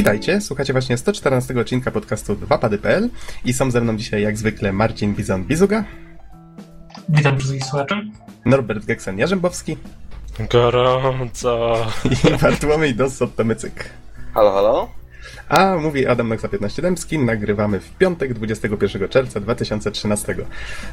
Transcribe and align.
Witajcie, 0.00 0.40
słuchacie 0.40 0.72
właśnie 0.72 0.96
114 0.96 1.60
odcinka 1.60 1.90
podcastu 1.90 2.34
2pady.pl 2.34 3.08
i 3.44 3.52
są 3.52 3.70
ze 3.70 3.80
mną 3.80 3.96
dzisiaj 3.96 4.22
jak 4.22 4.38
zwykle 4.38 4.72
Marcin 4.72 5.14
Bizon-Bizuga. 5.14 5.84
Witam 7.08 7.38
wszystkich 7.38 7.64
słuchaczy. 7.64 7.94
Norbert 8.44 8.84
Geksen-Jarzębowski. 8.84 9.76
Gorąco. 10.50 11.86
I 12.04 12.38
Bartłomiej 12.42 12.96
Dossot-Tomycyk. 12.96 13.84
Halo, 14.34 14.52
halo? 14.52 14.88
A 15.50 15.76
mówi 15.76 16.06
Adam 16.06 16.28
Noxa 16.28 16.48
15 16.48 16.82
Dębski, 16.82 17.18
nagrywamy 17.18 17.80
w 17.80 17.90
piątek 17.90 18.34
21 18.34 19.08
czerwca 19.08 19.40
2013. 19.40 20.36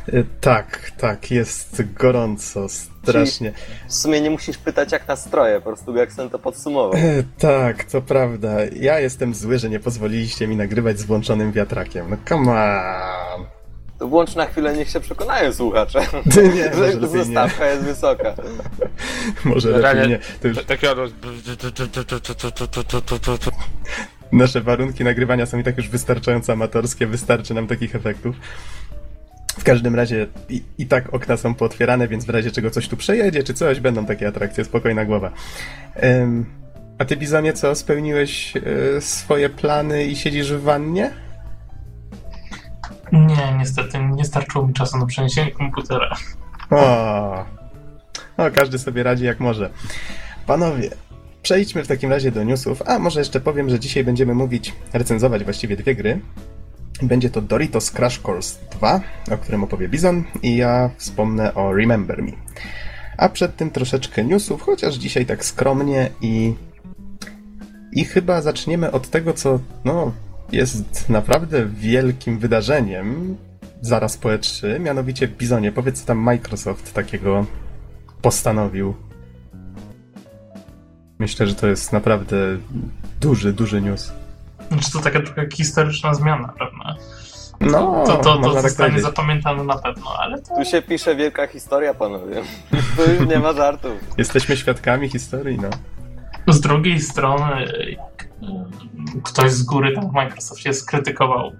E, 0.07 0.23
tak, 0.41 0.91
tak, 0.97 1.31
jest 1.31 1.93
gorąco, 1.93 2.69
strasznie. 2.69 3.53
W 3.87 3.93
sumie 3.93 4.21
nie 4.21 4.29
musisz 4.29 4.57
pytać 4.57 4.91
jak 4.91 5.07
nastroje, 5.07 5.55
po 5.55 5.65
prostu 5.65 5.95
jak 5.95 6.09
to 6.31 6.39
podsumował. 6.39 6.93
E, 6.93 7.23
tak, 7.39 7.83
to 7.83 8.01
prawda. 8.01 8.49
Ja 8.75 8.99
jestem 8.99 9.35
zły, 9.35 9.59
że 9.59 9.69
nie 9.69 9.79
pozwoliliście 9.79 10.47
mi 10.47 10.55
nagrywać 10.55 10.99
z 10.99 11.03
włączonym 11.03 11.51
wiatrakiem. 11.51 12.09
No 12.09 12.17
come 12.29 12.51
on. 12.51 13.45
To 13.99 14.07
włącz 14.07 14.35
na 14.35 14.45
chwilę, 14.45 14.77
niech 14.77 14.89
się 14.89 14.99
przekonają 14.99 15.53
słuchacze, 15.53 15.99
Nie, 16.55 16.69
może 16.69 16.91
że 16.91 17.07
zostawka 17.07 17.65
jest 17.65 17.83
wysoka. 17.83 18.33
Może 19.45 19.69
lepiej 19.69 20.09
nie. 20.09 20.19
To 20.41 20.47
już. 20.47 20.57
Nasze 24.31 24.61
warunki 24.61 25.03
nagrywania 25.03 25.45
są 25.45 25.59
i 25.59 25.63
tak 25.63 25.77
już 25.77 25.89
wystarczająco 25.89 26.53
amatorskie, 26.53 27.07
wystarczy 27.07 27.53
nam 27.53 27.67
takich 27.67 27.95
efektów. 27.95 28.35
W 29.59 29.63
każdym 29.63 29.95
razie 29.95 30.27
i, 30.49 30.63
i 30.77 30.85
tak 30.85 31.13
okna 31.13 31.37
są 31.37 31.55
pootwierane, 31.55 32.07
więc 32.07 32.25
w 32.25 32.29
razie 32.29 32.51
czego 32.51 32.69
coś 32.69 32.87
tu 32.87 32.97
przejedzie, 32.97 33.43
czy 33.43 33.53
coś, 33.53 33.79
będą 33.79 34.05
takie 34.05 34.27
atrakcje, 34.27 34.65
spokojna 34.65 35.05
głowa. 35.05 35.31
Em, 35.95 36.45
a 36.99 37.05
ty, 37.05 37.17
Bizonie, 37.17 37.53
co, 37.53 37.75
spełniłeś 37.75 38.53
e, 38.57 39.01
swoje 39.01 39.49
plany 39.49 40.05
i 40.05 40.15
siedzisz 40.15 40.53
w 40.53 40.61
wannie? 40.61 41.11
Nie, 43.11 43.57
niestety 43.59 43.99
nie 43.99 44.25
starczyło 44.25 44.67
mi 44.67 44.73
czasu 44.73 44.97
na 44.97 45.05
przeniesienie 45.05 45.51
komputera. 45.51 46.15
O, 46.71 47.45
o, 48.37 48.51
każdy 48.55 48.79
sobie 48.79 49.03
radzi 49.03 49.25
jak 49.25 49.39
może. 49.39 49.69
Panowie, 50.45 50.89
przejdźmy 51.47 51.83
w 51.83 51.87
takim 51.87 52.09
razie 52.09 52.31
do 52.31 52.43
newsów, 52.43 52.81
a 52.85 52.99
może 52.99 53.19
jeszcze 53.19 53.39
powiem, 53.39 53.69
że 53.69 53.79
dzisiaj 53.79 54.03
będziemy 54.03 54.33
mówić, 54.33 54.73
recenzować 54.93 55.43
właściwie 55.43 55.77
dwie 55.77 55.95
gry. 55.95 56.19
Będzie 57.01 57.29
to 57.29 57.41
Doritos 57.41 57.91
Crash 57.91 58.21
Course 58.27 58.59
2, 58.71 59.01
o 59.31 59.37
którym 59.37 59.63
opowie 59.63 59.89
Bizon, 59.89 60.23
i 60.43 60.57
ja 60.57 60.89
wspomnę 60.97 61.53
o 61.53 61.73
Remember 61.73 62.23
Me. 62.23 62.31
A 63.17 63.29
przed 63.29 63.55
tym 63.55 63.71
troszeczkę 63.71 64.23
newsów, 64.23 64.61
chociaż 64.61 64.95
dzisiaj 64.95 65.25
tak 65.25 65.45
skromnie 65.45 66.09
i... 66.21 66.53
I 67.91 68.05
chyba 68.05 68.41
zaczniemy 68.41 68.91
od 68.91 69.09
tego, 69.09 69.33
co, 69.33 69.59
no, 69.85 70.11
jest 70.51 71.09
naprawdę 71.09 71.65
wielkim 71.65 72.39
wydarzeniem 72.39 73.37
zaraz 73.81 74.17
po 74.17 74.29
E3, 74.29 74.79
mianowicie 74.79 75.27
Bizonie, 75.27 75.71
powiedz 75.71 76.01
co 76.01 76.07
tam 76.07 76.17
Microsoft 76.17 76.93
takiego 76.93 77.45
postanowił. 78.21 79.06
Myślę, 81.19 81.47
że 81.47 81.55
to 81.55 81.67
jest 81.67 81.93
naprawdę 81.93 82.35
duży, 83.21 83.53
duży 83.53 83.81
news. 83.81 84.13
Znaczy 84.71 84.91
to 84.91 84.99
taka 84.99 85.21
trochę 85.21 85.47
historyczna 85.51 86.13
zmiana, 86.13 86.53
prawda? 86.57 86.95
No, 87.61 88.03
To, 88.07 88.17
to, 88.17 88.37
to 88.37 88.53
tak 88.53 88.61
zostanie 88.63 88.89
powiedzieć. 88.89 89.01
zapamiętane 89.01 89.63
na 89.63 89.77
pewno, 89.77 90.05
ale 90.19 90.41
to 90.41 90.55
Tu 90.55 90.65
się 90.65 90.81
pisze 90.81 91.15
wielka 91.15 91.47
historia, 91.47 91.93
panowie. 91.93 92.35
Tu 92.97 93.11
już 93.11 93.29
nie 93.29 93.39
ma 93.39 93.53
żartów. 93.53 93.91
Jesteśmy 94.17 94.57
świadkami 94.57 95.09
historii, 95.09 95.59
no. 95.61 95.69
z 96.53 96.61
drugiej 96.61 96.99
strony 97.01 97.65
jak 97.89 98.23
y, 99.17 99.21
ktoś 99.23 99.51
z 99.51 99.63
góry 99.63 99.95
tam 99.95 100.09
w 100.09 100.13
Microsoftie 100.13 100.73
skrytykował 100.73 101.51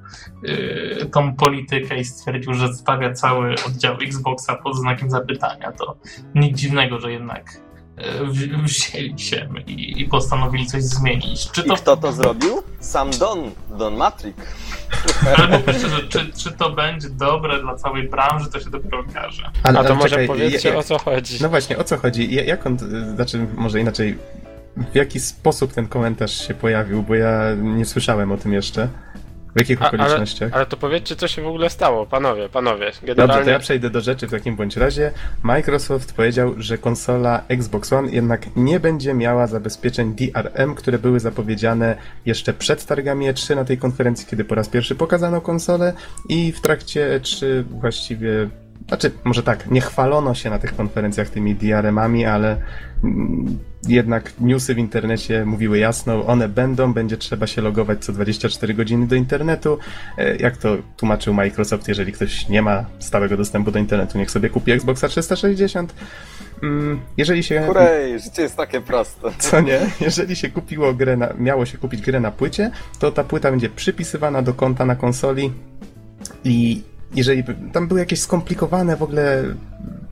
y, 0.44 1.10
tą 1.12 1.36
politykę 1.36 1.98
i 1.98 2.06
stwierdził, 2.06 2.54
że 2.54 2.74
stawia 2.74 3.14
cały 3.14 3.56
oddział 3.68 3.96
Xboxa 4.02 4.56
pod 4.56 4.76
znakiem 4.78 5.10
zapytania, 5.10 5.72
to 5.72 5.98
nic 6.36 6.58
dziwnego, 6.58 7.00
że 7.00 7.12
jednak 7.12 7.62
w- 8.24 8.64
wzięli 8.64 9.20
się 9.20 9.50
i, 9.68 10.02
i 10.02 10.06
postanowili 10.06 10.66
coś 10.68 10.84
zmienić. 10.84 11.52
Czy 11.52 11.62
I 11.62 11.64
to 11.68 11.76
kto 11.76 11.98
to 11.98 12.12
zrobił? 12.12 12.64
Sam 12.80 13.12
Don, 13.20 13.52
Don 13.78 13.96
Matrix. 13.96 14.38
Ale 15.38 15.60
po 15.60 15.66
pierwsze, 15.72 15.90
że 15.90 16.04
czy, 16.08 16.32
czy 16.38 16.52
to 16.52 16.70
będzie 16.70 17.10
dobre 17.10 17.62
dla 17.62 17.76
całej 17.76 18.10
branży, 18.10 18.50
to 18.52 18.60
się 18.60 18.70
dopiero 18.70 19.00
okaże. 19.00 19.44
Ale, 19.64 19.80
A 19.80 19.84
to 19.84 19.90
ale 19.90 19.96
może 19.98 20.10
czekaj, 20.10 20.28
powiedzcie 20.28 20.70
ja- 20.70 20.76
o 20.78 20.84
co 20.84 20.98
chodzi. 21.00 21.38
No 21.42 21.50
właśnie, 21.50 21.78
o 21.78 21.84
co 21.84 21.98
chodzi? 21.98 22.36
Ja- 22.36 22.44
Jak 22.44 22.66
on, 22.68 22.78
znaczy, 23.16 23.48
może 23.56 23.80
inaczej, 23.80 24.18
w 24.92 24.96
jaki 24.96 25.20
sposób 25.20 25.74
ten 25.74 25.88
komentarz 25.88 26.48
się 26.48 26.54
pojawił, 26.54 27.04
bo 27.04 27.16
ja 27.16 27.42
nie 27.62 27.86
słyszałem 27.86 28.32
o 28.32 28.38
tym 28.38 28.54
jeszcze. 28.54 28.88
W 29.56 29.60
jakich 29.60 29.82
A, 29.82 29.90
ale, 29.90 30.04
okolicznościach? 30.04 30.54
ale 30.54 30.66
to 30.66 30.78
powiedzcie 30.78 31.16
co 31.16 31.28
się 31.28 31.42
w 31.42 31.48
ogóle 31.48 31.70
stało, 31.70 32.06
panowie, 32.06 32.50
panowie. 32.50 32.86
Dobrze, 32.86 33.16
to 33.16 33.16
Generalnie 33.16 33.52
ja 33.52 33.60
przejdę 33.60 33.90
do 33.90 34.02
rzeczy 34.02 34.28
w 34.28 34.32
takim 34.32 34.56
bądź 34.56 34.78
razie. 34.78 35.12
Microsoft 35.44 36.14
powiedział, 36.14 36.54
że 36.58 36.78
konsola 36.78 37.44
Xbox 37.48 37.94
One 37.94 38.12
jednak 38.12 38.56
nie 38.56 38.80
będzie 38.80 39.14
miała 39.14 39.48
zabezpieczeń 39.48 40.16
DRM, 40.16 40.76
które 40.76 41.00
były 41.00 41.20
zapowiedziane 41.20 41.96
jeszcze 42.26 42.54
przed 42.54 42.86
targami 42.86 43.30
E3 43.30 43.56
na 43.56 43.66
tej 43.66 43.78
konferencji, 43.78 44.28
kiedy 44.28 44.44
po 44.44 44.56
raz 44.56 44.70
pierwszy 44.70 44.96
pokazano 44.96 45.42
konsolę 45.42 45.94
i 46.30 46.52
w 46.52 46.62
trakcie 46.62 47.20
E3 47.20 47.64
właściwie 47.64 48.50
znaczy, 48.88 49.12
może 49.24 49.44
tak, 49.44 49.72
nie 49.72 49.82
chwalono 49.82 50.34
się 50.34 50.50
na 50.50 50.60
tych 50.60 50.76
konferencjach 50.76 51.30
tymi 51.30 51.56
DRM-ami, 51.56 52.26
ale 52.26 52.62
mm, 53.04 53.60
jednak 53.88 54.34
newsy 54.40 54.76
w 54.76 54.78
internecie 54.78 55.46
mówiły 55.46 55.78
jasno, 55.78 56.26
one 56.26 56.50
będą, 56.50 56.94
będzie 56.94 57.18
trzeba 57.18 57.48
się 57.48 57.62
logować 57.62 58.06
co 58.06 58.14
24 58.14 58.74
godziny 58.74 59.08
do 59.08 59.16
internetu. 59.16 59.78
E, 60.18 60.36
Jak 60.36 60.58
to 60.58 60.78
tłumaczył 60.98 61.34
Microsoft, 61.34 61.88
jeżeli 61.88 62.12
ktoś 62.12 62.50
nie 62.50 62.62
ma 62.62 62.86
stałego 63.00 63.38
dostępu 63.38 63.72
do 63.72 63.80
internetu, 63.80 64.18
niech 64.18 64.32
sobie 64.32 64.50
kupi 64.50 64.72
Xboxa 64.72 65.08
360. 65.08 65.94
Mm, 66.64 67.00
Jeżeli 67.18 67.44
się 67.44 67.64
Kurej, 67.68 68.20
życie 68.20 68.42
jest 68.42 68.56
takie 68.58 68.82
proste. 68.82 69.28
co 69.40 69.62
nie? 69.62 69.80
Jeżeli 70.02 70.36
się 70.36 70.50
kupiło 70.50 70.94
grę 70.94 71.18
na, 71.18 71.34
miało 71.38 71.66
się 71.66 71.78
kupić 71.78 72.02
grę 72.02 72.20
na 72.20 72.32
płycie, 72.32 72.72
to 73.00 73.12
ta 73.12 73.24
płyta 73.24 73.52
będzie 73.52 73.70
przypisywana 73.70 74.42
do 74.42 74.54
konta 74.54 74.86
na 74.86 74.96
konsoli 74.96 75.54
i 76.44 76.82
jeżeli 77.16 77.44
tam 77.74 77.88
były 77.88 78.00
jakieś 78.00 78.20
skomplikowane 78.22 78.96
w 78.98 79.04
ogóle 79.04 79.44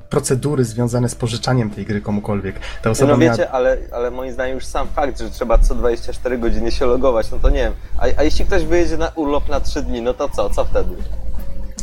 procedury 0.10 0.64
związane 0.64 1.10
z 1.10 1.16
pożyczaniem 1.16 1.70
tej 1.70 1.86
gry 1.86 2.02
komukolwiek, 2.02 2.56
ta 2.82 2.90
osoba 2.90 3.12
No 3.12 3.18
miała... 3.18 3.32
wiecie, 3.32 3.52
ale, 3.52 3.78
ale 3.92 4.12
moim 4.12 4.32
zdaniem 4.32 4.56
już 4.56 4.66
sam 4.66 4.88
fakt, 4.88 5.20
że 5.20 5.30
trzeba 5.30 5.58
co 5.58 5.76
24 5.76 6.38
godziny 6.38 6.72
się 6.72 6.86
logować, 6.86 7.32
no 7.32 7.40
to 7.40 7.50
nie 7.50 7.60
wiem. 7.60 7.74
A, 7.98 8.20
a 8.20 8.24
jeśli 8.24 8.46
ktoś 8.46 8.64
wyjedzie 8.64 8.98
na 8.98 9.12
urlop 9.16 9.50
na 9.50 9.60
3 9.60 9.82
dni, 9.82 10.02
no 10.02 10.14
to 10.14 10.30
co? 10.30 10.50
Co 10.50 10.66
wtedy? 10.66 10.96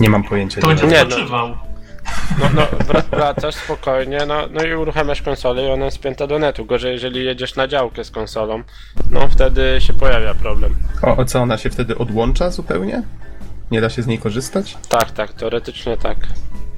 Nie 0.01 0.11
mam 0.11 0.25
pojęcia. 0.25 0.61
To 0.61 0.73
nie 0.73 0.75
będzie 0.75 0.97
no. 0.97 1.03
odpoczywał. 1.03 1.49
no, 2.41 2.47
no, 2.55 2.63
wra- 2.63 3.05
wracasz 3.11 3.55
spokojnie, 3.55 4.27
no, 4.27 4.47
no 4.51 4.65
i 4.65 4.75
uruchamiasz 4.75 5.23
konsolę 5.23 5.63
i 5.63 5.71
ona 5.71 5.85
jest 5.85 5.97
spięta 5.97 6.27
do 6.27 6.39
netu. 6.39 6.67
Gorzej 6.67 6.93
jeżeli 6.93 7.25
jedziesz 7.25 7.57
na 7.57 7.69
działkę 7.69 8.05
z 8.05 8.11
konsolą, 8.11 8.63
no 9.11 9.29
wtedy 9.29 9.77
się 9.81 9.93
pojawia 9.93 10.35
problem. 10.35 10.75
O, 11.03 11.17
o 11.17 11.25
co 11.25 11.41
ona 11.43 11.59
się 11.59 11.71
wtedy 11.71 11.99
odłącza 11.99 12.51
zupełnie? 12.51 13.03
Nie 13.71 13.81
da 13.81 13.91
się 13.91 14.03
z 14.03 14.07
niej 14.07 14.19
korzystać? 14.19 14.77
Tak, 14.89 15.11
tak, 15.11 15.33
teoretycznie 15.33 15.97
tak. 15.97 16.17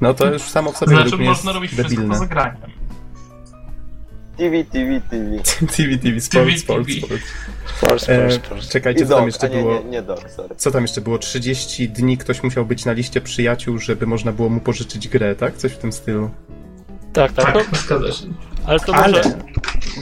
No 0.01 0.15
to 0.15 0.33
już 0.33 0.43
samo 0.43 0.73
w 0.73 0.77
sobie 0.77 0.97
Znaczy 0.97 1.17
można 1.17 1.53
robić 1.53 1.71
wszystko 1.71 1.91
debilne. 1.91 2.15
poza 2.15 2.27
graniem. 2.27 2.71
TV, 4.37 4.65
TV, 4.65 5.01
TV. 5.01 5.39
TV, 5.77 5.99
TV, 5.99 6.21
sport, 6.21 6.45
TV. 6.47 6.59
sport, 6.59 6.89
sport. 6.91 7.21
Force, 7.79 8.13
E, 8.25 8.31
force, 8.31 8.49
force. 8.49 8.69
czekajcie, 8.69 9.01
I 9.01 9.07
co 9.07 9.09
tam 9.11 9.19
dog, 9.19 9.27
jeszcze 9.27 9.51
nie, 9.51 9.57
było? 9.63 9.79
nie, 9.79 9.85
nie 9.85 10.03
dog, 10.03 10.31
sorry. 10.31 10.55
Co 10.57 10.71
tam 10.71 10.83
jeszcze 10.83 11.01
było? 11.01 11.19
30 11.19 11.89
dni 11.89 12.19
ktoś 12.19 12.43
musiał 12.43 12.67
być 12.67 12.85
na 12.85 12.93
liście 12.93 13.21
przyjaciół, 13.21 13.79
żeby 13.79 14.07
można 14.07 14.33
było 14.33 14.49
mu 14.49 14.61
pożyczyć 14.61 15.09
grę, 15.09 15.35
tak? 15.35 15.57
Coś 15.57 15.73
w 15.73 15.79
tym 15.79 15.93
stylu. 15.93 16.31
Tak, 17.13 17.33
tak, 17.33 17.53
Tak, 17.53 17.65
się. 17.75 17.99
ale 18.67 18.81
to 18.81 18.95
Ale 18.95 19.17
może... 19.17 19.39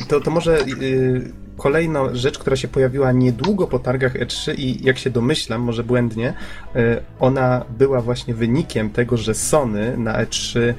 to, 0.09 0.21
to 0.21 0.31
może 0.31 0.59
yy, 0.81 1.33
kolejna 1.57 2.15
rzecz, 2.15 2.39
która 2.39 2.57
się 2.57 2.69
pojawiła 2.69 3.13
niedługo 3.13 3.67
po 3.67 3.79
targach 3.79 4.15
E3 4.15 4.55
i 4.59 4.85
jak 4.85 4.99
się 4.99 5.11
domyślam, 5.11 5.61
może 5.61 5.85
błędnie, 5.85 6.35
yy, 6.75 7.03
ona 7.21 7.65
była 7.79 8.01
właśnie 8.01 8.35
wynikiem 8.35 8.91
tego, 8.91 9.17
że 9.17 9.35
Sony 9.35 9.97
na 9.97 10.25
E3 10.25 10.75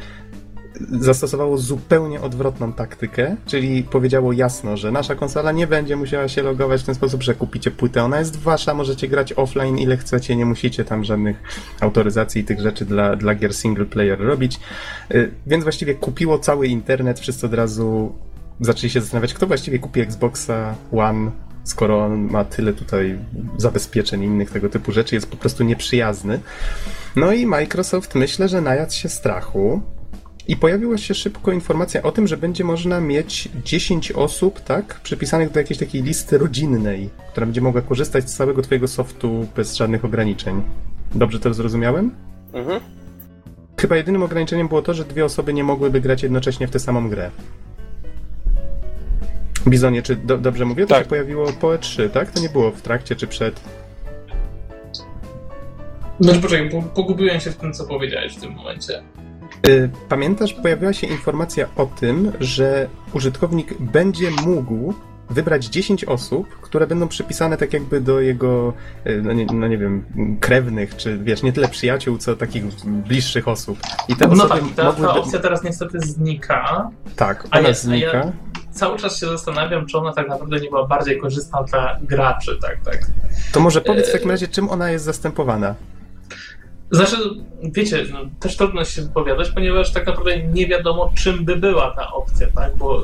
zastosowało 0.91 1.57
zupełnie 1.57 2.21
odwrotną 2.21 2.73
taktykę, 2.73 3.35
czyli 3.45 3.83
powiedziało 3.83 4.33
jasno, 4.33 4.77
że 4.77 4.91
nasza 4.91 5.15
konsola 5.15 5.51
nie 5.51 5.67
będzie 5.67 5.95
musiała 5.95 6.27
się 6.27 6.43
logować 6.43 6.81
w 6.81 6.85
ten 6.85 6.95
sposób, 6.95 7.23
że 7.23 7.35
kupicie 7.35 7.71
płytę, 7.71 8.03
ona 8.03 8.19
jest 8.19 8.39
wasza, 8.39 8.73
możecie 8.73 9.07
grać 9.07 9.33
offline 9.33 9.77
ile 9.77 9.97
chcecie, 9.97 10.35
nie 10.35 10.45
musicie 10.45 10.85
tam 10.85 11.03
żadnych 11.03 11.43
autoryzacji 11.79 12.41
i 12.41 12.45
tych 12.45 12.61
rzeczy 12.61 12.85
dla, 12.85 13.15
dla 13.15 13.35
gier 13.35 13.53
single 13.53 13.85
player 13.85 14.19
robić. 14.19 14.59
Y, 15.11 15.31
Więc 15.47 15.63
właściwie 15.63 15.95
kupiło 15.95 16.39
cały 16.39 16.67
internet, 16.67 17.19
wszyscy 17.19 17.45
od 17.45 17.53
razu 17.53 18.15
zaczęli 18.65 18.89
się 18.89 19.01
zastanawiać, 19.01 19.33
kto 19.33 19.47
właściwie 19.47 19.79
kupi 19.79 20.01
Xboxa 20.01 20.75
One, 20.91 21.31
skoro 21.63 22.05
on 22.05 22.31
ma 22.31 22.45
tyle 22.45 22.73
tutaj 22.73 23.19
zabezpieczeń 23.57 24.23
i 24.23 24.25
innych 24.25 24.51
tego 24.51 24.69
typu 24.69 24.91
rzeczy, 24.91 25.15
jest 25.15 25.27
po 25.27 25.37
prostu 25.37 25.63
nieprzyjazny. 25.63 26.39
No 27.15 27.31
i 27.31 27.45
Microsoft 27.45 28.15
myślę, 28.15 28.47
że 28.47 28.61
najadł 28.61 28.93
się 28.93 29.09
strachu 29.09 29.81
I 30.47 30.55
pojawiła 30.55 30.97
się 30.97 31.13
szybko 31.13 31.51
informacja 31.51 32.01
o 32.01 32.11
tym, 32.11 32.27
że 32.27 32.37
będzie 32.37 32.63
można 32.63 32.99
mieć 32.99 33.49
10 33.63 34.11
osób, 34.11 34.59
tak, 34.59 34.99
przypisanych 35.03 35.51
do 35.51 35.59
jakiejś 35.59 35.79
takiej 35.79 36.03
listy 36.03 36.37
rodzinnej, 36.37 37.09
która 37.31 37.45
będzie 37.45 37.61
mogła 37.61 37.81
korzystać 37.81 38.29
z 38.29 38.35
całego 38.35 38.61
twojego 38.61 38.87
softu 38.87 39.47
bez 39.55 39.75
żadnych 39.75 40.05
ograniczeń. 40.05 40.61
Dobrze 41.15 41.39
to 41.39 41.53
zrozumiałem? 41.53 42.11
Mhm. 42.53 42.79
Chyba 43.81 43.95
jedynym 43.95 44.23
ograniczeniem 44.23 44.67
było 44.67 44.81
to, 44.81 44.93
że 44.93 45.05
dwie 45.05 45.25
osoby 45.25 45.53
nie 45.53 45.63
mogłyby 45.63 46.01
grać 46.01 46.23
jednocześnie 46.23 46.67
w 46.67 46.71
tę 46.71 46.79
samą 46.79 47.09
grę. 47.09 47.31
Bizonie, 49.67 50.01
czy 50.01 50.15
do, 50.15 50.37
dobrze 50.37 50.65
mówię? 50.65 50.85
To 50.87 50.95
Tak. 50.95 51.03
się 51.03 51.09
pojawiło 51.09 51.53
po 51.53 51.67
E3, 51.67 52.09
tak? 52.09 52.31
To 52.31 52.39
nie 52.39 52.49
było 52.49 52.71
w 52.71 52.81
trakcie 52.81 53.15
czy 53.15 53.27
przed. 53.27 53.61
Znaczy, 56.19 56.39
poczekaj, 56.41 56.69
po, 56.69 56.81
pogubiłem 56.81 57.39
się 57.39 57.51
w 57.51 57.55
tym, 57.55 57.73
co 57.73 57.85
powiedziałeś 57.85 58.35
w 58.37 58.41
tym 58.41 58.51
momencie. 58.53 59.03
Y, 59.67 59.89
Pamiętasz, 60.09 60.53
pojawiła 60.53 60.93
się 60.93 61.07
informacja 61.07 61.67
o 61.75 61.85
tym, 61.85 62.31
że 62.39 62.87
użytkownik 63.13 63.73
będzie 63.79 64.31
mógł 64.45 64.93
wybrać 65.29 65.65
10 65.65 66.05
osób, 66.05 66.47
które 66.61 66.87
będą 66.87 67.07
przypisane 67.07 67.57
tak 67.57 67.73
jakby 67.73 68.01
do 68.01 68.21
jego, 68.21 68.73
y, 69.07 69.21
no 69.23 69.33
nie, 69.33 69.45
no 69.45 69.67
nie 69.67 69.77
wiem, 69.77 70.05
krewnych, 70.39 70.95
czy 70.95 71.17
wiesz, 71.17 71.43
nie 71.43 71.53
tyle 71.53 71.67
przyjaciół, 71.67 72.17
co 72.17 72.35
takich 72.35 72.63
bliższych 72.85 73.47
osób. 73.47 73.79
I 74.07 74.15
te 74.15 74.27
No 74.27 74.33
osoby 74.33 74.49
tak, 74.49 74.59
ta, 74.75 74.83
mogłyby... 74.83 75.07
ta 75.07 75.15
opcja 75.15 75.39
teraz 75.39 75.63
niestety 75.63 75.99
znika. 75.99 76.89
Tak, 77.15 77.47
A 77.51 77.59
ona 77.59 77.67
jest, 77.67 77.83
a 77.85 77.87
znika. 77.87 78.17
ja- 78.17 78.31
Cały 78.73 78.97
czas 78.97 79.19
się 79.19 79.27
zastanawiam, 79.27 79.85
czy 79.85 79.97
ona 79.97 80.13
tak 80.13 80.27
naprawdę 80.27 80.59
nie 80.59 80.69
była 80.69 80.87
bardziej 80.87 81.19
korzystna 81.19 81.63
dla 81.63 81.99
graczy, 82.01 82.57
tak, 82.61 82.77
tak. 82.85 82.99
To 83.53 83.59
może 83.59 83.81
powiedz 83.81 84.05
w 84.05 84.09
E, 84.09 84.13
takim 84.13 84.31
razie, 84.31 84.47
czym 84.47 84.69
ona 84.69 84.91
jest 84.91 85.05
zastępowana? 85.05 85.75
Znaczy, 86.91 87.15
wiecie, 87.63 88.05
no, 88.11 88.19
też 88.39 88.57
trudno 88.57 88.85
się 88.85 89.01
wypowiadać, 89.01 89.51
ponieważ 89.51 89.93
tak 89.93 90.05
naprawdę 90.05 90.43
nie 90.43 90.67
wiadomo, 90.67 91.11
czym 91.15 91.45
by 91.45 91.55
była 91.55 91.91
ta 91.95 92.11
opcja, 92.11 92.47
tak? 92.55 92.77
Bo 92.77 93.01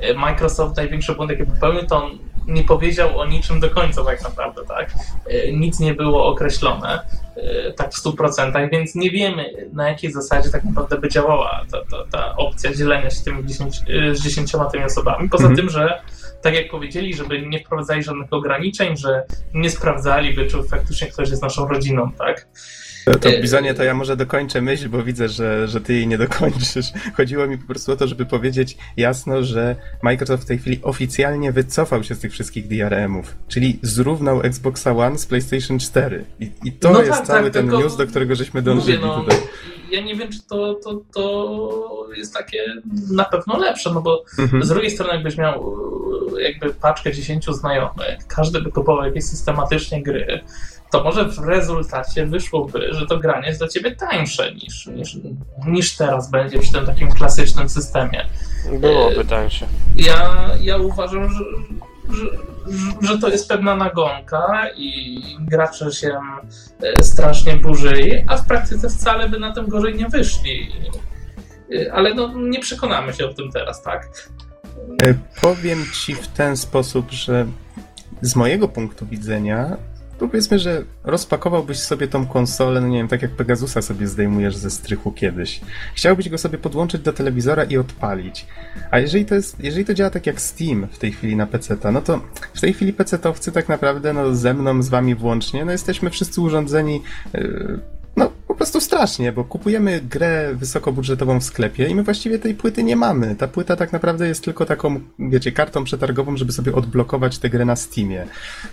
e, 0.00 0.14
Microsoft 0.14 0.76
największy 0.76 1.14
błąd, 1.14 1.30
jaki 1.30 1.44
popełnił, 1.44 1.86
to 1.86 2.04
on 2.04 2.18
nie 2.50 2.64
powiedział 2.64 3.18
o 3.18 3.26
niczym 3.26 3.60
do 3.60 3.70
końca 3.70 4.04
tak 4.04 4.22
naprawdę, 4.22 4.62
tak? 4.68 4.90
E, 5.26 5.52
Nic 5.52 5.80
nie 5.80 5.94
było 5.94 6.26
określone 6.26 7.00
e, 7.36 7.72
tak 7.72 7.94
w 7.94 8.04
100%, 8.04 8.68
więc 8.72 8.94
nie 8.94 9.10
wiemy 9.10 9.68
na 9.72 9.88
jakiej 9.88 10.12
zasadzie 10.12 10.50
tak 10.50 10.64
naprawdę 10.64 10.98
by 10.98 11.08
działała 11.08 11.64
ta, 11.72 11.78
ta, 11.90 12.04
ta 12.10 12.36
opcja 12.36 12.74
dzielenia 12.74 13.10
się 13.10 13.24
tymi 13.24 13.46
10, 13.46 13.76
e, 14.10 14.14
z 14.14 14.22
dziesięcioma 14.22 14.64
tymi 14.64 14.84
osobami. 14.84 15.28
Poza 15.28 15.44
Mhm. 15.48 15.56
tym, 15.56 15.70
że 15.70 16.00
tak 16.42 16.54
jak 16.54 16.70
powiedzieli, 16.70 17.14
żeby 17.14 17.42
nie 17.42 17.60
wprowadzali 17.64 18.02
żadnych 18.02 18.32
ograniczeń, 18.32 18.96
że 18.96 19.22
nie 19.54 19.70
sprawdzaliby, 19.70 20.46
czy 20.46 20.62
faktycznie 20.62 21.06
ktoś 21.08 21.30
jest 21.30 21.42
naszą 21.42 21.68
rodziną, 21.68 22.12
tak? 22.18 22.46
To, 23.04 23.14
to 23.18 23.28
E, 23.28 23.40
Bizonie, 23.42 23.74
to 23.74 23.84
ja 23.84 23.94
może 23.94 24.16
dokończę 24.16 24.60
myśl, 24.60 24.88
bo 24.88 25.02
widzę, 25.02 25.28
że, 25.28 25.68
że 25.68 25.80
ty 25.80 25.94
jej 25.94 26.06
nie 26.06 26.18
dokończysz. 26.18 26.86
Chodziło 27.16 27.46
mi 27.46 27.58
po 27.58 27.66
prostu 27.66 27.92
o 27.92 27.96
to, 27.96 28.06
żeby 28.08 28.26
powiedzieć 28.26 28.76
jasno, 28.96 29.42
że 29.42 29.76
Microsoft 30.02 30.42
w 30.42 30.46
tej 30.46 30.58
chwili 30.58 30.80
oficjalnie 30.82 31.52
wycofał 31.52 32.04
się 32.04 32.14
z 32.14 32.18
tych 32.18 32.32
wszystkich 32.32 32.68
DRM-ów, 32.68 33.34
czyli 33.48 33.78
zrównał 33.82 34.42
Xboxa 34.42 34.92
One 34.92 35.18
z 35.18 35.26
PlayStation 35.26 35.78
4. 35.78 36.24
I, 36.40 36.50
i 36.64 36.72
to 36.72 36.90
No 36.92 36.98
jest 37.02 37.10
tak, 37.18 37.26
cały 37.26 37.42
tak, 37.50 37.52
ten 37.52 37.66
news, 37.70 37.96
do 37.96 38.06
którego 38.06 38.34
żeśmy 38.34 38.62
dążyli 38.62 38.98
Mówię, 38.98 39.08
no, 39.08 39.20
tutaj. 39.22 39.38
ja 39.90 40.00
nie 40.00 40.16
wiem, 40.16 40.32
czy 40.32 40.38
to, 40.48 40.74
to, 40.74 41.00
to 41.14 42.06
jest 42.16 42.34
takie 42.34 42.58
na 43.10 43.24
pewno 43.24 43.58
lepsze, 43.58 43.90
no 43.94 44.00
bo 44.02 44.24
Mhm. 44.38 44.62
z 44.64 44.68
drugiej 44.68 44.90
strony 44.90 45.12
jakbyś 45.14 45.36
miał 45.36 45.74
e, 46.38 46.42
jakby 46.42 46.74
paczkę 46.74 47.12
10 47.12 47.46
znajomych, 47.46 48.26
każdy 48.28 48.60
by 48.62 48.72
kupował 48.72 49.04
jakieś 49.04 49.24
systematycznie 49.24 50.02
gry, 50.02 50.40
to 50.90 51.04
może 51.04 51.24
w 51.24 51.38
rezultacie 51.38 52.26
wyszłoby, 52.26 52.88
że 52.92 53.06
to 53.06 53.18
granie 53.18 53.46
jest 53.46 53.60
dla 53.60 53.68
ciebie 53.68 53.96
tańsze 53.96 54.54
niż, 54.54 54.86
niż, 54.86 55.18
niż 55.66 55.96
teraz 55.96 56.30
będzie 56.30 56.58
przy 56.58 56.72
tym 56.72 56.86
takim 56.86 57.12
klasycznym 57.12 57.68
systemie. 57.68 58.26
Byłoby 58.80 59.24
tańsze. 59.24 59.66
Ja, 59.96 60.50
ja 60.60 60.76
uważam, 60.76 61.30
że, 61.30 61.44
że, 62.16 62.26
że 63.08 63.18
to 63.18 63.28
jest 63.28 63.48
pewna 63.48 63.76
nagonka 63.76 64.66
i 64.76 65.20
gracze 65.40 65.92
się 65.92 66.18
e, 66.82 67.02
strasznie 67.02 67.56
burzyli, 67.56 68.24
a 68.26 68.36
w 68.36 68.46
praktyce 68.46 68.90
wcale 68.90 69.28
by 69.28 69.38
na 69.38 69.52
tym 69.52 69.68
gorzej 69.68 69.94
nie 69.94 70.08
wyszli. 70.08 70.72
E, 71.74 71.92
Ale 71.92 72.14
no, 72.14 72.32
nie 72.38 72.60
przekonamy 72.60 73.12
się 73.12 73.26
o 73.26 73.34
tym 73.34 73.50
teraz, 73.52 73.82
tak? 73.82 74.28
E, 75.02 75.14
Powiem 75.40 75.84
ci 75.94 76.14
w 76.14 76.28
ten 76.28 76.56
sposób, 76.56 77.10
że 77.10 77.46
z 78.22 78.36
mojego 78.36 78.68
punktu 78.68 79.06
widzenia, 79.06 79.76
powiedzmy, 80.28 80.58
że 80.58 80.84
rozpakowałbyś 81.04 81.78
sobie 81.78 82.08
tą 82.08 82.26
konsolę, 82.26 82.80
no 82.80 82.88
nie 82.88 82.98
wiem, 82.98 83.08
tak 83.08 83.22
jak 83.22 83.30
Pegasusa 83.30 83.82
sobie 83.82 84.06
zdejmujesz 84.06 84.56
ze 84.56 84.70
strychu 84.70 85.12
kiedyś. 85.12 85.60
Chciałbyś 85.94 86.28
go 86.28 86.38
sobie 86.38 86.58
podłączyć 86.58 87.02
do 87.02 87.12
telewizora 87.12 87.64
i 87.64 87.76
odpalić. 87.76 88.46
A 88.90 88.98
jeżeli 88.98 89.24
to 89.24 89.34
jest, 89.34 89.64
jeżeli 89.64 89.84
to 89.84 89.94
działa 89.94 90.10
tak 90.10 90.26
jak 90.26 90.40
Steam 90.40 90.86
w 90.92 90.98
tej 90.98 91.12
chwili 91.12 91.36
na 91.36 91.46
PC-ta, 91.46 91.92
no 91.92 92.02
to 92.02 92.20
w 92.54 92.60
tej 92.60 92.72
chwili 92.72 92.94
PC-towcy 92.94 93.52
tak 93.52 93.68
naprawdę, 93.68 94.12
no 94.12 94.34
ze 94.34 94.54
mną, 94.54 94.82
z 94.82 94.88
wami 94.88 95.14
włącznie, 95.14 95.64
no 95.64 95.72
jesteśmy 95.72 96.10
wszyscy 96.10 96.40
urządzeni 96.40 97.02
yy, 97.34 97.80
prostu 98.60 98.80
strasznie, 98.80 99.32
bo 99.32 99.44
kupujemy 99.44 100.00
grę 100.00 100.54
wysokobudżetową 100.54 101.40
w 101.40 101.44
sklepie 101.44 101.88
i 101.88 101.94
my 101.94 102.02
właściwie 102.02 102.38
tej 102.38 102.54
płyty 102.54 102.82
nie 102.82 102.96
mamy. 102.96 103.36
Ta 103.36 103.48
płyta 103.48 103.76
tak 103.76 103.92
naprawdę 103.92 104.28
jest 104.28 104.44
tylko 104.44 104.66
taką, 104.66 105.00
wiecie, 105.18 105.52
kartą 105.52 105.84
przetargową, 105.84 106.36
żeby 106.36 106.52
sobie 106.52 106.74
odblokować 106.74 107.38
tę 107.38 107.50
grę 107.50 107.64
na 107.64 107.76
Steamie. 107.76 108.26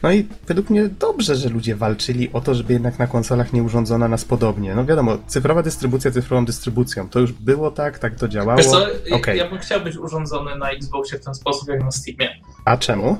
No 0.03 0.11
i 0.11 0.27
według 0.47 0.69
mnie 0.69 0.89
dobrze, 0.99 1.35
że 1.35 1.49
ludzie 1.49 1.75
walczyli 1.75 2.29
o 2.33 2.41
to, 2.41 2.55
żeby 2.55 2.73
jednak 2.73 2.99
na 2.99 3.07
konsolach 3.07 3.53
nie 3.53 3.63
urządzono 3.63 4.07
nas 4.07 4.25
podobnie. 4.25 4.75
No 4.75 4.85
wiadomo, 4.85 5.17
cyfrowa 5.27 5.63
dystrybucja 5.63 6.11
cyfrową 6.11 6.45
dystrybucją. 6.45 7.09
To 7.09 7.19
już 7.19 7.31
było 7.31 7.71
tak, 7.71 7.99
tak 7.99 8.15
to 8.15 8.27
działało. 8.27 8.57
Wiesz 8.57 8.67
co, 8.67 8.87
Okej. 9.11 9.37
ja 9.37 9.49
bym 9.49 9.59
chciał 9.59 9.81
być 9.81 9.97
urządzony 9.97 10.55
na 10.55 10.69
Xboxie 10.69 11.19
w 11.19 11.25
ten 11.25 11.35
sposób 11.35 11.69
jak 11.69 11.83
na 11.83 11.91
Steamie. 11.91 12.29
A 12.65 12.77
czemu? 12.77 13.17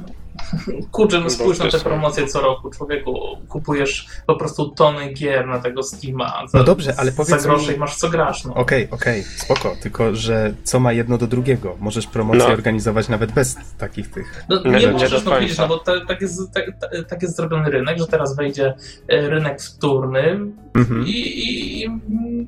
Kurczę, 0.92 1.20
no 1.20 1.30
spójrz 1.30 1.60
na 1.60 1.72
te 1.72 1.80
promocje 1.80 2.28
co 2.28 2.42
roku, 2.42 2.70
człowieku. 2.70 3.20
Kupujesz 3.50 4.08
po 4.28 4.36
prostu 4.36 4.70
tony 4.70 5.14
gier 5.14 5.48
na 5.48 5.60
tego 5.60 5.84
Steama. 5.84 6.44
Za, 6.48 6.58
No 6.58 6.64
dobrze, 6.64 6.94
ale 6.98 7.12
Za 7.12 7.18
powiedz 7.18 7.44
grosze 7.44 7.72
mi- 7.72 7.76
i 7.78 7.80
masz 7.80 7.96
co 7.96 8.10
grasz, 8.10 8.46
no. 8.46 8.54
Okej, 8.54 8.88
okej, 8.92 9.24
spoko, 9.24 9.76
tylko 9.82 10.16
że 10.16 10.54
co 10.64 10.80
ma 10.80 10.94
jedno 10.94 11.18
do 11.18 11.28
drugiego? 11.28 11.76
Możesz 11.80 12.08
promocję 12.08 12.44
No. 12.48 12.54
organizować 12.54 13.10
nawet 13.10 13.32
bez 13.32 13.56
takich 13.78 14.12
tych. 14.12 14.46
No, 14.50 14.64
Nie, 14.64 14.72
nie, 14.80 14.88
możesz, 14.92 15.24
no 15.26 15.40
widzisz, 15.40 15.58
no 15.58 15.68
bo 15.68 15.78
ta, 15.78 16.06
tak, 16.08 16.22
jest, 16.22 16.54
tak, 16.54 16.66
ta- 16.82 17.04
tak 17.10 17.22
jest 17.22 17.36
zrobiony 17.36 17.70
rynek, 17.70 17.98
że 17.98 18.08
teraz 18.08 18.36
wejdzie 18.36 18.74
e, 19.08 19.30
rynek 19.30 19.62
wtórny 19.62 20.40
Mhm. 20.76 21.06
i, 21.08 21.12
i, 21.12 21.84
i 21.86 21.90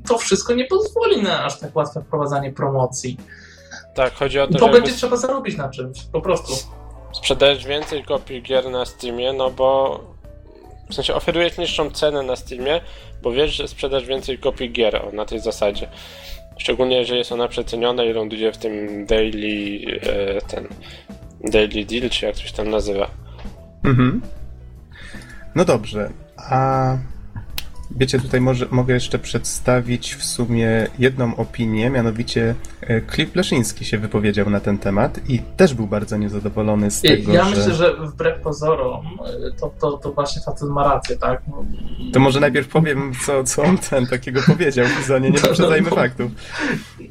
to 0.07 0.17
wszystko 0.17 0.53
nie 0.53 0.65
pozwoli 0.65 1.21
na 1.23 1.43
aż 1.45 1.59
tak 1.59 1.75
łatwe 1.75 2.01
wprowadzanie 2.01 2.53
promocji. 2.53 3.17
Tak, 3.95 4.13
chodzi 4.13 4.39
o 4.39 4.47
to, 4.47 4.53
To 4.53 4.59
żeby 4.65 4.71
będzie 4.81 4.91
trzeba 4.93 5.17
zarobić 5.17 5.57
na 5.57 5.69
czymś, 5.69 6.01
po 6.03 6.21
prostu. 6.21 6.53
Sprzedać 7.11 7.65
więcej 7.65 8.03
kopii 8.03 8.41
gier 8.41 8.69
na 8.69 8.85
Steamie, 8.85 9.33
no 9.33 9.51
bo 9.51 9.99
w 10.89 10.95
sensie 10.95 11.13
oferujesz 11.15 11.57
niższą 11.57 11.91
cenę 11.91 12.23
na 12.23 12.35
Steamie, 12.35 12.81
bo 13.21 13.31
wiesz, 13.31 13.55
że 13.55 13.67
sprzedasz 13.67 14.05
więcej 14.05 14.37
kopii 14.37 14.71
gier 14.71 14.95
o, 14.95 15.11
na 15.11 15.25
tej 15.25 15.39
zasadzie. 15.39 15.89
Szczególnie 16.57 16.97
jeżeli 16.97 17.19
jest 17.19 17.31
ona 17.31 17.47
przeceniona 17.47 18.03
i 18.03 18.13
ląduje 18.13 18.51
w 18.51 18.57
tym 18.57 19.05
daily 19.05 19.79
e, 20.01 20.41
ten 20.41 20.67
daily 21.43 21.85
deal, 21.85 22.09
czy 22.09 22.25
jak 22.25 22.35
coś 22.35 22.51
tam 22.51 22.69
nazywa. 22.69 23.09
Mhm. 23.83 24.21
No 25.55 25.65
dobrze, 25.65 26.09
a 26.37 26.97
wiecie, 27.91 28.19
tutaj 28.19 28.41
może, 28.41 28.67
mogę 28.71 28.93
jeszcze 28.93 29.19
przedstawić 29.19 30.15
w 30.15 30.23
sumie 30.25 30.87
jedną 30.99 31.35
opinię, 31.35 31.89
mianowicie 31.89 32.55
e, 32.81 33.01
Cliff 33.01 33.35
Leszyński 33.35 33.85
się 33.85 33.97
wypowiedział 33.97 34.49
na 34.49 34.59
ten 34.59 34.77
temat 34.77 35.19
i 35.29 35.39
też 35.57 35.73
był 35.73 35.87
bardzo 35.87 36.17
niezadowolony 36.17 36.91
z 36.91 37.01
tego, 37.01 37.33
ja 37.33 37.43
że... 37.43 37.55
myślę, 37.55 37.73
że 37.73 37.95
wbrew 37.97 38.41
pozorom 38.41 39.05
e, 39.05 39.51
to, 39.59 39.73
to, 39.79 39.91
to 39.91 40.11
właśnie 40.11 40.41
facet 40.41 40.69
ma 40.69 40.83
rację, 40.83 41.17
tak? 41.17 41.41
No, 41.47 41.65
To 42.13 42.19
może 42.19 42.39
najpierw 42.39 42.67
powiem, 42.67 43.11
co, 43.25 43.43
co 43.43 43.63
on 43.63 43.77
ten 43.77 44.07
takiego 44.07 44.41
powiedział 44.47 44.85
Bizonie, 44.99 45.31
nie 45.31 45.35
no, 45.41 45.47
wyprzedzajmy 45.47 45.89
no. 45.89 45.95
faktów. 45.95 46.31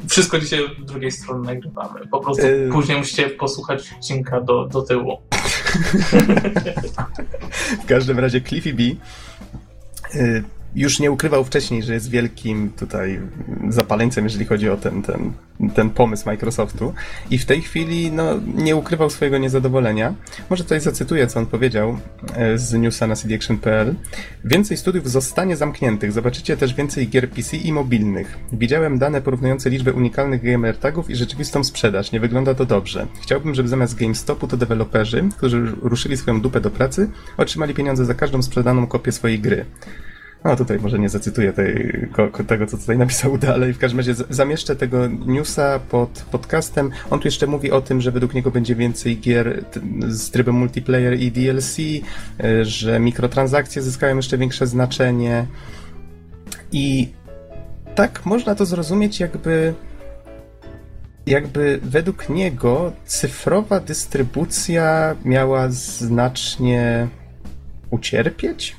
Wszystko 0.09 0.39
dzisiaj 0.39 0.65
od 0.65 0.85
drugiej 0.85 1.11
strony 1.11 1.47
nagrywamy. 1.47 2.07
Po 2.11 2.21
prostu 2.21 2.47
Yy. 2.47 2.69
później 2.73 2.99
musicie 2.99 3.31
posłuchać 3.31 3.93
odcinka 3.97 4.41
do, 4.41 4.67
do 4.67 4.83
tyłu. 4.83 5.19
W 7.83 7.87
każdym 7.87 8.19
razie 8.19 8.41
Cliffy 8.41 8.75
B 8.75 8.83
y, 10.15 10.45
już 10.75 11.01
nie 11.01 11.11
ukrywał 11.11 11.45
wcześniej, 11.45 11.83
że 11.83 11.95
jest 11.95 12.11
wielkim 12.11 12.71
tutaj 12.71 13.21
zapaleńcem, 13.69 14.25
jeżeli 14.25 14.45
chodzi 14.45 14.69
o 14.69 14.77
ten, 14.77 15.03
ten, 15.03 15.33
ten 15.75 15.91
pomysł 15.91 16.27
Microsoftu 16.27 16.95
i 17.31 17.39
w 17.39 17.47
tej 17.47 17.63
chwili 17.63 18.13
no, 18.13 18.25
nie 18.55 18.77
ukrywał 18.77 19.11
swojego 19.11 19.39
niezadowolenia. 19.39 20.15
Może 20.51 20.65
tutaj 20.65 20.81
zacytuję, 20.81 21.27
co 21.27 21.41
on 21.41 21.47
powiedział 21.47 21.99
e, 22.35 22.59
z 22.59 22.73
newsa 22.73 23.07
na 23.07 23.17
cdaction.pl. 23.17 23.95
Więcej 24.45 24.77
studiów 24.77 25.11
zostanie 25.11 25.57
zamkniętych. 25.57 26.13
Zobaczycie 26.13 26.57
też 26.57 26.75
więcej 26.75 27.09
gier 27.09 27.31
PC 27.31 27.57
i 27.57 27.73
mobilnych. 27.73 28.39
Widziałem 28.53 28.99
dane 28.99 29.23
porównujące 29.23 29.71
liczbę 29.71 29.93
unikalnych 29.93 30.43
gamer 30.43 30.77
tagów 30.77 31.11
i 31.11 31.17
rzeczywistą 31.17 31.65
sprzedaż. 31.65 32.13
Nie 32.13 32.21
wygląda 32.21 32.55
to 32.55 32.65
dobrze. 32.65 33.07
Chciałbym, 33.23 33.55
żeby 33.55 33.69
zamiast 33.69 33.95
GameStopu 33.95 34.47
to 34.47 34.57
deweloperzy, 34.57 35.29
którzy 35.37 35.73
ruszyli 35.83 36.17
swoją 36.17 36.41
dupę 36.41 36.61
do 36.61 36.71
pracy, 36.71 37.11
otrzymali 37.37 37.75
pieniądze 37.75 38.05
za 38.05 38.15
każdą 38.15 38.43
sprzedaną 38.43 38.87
kopię 38.87 39.13
swojej 39.13 39.39
gry. 39.39 39.65
No 40.45 40.57
tutaj 40.57 40.79
może 40.79 40.99
nie 40.99 41.09
zacytuję 41.09 41.53
tej, 41.53 42.09
tego, 42.47 42.67
co 42.67 42.79
tutaj 42.79 42.99
napisał 42.99 43.39
dalej. 43.49 43.73
W 43.73 43.79
każdym 43.79 43.99
razie 43.99 44.15
zamieszczę 44.31 44.77
tego 44.77 45.07
newsa 45.27 45.79
pod 45.79 46.25
podcastem. 46.31 46.91
On 47.11 47.21
tu 47.21 47.29
jeszcze 47.29 47.47
mówi 47.47 47.71
o 47.71 47.81
tym, 47.81 48.01
że 48.01 48.13
według 48.13 48.35
niego 48.35 48.51
będzie 48.51 48.75
więcej 48.75 49.19
gier 49.19 49.65
z 50.09 50.31
trybem 50.31 50.55
multiplayer 50.55 51.21
i 51.21 51.33
DLC, 51.33 51.79
y, 51.79 52.03
że 52.65 53.01
mikrotransakcje 53.01 53.83
zyskają 53.83 54.17
jeszcze 54.17 54.39
większe 54.39 54.67
znaczenie. 54.67 55.47
I 56.73 57.09
tak 57.95 58.27
można 58.27 58.55
to 58.55 58.67
zrozumieć, 58.67 59.21
jakby 59.21 59.75
jakby 61.27 61.81
według 61.83 62.29
niego 62.29 62.93
cyfrowa 63.05 63.81
dystrybucja 63.81 65.17
miała 65.25 65.71
znacznie 65.71 67.09
ucierpieć? 67.91 68.77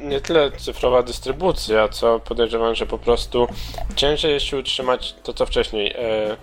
Nie 0.00 0.20
tyle 0.20 0.52
cyfrowa 0.52 1.02
dystrybucja, 1.02 1.88
co 1.88 2.20
podejrzewam, 2.20 2.74
że 2.74 2.86
po 2.86 2.98
prostu 2.98 3.48
ciężej 3.96 4.32
jest 4.32 4.46
się 4.46 4.56
utrzymać 4.56 5.14
to, 5.22 5.34
co 5.34 5.46
wcześniej. 5.46 5.92
E, 5.92 6.36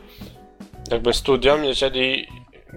jakby 0.92 1.14
studiom, 1.14 1.64
jeżeli 1.64 2.28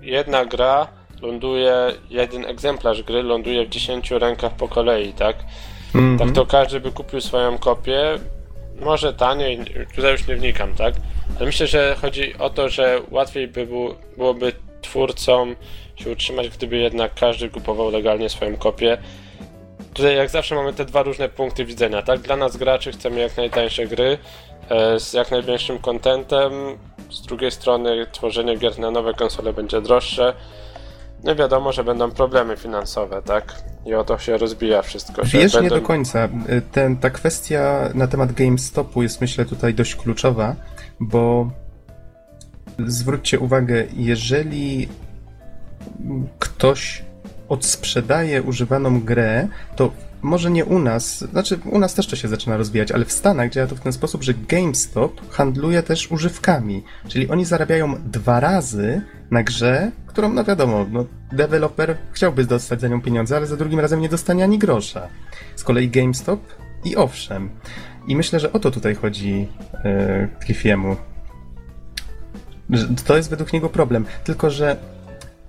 jedna 0.03 0.45
gra 0.45 0.89
ląduje, 1.23 1.75
jeden 2.11 2.45
egzemplarz 2.47 3.03
gry 3.03 3.23
ląduje 3.23 3.67
w 3.67 3.69
10 3.69 4.11
rękach 4.11 4.53
po 4.53 4.69
kolei, 4.69 5.12
tak? 5.12 5.37
Mhm. 5.95 6.19
Tak 6.19 6.33
to 6.33 6.47
każdy 6.47 6.81
by 6.81 6.93
kupił 6.93 7.21
swoją 7.21 7.59
kopię, 7.59 8.19
może 8.81 9.15
taniej, 9.15 9.65
tutaj 9.95 10.12
już 10.12 10.27
nie 10.27 10.37
wnikam, 10.37 10.75
tak? 10.75 10.95
Ale 11.37 11.47
myślę, 11.47 11.67
że 11.67 11.97
chodzi 12.00 12.39
o 12.39 12.50
to, 12.50 12.69
że 12.69 13.00
łatwiej 13.11 13.49
by 13.49 13.67
było, 13.67 13.95
byłoby 14.17 14.53
twórcom 14.83 15.57
się 15.97 16.11
utrzymać, 16.11 16.49
gdyby 16.49 16.77
jednak 16.77 17.15
każdy 17.15 17.50
kupował 17.50 17.91
legalnie 17.91 18.29
swoją 18.29 18.57
kopię. 18.57 18.99
Tutaj 19.94 20.16
jak 20.16 20.30
zawsze 20.30 20.54
mamy 20.54 20.73
te 20.73 20.85
dwa 20.85 21.02
różne 21.02 21.28
punkty 21.28 21.64
widzenia, 21.64 22.02
tak? 22.02 22.20
Dla 22.20 22.37
nas 22.37 22.56
graczy 22.56 22.92
chcemy 22.92 23.20
jak 23.20 23.37
najtańsze 23.37 23.87
gry 23.87 24.18
e, 24.68 25.00
z 25.00 25.12
jak 25.12 25.30
największym 25.30 25.78
kontentem, 25.78 26.52
z 27.11 27.23
drugiej 27.23 27.50
strony 27.50 28.06
tworzenie 28.12 28.56
gier 28.56 28.78
na 28.78 28.90
nowe 28.90 29.14
konsole 29.14 29.52
będzie 29.52 29.80
droższe. 29.80 30.35
No 31.25 31.35
wiadomo, 31.37 31.73
że 31.73 31.85
będą 31.85 32.11
problemy 32.11 32.56
finansowe, 32.56 33.23
tak? 33.23 33.62
I 33.87 33.94
o 33.94 34.04
to 34.04 34.18
się 34.18 34.38
rozbija 34.38 34.82
wszystko. 34.82 35.23
Wiesz, 35.23 35.54
nie 35.54 35.61
będą... 35.61 35.75
do 35.75 35.82
końca. 35.82 36.28
Ten, 36.73 36.97
ta 36.97 37.11
kwestia 37.11 37.90
na 37.94 38.06
temat 38.06 38.32
GameStopu 38.32 39.02
jest 39.02 39.20
myślę 39.20 39.44
tutaj 39.44 39.75
dość 39.75 39.97
kluczowa, 39.97 40.56
bo 41.00 41.50
zwróćcie 42.87 43.38
uwagę, 43.38 43.85
jeżeli 43.97 44.88
ktoś 46.38 47.02
odsprzedaje 47.50 48.42
używaną 48.42 49.00
grę, 49.00 49.49
to 49.76 49.92
może 50.23 50.50
nie 50.50 50.64
u 50.64 50.78
nas, 50.78 51.19
znaczy 51.19 51.59
u 51.64 51.78
nas 51.78 51.95
też 51.95 52.07
to 52.07 52.16
się 52.16 52.28
zaczyna 52.28 52.57
rozwijać, 52.57 52.92
ale 52.92 53.04
w 53.04 53.12
Stanach 53.12 53.50
działa 53.50 53.66
to 53.66 53.76
w 53.76 53.80
ten 53.80 53.92
sposób, 53.92 54.23
że 54.23 54.35
GameStop 54.35 55.30
handluje 55.30 55.83
też 55.83 56.11
używkami, 56.11 56.83
czyli 57.09 57.28
oni 57.28 57.45
zarabiają 57.45 57.95
dwa 58.04 58.40
razy 58.40 59.02
na 59.30 59.42
grze, 59.42 59.92
którą, 60.07 60.33
no 60.33 60.45
wiadomo, 60.45 60.87
no, 60.90 61.04
deweloper 61.33 61.97
chciałby 62.12 62.45
dostać 62.45 62.80
za 62.80 62.88
nią 62.88 63.00
pieniądze, 63.00 63.37
ale 63.37 63.47
za 63.47 63.57
drugim 63.57 63.80
razem 63.80 64.00
nie 64.00 64.09
dostanie 64.09 64.45
ani 64.45 64.59
grosza. 64.59 65.09
Z 65.57 65.64
kolei 65.64 65.88
GameStop 65.88 66.40
i 66.85 66.97
owszem. 66.97 67.50
I 68.07 68.16
myślę, 68.16 68.40
że 68.40 68.52
o 68.52 68.59
to 68.59 68.71
tutaj 68.71 68.95
chodzi 68.95 69.49
e, 69.85 70.28
Cliffiemu. 70.45 70.97
To 73.07 73.16
jest 73.16 73.30
według 73.30 73.52
niego 73.52 73.69
problem. 73.69 74.04
Tylko, 74.25 74.50
że 74.50 74.76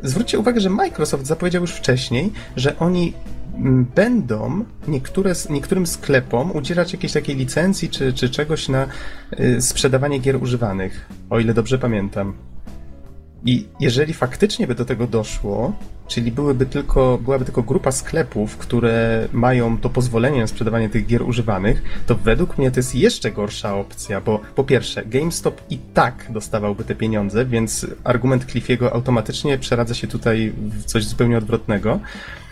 zwróćcie 0.03 0.39
uwagę, 0.39 0.61
że 0.61 0.69
Microsoft 0.69 1.25
zapowiedział 1.25 1.61
już 1.61 1.71
wcześniej, 1.71 2.31
że 2.55 2.79
oni 2.79 3.13
mm, 3.55 3.85
będą 3.95 4.65
niektóre, 4.87 5.33
niektórym 5.49 5.87
sklepom 5.87 6.51
udzielać 6.51 6.93
jakiejś 6.93 7.13
takiej 7.13 7.35
licencji 7.35 7.89
czy, 7.89 8.13
czy 8.13 8.29
czegoś 8.29 8.69
na 8.69 8.87
y, 9.39 9.61
sprzedawanie 9.61 10.19
gier 10.19 10.43
używanych, 10.43 11.09
o 11.29 11.39
ile 11.39 11.53
dobrze 11.53 11.79
pamiętam. 11.79 12.33
I 13.45 13.65
jeżeli 13.79 14.13
faktycznie 14.13 14.67
by 14.67 14.75
do 14.75 14.85
tego 14.85 15.07
doszło, 15.07 15.73
czyli 16.07 16.31
byłyby 16.31 16.65
tylko, 16.65 17.19
byłaby 17.21 17.45
tylko 17.45 17.63
grupa 17.63 17.91
sklepów, 17.91 18.57
które 18.57 19.27
mają 19.33 19.77
to 19.77 19.89
pozwolenie 19.89 20.41
na 20.41 20.47
sprzedawanie 20.47 20.89
tych 20.89 21.05
gier 21.05 21.23
używanych, 21.23 21.83
to 22.07 22.15
według 22.15 22.57
mnie 22.57 22.71
to 22.71 22.79
jest 22.79 22.95
jeszcze 22.95 23.31
gorsza 23.31 23.75
opcja, 23.75 24.21
bo 24.21 24.39
po 24.55 24.63
pierwsze, 24.63 25.05
GameStop 25.05 25.61
i 25.69 25.77
tak 25.77 26.25
dostawałby 26.29 26.83
te 26.83 26.95
pieniądze, 26.95 27.45
więc 27.45 27.87
argument 28.03 28.45
Cliffiego 28.45 28.93
automatycznie 28.93 29.57
przeradza 29.57 29.93
się 29.93 30.07
tutaj 30.07 30.53
w 30.57 30.85
coś 30.85 31.05
zupełnie 31.05 31.37
odwrotnego. 31.37 31.99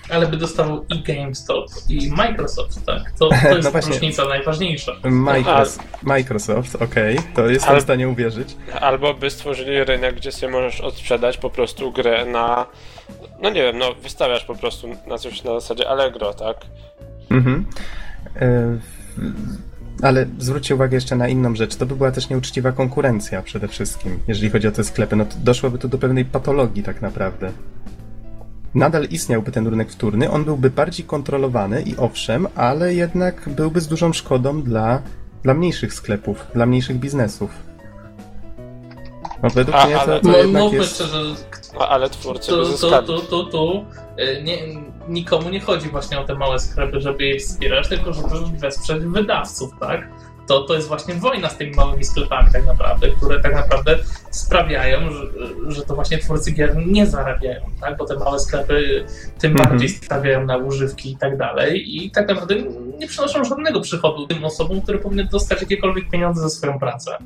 Ale 0.09 0.27
by 0.27 0.37
dostawał 0.37 0.85
i 0.89 1.03
GameStop, 1.03 1.65
i 1.89 2.11
Microsoft, 2.11 2.85
tak? 2.85 3.11
To, 3.19 3.29
to 3.29 3.55
jest 3.57 3.73
No 3.73 3.81
różnica 3.81 4.25
najważniejsza. 4.25 4.91
Microsoft, 5.03 6.03
Microsoft 6.03 6.75
okej, 6.75 7.19
to 7.35 7.47
jestem 7.49 7.69
Ale- 7.71 7.79
w 7.79 7.83
stanie 7.83 8.09
uwierzyć. 8.09 8.55
Albo 8.81 9.13
by 9.13 9.29
stworzyli 9.29 9.83
rynek, 9.83 10.15
gdzie 10.15 10.31
sobie 10.31 10.51
możesz 10.51 10.81
odsprzedać 10.81 11.37
po 11.37 11.49
prostu 11.49 11.91
grę 11.91 12.25
na. 12.25 12.65
No 13.41 13.49
nie 13.49 13.61
wiem, 13.63 13.77
no 13.77 13.93
wystawiasz 13.93 14.45
po 14.45 14.55
prostu 14.55 14.87
na 15.07 15.17
coś 15.17 15.43
na 15.43 15.53
zasadzie 15.59 15.89
Allegro, 15.89 16.33
tak? 16.33 16.57
Mhm. 17.31 17.65
E, 18.35 18.77
Ale 20.01 20.25
zwróćcie 20.37 20.75
uwagę 20.75 20.95
jeszcze 20.95 21.15
na 21.15 21.27
inną 21.27 21.55
rzecz. 21.55 21.75
To 21.75 21.85
by 21.85 21.95
była 21.95 22.11
też 22.11 22.29
nieuczciwa 22.29 22.71
konkurencja 22.71 23.41
przede 23.41 23.67
wszystkim, 23.67 24.19
jeżeli 24.27 24.49
chodzi 24.49 24.67
o 24.67 24.71
te 24.71 24.83
sklepy. 24.83 25.15
No 25.15 25.25
to 25.25 25.35
doszłoby 25.43 25.77
tu 25.77 25.87
do 25.87 25.97
pewnej 25.97 26.25
patologii 26.25 26.83
tak 26.83 27.01
naprawdę. 27.01 27.51
Nadal 28.75 29.03
istniałby 29.03 29.51
ten 29.51 29.67
rynek 29.67 29.91
wtórny, 29.91 30.31
on 30.31 30.45
byłby 30.45 30.69
bardziej 30.69 31.05
kontrolowany 31.05 31.81
i 31.81 31.97
owszem, 31.97 32.47
ale 32.55 32.93
jednak 32.93 33.49
byłby 33.49 33.81
z 33.81 33.87
dużą 33.87 34.13
szkodą 34.13 34.61
dla, 34.61 35.01
dla 35.43 35.53
mniejszych 35.53 35.93
sklepów, 35.93 36.47
dla 36.53 36.65
mniejszych 36.65 36.97
biznesów. 36.99 37.51
No 39.43 39.49
według 39.49 39.77
A, 39.77 39.85
mnie 39.85 39.95
to, 39.95 40.01
ale- 40.01 40.19
to 40.21 40.27
No, 40.27 40.37
jednak 40.37 40.63
mówmy 40.63 40.77
jest... 40.77 40.95
szczerze, 40.95 41.21
No, 41.73 41.89
ale 41.89 42.09
twórcy 42.09 42.51
tu, 42.51 42.65
tu, 42.77 43.01
tu, 43.05 43.21
tu, 43.21 43.45
tu 43.45 43.85
nie, 44.43 44.57
nikomu 45.09 45.49
nie 45.49 45.59
chodzi 45.59 45.89
właśnie 45.89 46.19
o 46.19 46.23
te 46.23 46.35
małe 46.35 46.59
sklepy, 46.59 47.01
żeby 47.01 47.25
je 47.25 47.39
wspierać, 47.39 47.87
tylko 47.89 48.13
żeby 48.13 48.27
wesprzeć 48.57 49.03
wydawców, 49.03 49.71
tak? 49.79 50.07
To, 50.49 50.61
to 50.63 50.75
jest 50.75 50.87
właśnie 50.87 51.13
wojna 51.13 51.49
z 51.49 51.57
tymi 51.57 51.75
małymi 51.75 52.03
sklepami 52.03 52.51
tak 52.53 52.65
naprawdę, 52.65 53.07
które 53.09 53.39
tak 53.41 53.53
naprawdę 53.55 53.97
sprawiają, 54.31 55.11
że, 55.11 55.21
że 55.67 55.81
to 55.81 55.95
właśnie 55.95 56.17
twórcy 56.17 56.51
gier 56.51 56.77
nie 56.87 57.05
zarabiają, 57.07 57.61
tak? 57.81 57.97
Bo 57.97 58.05
te 58.05 58.15
małe 58.15 58.39
sklepy 58.39 59.05
tym 59.39 59.51
Mhm. 59.51 59.69
bardziej 59.69 59.89
stawiają 59.89 60.45
na 60.45 60.57
używki 60.57 61.11
i 61.11 61.17
tak 61.17 61.37
dalej 61.37 61.97
i 61.97 62.11
tak 62.11 62.27
naprawdę 62.27 62.55
nie 62.99 63.07
przynoszą 63.07 63.43
żadnego 63.43 63.81
przychodu 63.81 64.27
tym 64.27 64.45
osobom, 64.45 64.81
które 64.81 64.97
powinny 64.97 65.25
dostać 65.25 65.61
jakiekolwiek 65.61 66.09
pieniądze 66.09 66.41
za 66.41 66.49
swoją 66.49 66.79
pracę. 66.79 67.17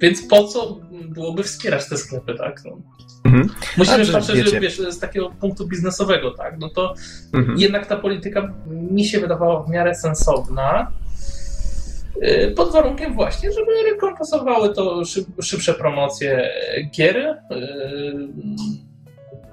Więc 0.00 0.22
po 0.22 0.44
co 0.44 0.78
byłoby 1.08 1.42
wspierać 1.42 1.88
te 1.88 1.96
sklepy, 1.96 2.34
tak? 2.34 2.62
No. 2.64 2.76
Mhm. 3.24 3.48
Musimy 3.76 4.06
patrzeć 4.06 4.50
że, 4.50 4.60
wiesz, 4.60 4.78
z 4.78 4.98
takiego 4.98 5.30
punktu 5.30 5.66
biznesowego, 5.66 6.30
tak? 6.30 6.58
No 6.58 6.68
to 6.68 6.94
Mhm. 7.34 7.58
jednak 7.58 7.86
ta 7.86 7.96
polityka 7.96 8.52
mi 8.66 9.04
się 9.04 9.20
wydawała 9.20 9.62
w 9.62 9.70
miarę 9.70 9.94
sensowna. 9.94 10.92
Yy, 12.20 12.50
Pod 12.56 12.72
warunkiem 12.72 13.14
właśnie, 13.14 13.52
żeby 13.52 13.90
rekompensowały 13.92 14.74
to 14.74 15.04
szyb, 15.04 15.26
szybsze 15.42 15.74
promocje 15.74 16.50
gier, 16.90 17.42
yy, 17.50 18.28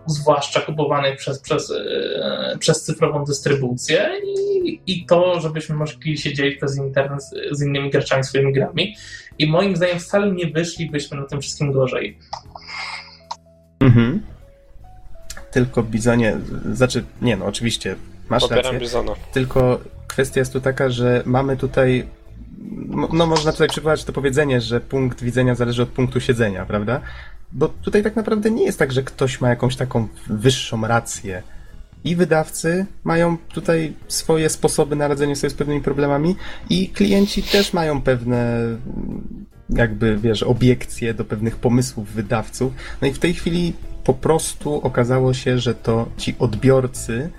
zwłaszcza 0.08 0.62
kupowanych 0.62 1.18
przez, 1.18 1.39
przez, 1.39 1.70
yy, 1.70 2.58
przez 2.60 2.84
cyfrową 2.84 3.24
dystrybucję 3.24 4.10
i, 4.63 4.82
i 4.88 5.06
to, 5.06 5.39
żebyśmy 5.39 5.75
mogli 5.75 6.18
się 6.18 6.34
dzielić 6.34 6.58
przez 6.58 6.78
internet 6.78 7.24
z, 7.24 7.34
z 7.51 7.62
innymi 7.62 7.89
graczami 7.89 8.24
swoimi 8.24 8.54
grami. 8.54 8.96
I 9.39 9.48
moim 9.48 9.75
zdaniem 9.75 10.00
wcale 10.00 10.32
nie 10.32 10.48
wyszlibyśmy 10.48 11.18
na 11.18 11.25
tym 11.25 11.42
wszystkim 11.42 11.72
gorzej. 11.72 12.18
Mhm. 13.80 14.22
Tylko 15.51 15.84
Bizonie, 15.84 16.38
znaczy, 16.74 17.04
nie 17.22 17.38
no, 17.38 17.46
oczywiście, 17.46 17.96
masz 18.30 18.44
Popieram 18.44 18.63
rację. 18.63 18.80
Bizona. 18.80 19.12
Tylko 19.34 19.80
kwestia 20.08 20.39
jest 20.39 20.54
tu 20.54 20.62
taka, 20.62 20.89
że 20.89 21.24
mamy 21.25 21.58
tutaj. 21.58 22.08
Mo- 22.88 23.10
No, 23.13 23.25
można 23.25 23.51
tutaj 23.51 23.68
przywołać 23.68 24.04
to 24.04 24.13
powiedzenie, 24.13 24.62
że 24.62 24.82
punkt 24.82 25.24
widzenia 25.24 25.56
zależy 25.56 25.84
od 25.84 25.89
punktu 25.89 26.20
siedzenia, 26.20 26.66
prawda? 26.66 27.01
Bo 27.51 27.68
tutaj 27.68 28.04
tak 28.04 28.16
naprawdę 28.16 28.51
nie 28.51 28.63
jest 28.63 28.80
tak, 28.80 28.92
że 28.92 29.04
ktoś 29.04 29.42
ma 29.42 29.50
jakąś 29.50 29.75
taką 29.75 30.08
wyższą 30.28 30.88
rację. 30.88 31.44
I 32.04 32.16
wydawcy 32.16 32.86
mają 33.04 33.38
tutaj 33.38 33.94
swoje 34.08 34.50
sposoby 34.50 34.96
na 34.96 35.08
radzenie 35.08 35.36
sobie 35.36 35.51
z 35.51 35.54
pewnymi 35.54 35.82
problemami, 35.82 36.36
i 36.70 36.89
klienci 36.89 37.44
też 37.44 37.74
mają 37.74 38.01
pewne, 38.01 38.60
jakby 39.70 40.18
wiesz, 40.18 40.44
obiekcje 40.44 41.13
do 41.13 41.25
pewnych 41.25 41.56
pomysłów 41.56 42.12
wydawców. 42.12 42.74
No 43.01 43.08
i 43.08 43.13
w 43.13 43.20
tej 43.20 43.34
chwili 43.34 43.74
po 44.04 44.13
prostu 44.13 44.82
okazało 44.82 45.34
się, 45.34 45.60
że 45.60 45.75
to 45.75 46.10
ci 46.18 46.36
odbiorcy 46.39 47.30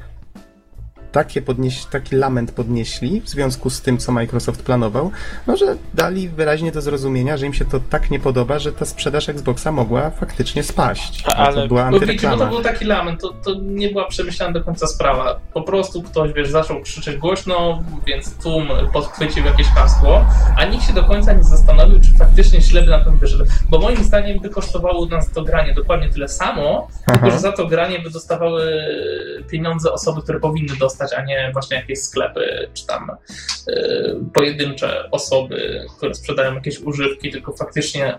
takie 1.13 1.43
podnieś, 1.43 1.85
taki 1.85 2.17
lament 2.17 2.53
podnieśli 2.53 3.21
w 3.21 3.29
związku 3.29 3.71
z 3.71 3.81
tym, 3.81 3.99
co 3.99 4.13
Microsoft 4.13 4.63
planował, 4.63 5.11
no 5.47 5.57
że 5.57 5.77
dali 5.95 6.29
wyraźnie 6.29 6.73
do 6.73 6.81
zrozumienia, 6.81 7.37
że 7.37 7.47
im 7.47 7.55
się 7.55 7.65
to 7.65 7.81
tak 7.91 8.11
nie 8.11 8.21
podoba, 8.21 8.59
że 8.59 8.73
ta 8.73 8.85
sprzedaż 8.85 9.29
Xboxa 9.29 9.73
mogła 9.73 10.11
faktycznie 10.11 10.63
spaść. 10.63 11.25
A, 11.27 11.35
ale- 11.35 11.63
to 11.63 11.69
była 11.69 11.91
Bo 11.91 12.01
wiecie, 12.01 12.07
bo 12.07 12.07
to 12.07 12.23
antyreklama. 12.23 12.47
był 12.47 12.63
taki 12.63 12.85
lament, 12.85 13.21
to, 13.21 13.29
to 13.45 13.55
nie 13.63 13.91
była 13.91 14.09
przemyślana 14.09 14.53
do 14.53 14.65
końca 14.65 14.87
sprawa. 14.87 15.41
Po 15.55 15.63
prostu 15.63 16.03
ktoś, 16.03 16.33
wiesz, 16.33 16.49
zaczął 16.51 16.81
krzyczeć 16.81 17.17
głośno, 17.17 17.83
więc 18.07 18.37
tłum 18.37 18.69
podchwycił 18.93 19.45
jakieś 19.45 19.67
hasło, 19.67 20.25
a 20.57 20.65
nikt 20.65 20.85
się 20.87 20.93
do 20.93 21.05
końca 21.05 21.33
nie 21.33 21.45
zastanowił, 21.45 22.01
czy 22.01 22.19
faktycznie 22.19 22.61
źle 22.61 22.83
by 22.83 22.91
na 22.91 23.05
tym 23.05 23.17
wyszedł. 23.17 23.45
Bo 23.69 23.79
moim 23.79 24.05
zdaniem 24.05 24.39
by 24.41 24.49
kosztowało 24.49 25.07
nas 25.07 25.31
to 25.31 25.43
granie 25.45 25.75
dokładnie 25.75 26.09
tyle 26.11 26.29
samo, 26.29 26.89
tylko 27.07 27.21
Aha. 27.27 27.31
że 27.31 27.39
za 27.39 27.53
to 27.53 27.67
granie 27.67 27.99
by 27.99 28.11
dostawały 28.11 28.73
pieniądze 29.51 29.93
osoby, 29.93 30.23
które 30.23 30.41
powinny 30.41 30.77
dostać, 30.77 31.00
a 31.13 31.25
nie 31.25 31.51
właśnie 31.53 31.77
jakieś 31.77 31.99
sklepy, 31.99 32.69
czy 32.75 32.87
tam 32.87 33.11
y, 33.69 34.17
pojedyncze 34.35 35.11
osoby, 35.11 35.87
które 35.97 36.15
sprzedają 36.15 36.55
jakieś 36.55 36.81
używki, 36.81 37.31
tylko 37.31 37.53
faktycznie 37.53 38.19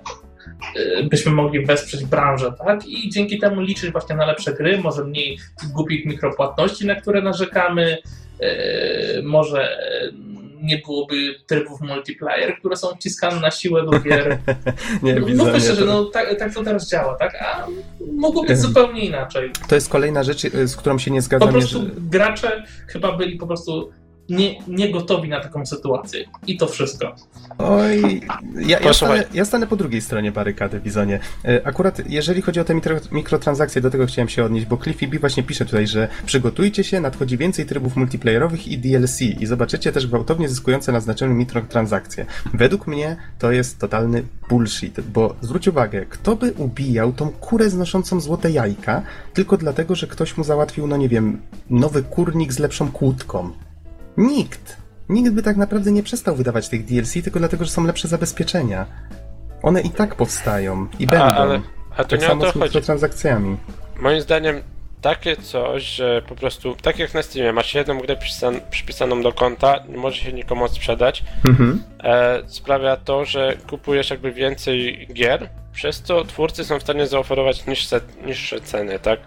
y, 0.76 1.04
byśmy 1.04 1.32
mogli 1.32 1.66
wesprzeć 1.66 2.06
branżę, 2.06 2.54
tak? 2.66 2.88
I 2.88 3.10
dzięki 3.10 3.40
temu 3.40 3.62
liczyć 3.62 3.92
właśnie 3.92 4.16
na 4.16 4.26
lepsze 4.26 4.54
gry, 4.54 4.78
może 4.78 5.04
mniej 5.04 5.40
głupich 5.74 6.06
mikropłatności, 6.06 6.86
na 6.86 6.96
które 6.96 7.22
narzekamy, 7.22 7.98
y, 8.42 9.22
może 9.24 9.78
nie 10.62 10.78
byłoby 10.78 11.16
trybów 11.48 11.82
multiplayer, 11.82 12.60
które 12.60 12.76
są 12.78 12.88
wciskane 12.96 13.40
na 13.40 13.52
siłę 13.52 13.86
do 13.92 14.00
gier. 14.00 14.38
Nie, 15.04 15.16
No, 15.16 15.26
widzę, 15.26 15.44
nie, 15.54 15.60
szczerze, 15.60 15.82
to- 15.82 15.86
no 15.86 16.06
tak, 16.06 16.40
tak 16.40 16.54
to 16.54 16.64
teraz 16.64 16.90
działa, 16.90 17.16
tak? 17.16 17.36
A 17.42 17.68
mogło 18.14 18.42
być 18.42 18.52
Ym. 18.52 18.58
zupełnie 18.58 19.06
inaczej. 19.06 19.52
To 19.68 19.76
jest 19.76 19.90
kolejna 19.90 20.24
rzecz, 20.24 20.46
y, 20.46 20.68
z 20.68 20.76
którą 20.76 20.98
się 21.00 21.12
nie 21.12 21.20
Po 21.20 21.26
zgadzam. 21.26 21.50
prostu 21.50 21.80
że- 21.80 21.90
gracze 21.98 22.64
chyba 22.88 23.18
byli 23.18 23.36
po 23.38 23.48
prostu 23.48 23.92
nie, 24.32 24.56
nie 24.68 24.92
gotowi 24.92 25.30
na 25.30 25.40
taką 25.40 25.66
sytuację. 25.66 26.26
I 26.48 26.58
to 26.58 26.68
wszystko. 26.68 27.16
Oj, 27.58 28.22
ja, 28.56 28.80
ja, 28.80 28.94
stanę, 28.94 29.24
ja 29.34 29.46
stanę 29.46 29.68
po 29.68 29.76
drugiej 29.76 30.02
stronie 30.02 30.32
barykady, 30.32 30.80
Bizonie. 30.80 31.20
E, 31.46 31.68
Akurat 31.68 32.10
jeżeli 32.10 32.42
chodzi 32.42 32.60
o 32.60 32.64
te 32.64 32.76
mikro, 32.76 32.96
mikrotransakcje, 33.12 33.82
do 33.82 33.90
tego 33.90 34.06
chciałem 34.06 34.30
się 34.30 34.44
odnieść, 34.44 34.66
bo 34.66 34.78
Cliffy 34.78 35.08
B 35.08 35.20
właśnie 35.20 35.44
pisze 35.44 35.66
tutaj, 35.66 35.88
że 35.88 36.08
przygotujcie 36.26 36.84
się, 36.84 37.00
nadchodzi 37.00 37.38
więcej 37.38 37.66
trybów 37.66 37.96
multiplayerowych 37.96 38.68
i 38.68 38.78
DLC 38.78 39.22
i 39.22 39.46
zobaczycie 39.46 39.92
też 39.92 40.08
gwałtownie 40.08 40.50
zyskujące 40.50 40.92
na 40.92 41.00
znaczeniu 41.00 41.34
mikrotransakcje. 41.34 42.26
Według 42.54 42.88
mnie 42.88 43.18
to 43.40 43.52
jest 43.52 43.80
totalny 43.80 44.24
bullshit, 44.50 45.02
bo 45.02 45.36
zwróć 45.42 45.68
uwagę, 45.68 46.06
kto 46.06 46.36
by 46.36 46.54
ubijał 46.58 47.14
tą 47.14 47.30
kurę 47.30 47.70
znoszącą 47.70 48.20
złote 48.20 48.52
jajka 48.52 49.02
tylko 49.34 49.58
dlatego, 49.58 49.96
że 49.96 50.08
ktoś 50.08 50.38
mu 50.38 50.44
załatwił, 50.44 50.88
no 50.88 50.98
nie 50.98 51.10
wiem, 51.10 51.42
nowy 51.70 52.04
kurnik 52.04 52.54
z 52.54 52.60
lepszą 52.60 52.92
kłódką. 52.92 53.52
Nikt. 54.18 54.78
Nikt 55.10 55.32
by 55.32 55.44
tak 55.44 55.58
naprawdę 55.58 55.92
nie 55.92 56.04
przestał 56.04 56.36
wydawać 56.36 56.70
tych 56.70 56.86
DLC 56.86 57.14
tylko 57.14 57.40
dlatego, 57.40 57.66
że 57.66 57.72
są 57.72 57.84
lepsze 57.86 58.08
zabezpieczenia. 58.08 58.86
One 59.64 59.82
i 59.82 59.90
tak 59.90 60.16
powstają 60.16 60.88
i 61.00 61.08
będą. 61.08 61.26
A, 61.26 61.32
ale, 61.36 61.62
a 61.98 62.04
to 62.04 62.10
tak 62.10 62.20
nie 62.20 62.26
o 62.26 62.30
samo 62.30 62.42
to 62.42 62.50
z 62.50 62.54
chodzi. 62.54 62.64
mikrotransakcjami. 62.66 63.58
Moim 64.00 64.22
zdaniem 64.22 64.62
takie 65.02 65.36
coś, 65.36 65.84
że 65.84 66.22
po 66.30 66.36
prostu, 66.36 66.76
tak 66.82 67.00
jak 67.00 67.14
na 67.14 67.22
Steamie, 67.24 67.54
masz 67.54 67.74
jedną 67.76 68.00
grę 68.00 68.16
przypisan, 68.18 68.62
przypisaną 68.72 69.22
do 69.22 69.34
konta, 69.34 69.80
nie 69.90 69.98
może 69.98 70.18
się 70.22 70.34
nikomu 70.34 70.68
sprzedać, 70.68 71.24
Mhm. 71.50 71.84
e, 72.04 72.42
sprawia 72.48 72.98
to, 72.98 73.26
że 73.26 73.58
kupujesz 73.70 74.10
jakby 74.10 74.32
więcej 74.32 75.08
gier, 75.14 75.50
przez 75.74 76.02
co 76.02 76.26
twórcy 76.26 76.66
są 76.66 76.80
w 76.80 76.84
stanie 76.84 77.08
zaoferować 77.08 77.66
niższe, 77.68 78.02
niższe 78.26 78.62
ceny, 78.62 79.00
tak? 79.00 79.20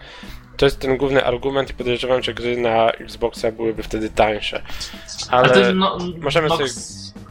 To 0.57 0.65
jest 0.67 0.79
ten 0.81 0.97
główny 0.97 1.25
argument 1.25 1.71
i 1.71 1.75
podejrzewam, 1.75 2.23
że 2.23 2.35
gry 2.35 2.57
na 2.57 2.91
Xboxa 2.91 3.53
byłyby 3.53 3.83
wtedy 3.83 4.11
tańsze. 4.11 4.63
Ale 5.31 5.51
ty, 5.51 5.75
no, 5.75 5.99
możemy 6.21 6.49
no, 6.49 6.57
sobie 6.57 6.71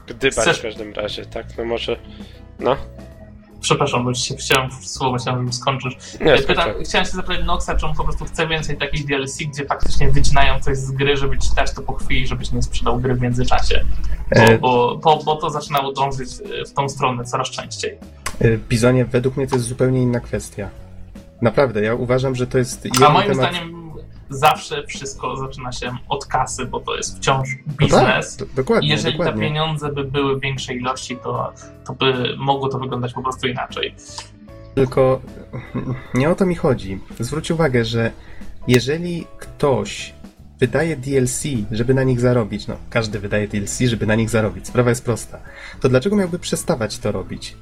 gdybać 0.08 0.46
chcesz- 0.46 0.60
w 0.60 0.62
każdym 0.62 0.94
razie, 0.94 1.25
tak? 1.25 1.46
No 1.58 1.65
może... 1.65 1.98
No, 2.60 2.75
Przepraszam, 3.62 4.03
bo 4.06 4.13
ci 4.13 4.22
się 4.22 4.36
chciałem 4.36 4.72
słowo, 4.72 5.18
chciałem, 5.18 5.48
że 5.48 5.53
skończysz. 5.53 5.94
nie, 6.22 6.38
Pytam, 6.38 6.56
skończę. 6.70 6.84
chciałem 6.89 7.06
się 7.06 7.12
zapytać 7.12 7.46
Noxa, 7.46 7.70
czy 7.80 7.86
on 7.86 7.96
po 7.96 8.03
prostu 8.03 8.25
chce 8.25 8.48
więcej 8.48 8.77
takich 8.77 9.06
DLC, 9.08 9.38
gdzie 9.53 9.65
faktycznie 9.65 10.12
wycinają 10.12 10.60
coś 10.60 10.77
z 10.77 10.92
gry, 10.92 11.18
żeby 11.18 11.38
ci 11.38 11.50
dać 11.56 11.74
to 11.74 11.82
po 11.82 11.94
chwili, 11.94 12.27
żebyś 12.27 12.51
nie 12.51 12.62
sprzedał 12.63 13.00
gry 13.00 13.15
w 13.15 13.22
międzyczasie. 13.22 13.86
Bo, 14.32 14.42
E, 14.42 14.58
bo, 14.58 15.00
bo, 15.03 15.24
bo 15.24 15.36
to 15.36 15.50
zaczynało 15.50 15.94
dążyć 15.94 16.30
e, 16.62 16.65
w 16.65 16.74
tą 16.74 16.89
stronę 16.89 17.24
coraz 17.25 17.50
częściej. 17.50 17.98
e, 18.42 18.58
Bizonie, 18.58 19.06
według 19.06 19.38
mnie 19.38 19.48
to 19.48 19.55
jest 19.55 19.68
zupełnie 19.68 20.01
inna 20.01 20.20
kwestia. 20.20 20.70
Naprawdę, 21.41 21.81
ja 21.81 21.93
uważam, 21.96 22.35
że 22.35 22.48
to 22.48 22.57
jest 22.57 22.87
A 23.05 23.09
moim 23.09 23.27
temat... 23.27 23.51
zdaniem 23.53 23.83
zawsze 24.29 24.83
wszystko 24.87 25.37
zaczyna 25.37 25.72
się 25.72 25.91
od 26.09 26.25
kasy, 26.25 26.65
bo 26.65 26.79
to 26.79 26.96
jest 26.96 27.17
wciąż 27.17 27.50
No 27.67 27.74
tak, 27.77 27.77
biznes. 27.77 28.37
dokładnie, 28.55 28.87
I 28.87 28.91
jeżeli 28.91 29.13
te 29.13 29.17
dokładnie. 29.17 29.41
pieniądze 29.48 29.91
by 29.91 30.03
były 30.03 30.37
w 30.37 30.41
większej 30.41 30.77
ilości, 30.77 31.17
to, 31.24 31.53
to 31.85 31.93
by 31.93 32.35
mogło 32.37 32.69
to 32.69 32.79
wyglądać 32.79 33.13
po 33.13 33.22
prostu 33.24 33.48
inaczej. 33.48 33.96
Tylko 34.75 35.22
nie 36.13 36.29
o 36.29 36.35
to 36.35 36.46
mi 36.46 36.55
chodzi. 36.55 37.00
Zwróć 37.19 37.51
uwagę, 37.51 37.85
że 37.85 38.11
jeżeli 38.67 39.27
ktoś 39.37 40.13
wydaje 40.59 40.96
DLC, 40.96 41.43
żeby 41.72 41.93
na 41.93 42.03
nich 42.03 42.19
zarobić, 42.19 42.67
no 42.67 42.75
każdy 42.89 43.19
wydaje 43.19 43.48
DLC, 43.48 43.79
żeby 43.79 44.05
na 44.05 44.15
nich 44.15 44.29
zarobić, 44.29 44.67
sprawa 44.67 44.89
jest 44.89 45.05
prosta, 45.05 45.39
to 45.81 45.89
dlaczego 45.89 46.15
miałby 46.15 46.39
przestawać 46.39 46.98
to 46.98 47.11
robić? 47.11 47.55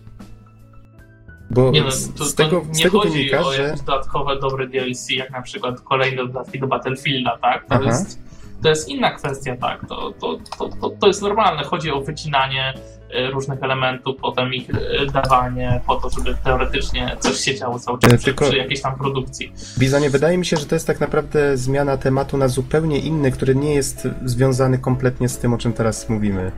Bo 1.53 1.71
Nie 1.71 1.81
no, 1.81 1.87
to, 2.17 2.25
z 2.25 2.35
tego, 2.35 2.61
to 2.61 2.73
z 2.73 2.77
nie 2.77 2.83
tego 2.83 2.99
chodzi 2.99 3.11
wynika, 3.13 3.39
o 3.39 3.53
że... 3.53 3.63
jakieś 3.63 3.81
dodatkowe 3.81 4.39
dobre 4.39 4.67
DLC, 4.67 5.09
jak 5.09 5.29
na 5.29 5.41
przykład 5.41 5.81
kolejne 5.81 6.17
dodatki 6.27 6.59
do 6.59 6.67
Battlefielda, 6.67 7.37
tak? 7.41 7.65
To, 7.65 7.75
Aha. 7.75 7.83
jest, 7.85 8.19
to 8.63 8.69
jest 8.69 8.89
inna 8.89 9.11
kwestia, 9.11 9.57
tak? 9.57 9.87
To, 9.89 10.11
to, 10.11 10.37
to, 10.57 10.69
to, 10.69 10.89
to 10.89 11.07
jest 11.07 11.21
normalne. 11.21 11.63
Chodzi 11.63 11.91
o 11.91 12.01
wycinanie 12.01 12.73
e, 13.13 13.31
różnych 13.31 13.63
elementów, 13.63 14.15
potem 14.21 14.53
ich 14.53 14.69
e, 14.69 15.05
dawanie 15.05 15.81
po 15.87 15.95
to, 15.95 16.09
żeby 16.09 16.35
teoretycznie 16.43 17.15
coś 17.19 17.37
się 17.37 17.55
działo 17.55 17.79
cały 17.79 17.99
czas 17.99 18.13
E, 18.13 18.17
przy, 18.17 18.25
tylko- 18.25 18.45
przy 18.45 18.57
jakiejś 18.57 18.81
tam 18.81 18.95
produkcji. 18.95 19.53
Bizonie, 19.77 20.09
wydaje 20.09 20.37
mi 20.37 20.45
się, 20.45 20.57
że 20.57 20.65
to 20.65 20.75
jest 20.75 20.87
tak 20.87 20.99
naprawdę 20.99 21.57
zmiana 21.57 21.97
tematu 21.97 22.37
na 22.37 22.47
zupełnie 22.47 22.99
inny, 22.99 23.31
który 23.31 23.55
nie 23.55 23.73
jest 23.73 24.07
związany 24.25 24.77
kompletnie 24.77 25.29
z 25.29 25.37
tym, 25.37 25.53
o 25.53 25.57
czym 25.57 25.73
teraz 25.73 26.09
mówimy. 26.09 26.51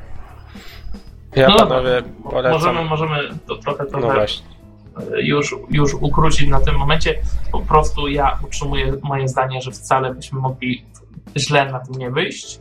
Ja 1.35 1.47
no 1.47 1.57
panowie 1.57 2.03
polecam... 2.23 2.51
możemy, 2.51 2.85
możemy 2.89 3.29
to 3.47 3.55
trochę, 3.55 3.85
trochę 3.85 4.07
No 4.07 4.13
właśnie. 4.13 4.52
Już, 5.21 5.55
już 5.69 5.93
ukrócić 5.93 6.49
na 6.49 6.59
tym 6.59 6.75
momencie. 6.75 7.15
Po 7.51 7.59
prostu 7.59 8.07
ja 8.07 8.39
utrzymuję 8.47 8.93
moje 9.03 9.27
zdanie, 9.27 9.61
że 9.61 9.71
wcale 9.71 10.13
byśmy 10.13 10.39
mogli 10.39 10.85
źle 11.37 11.71
na 11.71 11.79
tym 11.79 11.95
nie 11.95 12.11
wyjść. 12.11 12.59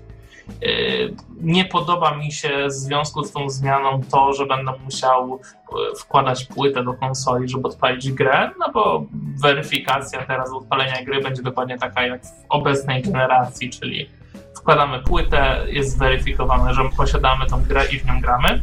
Yy, 0.61 1.15
Nie 1.41 1.65
podoba 1.65 2.17
mi 2.17 2.33
się 2.33 2.67
w 2.67 2.73
związku 2.73 3.25
z 3.25 3.33
tą 3.33 3.51
zmianą 3.51 4.01
to, 4.11 4.33
że 4.33 4.47
będę 4.47 4.73
musiał 4.85 5.41
yy, 5.73 5.97
wkładać 5.97 6.45
płytę 6.45 6.85
do 6.85 6.95
konsoli, 6.95 7.49
żeby 7.49 7.69
odpalić 7.69 8.13
grę, 8.13 8.51
no 8.59 8.73
bo 8.73 9.07
weryfikacja 9.43 10.27
teraz 10.27 10.51
odpalenia 10.53 11.05
gry 11.05 11.21
będzie 11.21 11.43
dokładnie 11.43 11.79
taka 11.79 12.07
jak 12.07 12.25
w 12.25 12.29
obecnej 12.49 13.03
generacji, 13.03 13.71
czyli 13.71 14.09
wkładamy 14.57 15.03
płytę, 15.03 15.67
jest 15.69 15.97
zweryfikowane, 15.97 16.75
że 16.75 16.83
posiadamy 16.97 17.47
tą 17.47 17.63
grę 17.63 17.85
i 17.93 17.99
w 17.99 18.07
nią 18.07 18.21
gramy. 18.21 18.63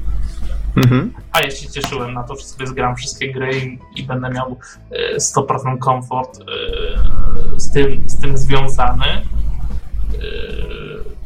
Mhm. 0.76 1.14
A 1.32 1.42
ja 1.42 1.52
się 1.52 1.70
cieszyłem 1.70 2.14
na 2.14 2.24
to, 2.24 2.36
że 2.36 2.42
sobie 2.42 2.68
zgram 2.68 2.96
wszystkie 2.96 3.34
gry 3.34 3.60
i, 3.60 3.80
i 3.96 4.04
będę 4.04 4.30
miał 4.30 4.58
e, 4.92 5.18
100% 5.18 5.78
komfort 5.78 6.40
e, 6.40 7.60
z, 7.60 7.72
tym, 7.72 8.10
z 8.10 8.22
tym 8.22 8.38
związany. 8.38 9.06
E, 9.06 9.22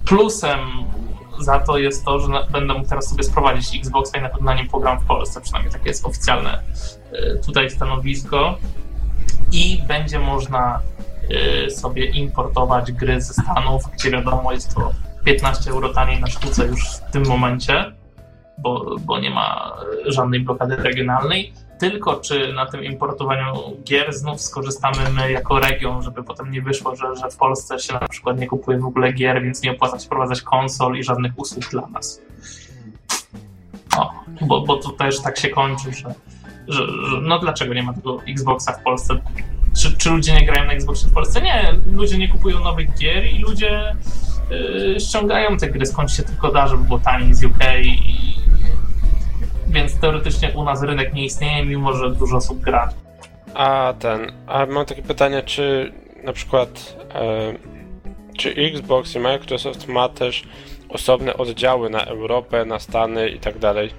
Plusem 0.06 0.60
za 1.40 1.60
to 1.60 1.78
jest 1.78 2.06
to, 2.06 2.20
że 2.20 2.28
będę 2.52 2.74
mógł 2.74 2.90
teraz 2.90 3.10
sobie 3.10 3.24
sprowadzić 3.24 3.80
Xboxa 3.80 4.18
i 4.18 4.22
na 4.22 4.30
pewno 4.30 4.46
na 4.46 4.56
nim 4.56 4.68
pogram 4.68 5.00
w 5.00 5.06
Polsce, 5.06 5.42
przynajmniej 5.42 5.74
takie 5.74 5.90
jest 5.90 6.06
oficjalne 6.06 6.64
e, 7.12 7.36
tutaj 7.36 7.70
stanowisko. 7.70 8.58
I 9.52 9.82
będzie 9.88 10.20
można 10.20 10.80
e, 11.66 11.70
sobie 11.70 12.06
importować 12.06 12.92
gry 12.92 13.22
ze 13.22 13.34
Stanów, 13.34 13.84
gdzie 13.94 14.12
wiadomo 14.12 14.52
jest 14.52 14.76
to 14.76 14.92
15 15.26 15.72
euro 15.72 15.94
taniej 15.94 16.22
na 16.22 16.28
sztuce 16.28 16.66
już 16.66 16.84
w 16.88 17.12
tym 17.12 17.28
momencie 17.28 17.94
bo, 18.58 18.96
bo 19.06 19.20
nie 19.20 19.30
ma 19.30 19.78
żadnej 20.06 20.40
blokady 20.40 20.76
regionalnej. 20.76 21.54
Tylko 21.80 22.16
czy 22.16 22.54
na 22.54 22.66
tym 22.66 22.84
importowaniu 22.84 23.54
gier 23.84 24.14
znów 24.14 24.42
skorzystamy 24.42 25.10
my 25.16 25.32
jako 25.32 25.60
region, 25.60 26.04
żeby 26.04 26.24
potem 26.24 26.52
nie 26.52 26.62
wyszło, 26.62 26.96
że, 26.96 27.16
że 27.16 27.30
w 27.30 27.38
Polsce 27.38 27.80
się 27.80 27.94
na 27.94 28.08
przykład 28.08 28.40
nie 28.40 28.48
kupuje 28.48 28.80
w 28.80 28.86
ogóle 28.86 29.14
gier, 29.14 29.44
więc 29.44 29.62
nie 29.62 29.72
opłaca 29.72 30.00
się 30.00 30.06
wprowadzać 30.06 30.42
konsol 30.42 30.98
i 30.98 31.04
żadnych 31.04 31.32
usług 31.36 31.70
dla 31.70 31.88
nas. 31.88 32.22
O, 33.98 34.12
bo, 34.42 34.62
bo 34.62 34.78
to 34.78 34.90
też 34.90 35.22
tak 35.22 35.38
się 35.38 35.50
kończy, 35.50 35.94
że, 35.94 36.14
że, 36.68 36.88
że 36.88 37.22
no 37.22 37.40
dlaczego 37.40 37.74
nie 37.74 37.84
ma 37.84 37.94
tego 37.94 38.20
Xboxa 38.28 38.74
w 38.74 38.84
Polsce? 38.84 39.20
Czy, 39.78 39.98
czy 39.98 40.10
ludzie 40.10 40.34
nie 40.34 40.46
grają 40.46 40.66
na 40.66 40.74
Xboxie 40.74 41.10
w 41.10 41.14
Polsce? 41.14 41.42
Nie, 41.42 41.76
ludzie 41.86 42.18
nie 42.18 42.28
kupują 42.28 42.60
nowych 42.60 42.98
gier 42.98 43.26
i 43.26 43.40
ludzie 43.40 43.96
yy, 44.50 45.00
ściągają 45.00 45.58
te 45.58 45.70
gry 45.70 45.86
skąd 45.86 46.12
się 46.12 46.24
tylko 46.24 46.52
da, 46.52 46.68
żeby 46.68 46.84
było 46.84 47.00
taniej 47.00 47.34
z 47.34 47.44
UK 47.44 47.60
i 47.84 48.33
więc 49.74 50.00
teoretycznie 50.00 50.52
u 50.56 50.64
nas 50.64 50.84
rynek 50.84 51.14
nie 51.14 51.26
istnieje, 51.26 51.66
mimo 51.66 51.94
że 51.94 52.12
dużo 52.12 52.38
osób 52.38 52.60
gra. 52.60 52.90
A 53.54 53.94
ten, 54.00 54.32
a 54.48 54.66
mam 54.66 54.86
takie 54.86 55.02
pytanie, 55.02 55.44
czy 55.44 55.94
na 56.24 56.34
przykład 56.34 56.98
e, 57.16 57.54
czy 58.38 58.50
Xbox 58.50 59.16
i 59.16 59.20
Microsoft 59.20 59.88
ma 59.88 60.10
też 60.10 60.44
osobne 60.90 61.38
oddziały 61.38 61.90
na 61.90 62.06
Europę, 62.06 62.66
na 62.66 62.80
Stany 62.80 63.30
i 63.30 63.40
tak 63.40 63.60
dalej. 63.60 63.90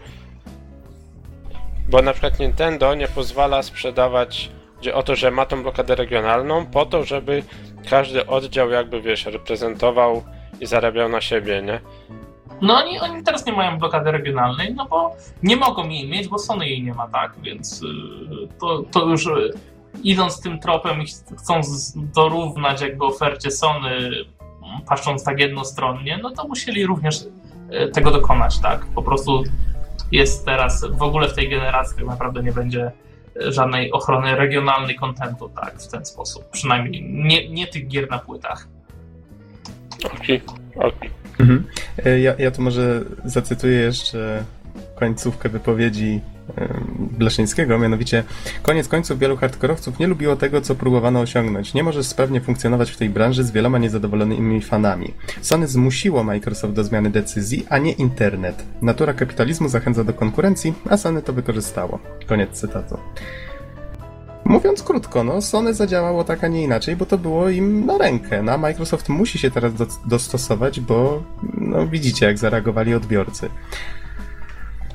Bo 1.88 2.02
na 2.02 2.12
przykład 2.12 2.38
Nintendo 2.38 2.94
nie 2.94 3.08
pozwala 3.08 3.62
sprzedawać 3.62 4.50
o 4.94 5.02
to, 5.02 5.16
że 5.16 5.30
ma 5.30 5.46
tą 5.46 5.62
blokadę 5.62 5.94
regionalną, 5.94 6.66
po 6.66 6.86
to, 6.86 7.04
żeby 7.04 7.42
każdy 7.90 8.26
oddział 8.26 8.70
jakby, 8.70 9.00
wiesz, 9.00 9.26
reprezentował 9.26 10.22
i 10.60 10.66
zarabiał 10.66 11.08
na 11.08 11.20
siebie, 11.20 11.62
nie? 11.62 11.80
No 12.62 12.74
oni, 12.74 13.00
oni 13.00 13.22
teraz 13.22 13.46
nie 13.46 13.52
mają 13.52 13.78
blokady 13.78 14.12
regionalnej, 14.12 14.74
no 14.74 14.86
bo 14.86 15.16
nie 15.42 15.56
mogą 15.56 15.88
jej 15.88 16.08
mieć, 16.08 16.28
bo 16.28 16.38
Sony 16.38 16.68
jej 16.68 16.82
nie 16.82 16.94
ma, 16.94 17.08
tak? 17.08 17.32
Więc 17.42 17.82
y, 17.82 17.86
to, 18.60 18.82
to 18.82 19.06
już 19.06 19.26
y, 19.26 19.52
idąc 20.02 20.40
tym 20.40 20.60
tropem 20.60 21.02
i 21.02 21.06
chcąc 21.38 21.92
dorównać 21.96 22.80
jakby 22.80 23.04
ofercie 23.04 23.50
Sony, 23.50 24.10
patrząc 24.86 25.24
tak 25.24 25.40
jednostronnie, 25.40 26.18
no 26.22 26.30
to 26.30 26.48
musieli 26.48 26.86
również 26.86 27.22
y, 27.22 27.88
tego 27.88 28.10
dokonać, 28.10 28.58
tak? 28.58 28.86
Po 28.94 29.02
prostu 29.02 29.42
jest 30.12 30.44
teraz, 30.44 30.84
w 30.90 31.02
ogóle 31.02 31.28
w 31.28 31.34
tej 31.34 31.48
generacji 31.48 31.96
tak 31.96 32.06
naprawdę 32.06 32.42
nie 32.42 32.52
będzie 32.52 32.92
żadnej 33.36 33.92
ochrony 33.92 34.36
regionalnej 34.36 34.94
kontentu, 34.94 35.48
tak? 35.48 35.78
W 35.78 35.88
ten 35.88 36.06
sposób. 36.06 36.50
Przynajmniej 36.50 37.02
nie, 37.10 37.48
nie 37.48 37.66
tych 37.66 37.88
gier 37.88 38.10
na 38.10 38.18
płytach. 38.18 38.68
Okej, 40.04 40.42
okay, 40.46 40.58
okej. 40.76 41.10
Okay. 41.10 41.23
Mhm. 41.38 41.64
E, 42.04 42.20
ja, 42.20 42.34
ja 42.38 42.50
tu 42.50 42.62
może 42.62 43.04
zacytuję 43.24 43.78
jeszcze 43.78 44.44
końcówkę 44.94 45.48
wypowiedzi 45.48 46.20
Blaszyńskiego, 46.98 47.78
mianowicie 47.78 48.24
koniec 48.62 48.88
końców 48.88 49.18
wielu 49.18 49.36
hardkorowców 49.36 49.98
nie 49.98 50.06
lubiło 50.06 50.36
tego, 50.36 50.60
co 50.60 50.74
próbowano 50.74 51.20
osiągnąć. 51.20 51.74
Nie 51.74 51.82
możesz 51.82 52.06
sprawnie 52.06 52.40
funkcjonować 52.40 52.90
w 52.90 52.96
tej 52.96 53.10
branży 53.10 53.44
z 53.44 53.50
wieloma 53.50 53.78
niezadowolonymi 53.78 54.62
fanami. 54.62 55.14
Sony 55.40 55.66
zmusiło 55.66 56.24
Microsoft 56.24 56.74
do 56.74 56.84
zmiany 56.84 57.10
decyzji, 57.10 57.66
a 57.68 57.78
nie 57.78 57.92
internet. 57.92 58.64
Natura 58.82 59.12
kapitalizmu 59.12 59.68
zachęca 59.68 60.04
do 60.04 60.12
konkurencji, 60.12 60.74
a 60.90 60.96
Sony 60.96 61.22
to 61.22 61.32
wykorzystało. 61.32 61.98
Koniec 62.26 62.50
cytatu. 62.50 62.98
Mówiąc 64.44 64.82
krótko, 64.82 65.24
no 65.24 65.42
Sony 65.42 65.74
zadziałało 65.74 66.24
tak, 66.24 66.44
a 66.44 66.48
nie 66.48 66.62
inaczej, 66.62 66.96
bo 66.96 67.06
to 67.06 67.18
było 67.18 67.48
im 67.48 67.86
na 67.86 67.98
rękę. 67.98 68.42
No, 68.42 68.52
a 68.52 68.58
Microsoft 68.58 69.08
musi 69.08 69.38
się 69.38 69.50
teraz 69.50 69.74
do, 69.74 69.86
dostosować, 70.06 70.80
bo 70.80 71.22
no, 71.54 71.86
widzicie, 71.86 72.26
jak 72.26 72.38
zareagowali 72.38 72.94
odbiorcy. 72.94 73.50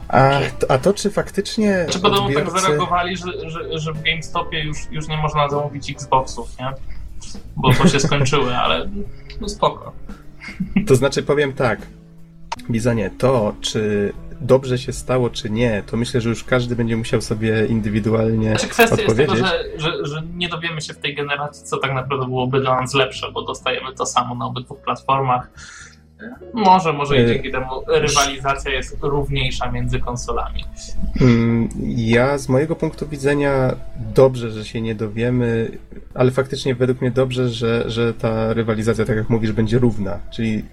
A, 0.07 0.39
a 0.69 0.77
to, 0.77 0.93
czy 0.93 1.09
faktycznie. 1.09 1.85
Czy 1.89 1.99
podobno 1.99 2.27
tak 2.27 2.37
odbiorcy... 2.37 2.53
tak 2.53 2.61
zareagowali, 2.61 3.17
że, 3.17 3.49
że, 3.49 3.79
że 3.79 3.93
w 3.93 4.01
GameStopie 4.01 4.63
już, 4.63 4.77
już 4.91 5.07
nie 5.07 5.17
można 5.17 5.49
zamówić 5.49 5.91
Xboxów, 5.91 6.57
nie? 6.59 6.73
Bo 7.55 7.73
to 7.73 7.87
się 7.87 7.99
skończyły, 7.99 8.57
ale 8.57 8.89
no 9.41 9.49
spoko. 9.49 9.91
To 10.87 10.95
znaczy, 10.95 11.23
powiem 11.23 11.53
tak. 11.53 11.79
Bizonie, 12.69 13.11
to 13.17 13.53
czy 13.61 14.13
dobrze 14.41 14.77
się 14.77 14.93
stało, 14.93 15.29
czy 15.29 15.49
nie, 15.49 15.83
to 15.85 15.97
myślę, 15.97 16.21
że 16.21 16.29
już 16.29 16.43
każdy 16.43 16.75
będzie 16.75 16.97
musiał 16.97 17.21
sobie 17.21 17.65
indywidualnie 17.65 18.49
znaczy, 18.49 18.67
kwestia 18.67 18.95
odpowiedzieć. 18.95 19.39
jest 19.39 19.51
tego, 19.51 19.79
że, 19.79 19.91
że, 19.91 20.05
że 20.05 20.23
nie 20.35 20.49
dowiemy 20.49 20.81
się 20.81 20.93
w 20.93 20.97
tej 20.97 21.15
generacji, 21.15 21.65
co 21.65 21.77
tak 21.77 21.93
naprawdę 21.93 22.25
byłoby 22.25 22.61
dla 22.61 22.81
nas 22.81 22.93
lepsze, 22.93 23.31
bo 23.31 23.41
dostajemy 23.41 23.93
to 23.95 24.05
samo 24.05 24.35
na 24.35 24.45
obydwu 24.45 24.75
platformach. 24.75 25.49
Może, 26.53 26.93
może 26.93 27.17
i 27.17 27.21
y, 27.21 27.27
dzięki 27.27 27.51
temu 27.51 27.65
rywalizacja 27.87 28.71
jest 28.71 28.97
równiejsza 29.01 29.71
między 29.71 29.99
konsolami. 29.99 30.65
Mm, 31.21 31.69
ja 31.97 32.37
z 32.37 32.49
mojego 32.49 32.75
punktu 32.75 33.07
widzenia 33.07 33.75
dobrze, 33.95 34.51
że 34.51 34.65
się 34.65 34.81
nie 34.81 34.95
dowiemy, 34.95 35.77
ale 36.13 36.31
faktycznie 36.31 36.75
według 36.75 37.01
mnie 37.01 37.11
dobrze, 37.11 37.49
że, 37.49 37.89
że 37.89 38.13
ta 38.13 38.53
rywalizacja, 38.53 39.05
tak 39.05 39.17
jak 39.17 39.29
mówisz, 39.29 39.51
będzie 39.51 39.79
równa. 39.79 40.19
Czyli 40.31 40.63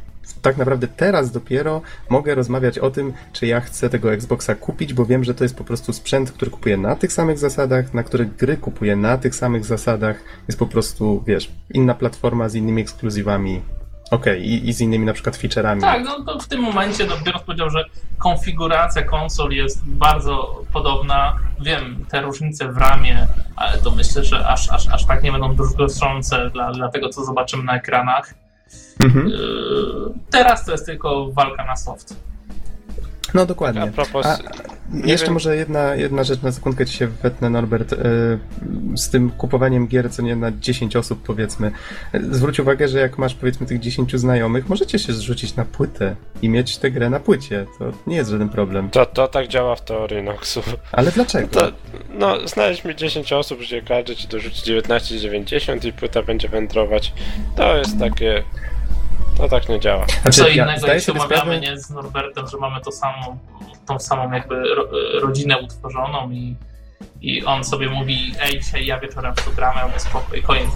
tak 0.43 0.57
naprawdę 0.57 0.89
teraz 0.89 1.31
dopiero 1.31 1.83
mogę 2.09 2.35
rozmawiać 2.35 2.79
o 2.79 2.91
tym, 2.91 3.13
czy 3.33 3.47
ja 3.47 3.61
chcę 3.61 3.91
tego 3.91 4.13
Xboxa 4.13 4.55
kupić, 4.55 4.95
bo 4.95 5.07
wiem, 5.07 5.25
że 5.25 5.35
to 5.35 5.45
jest 5.45 5.57
po 5.57 5.65
prostu 5.65 5.93
sprzęt, 5.93 6.33
który 6.33 6.51
kupuję 6.51 6.77
na 6.77 6.97
tych 6.97 7.13
samych 7.13 7.39
zasadach, 7.39 7.95
na 7.95 8.03
które 8.03 8.27
gry 8.27 8.57
kupuję 8.57 8.97
na 8.97 9.19
tych 9.19 9.35
samych 9.35 9.65
zasadach. 9.65 10.17
Jest 10.49 10.59
po 10.59 10.67
prostu, 10.67 11.23
wiesz, 11.27 11.53
inna 11.71 11.95
platforma 11.95 12.49
z 12.49 12.55
innymi 12.55 12.83
ekskluzywami. 12.83 13.61
Okej, 14.11 14.39
okay, 14.39 14.47
i, 14.47 14.69
i, 14.69 14.73
z 14.73 14.81
innymi 14.81 15.07
na 15.07 15.13
przykład 15.13 15.37
featureami. 15.37 15.81
Tak, 15.81 16.05
no 16.05 16.25
to 16.25 16.39
w 16.39 16.49
tym 16.49 16.61
momencie, 16.61 17.07
no 17.07 17.15
biorąc 17.25 17.45
powiedział, 17.45 17.71
że 17.71 17.85
konfiguracja 18.19 19.03
konsol 19.03 19.51
jest 19.51 19.85
bardzo 19.85 20.63
podobna. 20.73 21.37
Wiem, 21.61 22.05
te 22.09 22.23
różnice 22.23 22.73
w 22.73 22.77
ramie, 22.77 23.27
ale 23.57 23.79
to 23.79 23.91
myślę, 23.91 24.25
że 24.25 24.49
aż, 24.49 24.71
aż, 24.71 24.89
aż 24.89 25.07
tak 25.07 25.23
nie 25.23 25.33
będą 25.33 25.55
druzgocące 25.55 26.51
dla, 26.51 26.73
dla 26.73 26.89
tego, 26.89 27.09
co 27.09 27.25
zobaczymy 27.25 27.65
na 27.65 27.77
ekranach. 27.77 28.35
Mhm. 29.05 29.29
Yy, 29.29 29.37
teraz 30.31 30.65
to 30.65 30.73
jest 30.73 30.87
tylko 30.87 31.33
walka 31.33 31.65
na 31.65 31.77
soft. 31.77 32.27
No 33.35 33.47
dokładnie. 33.47 33.83
A 33.83 33.87
propos... 33.87 34.27
A 34.27 34.39
jeszcze 35.05 35.27
wiem. 35.27 35.35
może 35.35 35.57
jedna, 35.57 35.95
jedna 35.95 36.25
rzecz 36.25 36.43
na 36.43 36.53
sekundkę 36.53 36.87
ci 36.87 36.97
się 36.97 37.07
wetnę, 37.07 37.51
Norbert. 37.51 37.93
E, 37.93 37.97
z 38.97 39.11
tym 39.11 39.31
kupowaniem 39.31 39.87
gier, 39.87 40.11
co 40.11 40.23
nie 40.23 40.37
na 40.37 40.53
10 40.53 40.97
osób 40.97 41.23
powiedzmy. 41.23 41.73
Zwróć 42.31 42.61
uwagę, 42.61 42.89
że 42.89 42.99
jak 42.99 43.19
masz 43.19 43.35
powiedzmy 43.35 43.67
tych 43.67 43.81
10 43.81 44.17
znajomych, 44.17 44.69
możecie 44.69 44.99
się 44.99 45.13
zrzucić 45.13 45.57
na 45.57 45.65
płytę 45.65 46.17
i 46.43 46.49
mieć 46.49 46.79
tę 46.79 46.91
grę 46.91 47.11
na 47.11 47.21
płycie. 47.21 47.67
To 47.79 47.93
nie 48.07 48.17
jest 48.17 48.31
żaden 48.31 48.49
problem. 48.49 48.91
To, 48.91 49.07
to 49.07 49.29
tak 49.29 49.49
działa 49.49 49.77
w 49.77 49.85
teorii 49.85 50.23
Noxu. 50.23 50.63
Ale 50.93 51.13
dlaczego? 51.13 51.49
To, 51.49 51.73
no, 52.19 52.49
znajdźmy 52.49 52.95
10 52.95 53.33
osób, 53.33 53.61
gdzie 53.61 53.83
każdy 53.83 54.17
ci 54.17 54.29
dorzuci 54.29 54.73
19,90 54.73 55.87
i 55.87 55.93
płyta 55.93 56.23
będzie 56.23 56.49
wędrować. 56.49 57.13
To 57.57 57.77
jest 57.77 57.99
takie 57.99 58.43
to 59.37 59.49
tak 59.49 59.69
nie 59.69 59.81
działa. 59.81 60.07
Znaczy, 60.23 60.41
Co 60.41 60.49
innego, 60.49 60.87
ja, 60.87 60.95
jak 60.95 61.03
się 61.03 61.13
umawiamy 61.13 61.41
sprawę... 61.41 61.61
nie 61.61 61.79
z 61.79 61.91
Norbertem, 61.91 62.47
że 62.47 62.57
mamy 62.57 62.81
to 62.81 62.93
samą, 62.93 63.39
tą 63.87 63.99
samą 63.99 64.33
jakby 64.33 64.75
ro, 64.75 64.85
rodzinę 65.21 65.59
utworzoną 65.59 66.31
i, 66.31 66.57
i 67.21 67.45
on 67.45 67.65
sobie 67.65 67.89
mówi, 67.89 68.33
ej, 68.43 68.61
dzisiaj 68.61 68.87
ja 68.87 69.01
wieczorem 69.01 69.35
w 69.35 69.45
to 69.45 69.51
gram, 69.51 69.75
ja 69.77 69.99
spokój, 69.99 70.43
koniec. 70.43 70.69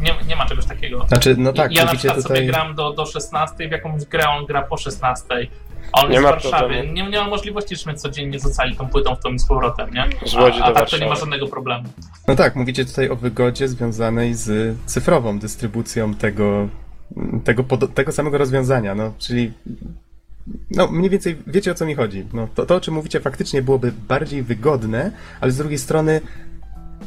Nie, 0.00 0.14
nie 0.28 0.36
ma 0.36 0.46
czegoś 0.46 0.66
takiego. 0.66 1.06
Znaczy, 1.08 1.34
no 1.38 1.52
tak, 1.52 1.72
ja 1.72 1.84
na 1.84 1.94
przykład 1.94 2.16
tutaj... 2.22 2.36
sobie 2.36 2.46
gram 2.46 2.74
do, 2.74 2.92
do 2.92 3.06
16, 3.06 3.68
w 3.68 3.72
jakąś 3.72 4.04
grę 4.04 4.28
on 4.28 4.46
gra 4.46 4.62
po 4.62 4.76
16. 4.76 5.26
A 5.92 6.00
on 6.00 6.10
nie 6.10 6.14
jest 6.14 6.26
z 6.26 6.30
Warszawy. 6.30 6.88
Nie, 6.92 7.02
nie 7.10 7.20
ma 7.20 7.28
możliwości, 7.28 7.76
żebyśmy 7.76 7.94
codziennie 7.94 8.38
rzucali 8.38 8.76
tą 8.76 8.88
płytą 8.88 9.16
w 9.16 9.20
tą 9.20 9.32
i 9.32 9.38
z 9.38 9.46
powrotem, 9.46 9.90
nie? 9.90 10.08
Z 10.26 10.34
Łodzi 10.34 10.60
a, 10.60 10.64
a 10.64 10.72
tak 10.72 10.90
to 10.90 10.98
nie 10.98 11.08
ma 11.08 11.14
żadnego 11.14 11.46
problemu. 11.46 11.84
No 12.28 12.36
tak, 12.36 12.56
mówicie 12.56 12.84
tutaj 12.84 13.10
o 13.10 13.16
wygodzie 13.16 13.68
związanej 13.68 14.34
z 14.34 14.76
cyfrową 14.86 15.38
dystrybucją 15.38 16.14
tego 16.14 16.68
tego, 17.44 17.64
tego 17.94 18.12
samego 18.12 18.38
rozwiązania, 18.38 18.94
no, 18.94 19.12
czyli 19.18 19.52
no, 20.70 20.86
mniej 20.86 21.10
więcej 21.10 21.38
wiecie 21.46 21.72
o 21.72 21.74
co 21.74 21.86
mi 21.86 21.94
chodzi. 21.94 22.26
No, 22.32 22.48
to, 22.54 22.66
to, 22.66 22.76
o 22.76 22.80
czym 22.80 22.94
mówicie, 22.94 23.20
faktycznie 23.20 23.62
byłoby 23.62 23.92
bardziej 24.08 24.42
wygodne, 24.42 25.10
ale 25.40 25.52
z 25.52 25.56
drugiej 25.56 25.78
strony 25.78 26.20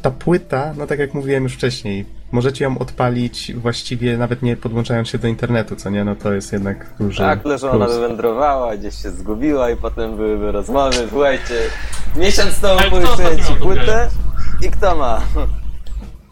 ta 0.02 0.12
płyta, 0.12 0.74
no 0.78 0.88
tak 0.88 1.00
jak 1.00 1.14
mówiłem 1.14 1.44
już 1.44 1.54
wcześniej, 1.54 2.06
możecie 2.32 2.64
ją 2.66 2.78
odpalić 2.78 3.54
właściwie 3.56 4.18
nawet 4.18 4.42
nie 4.42 4.58
podłączając 4.58 5.10
się 5.10 5.18
do 5.18 5.28
internetu, 5.28 5.76
co 5.76 5.90
nie? 5.90 6.04
No 6.04 6.16
to 6.16 6.34
jest 6.34 6.54
jednak 6.54 6.86
duży 7.00 7.18
Tak, 7.18 7.44
tyle, 7.44 7.58
że 7.58 7.72
ona 7.72 7.88
wywędrowała, 7.88 8.78
gdzieś 8.78 8.96
się 8.96 9.12
zgubiła 9.12 9.70
i 9.70 9.76
potem 9.76 10.16
byłyby 10.16 10.52
rozmowy, 10.52 11.08
słuchajcie, 11.10 11.56
miesiąc 12.16 12.62
temu 12.62 12.80
pożyczyłem 12.90 13.38
ci 13.38 13.56
płytę 13.62 14.10
i 14.62 14.72
kto 14.72 14.96
ma? 14.96 15.22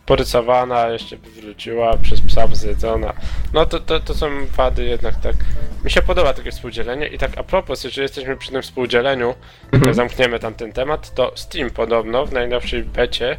Porysowana, 0.05 0.87
jeszcze 0.87 1.17
wróciła, 1.17 1.97
przez 1.97 2.21
psa 2.21 2.47
zjedzona. 2.51 3.13
No 3.53 3.65
to, 3.65 3.79
to, 3.79 3.99
to 3.99 4.13
są 4.13 4.29
wady 4.45 4.85
jednak 4.85 5.15
tak. 5.15 5.35
Mi 5.83 5.91
się 5.91 6.01
podoba 6.01 6.33
takie 6.33 6.51
współdzielenie 6.51 7.07
i 7.07 7.17
tak 7.17 7.37
a 7.37 7.43
propos, 7.43 7.83
jeżeli 7.83 8.01
jesteśmy 8.01 8.37
przy 8.37 8.51
tym 8.51 8.61
współdzieleniu, 8.61 9.35
mhm. 9.71 9.93
zamkniemy 9.93 10.39
tam 10.39 10.53
ten 10.53 10.73
temat, 10.73 11.13
to 11.15 11.31
Steam 11.35 11.69
podobno 11.69 12.25
w 12.25 12.33
najnowszej 12.33 12.83
becie 12.83 13.37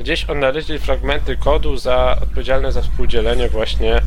gdzieś 0.00 0.24
odnaleźli 0.24 0.78
fragmenty 0.78 1.36
kodu 1.36 1.76
za 1.76 2.18
odpowiedzialne 2.22 2.72
za 2.72 2.82
współdzielenie 2.82 3.48
właśnie 3.48 4.00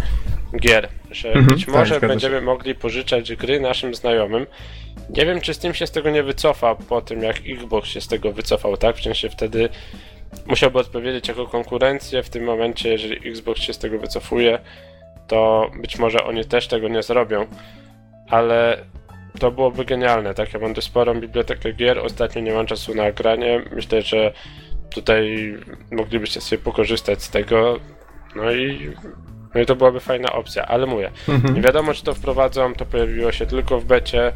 gier, 0.60 0.90
że 1.12 1.28
mhm, 1.28 1.46
być 1.46 1.66
tak, 1.66 1.76
może 1.76 2.00
tak, 2.00 2.10
będziemy 2.10 2.42
mogli 2.42 2.76
pożyczać 2.76 3.36
gry 3.36 3.60
naszym 3.60 3.96
znajomym. 3.96 4.46
Nie 5.10 5.26
wiem, 5.26 5.42
czy 5.42 5.54
Steam 5.54 5.74
się 5.74 5.88
z 5.88 5.92
tego 5.92 6.10
nie 6.10 6.24
wycofa 6.24 6.76
po 6.76 7.02
tym, 7.02 7.24
jak 7.24 7.36
Xbox 7.48 7.90
się 7.90 8.02
z 8.02 8.08
tego 8.08 8.32
wycofał, 8.32 8.78
tak? 8.78 8.98
W 8.98 9.04
sensie 9.04 9.30
wtedy 9.30 9.70
musiałby 10.46 10.80
odpowiedzieć 10.80 11.28
jako 11.28 11.48
konkurencję. 11.48 12.24
W 12.24 12.30
tym 12.30 12.44
momencie, 12.44 12.90
jeżeli 12.90 13.30
Xbox 13.30 13.62
się 13.62 13.74
z 13.74 13.78
tego 13.78 14.00
wycofuje, 14.00 14.60
to 15.28 15.72
być 15.82 16.00
może 16.00 16.24
oni 16.24 16.46
też 16.46 16.68
tego 16.68 16.88
nie 16.88 17.04
zrobią. 17.04 17.46
Ale 18.30 18.78
to 19.40 19.52
byłoby 19.52 19.86
genialne, 19.86 20.34
tak? 20.34 20.54
Ja 20.54 20.60
mam 20.60 20.74
dość 20.74 20.88
sporą 20.88 21.20
bibliotekę 21.20 21.74
gier, 21.74 22.00
ostatnio 22.00 22.42
nie 22.42 22.54
mam 22.54 22.66
czasu 22.66 22.96
na 22.96 23.12
granie. 23.12 23.62
Myślę, 23.72 24.02
że 24.02 24.34
tutaj 24.90 25.54
moglibyście 25.92 26.42
sobie 26.42 26.62
pokorzystać 26.62 27.24
z 27.24 27.30
tego. 27.30 27.80
No 28.36 28.52
i, 28.52 28.92
no 29.56 29.62
i 29.62 29.66
to 29.66 29.76
byłaby 29.76 30.00
fajna 30.00 30.32
opcja, 30.32 30.66
ale 30.66 30.86
mówię, 30.86 31.12
mhm. 31.30 31.56
nie 31.56 31.62
wiadomo 31.62 31.94
czy 31.94 32.04
to 32.04 32.14
wprowadzą, 32.14 32.74
to 32.74 32.86
pojawiło 32.86 33.32
się 33.32 33.46
tylko 33.46 33.80
w 33.80 33.86
becie 33.86 34.34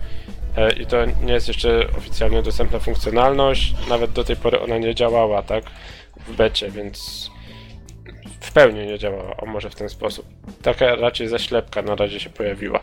i 0.77 0.85
to 0.85 0.97
nie 1.05 1.33
jest 1.33 1.47
jeszcze 1.47 1.87
oficjalnie 1.97 2.43
dostępna 2.43 2.79
funkcjonalność. 2.79 3.75
Nawet 3.89 4.11
do 4.11 4.23
tej 4.23 4.35
pory 4.35 4.59
ona 4.59 4.77
nie 4.77 4.95
działała, 4.95 5.41
tak? 5.43 5.63
W 6.27 6.35
becie, 6.35 6.71
więc 6.71 7.29
w 8.39 8.51
pełni 8.51 8.87
nie 8.87 8.99
działała, 8.99 9.37
o 9.37 9.45
może 9.45 9.69
w 9.69 9.75
ten 9.75 9.89
sposób. 9.89 10.25
Taka 10.61 10.95
raczej 10.95 11.27
zaślepka 11.27 11.81
na 11.81 11.95
razie 11.95 12.19
się 12.19 12.29
pojawiła. 12.29 12.79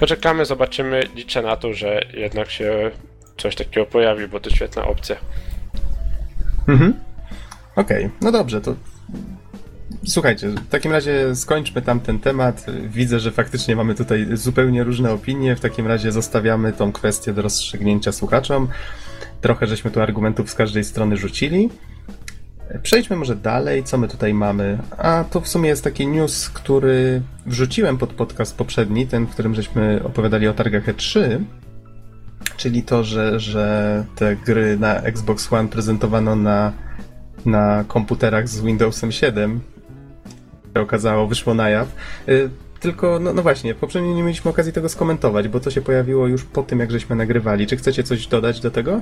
Poczekamy, 0.00 0.44
zobaczymy, 0.44 1.02
liczę 1.14 1.42
na 1.42 1.56
to, 1.56 1.72
że 1.72 2.06
jednak 2.14 2.50
się 2.50 2.90
coś 3.36 3.56
takiego 3.56 3.86
pojawi, 3.86 4.28
bo 4.28 4.40
to 4.40 4.50
świetna 4.50 4.84
opcja. 4.84 5.16
Mhm. 6.68 6.94
Okej, 7.76 8.04
okay. 8.04 8.10
no 8.20 8.32
dobrze, 8.32 8.60
to 8.60 8.74
Słuchajcie, 10.06 10.48
w 10.48 10.68
takim 10.68 10.92
razie 10.92 11.36
skończmy 11.36 11.82
tam 11.82 12.00
ten 12.00 12.18
temat. 12.18 12.66
Widzę, 12.88 13.20
że 13.20 13.32
faktycznie 13.32 13.76
mamy 13.76 13.94
tutaj 13.94 14.26
zupełnie 14.32 14.84
różne 14.84 15.12
opinie. 15.12 15.56
W 15.56 15.60
takim 15.60 15.86
razie 15.86 16.12
zostawiamy 16.12 16.72
tą 16.72 16.92
kwestię 16.92 17.32
do 17.32 17.42
rozstrzygnięcia 17.42 18.12
słuchaczom. 18.12 18.68
Trochę 19.40 19.66
żeśmy 19.66 19.90
tu 19.90 20.00
argumentów 20.00 20.50
z 20.50 20.54
każdej 20.54 20.84
strony 20.84 21.16
rzucili. 21.16 21.68
Przejdźmy 22.82 23.16
może 23.16 23.36
dalej, 23.36 23.84
co 23.84 23.98
my 23.98 24.08
tutaj 24.08 24.34
mamy. 24.34 24.78
A 24.98 25.24
to 25.30 25.40
w 25.40 25.48
sumie 25.48 25.68
jest 25.68 25.84
taki 25.84 26.06
news, 26.06 26.50
który 26.50 27.22
wrzuciłem 27.46 27.98
pod 27.98 28.12
podcast 28.12 28.56
poprzedni, 28.56 29.06
ten, 29.06 29.26
w 29.26 29.30
którym 29.30 29.54
żeśmy 29.54 30.00
opowiadali 30.04 30.48
o 30.48 30.54
targach 30.54 30.86
E3, 30.86 31.38
czyli 32.56 32.82
to, 32.82 33.04
że, 33.04 33.40
że 33.40 34.04
te 34.16 34.36
gry 34.36 34.76
na 34.78 34.94
Xbox 34.94 35.52
One 35.52 35.68
prezentowano 35.68 36.36
na, 36.36 36.72
na 37.46 37.84
komputerach 37.88 38.48
z 38.48 38.60
Windowsem 38.60 39.12
7 39.12 39.60
się 40.76 40.82
okazało, 40.82 41.26
wyszło 41.26 41.54
na 41.54 41.68
jaw. 41.68 41.88
Y, 42.28 42.50
tylko, 42.80 43.18
no, 43.18 43.32
no 43.32 43.42
właśnie, 43.42 43.74
poprzednio 43.74 44.14
nie 44.14 44.22
mieliśmy 44.22 44.50
okazji 44.50 44.72
tego 44.72 44.88
skomentować, 44.88 45.48
bo 45.48 45.60
to 45.60 45.70
się 45.70 45.82
pojawiło 45.82 46.26
już 46.26 46.44
po 46.44 46.62
tym, 46.62 46.80
jak 46.80 46.90
żeśmy 46.90 47.16
nagrywali. 47.16 47.66
Czy 47.66 47.76
chcecie 47.76 48.02
coś 48.02 48.26
dodać 48.26 48.60
do 48.60 48.70
tego? 48.70 49.00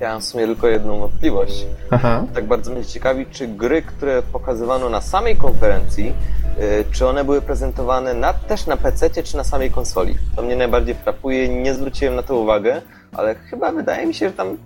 Ja 0.00 0.12
mam 0.12 0.20
w 0.20 0.24
sumie 0.24 0.46
tylko 0.46 0.68
jedną 0.68 0.98
wątpliwość. 0.98 1.66
Aha. 1.90 2.26
Tak 2.34 2.46
bardzo 2.46 2.72
mnie 2.72 2.84
ciekawi, 2.84 3.26
czy 3.26 3.48
gry, 3.48 3.82
które 3.82 4.22
pokazywano 4.22 4.88
na 4.88 5.00
samej 5.00 5.36
konferencji, 5.36 6.04
yy, 6.04 6.84
czy 6.90 7.06
one 7.06 7.24
były 7.24 7.42
prezentowane 7.42 8.14
na, 8.14 8.32
też 8.32 8.66
na 8.66 8.76
PC, 8.76 9.22
czy 9.22 9.36
na 9.36 9.44
samej 9.44 9.70
konsoli? 9.70 10.14
To 10.36 10.42
mnie 10.42 10.56
najbardziej 10.56 10.94
frapuje, 10.94 11.48
nie 11.48 11.74
zwróciłem 11.74 12.14
na 12.14 12.22
to 12.22 12.36
uwagę, 12.36 12.82
ale 13.12 13.34
chyba 13.34 13.72
wydaje 13.72 14.06
mi 14.06 14.14
się, 14.14 14.28
że 14.28 14.34
tam 14.34 14.56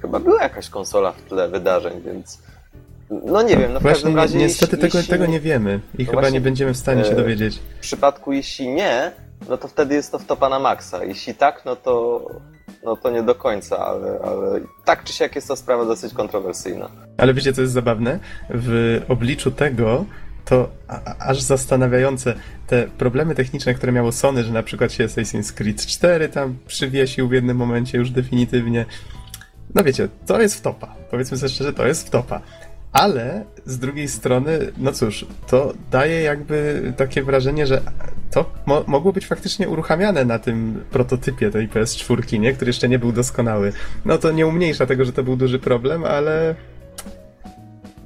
chyba 0.00 0.20
była 0.20 0.42
jakaś 0.42 0.68
konsola 0.68 1.12
w 1.12 1.22
tle 1.22 1.48
wydarzeń, 1.48 2.00
więc 2.04 2.38
no 3.10 3.42
nie 3.42 3.56
wiem, 3.56 3.72
no 3.72 3.80
w 3.80 3.82
właśnie 3.82 3.94
każdym 3.94 4.16
razie. 4.16 4.38
Niestety 4.38 4.76
jeśli, 4.76 4.88
tego, 4.88 4.98
jeśli... 4.98 5.10
tego 5.10 5.26
nie 5.26 5.40
wiemy 5.40 5.80
i 5.98 6.02
no 6.02 6.10
chyba 6.10 6.20
właśnie, 6.20 6.32
nie 6.32 6.40
będziemy 6.40 6.74
w 6.74 6.76
stanie 6.76 7.04
się 7.04 7.10
e, 7.10 7.16
dowiedzieć. 7.16 7.58
W 7.76 7.80
przypadku 7.80 8.32
jeśli 8.32 8.68
nie, 8.68 9.12
no 9.48 9.56
to 9.56 9.68
wtedy 9.68 9.94
jest 9.94 10.12
to 10.12 10.18
wtopa 10.18 10.48
na 10.48 10.58
maksa. 10.58 11.04
Jeśli 11.04 11.34
tak, 11.34 11.62
no 11.64 11.76
to, 11.76 12.26
no 12.84 12.96
to 12.96 13.10
nie 13.10 13.22
do 13.22 13.34
końca, 13.34 13.78
ale, 13.78 14.18
ale 14.24 14.60
tak 14.84 15.04
czy 15.04 15.12
siak 15.12 15.34
jest 15.34 15.48
to 15.48 15.56
sprawa 15.56 15.84
dosyć 15.84 16.14
kontrowersyjna. 16.14 16.90
Ale 17.18 17.34
wiecie, 17.34 17.52
co 17.52 17.60
jest 17.60 17.72
zabawne? 17.72 18.18
W 18.50 19.00
obliczu 19.08 19.50
tego 19.50 20.04
to 20.44 20.68
aż 21.18 21.40
zastanawiające 21.40 22.34
te 22.66 22.88
problemy 22.98 23.34
techniczne, 23.34 23.74
które 23.74 23.92
miało 23.92 24.12
Sony, 24.12 24.44
że 24.44 24.52
na 24.52 24.62
przykład 24.62 24.92
się 24.92 25.06
Assassin's 25.06 25.52
Creed 25.54 25.86
4 25.86 26.28
tam 26.28 26.56
przywiesił 26.66 27.28
w 27.28 27.32
jednym 27.32 27.56
momencie 27.56 27.98
już 27.98 28.10
definitywnie. 28.10 28.86
No 29.74 29.84
wiecie, 29.84 30.08
to 30.26 30.40
jest 30.40 30.56
wtopa. 30.56 30.94
Powiedzmy 31.10 31.36
sobie 31.36 31.48
szczerze, 31.50 31.72
to 31.72 31.86
jest 31.86 32.06
wtopa. 32.06 32.40
Ale 32.98 33.44
z 33.64 33.78
drugiej 33.78 34.08
strony, 34.08 34.58
no 34.78 34.92
cóż, 34.92 35.26
to 35.46 35.74
daje 35.90 36.22
jakby 36.22 36.82
takie 36.96 37.22
wrażenie, 37.22 37.66
że 37.66 37.82
to 38.30 38.50
mo 38.66 38.84
mogło 38.86 39.12
być 39.12 39.26
faktycznie 39.26 39.68
uruchamiane 39.68 40.24
na 40.24 40.38
tym 40.38 40.84
prototypie 40.90 41.50
tej 41.50 41.68
PS4, 41.68 42.38
nie? 42.38 42.52
który 42.52 42.68
jeszcze 42.68 42.88
nie 42.88 42.98
był 42.98 43.12
doskonały. 43.12 43.72
No 44.04 44.18
to 44.18 44.32
nie 44.32 44.46
umniejsza 44.46 44.86
tego, 44.86 45.04
że 45.04 45.12
to 45.12 45.22
był 45.22 45.36
duży 45.36 45.58
problem, 45.58 46.04
ale. 46.04 46.54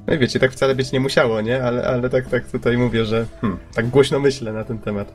No 0.06 0.14
i 0.14 0.18
wiecie, 0.18 0.40
tak 0.40 0.52
wcale 0.52 0.74
być 0.74 0.92
nie 0.92 1.00
musiało, 1.00 1.40
nie? 1.40 1.62
Ale, 1.62 1.84
ale 1.84 2.10
tak, 2.10 2.28
tak 2.28 2.46
tutaj 2.46 2.76
mówię, 2.76 3.04
że 3.04 3.26
hmm, 3.40 3.58
tak 3.74 3.88
głośno 3.88 4.20
myślę 4.20 4.52
na 4.52 4.64
ten 4.64 4.78
temat. 4.78 5.14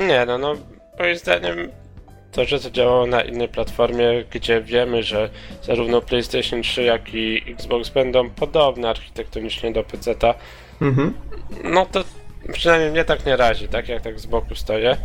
Nie, 0.00 0.24
no, 0.26 0.38
no, 0.38 0.54
moim 0.98 1.16
zdaniem 1.16 1.56
to, 2.36 2.44
że 2.44 2.60
to 2.60 2.70
działało 2.70 3.06
na 3.06 3.22
innej 3.22 3.48
platformie, 3.48 4.24
gdzie 4.30 4.62
wiemy, 4.62 5.02
że 5.02 5.30
zarówno 5.62 6.00
PlayStation 6.02 6.62
3, 6.62 6.82
jak 6.82 7.14
i 7.14 7.52
Xbox 7.52 7.88
będą 7.88 8.30
podobne 8.30 8.90
architektonicznie 8.90 9.72
do 9.72 9.84
PC-ta, 9.84 10.34
mhm. 10.80 11.14
no 11.64 11.86
to 11.86 12.04
przynajmniej 12.52 12.90
mnie 12.90 13.04
tak 13.04 13.26
nie 13.26 13.36
razi, 13.36 13.68
tak 13.68 13.88
jak 13.88 14.02
tak 14.02 14.20
z 14.20 14.26
boku 14.26 14.54
stoję. 14.54 14.96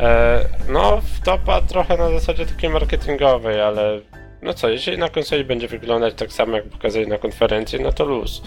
E, 0.00 0.44
no, 0.68 1.00
wtopa 1.20 1.60
trochę 1.60 1.96
na 1.96 2.10
zasadzie 2.10 2.46
takiej 2.46 2.70
marketingowej, 2.70 3.60
ale 3.60 4.00
no 4.42 4.54
co, 4.54 4.68
jeżeli 4.68 4.98
na 4.98 5.08
konsoli 5.08 5.44
będzie 5.44 5.68
wyglądać 5.68 6.14
tak 6.14 6.32
samo, 6.32 6.56
jak 6.56 6.64
pokazali 6.64 7.08
na 7.08 7.18
konferencji, 7.18 7.80
no 7.80 7.92
to 7.92 8.04
luz. 8.04 8.42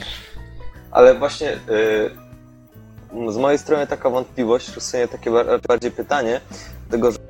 Ale 0.91 1.15
właśnie 1.15 1.57
yy, 3.17 3.31
z 3.31 3.37
mojej 3.37 3.59
strony 3.59 3.87
taka 3.87 4.09
wątpliwość, 4.09 4.69
w 4.69 4.83
sumie 4.83 5.07
takie 5.07 5.31
bardziej 5.67 5.91
pytanie, 5.91 6.41
tego, 6.91 7.11
że 7.11 7.26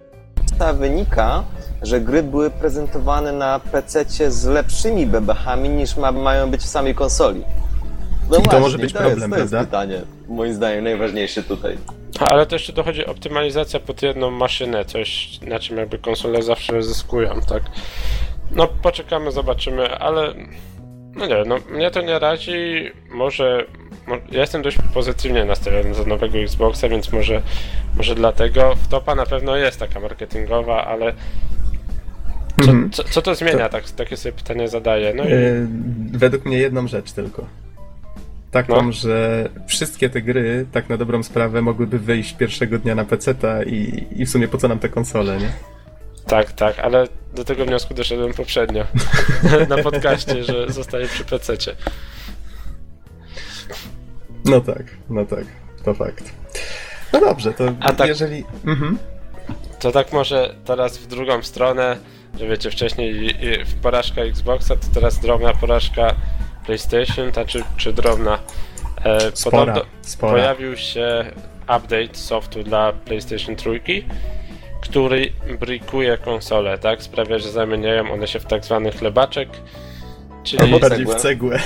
wynika, 0.74 1.43
że 1.82 2.02
gry 2.02 2.24
były 2.24 2.50
prezentowane 2.50 3.32
na 3.32 3.60
PC 3.60 4.06
z 4.32 4.46
lepszymi 4.46 5.08
bebechami 5.08 5.70
niż 5.70 5.98
ma, 5.98 6.12
mają 6.12 6.52
być 6.52 6.62
w 6.62 6.67
samej 6.67 6.96
konsoli. 6.96 7.43
No 8.30 8.38
I 8.38 8.41
właśnie, 8.41 8.52
to 8.52 8.60
może 8.60 8.78
być 8.78 8.93
to 8.93 9.00
problem, 9.00 9.32
jest, 9.32 9.52
to 9.52 9.58
jest 9.58 9.67
pytanie, 9.67 10.02
moim 10.28 10.54
zdaniem, 10.54 10.84
najważniejsze 10.84 11.43
tutaj. 11.43 11.78
Ale 12.20 12.46
to 12.46 12.56
jeszcze 12.56 12.74
dochodzi 12.74 13.06
optymalizacja 13.06 13.80
pod 13.80 14.02
jedną 14.02 14.32
maszynę, 14.32 14.86
coś 14.86 15.39
na 15.41 15.60
czym 15.60 15.78
jakby 15.78 15.98
konsole 15.98 16.41
zawsze 16.41 16.84
zyskują, 16.84 17.41
tak? 17.50 17.63
No 18.52 18.67
poczekamy, 18.67 19.32
zobaczymy, 19.32 19.98
ale 20.00 20.34
no 21.15 21.26
nie, 21.26 21.43
no 21.46 21.56
mnie 21.70 21.91
to 21.91 22.02
nie 22.02 22.20
razi, 22.20 22.91
może 23.10 23.65
ja 24.32 24.41
jestem 24.41 24.62
dość 24.62 24.78
pozytywnie 24.93 25.46
nastawiony 25.46 25.96
do 25.96 26.06
nowego 26.06 26.38
Xboxa, 26.38 26.89
więc 26.89 27.12
może, 27.12 27.41
może 27.96 28.15
dlatego 28.15 28.76
wtopa 28.76 29.15
na 29.15 29.26
pewno 29.26 29.56
jest 29.56 29.80
taka 29.80 30.00
marketingowa, 30.00 30.86
ale 30.86 31.13
co, 32.65 32.72
mhm. 32.72 32.91
co, 32.91 33.04
co 33.04 33.22
to 33.22 33.36
zmienia? 33.36 33.70
To... 33.70 33.70
Tak, 33.70 33.91
takie 33.91 34.17
sobie 34.17 34.34
pytanie 34.34 34.67
zadaję. 34.67 35.13
No 35.13 35.24
i... 35.24 35.30
Yy, 35.30 35.67
według 36.12 36.46
mnie 36.46 36.58
jedną 36.58 36.88
rzecz 36.88 37.12
tylko. 37.12 37.46
Taką, 38.52 38.84
no. 38.84 38.91
że 38.91 39.50
wszystkie 39.67 40.10
te 40.10 40.22
gry, 40.22 40.65
tak 40.72 40.89
na 40.89 40.98
dobrą 40.98 41.24
sprawę, 41.24 41.62
mogłyby 41.62 42.00
wyjść 42.00 42.34
pierwszego 42.34 42.80
dnia 42.80 42.96
na 42.96 43.06
PC-ta 43.06 43.63
i, 43.63 44.08
i 44.15 44.26
w 44.26 44.30
sumie 44.30 44.48
po 44.48 44.58
co 44.58 44.67
nam 44.67 44.80
te 44.80 44.89
konsole, 44.89 45.38
nie? 45.38 45.50
Tak, 46.28 46.52
tak, 46.52 46.80
ale 46.80 47.08
do 47.36 47.43
tego 47.46 47.65
wniosku 47.65 47.93
doszedłem 47.93 48.34
poprzednio 48.34 48.86
na 49.70 49.78
podcaście, 49.78 50.43
że 50.43 50.72
zostaje 50.72 51.08
przy 51.08 51.26
PC-cie. 51.26 51.76
No 54.48 54.62
tak, 54.62 54.84
no 55.10 55.26
tak, 55.26 55.46
to 55.84 55.94
fakt. 55.94 56.34
No 57.14 57.20
dobrze, 57.20 57.54
to 57.54 57.64
A 57.80 57.94
tak, 57.94 58.08
jeżeli... 58.08 58.44
Mhm. 58.66 58.98
To 59.80 59.92
tak 59.92 60.14
może 60.14 60.56
teraz 60.66 60.98
w 60.98 61.08
drugą 61.08 61.44
stronę, 61.44 61.98
że 62.40 62.48
wiecie, 62.48 62.72
wcześniej 62.72 63.36
porażka 63.82 64.22
Xboxa, 64.22 64.76
to 64.76 64.88
teraz 64.94 65.20
drobna 65.20 65.54
porażka 65.54 66.16
PlayStation, 66.66 67.32
ta 67.32 67.46
czy, 67.46 67.64
czy 67.78 67.94
drobna. 67.94 68.40
E, 69.06 69.32
spora, 69.34 69.76
spora. 70.02 70.34
Pojawił 70.34 70.78
się 70.78 71.32
update 71.64 72.14
softu 72.14 72.64
dla 72.64 72.94
PlayStation 72.94 73.56
3, 73.56 73.82
który 74.82 75.32
brikuje 75.60 76.18
konsolę, 76.18 76.78
tak? 76.78 77.04
Sprawia, 77.04 77.40
że 77.40 77.52
zamieniają 77.52 78.12
one 78.12 78.28
się 78.28 78.40
w 78.40 78.46
tak 78.46 78.66
zwany 78.66 78.92
chlebaczek, 78.92 79.50
czyli... 80.44 80.64
Albo 80.64 80.80
bardziej 80.80 81.06
w 81.06 81.16
cegłę. 81.16 81.60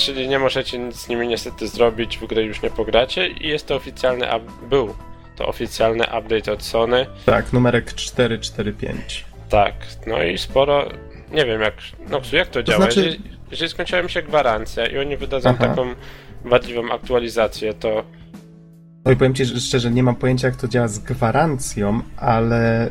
Czyli 0.00 0.28
nie 0.28 0.38
możecie 0.38 0.78
nic 0.78 0.96
z 0.96 1.08
nimi 1.08 1.28
niestety 1.28 1.68
zrobić, 1.68 2.18
w 2.18 2.26
grę 2.26 2.42
już 2.42 2.62
nie 2.62 2.70
pogracie 2.70 3.28
i 3.28 3.48
jest 3.48 3.66
to 3.66 3.74
oficjalny, 3.74 4.26
był 4.68 4.94
to 5.36 5.46
oficjalny 5.46 6.04
update 6.04 6.52
od 6.52 6.62
Sony. 6.62 7.06
Tak, 7.26 7.52
numerek 7.52 7.94
445. 7.94 9.24
Tak, 9.48 9.74
no 10.06 10.22
i 10.22 10.38
sporo, 10.38 10.88
nie 11.32 11.44
wiem 11.44 11.60
jak, 11.60 11.74
no 12.10 12.20
jak 12.32 12.48
to, 12.48 12.54
to 12.54 12.62
działa, 12.62 12.84
znaczy... 12.84 13.00
jeżeli, 13.00 13.22
jeżeli 13.50 13.70
skończyła 13.70 14.02
mi 14.02 14.10
się 14.10 14.22
gwarancja 14.22 14.86
i 14.86 14.98
oni 14.98 15.16
wydadzą 15.16 15.50
Aha. 15.50 15.68
taką 15.68 15.94
wadliwą 16.44 16.92
aktualizację, 16.92 17.74
to 17.74 18.04
Oj, 19.04 19.16
powiem 19.16 19.34
ci 19.34 19.46
szczerze, 19.46 19.90
nie 19.90 20.02
mam 20.02 20.16
pojęcia, 20.16 20.48
jak 20.48 20.56
to 20.56 20.68
działa 20.68 20.88
z 20.88 20.98
gwarancją, 20.98 22.00
ale 22.16 22.90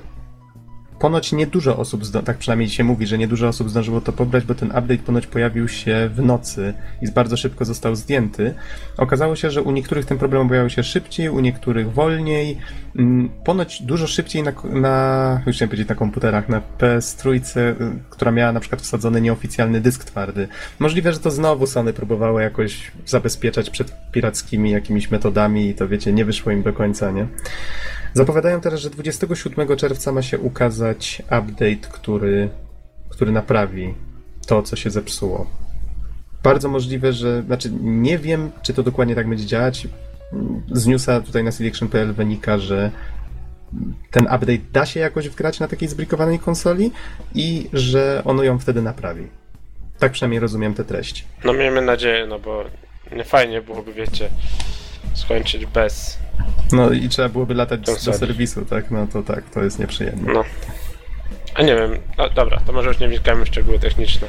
ponoć 1.00 1.32
niedużo 1.32 1.78
osób, 1.78 2.04
tak 2.26 2.38
przynajmniej 2.38 2.70
się 2.70 2.84
mówi, 2.84 3.08
że 3.08 3.18
niedużo 3.18 3.48
osób 3.48 3.70
zdążyło 3.70 4.02
to 4.02 4.14
pobrać, 4.14 4.44
bo 4.44 4.56
ten 4.56 4.70
update 4.70 4.98
ponoć 4.98 5.28
pojawił 5.28 5.68
się 5.68 6.10
w 6.14 6.26
nocy 6.26 6.74
i 7.02 7.12
bardzo 7.12 7.38
szybko 7.38 7.66
został 7.66 7.96
zdjęty. 7.96 8.54
Okazało 8.98 9.36
się, 9.36 9.52
że 9.52 9.62
u 9.62 9.72
niektórych 9.72 10.06
ten 10.06 10.18
problem 10.18 10.48
pojawił 10.48 10.70
się 10.70 10.84
szybciej, 10.84 11.30
u 11.30 11.40
niektórych 11.40 11.94
wolniej. 11.94 12.58
Mm, 12.96 13.30
ponoć 13.44 13.82
dużo 13.82 14.08
szybciej 14.08 14.44
na, 14.44 14.52
na 14.64 15.42
już 15.46 15.62
nie 15.62 15.68
powiedzieć 15.68 15.90
na 15.90 15.96
komputerach, 15.96 16.50
na 16.50 16.62
PS3, 16.80 17.58
y, 17.58 17.76
która 18.10 18.32
miała 18.32 18.52
na 18.52 18.60
przykład 18.60 18.82
wsadzony 18.82 19.22
nieoficjalny 19.22 19.82
dysk 19.82 20.04
twardy. 20.04 20.48
Możliwe, 20.80 21.14
że 21.14 21.20
to 21.20 21.32
znowu 21.32 21.68
Sony 21.68 21.94
próbowało 21.94 22.40
jakoś 22.40 22.92
zabezpieczać 23.06 23.70
przed 23.70 23.96
pirackimi 24.12 24.72
jakimiś 24.72 25.12
metodami 25.12 25.70
i 25.70 25.76
to 25.76 25.88
wiecie, 25.88 26.14
nie 26.14 26.26
wyszło 26.26 26.52
im 26.52 26.64
do 26.64 26.74
końca, 26.74 27.12
nie? 27.12 27.28
Zapowiadają 28.14 28.62
teraz, 28.62 28.80
że 28.80 28.90
27 28.90 29.78
czerwca 29.78 30.12
ma 30.12 30.22
się 30.22 30.40
ukazać 30.40 31.22
update, 31.26 31.90
który, 31.92 32.50
który 33.10 33.32
naprawi 33.32 33.94
to, 34.48 34.64
co 34.64 34.76
się 34.76 34.90
zepsuło. 34.90 35.48
bardzo 36.44 36.70
możliwe, 36.70 37.14
że, 37.14 37.44
znaczy 37.44 37.72
nie 37.82 38.18
wiem, 38.18 38.52
czy 38.62 38.74
to 38.74 38.84
dokładnie 38.84 39.16
tak 39.16 39.30
będzie 39.30 39.46
działać. 39.46 39.88
Z 40.72 40.86
newsa 40.86 41.22
tutaj 41.22 41.44
na 41.44 41.52
selection.pl 41.52 42.14
wynika, 42.14 42.58
że 42.58 42.92
ten 44.12 44.24
update 44.24 44.72
da 44.74 44.86
się 44.86 45.00
jakoś 45.00 45.30
wgrać 45.30 45.60
na 45.60 45.68
takiej 45.68 45.88
zbrikowanej 45.88 46.40
konsoli 46.40 46.92
i 47.36 47.70
że 47.74 48.22
ono 48.26 48.44
ją 48.44 48.60
wtedy 48.60 48.82
naprawi. 48.82 49.28
Tak 50.00 50.12
przynajmniej 50.12 50.40
rozumiem 50.40 50.74
te 50.74 50.84
treści. 50.84 51.24
No 51.44 51.54
miejmy 51.54 51.82
nadzieję, 51.82 52.28
no 52.28 52.40
bo 52.40 52.64
nie 53.16 53.24
fajnie 53.24 53.62
byłoby, 53.62 53.94
wiecie, 53.94 54.30
skończyć 55.14 55.66
bez. 55.66 56.18
No 56.72 56.92
i 56.92 57.10
trzeba 57.10 57.30
byłoby 57.30 57.54
latać 57.54 57.82
do 57.82 57.92
Konsoli. 57.92 58.18
serwisu, 58.18 58.66
tak? 58.66 58.92
No 58.92 59.08
to 59.08 59.24
tak, 59.24 59.50
to 59.50 59.64
jest 59.64 59.80
nieprzyjemne. 59.80 60.34
No. 60.34 60.44
A 61.56 61.62
nie 61.62 61.76
wiem, 61.76 61.92
no 62.18 62.30
dobra, 62.30 62.60
to 62.66 62.74
może 62.74 62.88
już 62.88 63.00
nie 63.00 63.08
wnikamy 63.08 63.46
w 63.46 63.48
szczegóły 63.48 63.80
techniczne. 63.80 64.28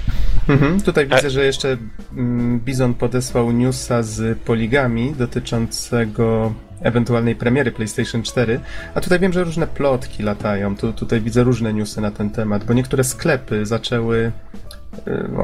Mhm, 0.48 0.80
tutaj 0.80 1.04
E- 1.04 1.16
widzę, 1.16 1.30
że 1.30 1.44
jeszcze 1.44 1.76
mm, 2.16 2.60
Bizon 2.60 2.94
podesłał 2.94 3.52
newsa 3.52 4.02
z 4.02 4.38
poligami 4.38 5.12
dotyczącego 5.12 6.52
ewentualnej 6.82 7.34
premiery 7.36 7.72
PlayStation 7.72 8.22
4, 8.22 8.60
a 8.94 9.00
tutaj 9.00 9.18
wiem, 9.18 9.32
że 9.32 9.44
różne 9.44 9.66
plotki 9.66 10.22
latają. 10.22 10.76
Tu, 10.76 10.92
tutaj 10.92 11.20
widzę 11.20 11.42
różne 11.44 11.72
newsy 11.72 12.00
na 12.00 12.10
ten 12.10 12.30
temat, 12.30 12.64
bo 12.64 12.72
niektóre 12.74 13.04
sklepy 13.04 13.66
zaczęły 13.66 14.32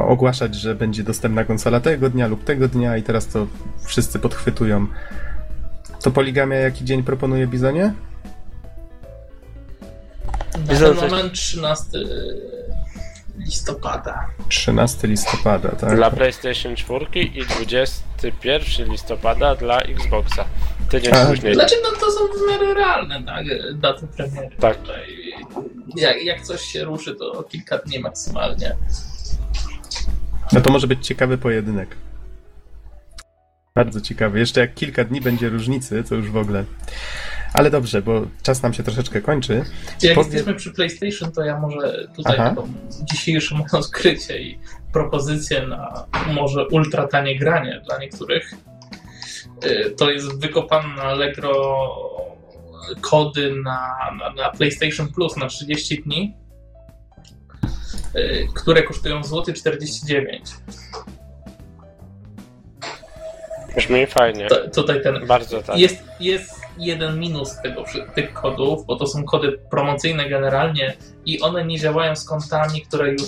ogłaszać, 0.09 0.55
że 0.55 0.75
będzie 0.75 1.03
dostępna 1.03 1.45
konsola 1.45 1.81
tego 1.81 2.11
dnia 2.11 2.27
lub 2.27 2.45
tego 2.45 2.69
dnia 2.69 2.97
i 2.97 3.03
teraz 3.03 3.27
to 3.27 3.47
wszyscy 3.85 4.19
podchwytują. 4.19 4.87
To 6.03 6.11
poligamia 6.11 6.57
jaki 6.57 6.85
dzień 6.85 7.03
proponuje 7.03 7.47
Bizonie? 7.47 7.93
Na 10.69 10.79
ten 10.79 10.95
moment 10.95 11.33
13 11.33 11.99
listopada. 13.39 14.27
13 14.49 15.09
listopada, 15.09 15.69
tak? 15.69 15.97
Dla 15.97 16.11
PlayStation 16.11 16.77
4 16.77 17.07
i 17.15 17.47
21 17.47 18.93
listopada 18.93 19.55
dla 19.55 19.81
Xboxa. 19.81 20.45
Tydzień 20.91 21.15
A, 21.15 21.27
później. 21.27 21.55
Znaczy, 21.55 21.75
no 21.83 22.01
to 22.01 22.11
są 22.11 22.21
w 22.27 22.51
miarę 22.51 22.75
realne 22.75 23.23
tak, 23.23 23.47
daty 23.75 24.07
premiery. 24.07 24.57
Tak. 24.61 24.79
Jak, 25.97 26.25
jak 26.25 26.43
coś 26.43 26.61
się 26.61 26.85
ruszy, 26.85 27.15
to 27.15 27.43
kilka 27.43 27.79
dni 27.79 28.01
maksymalnie. 28.01 28.77
No 30.53 30.61
to 30.61 30.73
może 30.73 30.87
być 30.87 31.07
ciekawy 31.07 31.39
pojedynek. 31.39 31.97
Bardzo 33.75 34.01
ciekawy. 34.01 34.39
Jeszcze 34.39 34.61
jak 34.61 34.75
kilka 34.75 35.05
dni 35.05 35.21
będzie 35.21 35.49
różnicy, 35.49 36.05
to 36.05 36.15
już 36.15 36.31
w 36.31 36.37
ogóle. 36.37 36.65
Ale 37.55 37.71
dobrze, 37.71 38.03
bo 38.03 38.23
czas 38.43 38.63
nam 38.63 38.75
się 38.75 38.83
troszeczkę 38.83 39.21
kończy. 39.21 39.65
Jak 40.03 40.15
Powie- 40.15 40.27
jesteśmy 40.29 40.55
przy 40.55 40.73
PlayStation, 40.73 41.33
to 41.33 41.45
ja 41.45 41.59
może 41.61 42.09
tutaj 42.17 42.37
Aha. 42.39 42.49
taką 42.51 42.69
dzisiejsze 43.13 43.55
moje 43.55 43.71
odkrycie 43.73 44.43
i 44.43 44.59
propozycję 44.93 45.67
na 45.67 46.07
może 46.35 46.69
ultra 46.69 47.09
tanie 47.09 47.39
granie 47.39 47.81
dla 47.87 47.99
niektórych. 47.99 48.53
Y, 49.65 49.91
To 49.91 50.11
jest 50.11 50.41
wykopane 50.41 50.95
na 50.97 51.03
Allegro 51.03 51.89
kody 53.01 53.55
na, 53.65 53.97
na, 54.19 54.33
na 54.43 54.51
PlayStation 54.51 55.09
Plus 55.13 55.37
na 55.37 55.47
30 55.47 56.03
dni, 56.03 56.35
które 58.55 58.83
kosztują 58.83 59.25
złoty 59.25 59.53
49. 59.53 60.45
Brzmi 63.77 64.07
fajnie. 64.07 64.47
To, 64.47 64.71
tutaj 64.71 65.03
ten 65.03 65.27
Bardzo 65.27 65.63
tak. 65.63 65.79
Jest, 65.79 66.05
jest 66.21 66.61
jeden 66.79 67.21
minus 67.21 67.57
tego, 67.63 67.85
tych 68.15 68.33
kodów, 68.33 68.87
bo 68.87 68.97
to 68.97 69.07
są 69.07 69.25
kody 69.25 69.59
promocyjne 69.71 70.29
generalnie 70.29 70.97
i 71.27 71.41
one 71.41 71.65
nie 71.65 71.79
działają 71.79 72.17
z 72.17 72.25
kontami, 72.25 72.83
które 72.83 73.13
już 73.13 73.23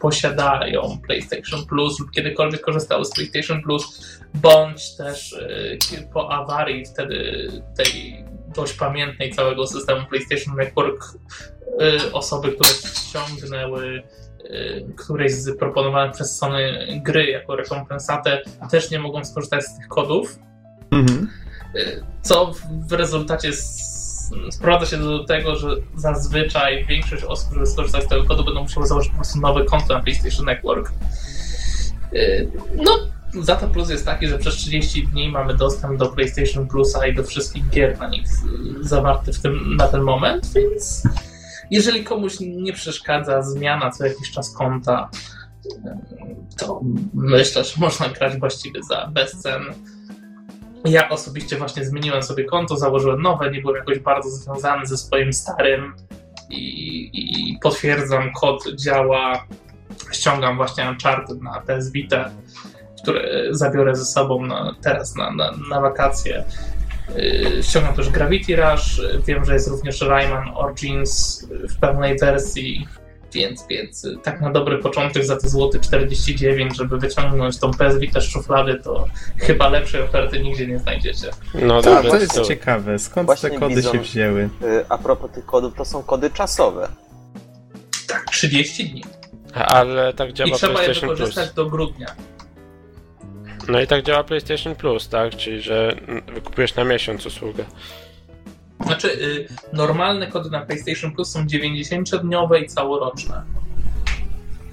posiadają 0.00 0.98
PlayStation 1.06 1.66
Plus 1.66 2.00
lub 2.00 2.10
kiedykolwiek 2.10 2.60
korzystały 2.60 3.04
z 3.04 3.10
PlayStation 3.10 3.62
Plus, 3.62 4.18
bądź 4.34 4.96
też 4.96 5.32
y, 5.32 5.78
po 6.12 6.32
awarii 6.32 6.86
wtedy 6.86 7.48
tej 7.76 8.24
dość 8.54 8.72
pamiętnej 8.72 9.30
całego 9.30 9.66
systemu 9.66 10.06
PlayStation 10.06 10.56
Network 10.56 11.04
y, 12.06 12.12
osoby, 12.12 12.52
które 12.52 12.70
ściągnęły 12.70 13.86
y, 13.86 14.23
któreś 14.96 15.32
z 15.32 15.58
proponowanych 15.58 16.12
przez 16.14 16.36
Sony 16.38 16.86
gry 17.04 17.26
jako 17.26 17.56
rekompensatę 17.56 18.42
też 18.70 18.90
nie 18.90 18.98
mogą 18.98 19.24
skorzystać 19.24 19.64
z 19.64 19.76
tych 19.76 19.88
kodów 19.88 20.38
Mhm. 20.90 21.28
co 22.22 22.52
w- 22.88 22.92
rezultacie 22.92 23.50
sprowadza 24.50 24.86
się 24.86 24.96
do 24.96 25.24
tego, 25.24 25.56
że 25.56 25.68
zazwyczaj 25.96 26.84
większość 26.86 27.24
osób, 27.24 27.50
które 27.50 27.66
skorzysta 27.66 28.00
z 28.00 28.08
tego 28.08 28.24
kodu, 28.24 28.44
będą 28.44 28.62
musiały 28.62 28.86
założyć 28.86 29.10
po 29.10 29.16
prostu 29.16 29.40
nowe 29.40 29.64
konto 29.64 29.94
na 29.94 30.00
PlayStation 30.02 30.46
Network. 30.46 30.92
Yy, 32.12 32.50
No, 32.76 32.98
za 33.42 33.56
to 33.56 33.68
plus 33.68 33.90
jest 33.90 34.04
taki, 34.04 34.28
że 34.28 34.38
przez 34.38 34.54
30 34.54 35.06
dni 35.06 35.28
mamy 35.28 35.54
dostęp 35.54 35.98
do 35.98 36.06
PlayStation 36.06 36.68
Plusa 36.68 37.06
i 37.06 37.14
do 37.14 37.24
wszystkich 37.24 37.68
gier 37.70 37.98
na 37.98 38.08
nich 38.08 38.26
zawartych 38.80 39.34
w 39.36 39.40
tym, 39.42 39.76
na 39.76 39.88
ten 39.88 40.00
moment, 40.02 40.52
więc 40.54 41.02
jeżeli 41.70 42.04
komuś 42.04 42.36
nie 42.40 42.72
przeszkadza 42.72 43.42
zmiana 43.42 43.90
co 43.90 44.06
jakiś 44.06 44.30
czas 44.30 44.54
konta, 44.54 45.10
yy, 45.64 45.96
to 46.58 46.80
myślę, 47.14 47.64
że 47.64 47.72
można 47.76 48.08
grać 48.08 48.38
właściwie 48.38 48.82
za 48.82 49.06
bezcen. 49.06 49.62
Ja 50.84 51.08
osobiście 51.08 51.56
właśnie 51.56 51.84
zmieniłem 51.84 52.22
sobie 52.22 52.44
konto, 52.44 52.76
założyłem 52.76 53.22
nowe, 53.22 53.50
nie 53.50 53.60
byłem 53.60 53.76
jakoś 53.76 53.98
bardzo 53.98 54.30
związany 54.30 54.86
ze 54.86 54.96
swoim 54.96 55.32
starym 55.32 55.94
i, 56.50 57.52
i 57.52 57.58
potwierdzam, 57.62 58.32
kod 58.32 58.64
działa. 58.76 59.46
Ściągam 60.12 60.56
właśnie 60.56 60.88
Uncharted 60.88 61.42
na 61.42 61.60
PS 61.60 61.90
Vita, 61.90 62.30
które 63.02 63.48
zabiorę 63.50 63.96
ze 63.96 64.04
sobą 64.04 64.46
na, 64.46 64.74
teraz 64.82 65.16
na, 65.16 65.30
na, 65.30 65.52
na 65.70 65.80
wakacje. 65.80 66.44
Yy, 67.16 67.62
Ściągam 67.62 67.94
też 67.94 68.08
Gravity 68.10 68.56
Rush, 68.56 69.00
wiem, 69.26 69.44
że 69.44 69.52
jest 69.54 69.68
również 69.68 70.00
Rayman 70.00 70.48
Origins 70.54 71.46
w 71.50 71.76
pełnej 71.80 72.18
wersji, 72.18 72.86
więc, 73.34 73.66
więc 73.70 74.06
tak 74.22 74.40
na 74.40 74.50
dobry 74.50 74.78
początek 74.78 75.24
za 75.24 75.36
te 75.36 75.48
złoty 75.48 75.80
49, 75.80 76.76
żeby 76.76 76.98
wyciągnąć 76.98 77.58
tą 77.58 77.70
Vita 78.00 78.20
z 78.20 78.24
szuflady, 78.24 78.80
to 78.84 79.08
chyba 79.36 79.68
lepszej 79.68 80.02
oferty 80.02 80.40
nigdzie 80.40 80.66
nie 80.66 80.78
znajdziecie. 80.78 81.30
No 81.54 81.82
To, 81.82 81.94
dobry 81.94 82.10
to 82.10 82.16
jest 82.16 82.32
tytuł. 82.32 82.48
ciekawe. 82.48 82.98
Skąd 82.98 83.26
Właśnie 83.26 83.50
te 83.50 83.58
kody 83.58 83.74
Bizon- 83.74 83.92
się 83.92 83.98
wzięły? 83.98 84.48
Y, 84.62 84.84
A 84.88 84.98
propos 84.98 85.30
tych 85.30 85.46
kodów, 85.46 85.74
to 85.74 85.84
są 85.84 86.02
kody 86.02 86.30
czasowe. 86.30 86.88
Tak, 88.08 88.24
30 88.30 88.90
dni. 88.90 89.04
Ale 89.54 90.12
tak 90.12 90.30
I 90.30 90.34
działa 90.34 90.56
trzeba 90.56 90.82
je 90.82 90.94
wykorzystać 90.94 91.50
do 91.52 91.66
grudnia. 91.66 92.06
No 93.68 93.80
i 93.80 93.86
tak 93.86 94.02
działa 94.02 94.24
PlayStation 94.24 94.74
Plus, 94.74 95.08
tak? 95.08 95.36
Czyli, 95.36 95.62
że 95.62 95.96
wykupujesz 96.34 96.74
na 96.74 96.84
miesiąc 96.84 97.26
usługę. 97.26 97.64
Znaczy, 98.86 99.08
y, 99.08 99.48
normalne 99.72 100.26
kody 100.26 100.50
na 100.50 100.60
PlayStation 100.60 101.12
Plus 101.12 101.30
są 101.30 101.44
90-dniowe 101.44 102.62
i 102.62 102.66
całoroczne. 102.66 103.42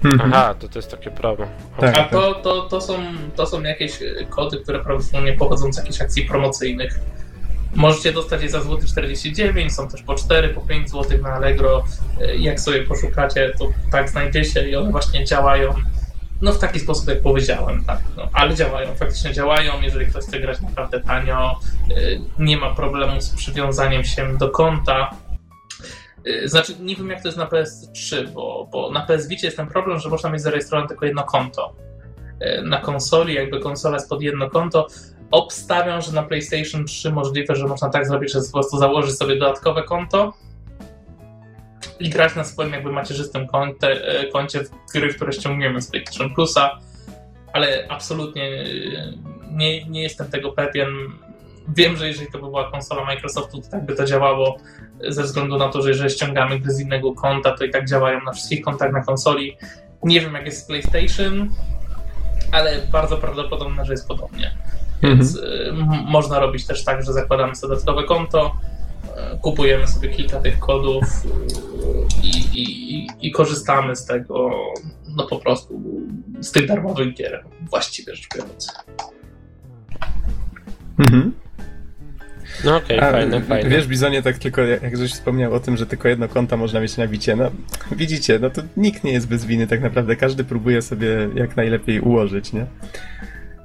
Mhm. 0.04 0.32
Aha, 0.34 0.54
to 0.54 0.68
to 0.68 0.78
jest 0.78 0.90
takie 0.90 1.10
prawo. 1.10 1.46
Tak. 1.80 1.98
A 1.98 2.04
to, 2.04 2.34
to, 2.34 2.62
to, 2.62 2.80
są, 2.80 2.98
to 3.36 3.46
są 3.46 3.62
jakieś 3.62 4.02
y, 4.02 4.26
kody, 4.30 4.56
które 4.56 4.80
prawdopodobnie 4.80 5.32
pochodzą 5.32 5.72
z 5.72 5.76
jakichś 5.76 6.00
akcji 6.00 6.24
promocyjnych. 6.24 6.98
Możecie 7.74 8.12
dostać 8.12 8.42
je 8.42 8.48
za 8.48 8.60
złoty 8.60 8.86
49, 8.86 9.74
są 9.74 9.88
też 9.88 10.02
po 10.02 10.14
4, 10.14 10.48
po 10.48 10.60
5 10.60 10.90
zł 10.90 11.22
na 11.22 11.28
Allegro. 11.28 11.84
Y, 12.22 12.36
Jak 12.36 12.60
sobie 12.60 12.82
poszukacie, 12.82 13.52
to 13.58 13.68
tak 13.92 14.10
znajdziecie 14.10 14.68
i 14.68 14.76
one 14.76 14.90
właśnie 14.90 15.24
działają 15.24 15.74
no 16.42 16.52
w 16.52 16.58
taki 16.58 16.80
sposób, 16.80 17.08
jak 17.08 17.22
powiedziałem, 17.22 17.84
tak. 17.84 17.98
No, 18.16 18.28
ale 18.32 18.54
działają, 18.54 18.94
faktycznie 18.94 19.32
działają. 19.32 19.80
Jeżeli 19.82 20.06
ktoś 20.06 20.24
chce 20.24 20.40
grać 20.40 20.60
naprawdę 20.60 21.00
tanio, 21.00 21.58
y, 21.90 22.20
nie 22.38 22.56
ma 22.56 22.74
problemu 22.74 23.20
z 23.20 23.30
przywiązaniem 23.30 24.04
się 24.04 24.38
do 24.38 24.50
konta. 24.50 25.10
Y, 26.26 26.48
Znaczy, 26.48 26.74
nie 26.80 26.96
wiem 26.96 27.10
jak 27.10 27.22
to 27.22 27.28
jest 27.28 27.38
na 27.38 27.46
PS3, 27.46 28.28
bo, 28.28 28.68
bo 28.72 28.90
na 28.90 29.00
PS 29.00 29.28
Vicie 29.28 29.46
jest 29.46 29.56
ten 29.56 29.66
problem, 29.66 29.98
że 29.98 30.08
można 30.08 30.30
mieć 30.30 30.42
zarejestrowane 30.42 30.88
tylko 30.88 31.06
jedno 31.06 31.24
konto. 31.24 31.74
Y, 32.58 32.62
Na 32.62 32.80
konsoli, 32.80 33.34
jakby 33.34 33.60
konsola 33.60 33.96
jest 33.96 34.08
pod 34.08 34.22
jedno 34.22 34.50
konto. 34.50 34.86
Obstawiam, 35.30 36.02
że 36.02 36.12
na 36.12 36.22
PlayStation 36.22 36.84
3 36.84 37.10
możliwe, 37.10 37.56
że 37.56 37.66
można 37.66 37.90
tak 37.90 38.06
zrobić, 38.06 38.32
że 38.32 38.40
po 38.40 38.52
prostu 38.52 38.78
założyć 38.78 39.16
sobie 39.16 39.38
dodatkowe 39.38 39.82
konto 39.82 40.32
i 42.02 42.10
grać 42.10 42.36
na 42.36 42.44
swoim 42.44 42.72
jakby 42.72 42.92
macierzystym 42.92 43.46
konte, 43.46 43.88
e, 43.88 44.26
koncie 44.26 44.60
w 44.64 44.70
gry, 44.94 45.14
które 45.14 45.32
ściągniemy 45.32 45.82
z 45.82 45.90
PlayStation 45.90 46.34
Plusa, 46.34 46.78
ale 47.52 47.86
absolutnie 47.88 48.44
e, 48.44 48.64
nie, 49.52 49.84
nie 49.84 50.02
jestem 50.02 50.26
tego 50.30 50.52
pewien. 50.52 50.88
Wiem, 51.76 51.96
że 51.96 52.08
jeżeli 52.08 52.26
to 52.32 52.38
by 52.38 52.44
była 52.44 52.70
konsola 52.70 53.04
Microsoftu, 53.04 53.60
to 53.62 53.68
tak 53.70 53.86
by 53.86 53.94
to 53.94 54.04
działało, 54.04 54.58
ze 55.08 55.22
względu 55.22 55.58
na 55.58 55.68
to, 55.68 55.82
że 55.82 55.88
jeżeli 55.88 56.10
ściągamy 56.10 56.60
gry 56.60 56.72
z 56.72 56.80
innego 56.80 57.12
konta, 57.14 57.52
to 57.56 57.64
i 57.64 57.70
tak 57.70 57.88
działają 57.88 58.20
na 58.24 58.32
wszystkich 58.32 58.64
kontach 58.64 58.92
na 58.92 59.04
konsoli. 59.04 59.56
Nie 60.02 60.20
wiem, 60.20 60.34
jak 60.34 60.46
jest 60.46 60.64
z 60.64 60.66
PlayStation, 60.66 61.48
ale 62.52 62.80
bardzo 62.92 63.16
prawdopodobne, 63.16 63.84
że 63.84 63.92
jest 63.92 64.08
podobnie. 64.08 64.54
Więc 65.02 65.36
y, 65.36 65.40
m- 65.70 66.04
można 66.08 66.40
robić 66.40 66.66
też 66.66 66.84
tak, 66.84 67.02
że 67.04 67.12
zakładamy 67.12 67.54
sobie 67.56 67.70
dodatkowe 67.70 68.04
konto, 68.04 68.56
kupujemy 69.42 69.86
sobie 69.86 70.08
kilka 70.08 70.40
tych 70.40 70.58
kodów 70.58 71.04
y, 71.04 72.26
i, 72.26 72.60
i, 72.60 72.94
i, 72.94 73.08
i 73.20 73.30
korzystamy 73.30 73.96
z 73.96 74.06
tego 74.06 74.50
no 75.16 75.26
po 75.26 75.38
prostu 75.38 75.82
z 76.40 76.50
tych 76.50 76.66
darmowych 76.66 77.14
gier, 77.14 77.44
właściwie 77.70 78.14
rzecz 78.14 78.28
biorąc. 78.36 78.74
Mhm. 80.98 81.32
No 82.64 82.76
okej, 82.76 82.98
A, 83.00 83.10
fajne, 83.12 83.40
fajne. 83.40 83.70
Wiesz, 83.70 83.86
Bizonie, 83.86 84.22
tak 84.22 84.38
tylko 84.38 84.60
jak 84.62 84.82
jak 84.82 84.96
żeś 84.96 85.12
wspomniał 85.12 85.54
o 85.54 85.60
tym, 85.60 85.76
że 85.76 85.86
tylko 85.86 86.08
jedno 86.08 86.28
konto 86.28 86.56
można 86.56 86.80
mieć 86.80 86.96
na 86.96 87.06
bicie, 87.06 87.36
no 87.36 87.50
widzicie, 87.96 88.38
no 88.38 88.50
to 88.50 88.62
nikt 88.76 89.04
nie 89.04 89.12
jest 89.12 89.28
bez 89.28 89.44
winy 89.44 89.66
tak 89.66 89.80
naprawdę, 89.80 90.16
każdy 90.16 90.44
próbuje 90.44 90.82
sobie 90.82 91.28
jak 91.34 91.56
najlepiej 91.56 92.00
ułożyć, 92.00 92.52
nie? 92.52 92.66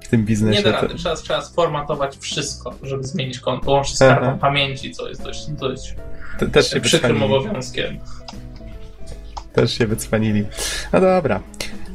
W 0.07 0.09
tym 0.09 0.25
biznesie. 0.25 0.57
Nie 0.59 0.63
da 0.71 0.73
to- 0.73 0.81
rady, 0.87 0.95
trzeba, 0.99 1.15
trzeba 1.15 1.41
sformatować 1.41 2.17
wszystko, 2.17 2.73
żeby 2.83 3.03
zmienić 3.03 3.39
konto, 3.39 3.71
łącznie 3.71 3.95
z 3.95 4.01
Aha. 4.01 4.15
kartą 4.15 4.39
pamięci, 4.39 4.91
co 4.91 5.09
jest 5.09 5.23
dość, 5.23 5.47
dość 5.49 5.95
to, 6.39 6.45
też 6.47 6.69
się 6.69 6.81
przykrym 6.81 7.13
wycwanili. 7.19 7.37
obowiązkiem. 7.37 7.99
Też 9.53 9.77
się 9.77 9.87
wycwanili. 9.87 10.45
No 10.93 11.01
dobra. 11.01 11.39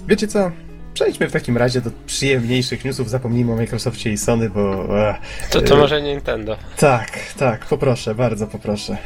Wiecie 0.08 0.28
co? 0.28 0.50
Przejdźmy 0.94 1.28
w 1.28 1.32
takim 1.32 1.56
razie 1.56 1.80
do 1.80 1.90
przyjemniejszych 2.06 2.84
newsów. 2.84 3.10
Zapomnijmy 3.10 3.52
o 3.52 3.56
Microsoftie 3.56 4.12
i 4.12 4.18
Sony, 4.18 4.50
bo. 4.50 4.98
E, 5.08 5.18
To, 5.50 5.60
to 5.62 5.76
może 5.76 6.02
Nintendo. 6.02 6.56
tak, 6.78 7.18
tak, 7.38 7.66
poproszę, 7.66 8.14
bardzo 8.14 8.46
poproszę. 8.46 8.96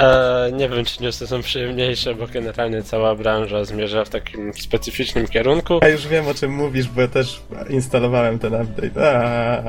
E, 0.00 0.50
nie 0.52 0.68
wiem, 0.68 0.84
czy 0.84 1.02
newsy 1.02 1.26
są 1.26 1.42
przyjemniejsze, 1.42 2.14
bo 2.14 2.26
generalnie 2.26 2.82
cała 2.82 3.14
branża 3.14 3.64
zmierza 3.64 4.04
w 4.04 4.08
takim 4.08 4.54
specyficznym 4.54 5.28
kierunku. 5.28 5.78
A 5.82 5.88
już 5.88 6.06
wiem 6.06 6.28
o 6.28 6.34
czym 6.34 6.52
mówisz, 6.52 6.88
bo 6.88 7.00
ja 7.00 7.08
też 7.08 7.42
instalowałem 7.70 8.38
ten 8.38 8.54
update. 8.54 9.62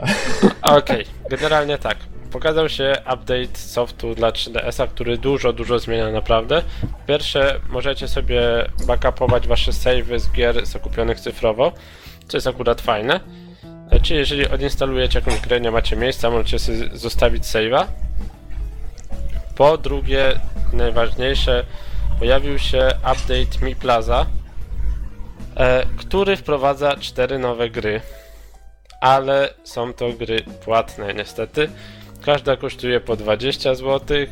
Okej, 0.62 1.06
generalnie 1.30 1.78
tak. 1.78 1.98
Pokazał 2.32 2.70
się 2.70 2.94
update 3.00 3.58
softu 3.58 4.16
dla 4.16 4.32
3DS-a, 4.32 4.88
który 4.88 5.18
dużo, 5.18 5.54
dużo 5.54 5.80
zmienia 5.80 6.12
naprawdę. 6.12 6.62
Po 6.82 7.08
Pierwsze, 7.08 7.60
możecie 7.70 8.08
sobie 8.08 8.42
backupować 8.88 9.48
wasze 9.48 9.74
savey 9.74 10.20
z 10.20 10.32
gier 10.32 10.66
zakupionych 10.66 11.20
cyfrowo, 11.20 11.72
co 12.28 12.38
jest 12.38 12.48
akurat 12.48 12.82
fajne. 12.82 13.20
Czyli 14.02 14.20
jeżeli 14.20 14.48
odinstalujecie 14.48 15.20
jakąś 15.20 15.40
grę, 15.40 15.62
nie 15.62 15.72
macie 15.72 15.96
miejsca, 15.96 16.30
możecie 16.30 16.60
sobie 16.60 16.90
zostawić 16.94 17.44
save'a. 17.44 17.86
Po 19.62 19.78
drugie, 19.78 20.40
najważniejsze, 20.74 21.66
pojawił 22.20 22.60
się 22.60 22.88
update 22.98 23.66
Mi 23.66 23.76
Plaza, 23.76 24.26
e, 25.58 25.86
który 25.98 26.38
wprowadza 26.38 26.96
cztery 26.96 27.40
nowe 27.40 27.70
gry 27.70 28.02
ale 29.02 29.54
są 29.64 29.94
to 29.94 30.14
gry 30.14 30.44
płatne 30.66 31.14
niestety. 31.14 31.70
Każda 32.26 32.58
kosztuje 32.58 33.00
po 33.00 33.16
20 33.16 33.76
zł. 33.76 34.18
E, 34.18 34.26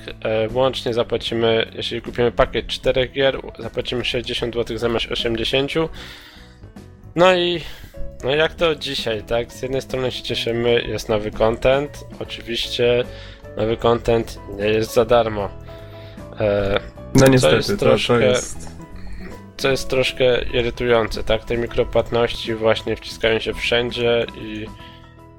łącznie 0.53 0.93
zapłacimy, 0.93 1.71
jeśli 1.75 2.01
kupimy 2.01 2.31
pakiet 2.31 2.67
4 2.67 3.07
gier, 3.07 3.39
zapłacimy 3.59 4.05
60 4.05 4.55
zł 4.55 4.77
zamiast 4.77 5.11
80. 5.11 5.71
No 7.15 7.35
i 7.35 7.61
no 8.23 8.35
jak 8.35 8.55
to 8.55 8.75
dzisiaj, 8.75 9.23
tak? 9.23 9.53
Z 9.53 9.61
jednej 9.61 9.81
strony 9.81 10.11
się 10.11 10.23
cieszymy, 10.23 10.81
jest 10.81 11.09
nowy 11.09 11.31
content. 11.31 12.05
Oczywiście 12.19 13.03
nowy 13.57 13.77
content 13.77 14.39
nie 14.57 14.65
jest 14.65 14.93
za 14.93 15.05
darmo. 15.05 15.49
E, 16.39 16.79
no 17.15 17.27
niestety, 17.27 17.55
jest 17.55 17.69
to, 17.69 17.77
to 17.77 17.85
troszkę- 17.85 18.21
jest. 18.21 18.67
co 19.57 19.71
jest 19.71 19.89
troszkę 19.89 20.41
irytujące, 20.41 21.23
tak? 21.23 21.45
Te 21.45 21.57
mikropłatności 21.57 22.55
właśnie 22.55 22.95
wciskają 22.95 23.39
się 23.39 23.53
wszędzie 23.53 24.25
i 24.41 24.65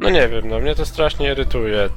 no 0.01 0.11
nie 0.11 0.29
wiem, 0.29 0.49
no 0.49 0.61
mnie 0.61 0.75
to 0.75 0.87
strasznie 0.87 1.33
irytuje. 1.33 1.89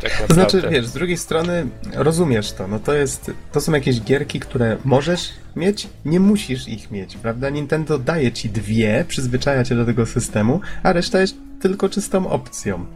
Tak 0.00 0.26
To 0.28 0.34
znaczy, 0.34 0.62
wiesz, 0.70 0.86
z 0.86 0.92
drugiej 0.92 1.16
strony 1.16 1.66
rozumiesz 1.94 2.52
to, 2.52 2.68
no 2.68 2.78
to 2.78 2.94
jest, 2.94 3.30
to 3.52 3.60
są 3.60 3.72
jakieś 3.72 4.00
gierki, 4.00 4.40
które 4.40 4.76
możesz 4.84 5.30
mieć, 5.56 5.88
nie 6.04 6.20
musisz 6.20 6.68
ich 6.68 6.90
mieć, 6.90 7.16
prawda? 7.16 7.50
Nintendo 7.50 7.98
daje 7.98 8.32
ci 8.32 8.50
dwie, 8.50 9.04
przyzwyczaja 9.08 9.64
cię 9.64 9.74
do 9.74 9.84
tego 9.84 10.06
systemu, 10.06 10.60
a 10.82 10.92
reszta 10.92 11.20
jest 11.20 11.36
tylko 11.60 11.88
czystą 11.88 12.30
opcją. 12.30 12.86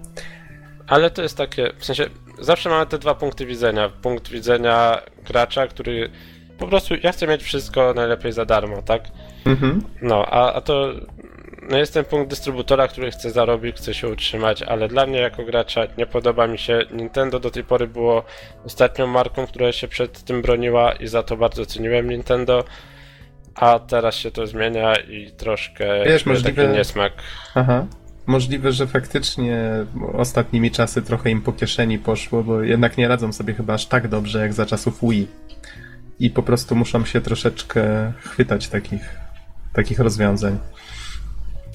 Ale 0.89 1.11
to 1.11 1.22
jest 1.22 1.36
takie, 1.36 1.72
w 1.78 1.84
sensie, 1.84 2.05
zawsze 2.39 2.68
mamy 2.68 2.86
te 2.86 2.99
dwa 2.99 3.14
punkty 3.14 3.47
widzenia. 3.47 3.89
Punkt 4.03 4.28
widzenia 4.28 5.01
gracza, 5.26 5.66
który 5.66 6.11
po 6.59 6.66
prostu, 6.66 6.95
ja 7.03 7.12
chcę 7.12 7.26
mieć 7.26 7.43
wszystko 7.43 7.95
najlepiej 7.95 8.32
za 8.32 8.45
darmo, 8.45 8.82
tak? 8.82 9.03
Mhm. 9.47 9.82
No, 10.03 10.26
a, 10.26 10.53
a 10.53 10.61
to 10.61 10.93
no 11.70 11.78
jest 11.78 11.95
ten 11.95 12.05
punkt 12.05 12.30
dystrybutora, 12.30 12.89
który 12.89 13.11
chce 13.11 13.30
zarobić, 13.30 13.76
chce 13.76 13.95
się 13.95 14.09
utrzymać, 14.09 14.62
ale 14.62 14.89
dla 14.89 15.07
mnie 15.07 15.18
jako 15.20 15.45
gracza 15.45 15.80
nie 15.99 16.07
podoba 16.07 16.47
mi 16.47 16.59
się. 16.59 16.80
Nintendo 16.91 17.41
do 17.41 17.51
tej 17.51 17.64
pory 17.64 17.86
było 17.86 18.24
ostatnią 18.66 19.07
marką, 19.07 19.47
która 19.47 19.72
się 19.72 19.89
przed 19.89 20.22
tym 20.24 20.43
broniła 20.43 20.93
i 20.93 21.07
za 21.07 21.22
to 21.22 21.36
bardzo 21.36 21.66
ceniłem 21.66 22.11
Nintendo. 22.11 22.64
A 23.55 23.78
teraz 23.78 24.14
się 24.14 24.30
to 24.30 24.47
zmienia 24.47 24.95
i 24.97 25.30
troszkę 25.30 26.05
Wiesz, 26.05 26.26
możliwe- 26.26 26.62
taki 26.62 26.76
niesmak. 26.78 27.12
Aha. 27.55 27.86
Możliwe, 28.29 28.72
że 28.72 28.87
faktycznie 28.87 29.87
ostatnimi 30.12 30.70
czasy 30.70 31.03
trochę 31.03 31.31
im 31.31 31.43
po 31.43 31.53
kieszeni 31.53 31.99
poszło, 31.99 32.45
bo 32.45 32.62
jednak 32.62 32.99
nie 32.99 33.09
radzą 33.09 33.33
sobie 33.33 33.55
chyba 33.55 33.74
aż 33.74 33.87
tak 33.87 34.09
dobrze 34.09 34.41
jak 34.41 34.53
za 34.53 34.66
czasów 34.66 35.01
Wii. 35.03 35.29
I 36.20 36.31
po 36.31 36.43
prostu 36.43 36.76
muszą 36.76 37.05
się 37.05 37.20
troszeczkę 37.20 38.12
chwytać 38.20 38.68
takich, 38.68 39.16
takich 39.72 39.99
rozwiązań. 39.99 40.59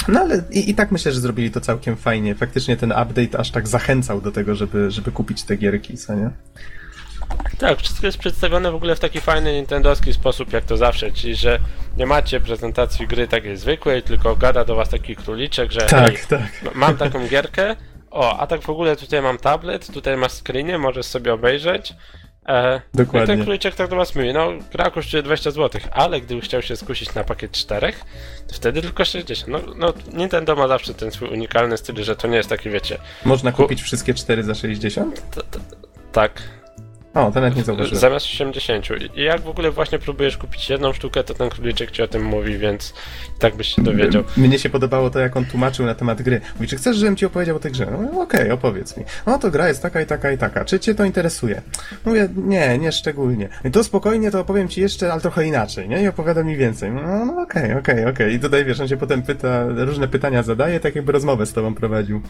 No 0.08 0.20
ale 0.20 0.43
i, 0.51 0.70
i 0.70 0.76
tak 0.76 0.91
myślę, 0.91 1.12
że 1.12 1.20
zrobili 1.20 1.51
to 1.51 1.62
całkiem 1.62 1.95
fajnie. 1.95 2.36
Faktycznie 2.36 2.78
ten 2.78 2.91
update 2.91 3.39
aż 3.39 3.51
tak 3.51 3.68
zachęcał 3.68 4.22
do 4.22 4.32
tego, 4.32 4.56
żeby, 4.56 4.91
żeby 4.91 5.12
kupić 5.12 5.43
te 5.43 5.56
gierki, 5.56 5.97
co 5.97 6.14
nie? 6.14 6.30
Tak, 7.60 7.80
wszystko 7.80 8.06
jest 8.06 8.18
przedstawione 8.18 8.72
w 8.72 8.76
ogóle 8.76 8.96
w 8.96 9.00
taki 9.00 9.22
fajny 9.22 9.54
nintendowski 9.54 10.14
sposób, 10.14 10.54
jak 10.54 10.66
to 10.66 10.78
zawsze, 10.78 11.12
czyli 11.12 11.36
że 11.36 11.60
nie 11.98 12.06
macie 12.06 12.40
prezentacji 12.40 13.08
gry 13.08 13.28
takiej 13.28 13.58
zwykłej, 13.58 14.04
tylko 14.04 14.36
gada 14.36 14.66
do 14.66 14.76
was 14.76 14.90
taki 14.90 15.16
króliczek, 15.16 15.72
że 15.72 15.80
Tak, 15.82 16.10
"Ej, 16.10 16.18
tak. 16.30 16.76
Mam 16.76 16.98
taką 16.98 17.28
gierkę. 17.28 17.76
O, 18.12 18.40
a 18.40 18.48
tak 18.48 18.62
w 18.62 18.70
ogóle 18.70 18.96
tutaj 18.96 19.22
mam 19.22 19.38
tablet, 19.38 19.94
tutaj 19.94 20.18
masz 20.18 20.32
screeny, 20.32 20.78
możesz 20.78 21.06
sobie 21.06 21.34
obejrzeć. 21.34 21.94
E, 22.48 22.82
Dokładnie. 22.94 23.20
No 23.28 23.34
i 23.34 23.38
ten 23.38 23.44
króliczek 23.44 23.76
tak 23.76 23.90
do 23.90 23.96
was 23.96 24.16
mówi, 24.16 24.34
no 24.34 24.50
gra 24.72 24.92
kosztuje 24.92 25.24
20 25.24 25.52
zł, 25.52 25.82
ale 25.92 26.22
gdyby 26.22 26.42
chciał 26.42 26.62
się 26.62 26.76
skusić 26.76 27.14
na 27.14 27.24
pakiet 27.24 27.52
4, 27.52 27.94
to 28.48 28.56
wtedy 28.56 28.82
tylko 28.82 29.06
60. 29.06 29.48
No, 29.48 29.74
no 29.76 29.94
Nintendo 30.14 30.56
ma 30.56 30.68
zawsze 30.68 30.94
ten 30.94 31.12
swój 31.12 31.28
unikalny 31.30 31.78
styl, 31.78 32.04
że 32.04 32.16
to 32.16 32.28
nie 32.28 32.38
jest 32.38 32.50
taki, 32.50 32.70
wiecie, 32.70 32.98
Można 33.26 33.52
kupić 33.52 33.82
wszystkie 33.82 34.14
cztery 34.14 34.44
za 34.44 34.56
60? 34.56 35.32
t, 35.32 35.42
t, 35.52 35.60
tak, 36.12 36.42
O, 37.14 37.32
to 37.32 37.41
nawet 37.41 37.55
nie 37.55 37.64
zauważyłem. 37.64 37.99
zamiast 37.99 38.26
80. 38.26 38.88
I 39.16 39.22
jak 39.24 39.41
w 39.41 39.47
ogóle 39.47 39.72
właśnie 39.72 39.99
próbujesz 39.99 40.38
kupić 40.38 40.70
jedną 40.70 40.93
sztukę, 40.93 41.24
to 41.24 41.34
ten 41.34 41.49
króliczek 41.49 41.91
ci 41.91 42.01
o 42.01 42.07
tym 42.07 42.24
mówi, 42.24 42.57
więc 42.57 42.93
tak 43.44 43.56
byś 43.56 43.76
się 43.76 43.84
dowiedział. 43.84 44.24
Mnie 44.38 44.60
się 44.60 44.70
podobało 44.70 45.10
to, 45.10 45.20
jak 45.20 45.38
on 45.38 45.46
tłumaczył 45.46 45.86
na 45.86 45.96
temat 45.96 46.22
gry. 46.22 46.41
Mówi, 46.56 46.68
czy 46.68 46.76
chcesz, 46.76 46.98
żebym 46.98 47.16
ci 47.16 47.26
opowiedział 47.26 47.56
o 47.56 47.60
tej 47.60 47.72
grze? 47.72 47.88
No, 47.91 48.22
okej, 48.22 48.52
opowiedz 48.52 48.98
mi. 48.98 49.04
No 49.26 49.39
to 49.39 49.52
gra 49.52 49.68
jest 49.68 49.82
taka 49.82 50.02
i 50.02 50.06
taka 50.06 50.32
i 50.32 50.38
taka. 50.38 50.66
Czy 50.66 50.80
cię 50.80 50.96
to 50.96 51.06
interesuje? 51.06 51.62
Mówię, 52.06 52.30
nie, 52.36 52.78
nie 52.78 52.91
szczególnie. 52.91 53.50
I 53.66 53.72
to 53.72 53.84
spokojnie, 53.84 54.32
to 54.32 54.39
opowiem 54.39 54.68
ci 54.68 54.82
jeszcze, 54.82 55.12
ale 55.12 55.22
trochę 55.22 55.46
inaczej, 55.46 55.89
nie? 55.89 56.04
I 56.04 56.08
opowiada 56.08 56.44
mi 56.44 56.58
więcej. 56.58 56.91
No, 56.91 57.26
no 57.26 57.41
okej, 57.41 57.74
okej, 57.74 58.06
okej. 58.06 58.34
I 58.34 58.39
tutaj, 58.39 58.66
wiesz, 58.66 58.80
on 58.80 58.88
się 58.88 58.98
potem 58.98 59.22
pyta, 59.22 59.66
różne 59.68 60.08
pytania 60.08 60.44
zadaje, 60.44 60.80
tak 60.80 60.96
jakby 60.96 61.12
rozmowę 61.12 61.46
z 61.46 61.54
tobą 61.54 61.76
prowadził. 61.76 62.22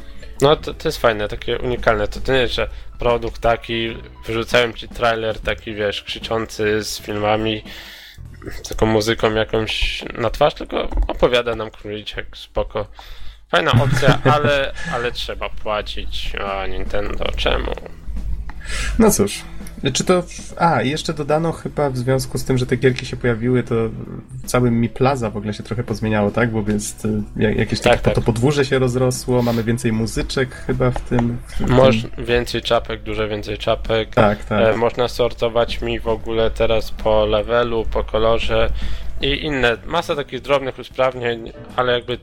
No 0.42 0.56
to, 0.56 0.74
to 0.74 0.88
jest 0.88 0.98
fajne, 0.98 1.28
takie 1.28 1.58
unikalne. 1.58 2.08
To, 2.08 2.20
to 2.20 2.34
nie 2.34 2.48
że 2.48 2.70
produkt 3.00 3.42
taki, 3.42 3.98
wyrzucałem 4.28 4.74
ci 4.74 4.88
trailer 4.88 5.40
taki, 5.40 5.74
wiesz, 5.74 6.04
krzyczący 6.04 6.84
z 6.84 7.00
filmami, 7.00 7.64
taką 8.70 8.86
muzyką 8.86 9.34
jakąś 9.34 10.04
na 10.14 10.30
twarz, 10.30 10.54
tylko 10.54 10.90
opowiada 11.08 11.56
nam 11.56 11.72
króliczek, 11.72 12.38
spoko. 12.38 12.88
Fajna 13.52 13.72
opcja, 13.72 14.20
ale, 14.36 14.74
ale 14.94 15.12
trzeba 15.12 15.50
płacić. 15.50 16.34
A 16.46 16.68
Nintendo, 16.68 17.26
czemu? 17.38 17.76
No 19.00 19.12
cóż. 19.12 19.42
Czy 19.94 20.04
to. 20.04 20.24
A, 20.58 20.82
jeszcze 20.82 21.14
dodano 21.14 21.52
chyba 21.52 21.90
w 21.90 21.98
związku 21.98 22.38
z 22.38 22.44
tym, 22.46 22.58
że 22.58 22.66
te 22.66 22.76
gierki 22.78 23.06
się 23.06 23.18
pojawiły, 23.18 23.64
to 23.64 23.76
cały 24.46 24.72
Mi 24.72 24.90
Plaza 24.90 25.30
w 25.30 25.38
ogóle 25.38 25.54
się 25.54 25.64
trochę 25.64 25.84
pozmieniało, 25.84 26.32
tak? 26.32 26.52
Bo 26.52 26.60
y, 26.60 26.64
jak- 27.36 27.58
jakieś 27.58 27.80
Tak, 27.80 27.92
takie, 27.94 28.04
tak. 28.04 28.14
to 28.16 28.22
podwórze 28.22 28.66
się 28.66 28.80
rozrosło, 28.80 29.42
mamy 29.42 29.64
więcej 29.64 29.92
muzyczek 29.92 30.56
chyba 30.56 30.92
w 30.92 31.02
tym. 31.02 31.38
W 31.48 31.58
tym 31.58 31.70
Moż 31.70 31.96
więcej 32.18 32.62
czapek, 32.62 33.04
dużo 33.04 33.28
więcej 33.28 33.58
czapek. 33.58 34.10
Tak, 34.16 34.46
tak. 34.46 34.74
E, 34.76 34.78
można 34.78 35.08
sortować 35.08 35.82
mi 35.82 36.00
w 36.00 36.08
ogóle 36.08 36.52
teraz 36.52 36.92
po 36.92 37.26
levelu, 37.26 37.86
po 37.92 38.04
kolorze 38.04 38.70
i 39.22 39.46
inne. 39.46 39.78
Masa 39.86 40.16
takich 40.16 40.42
drobnych 40.42 40.80
usprawnień, 40.80 41.52
ale 41.76 41.94
jakby 41.94 42.18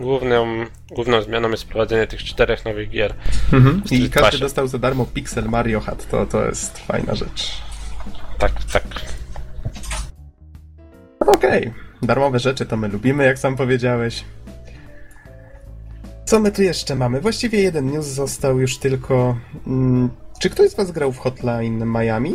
główną, 0.00 0.46
główną 0.90 1.22
zmianą 1.22 1.50
jest 1.50 1.62
wprowadzenie 1.62 2.06
tych 2.06 2.24
czterech 2.24 2.64
nowych 2.64 2.90
gier. 2.90 3.14
Mhm. 3.52 3.82
I 3.90 4.10
każdy 4.10 4.20
Passie. 4.20 4.40
dostał 4.40 4.66
za 4.66 4.78
darmo 4.78 5.06
Pixel 5.14 5.44
Mario 5.48 5.80
Hat, 5.80 6.08
to, 6.10 6.26
to 6.26 6.46
jest 6.46 6.78
fajna 6.78 7.14
rzecz. 7.14 7.62
Tak, 8.38 8.52
tak. 8.72 8.84
Okej, 11.26 11.72
darmowe 12.02 12.38
rzeczy 12.38 12.66
to 12.66 12.76
my 12.76 12.88
lubimy, 12.88 13.24
jak 13.24 13.38
sam 13.38 13.56
powiedziałeś. 13.56 14.24
Co 16.24 16.40
my 16.40 16.52
tu 16.52 16.62
jeszcze 16.62 16.94
mamy? 16.94 17.20
Właściwie 17.20 17.62
jeden 17.62 17.86
news 17.86 18.06
został 18.06 18.60
już 18.60 18.78
tylko. 18.78 19.36
Mm, 19.66 20.10
czy 20.40 20.50
ktoś 20.50 20.70
z 20.70 20.74
Was 20.74 20.90
grał 20.90 21.12
w 21.12 21.18
Hotline 21.18 21.84
Miami? 21.86 22.34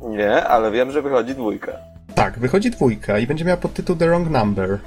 Nie, 0.00 0.44
ale 0.44 0.70
wiem, 0.70 0.90
że 0.90 1.02
wychodzi 1.02 1.34
dwójka. 1.34 1.72
Tak, 2.14 2.38
wychodzi 2.38 2.70
dwójka 2.70 3.18
i 3.18 3.26
będzie 3.26 3.44
miała 3.44 3.56
podtytuł 3.56 3.96
The 3.96 4.06
Wrong 4.06 4.30
Number. 4.30 4.78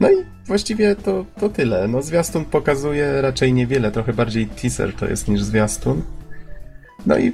No 0.00 0.10
i 0.10 0.14
właściwie 0.46 0.96
to, 0.96 1.24
to 1.40 1.48
tyle. 1.48 1.88
No 1.88 2.02
zwiastun 2.02 2.44
pokazuje 2.44 3.22
raczej 3.22 3.52
niewiele, 3.52 3.90
trochę 3.90 4.12
bardziej 4.12 4.46
teaser 4.46 4.92
to 4.94 5.06
jest 5.06 5.28
niż 5.28 5.42
zwiastun. 5.42 6.02
No 7.06 7.18
i 7.18 7.32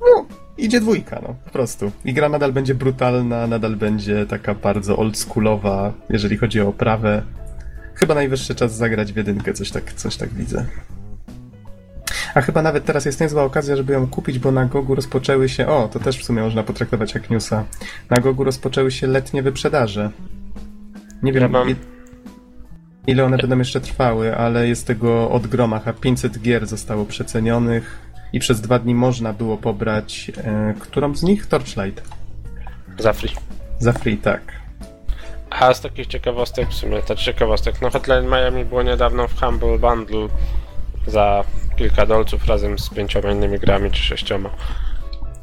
no, 0.00 0.26
idzie 0.58 0.80
dwójka, 0.80 1.20
no 1.22 1.34
po 1.44 1.50
prostu. 1.50 1.92
I 2.04 2.12
gra 2.12 2.28
nadal 2.28 2.52
będzie 2.52 2.74
brutalna, 2.74 3.46
nadal 3.46 3.76
będzie 3.76 4.26
taka 4.26 4.54
bardzo 4.54 4.96
oldschoolowa, 4.96 5.92
jeżeli 6.08 6.36
chodzi 6.36 6.60
o 6.60 6.68
oprawę. 6.68 7.22
Chyba 7.94 8.14
najwyższy 8.14 8.54
czas 8.54 8.76
zagrać 8.76 9.12
w 9.12 9.16
jedynkę, 9.16 9.52
coś 9.52 9.70
tak, 9.70 9.92
coś 9.92 10.16
tak 10.16 10.34
widzę. 10.34 10.64
A 12.34 12.40
chyba 12.40 12.62
nawet 12.62 12.84
teraz 12.84 13.04
jest 13.04 13.20
niezła 13.20 13.42
okazja, 13.42 13.76
żeby 13.76 13.92
ją 13.92 14.06
kupić, 14.06 14.38
bo 14.38 14.52
na 14.52 14.64
Gogu 14.64 14.94
rozpoczęły 14.94 15.48
się. 15.48 15.66
O, 15.66 15.88
to 15.88 16.00
też 16.00 16.18
w 16.18 16.24
sumie 16.24 16.42
można 16.42 16.62
potraktować 16.62 17.14
jak 17.14 17.30
newsa. 17.30 17.64
Na 18.10 18.20
Gogu 18.20 18.44
rozpoczęły 18.44 18.90
się 18.90 19.06
letnie 19.06 19.42
wyprzedaże. 19.42 20.10
Nie 21.22 21.32
wiem, 21.32 21.42
Ja 21.42 21.48
mam- 21.48 21.74
ile 23.06 23.24
one 23.24 23.36
będą 23.38 23.58
jeszcze 23.58 23.80
trwały, 23.80 24.36
ale 24.36 24.68
jest 24.68 24.86
tego 24.86 25.30
od 25.30 25.46
groma. 25.46 25.80
A 25.84 25.92
500 25.92 26.38
gier 26.42 26.66
zostało 26.66 27.04
przecenionych 27.04 27.98
i 28.32 28.40
przez 28.40 28.60
dwa 28.60 28.78
dni 28.78 28.94
można 28.94 29.32
było 29.32 29.56
pobrać. 29.56 30.32
E, 30.44 30.74
którą 30.80 31.14
z 31.14 31.22
nich? 31.22 31.46
Torchlight. 31.46 32.02
Za 32.98 33.12
free. 33.12 33.32
Za 33.78 33.92
free, 33.92 34.16
tak. 34.18 34.42
A 35.50 35.74
z 35.74 35.80
takich 35.80 36.06
ciekawostek 36.06 36.68
w 36.68 36.74
sumie, 36.74 37.02
ta 37.02 37.14
ciekawostek, 37.16 37.82
no 37.82 37.90
Hotline 37.90 38.26
Miami 38.26 38.64
było 38.64 38.82
niedawno 38.82 39.28
w 39.28 39.40
Humble 39.40 39.78
Bundle 39.78 40.28
za 41.06 41.44
kilka 41.76 42.06
dolców 42.06 42.46
razem 42.46 42.78
z 42.78 42.90
pięcioma 42.90 43.30
innymi 43.32 43.58
grami 43.58 43.90
czy 43.90 44.02
sześcioma. 44.02 44.50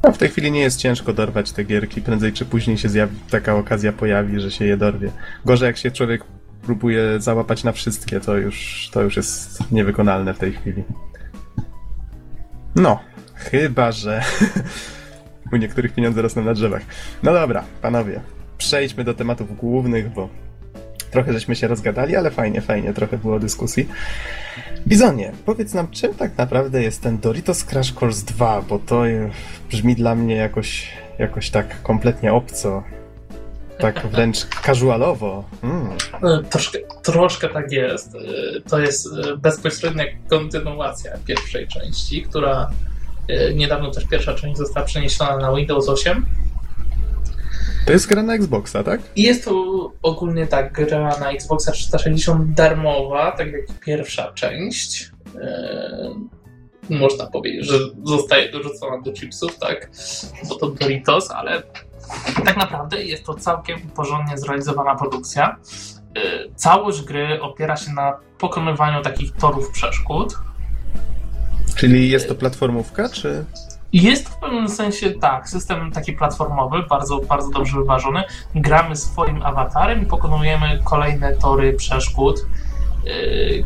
No, 0.04 0.12
w 0.12 0.18
tej 0.18 0.30
chwili 0.30 0.52
nie 0.52 0.60
jest 0.60 0.80
ciężko 0.80 1.14
dorwać 1.14 1.52
te 1.52 1.64
gierki. 1.64 2.02
Prędzej 2.02 2.34
czy 2.34 2.46
później 2.46 2.78
się 2.78 2.90
zjawi, 2.90 3.16
taka 3.30 3.56
okazja 3.56 3.94
pojawi, 3.94 4.40
że 4.40 4.52
się 4.52 4.66
je 4.66 4.78
dorwie. 4.78 5.12
Gorzej 5.46 5.68
jak 5.68 5.78
się 5.78 5.92
człowiek 5.92 6.24
próbuje 6.62 7.20
załapać 7.20 7.64
na 7.64 7.72
wszystkie, 7.72 8.20
to 8.20 8.38
już, 8.38 8.90
to 8.94 9.02
już 9.02 9.16
jest 9.18 9.72
niewykonalne 9.72 10.34
w 10.34 10.40
tej 10.40 10.54
chwili. 10.54 10.84
No, 12.76 13.00
chyba 13.36 13.92
że 13.92 14.22
u 15.54 15.56
niektórych 15.56 15.94
pieniądze 15.94 16.22
rosną 16.22 16.44
na 16.44 16.54
drzewach. 16.54 16.82
No 17.24 17.34
dobra, 17.34 17.64
panowie, 17.82 18.22
przejdźmy 18.58 19.04
do 19.04 19.14
tematów 19.14 19.58
głównych, 19.58 20.14
bo 20.14 20.30
trochę 21.12 21.34
żeśmy 21.34 21.56
się 21.56 21.68
rozgadali, 21.68 22.16
ale 22.16 22.32
fajnie, 22.32 22.62
fajnie, 22.62 22.94
trochę 22.94 23.18
było 23.18 23.40
dyskusji. 23.40 23.90
Bizonie, 24.88 25.32
powiedz 25.46 25.74
nam, 25.74 25.92
czym 25.92 26.14
tak 26.14 26.38
naprawdę 26.38 26.84
jest 26.84 27.02
ten 27.02 27.20
Doritos 27.20 27.64
Crash 27.64 27.94
Course 28.02 28.26
2, 28.26 28.62
bo 28.62 28.80
to 28.80 29.04
brzmi 29.70 29.96
dla 29.96 30.16
mnie 30.16 30.36
jakoś, 30.36 30.92
jakoś 31.20 31.50
tak 31.50 31.82
kompletnie 31.84 32.34
obco. 32.34 32.84
Tak 33.80 34.08
wręcz 34.08 34.46
casualowo. 34.66 35.44
Mm. 35.64 35.88
E, 36.24 36.44
Troszkę, 36.44 36.80
troszkę 37.04 37.50
tak 37.50 37.72
jest. 37.72 38.16
E, 38.16 38.20
To 38.70 38.80
jest 38.80 39.08
e, 39.08 39.38
bezpośrednia 39.38 40.04
kontynuacja 40.30 41.12
pierwszej 41.26 41.68
części, 41.68 42.24
która 42.24 42.70
niedawno 43.56 43.92
też 43.92 44.06
pierwsza 44.06 44.34
część 44.34 44.58
została 44.58 44.86
przeniesiona 44.86 45.38
na 45.38 45.56
Windows 45.56 45.90
8. 45.90 46.26
To 47.90 47.94
jest 47.94 48.08
gra 48.08 48.24
na 48.24 48.34
Xboxa, 48.34 48.84
tak? 48.84 49.02
Jest 49.16 49.46
to 49.46 49.92
ogólnie 50.02 50.48
tak 50.48 50.74
gra 50.74 51.20
na 51.20 51.32
Xboxa 51.32 51.72
360 51.72 52.54
darmowa, 52.54 53.32
tak 53.32 53.52
jak 53.52 53.80
pierwsza 53.80 54.32
część. 54.32 55.12
E, 55.42 56.10
Można 56.90 57.28
powiedzieć, 57.28 57.66
że 57.66 57.80
zostaje 58.04 58.52
dorzucona 58.52 59.02
do 59.02 59.14
chipsów, 59.14 59.58
tak? 59.58 59.92
Bo 60.50 60.56
to 60.56 60.70
Doritos, 60.70 61.32
ale 61.32 61.64
tak 62.46 62.58
naprawdę 62.58 63.04
jest 63.04 63.24
to 63.26 63.34
całkiem 63.34 63.80
porządnie 63.80 64.38
zrealizowana 64.38 64.96
produkcja. 64.96 65.58
E, 66.16 66.22
Całość 66.56 67.02
gry 67.02 67.42
opiera 67.42 67.78
się 67.78 67.92
na 67.92 68.20
pokonywaniu 68.38 69.02
takich 69.02 69.32
torów 69.32 69.72
przeszkód. 69.72 70.34
Czyli 71.76 72.10
jest 72.10 72.28
to 72.28 72.36
platformówka, 72.36 73.10
czy... 73.10 73.46
Jest 73.94 74.30
w 74.30 74.38
pewnym 74.38 74.70
sensie 74.70 75.12
tak, 75.12 75.50
system 75.50 75.92
taki 75.92 76.14
platformowy, 76.14 76.84
bardzo, 76.90 77.20
bardzo 77.20 77.50
dobrze 77.50 77.78
wyważony. 77.78 78.24
Gramy 78.56 78.96
swoim 78.96 79.44
awatarem 79.44 80.04
i 80.04 80.06
pokonujemy 80.06 80.80
kolejne 80.84 81.34
tory 81.36 81.74
przeszkód, 81.74 82.46
yy, 83.06 83.66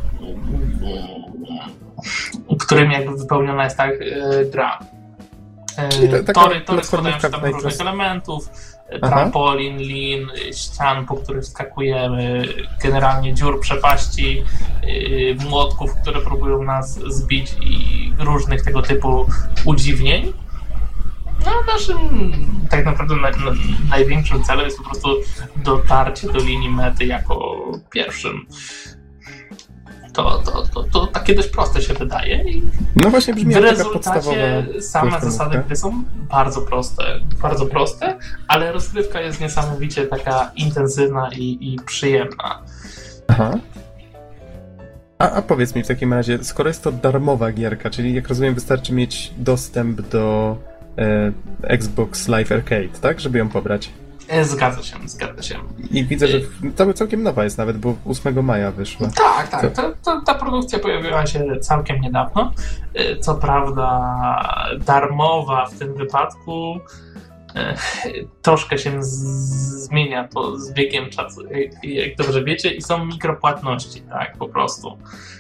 którymi 2.59 2.93
jakby 2.93 3.17
wypełniona 3.17 3.63
jest 3.63 3.77
tak 3.77 3.91
yy, 3.99 4.49
gra. 4.51 4.79
Yy, 6.01 6.23
ta- 6.23 6.33
tory, 6.33 6.61
tory 6.61 6.83
składają 6.83 7.19
się 7.19 7.29
tam 7.29 7.45
różnych 7.45 7.81
elementów. 7.81 8.49
Trampolin, 9.01 9.77
lin, 9.77 10.27
ścian, 10.53 11.05
po 11.05 11.15
których 11.15 11.45
skakujemy, 11.45 12.47
generalnie 12.83 13.33
dziur, 13.33 13.59
przepaści, 13.59 14.43
yy, 14.83 15.35
młotków, 15.49 15.95
które 16.01 16.21
próbują 16.21 16.63
nas 16.63 16.99
zbić 16.99 17.55
i 17.61 18.11
różnych 18.19 18.63
tego 18.63 18.81
typu 18.81 19.25
udziwnień. 19.65 20.33
No, 21.45 21.51
naszym 21.73 22.31
tak 22.69 22.85
naprawdę 22.85 23.15
na, 23.15 23.29
na, 23.29 23.51
największym 23.89 24.43
celem 24.43 24.65
jest 24.65 24.77
po 24.77 24.83
prostu 24.83 25.09
dotarcie 25.55 26.27
do 26.27 26.39
linii 26.39 26.69
mety 26.69 27.05
jako 27.05 27.57
pierwszym. 27.89 28.45
To, 30.13 30.39
to, 30.45 30.63
to, 30.73 30.83
to 30.83 31.07
takie 31.07 31.35
dość 31.35 31.49
proste 31.49 31.81
się 31.81 31.93
wydaje 31.93 32.43
i 32.51 32.63
No 32.95 33.09
właśnie 33.09 33.33
brzmi 33.33 33.53
w 33.53 33.57
rezultacie 33.57 34.65
same 34.81 35.21
zasady 35.21 35.63
gry 35.67 35.75
są 35.75 36.03
bardzo 36.29 36.61
proste, 36.61 37.03
bardzo 37.41 37.65
proste, 37.65 38.17
ale 38.47 38.71
rozgrywka 38.71 39.21
jest 39.21 39.41
niesamowicie 39.41 40.07
taka 40.07 40.51
intensywna 40.55 41.29
i, 41.37 41.73
i 41.73 41.79
przyjemna. 41.85 42.61
Aha. 43.27 43.57
A, 45.19 45.31
a 45.31 45.41
powiedz 45.41 45.75
mi 45.75 45.83
w 45.83 45.87
takim 45.87 46.13
razie, 46.13 46.43
skoro 46.43 46.69
jest 46.69 46.83
to 46.83 46.91
darmowa 46.91 47.51
gierka, 47.51 47.89
czyli 47.89 48.13
jak 48.13 48.27
rozumiem 48.27 48.53
wystarczy 48.53 48.93
mieć 48.93 49.33
dostęp 49.37 50.01
do 50.01 50.57
e, 50.97 51.31
Xbox 51.63 52.27
Live 52.27 52.51
Arcade, 52.51 52.99
tak? 53.01 53.19
Żeby 53.19 53.37
ją 53.37 53.49
pobrać. 53.49 53.89
E, 54.27 54.45
Zgadza 54.45 54.83
się, 54.83 54.95
zgadza 55.05 55.41
się. 55.43 55.55
I 55.91 56.05
widzę, 56.05 56.27
że 56.27 56.39
w- 56.39 56.75
to 56.75 56.93
całkiem 56.93 57.23
nowa 57.23 57.43
jest 57.43 57.57
nawet, 57.57 57.77
bo 57.77 57.95
8 58.05 58.43
maja 58.45 58.71
wyszła. 58.71 59.07
Tak, 59.15 59.47
tak. 59.47 59.73
Ta, 59.73 59.83
ta, 60.03 60.21
ta 60.25 60.35
produkcja 60.35 60.79
pojawiła 60.79 61.25
się 61.25 61.59
całkiem 61.61 62.01
niedawno. 62.01 62.51
E, 62.93 63.17
Co 63.17 63.35
prawda 63.35 63.89
darmowa 64.85 65.65
w 65.65 65.79
tym 65.79 65.93
wypadku. 65.93 66.79
E, 67.55 67.75
Troszkę 68.41 68.77
się 68.77 68.97
zmienia 69.03 70.27
to 70.27 70.57
z 70.57 70.73
biegiem 70.73 71.09
czasu, 71.09 71.45
jak, 71.45 71.83
jak 71.83 72.15
dobrze 72.15 72.43
wiecie, 72.43 72.73
i 72.73 72.81
są 72.81 73.05
mikropłatności, 73.05 74.01
tak, 74.01 74.37
po 74.37 74.47
prostu. 74.49 74.97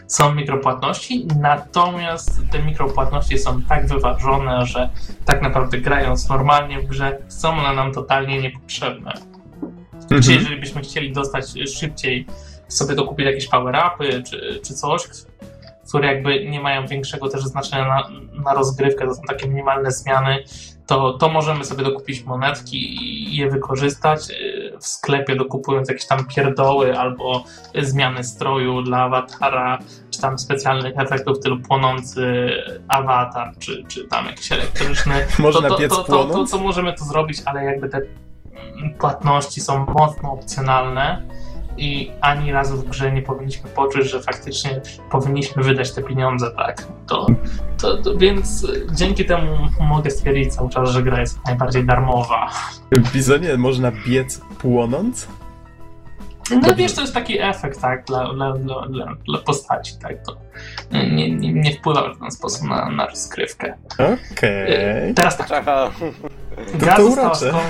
Są 0.07 0.35
mikropłatności, 0.35 1.27
natomiast 1.39 2.41
te 2.51 2.59
mikropłatności 2.63 3.39
są 3.39 3.61
tak 3.61 3.87
wyważone, 3.87 4.65
że 4.65 4.89
tak 5.25 5.41
naprawdę 5.41 5.77
grając 5.77 6.29
normalnie 6.29 6.79
w 6.79 6.85
grze, 6.85 7.17
są 7.27 7.49
one 7.49 7.73
nam 7.75 7.91
totalnie 7.91 8.41
niepotrzebne. 8.41 9.13
Mhm. 10.03 10.39
jeżeli 10.39 10.59
byśmy 10.59 10.81
chcieli 10.81 11.11
dostać 11.11 11.45
szybciej, 11.79 12.27
sobie 12.67 12.95
dokupić 12.95 13.25
jakieś 13.25 13.47
power-upy 13.47 14.23
czy, 14.29 14.59
czy 14.65 14.73
coś, 14.73 15.01
które 15.87 16.13
jakby 16.13 16.45
nie 16.45 16.61
mają 16.61 16.87
większego 16.87 17.29
też 17.29 17.43
znaczenia 17.43 17.87
na, 17.87 18.09
na 18.43 18.53
rozgrywkę, 18.53 19.07
to 19.07 19.15
są 19.15 19.21
takie 19.21 19.47
minimalne 19.47 19.91
zmiany, 19.91 20.43
to, 20.87 21.13
to 21.13 21.29
możemy 21.29 21.65
sobie 21.65 21.83
dokupić 21.83 22.23
monetki 22.23 23.03
i 23.03 23.35
je 23.35 23.49
wykorzystać 23.49 24.29
yy, 24.29 24.77
w 24.79 24.87
sklepie, 24.87 25.35
dokupując 25.35 25.89
jakieś 25.89 26.07
tam 26.07 26.25
pierdoły 26.25 26.99
albo 26.99 27.43
zmiany 27.81 28.23
stroju 28.23 28.81
dla 28.81 28.97
awatara, 28.97 29.79
czy 30.11 30.21
tam 30.21 30.39
specjalnych 30.39 30.93
efektów 30.97 31.39
typu 31.39 31.57
płonący 31.67 32.49
awatar, 32.87 33.53
czy, 33.59 33.83
czy 33.87 34.07
tam 34.07 34.25
jakiś 34.25 34.51
elektryczny 34.51 35.13
Można 35.39 35.69
to, 35.69 35.77
to, 35.77 35.87
to, 35.87 36.03
to, 36.03 36.03
płonąc? 36.03 36.51
to 36.51 36.57
możemy 36.57 36.93
to 36.93 37.05
zrobić, 37.05 37.41
ale 37.45 37.63
jakby 37.63 37.89
te 37.89 37.97
mm, 37.97 38.93
płatności 38.99 39.61
są 39.61 39.85
mocno 39.85 40.31
opcjonalne 40.31 41.27
i 41.77 42.11
ani 42.21 42.51
razu 42.51 42.77
w 42.77 42.89
grze 42.89 43.11
nie 43.11 43.21
powinniśmy 43.21 43.69
poczuć, 43.69 44.09
że 44.09 44.21
faktycznie 44.21 44.81
powinniśmy 45.11 45.63
wydać 45.63 45.93
te 45.93 46.03
pieniądze, 46.03 46.51
tak? 46.51 46.87
To, 47.07 47.27
to, 47.81 47.97
to 47.97 48.17
więc 48.17 48.67
dzięki 48.91 49.25
temu 49.25 49.57
mogę 49.79 50.11
stwierdzić 50.11 50.55
cały 50.55 50.69
czas, 50.69 50.89
że 50.89 51.03
gra 51.03 51.19
jest 51.19 51.37
jak 51.37 51.45
najbardziej 51.45 51.85
darmowa. 51.85 52.49
W 52.91 53.11
Bizonie 53.13 53.57
można 53.57 53.91
biec 54.07 54.41
płonąc? 54.57 55.27
No 56.61 56.75
wiesz, 56.75 56.93
to 56.93 57.01
jest 57.01 57.13
taki 57.13 57.41
efekt, 57.41 57.81
tak, 57.81 58.05
dla, 58.05 58.33
dla, 58.33 58.53
dla, 58.53 58.87
dla, 59.25 59.39
postaci, 59.45 59.93
tak, 60.01 60.25
to 60.25 60.37
nie, 60.91 61.35
nie, 61.35 61.53
nie 61.53 61.71
wpływa 61.71 62.13
w 62.13 62.19
ten 62.19 62.31
sposób 62.31 62.67
na, 62.67 62.89
na 62.89 63.05
rozgrywkę. 63.05 63.73
Okej. 63.93 65.13
Teraz 65.15 65.37
tak. 65.37 65.65
Gra 66.73 66.95
to 66.97 67.05
została 67.05 67.35
skon... 67.35 67.61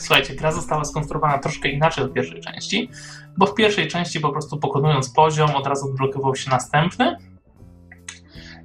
Słuchajcie, 0.00 0.34
gra 0.34 0.52
została 0.52 0.84
skonstruowana 0.84 1.38
troszkę 1.38 1.68
inaczej 1.68 2.04
od 2.04 2.12
pierwszej 2.12 2.40
części, 2.40 2.90
bo 3.36 3.46
w 3.46 3.54
pierwszej 3.54 3.88
części 3.88 4.20
po 4.20 4.28
prostu 4.28 4.58
pokonując 4.58 5.10
poziom 5.10 5.56
od 5.56 5.66
razu 5.66 5.86
odblokował 5.86 6.36
się 6.36 6.50
następny. 6.50 7.16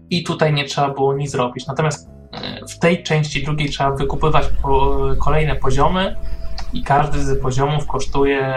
I 0.09 0.23
tutaj 0.23 0.53
nie 0.53 0.65
trzeba 0.65 0.89
było 0.89 1.13
nic 1.13 1.35
robić. 1.35 1.67
Natomiast 1.67 2.09
w 2.69 2.79
tej 2.79 3.03
części 3.03 3.43
drugiej 3.43 3.69
trzeba 3.69 3.91
wykupywać 3.91 4.45
kolejne 5.19 5.55
poziomy 5.55 6.15
i 6.73 6.83
każdy 6.83 7.23
z 7.23 7.41
poziomów 7.41 7.87
kosztuje 7.87 8.55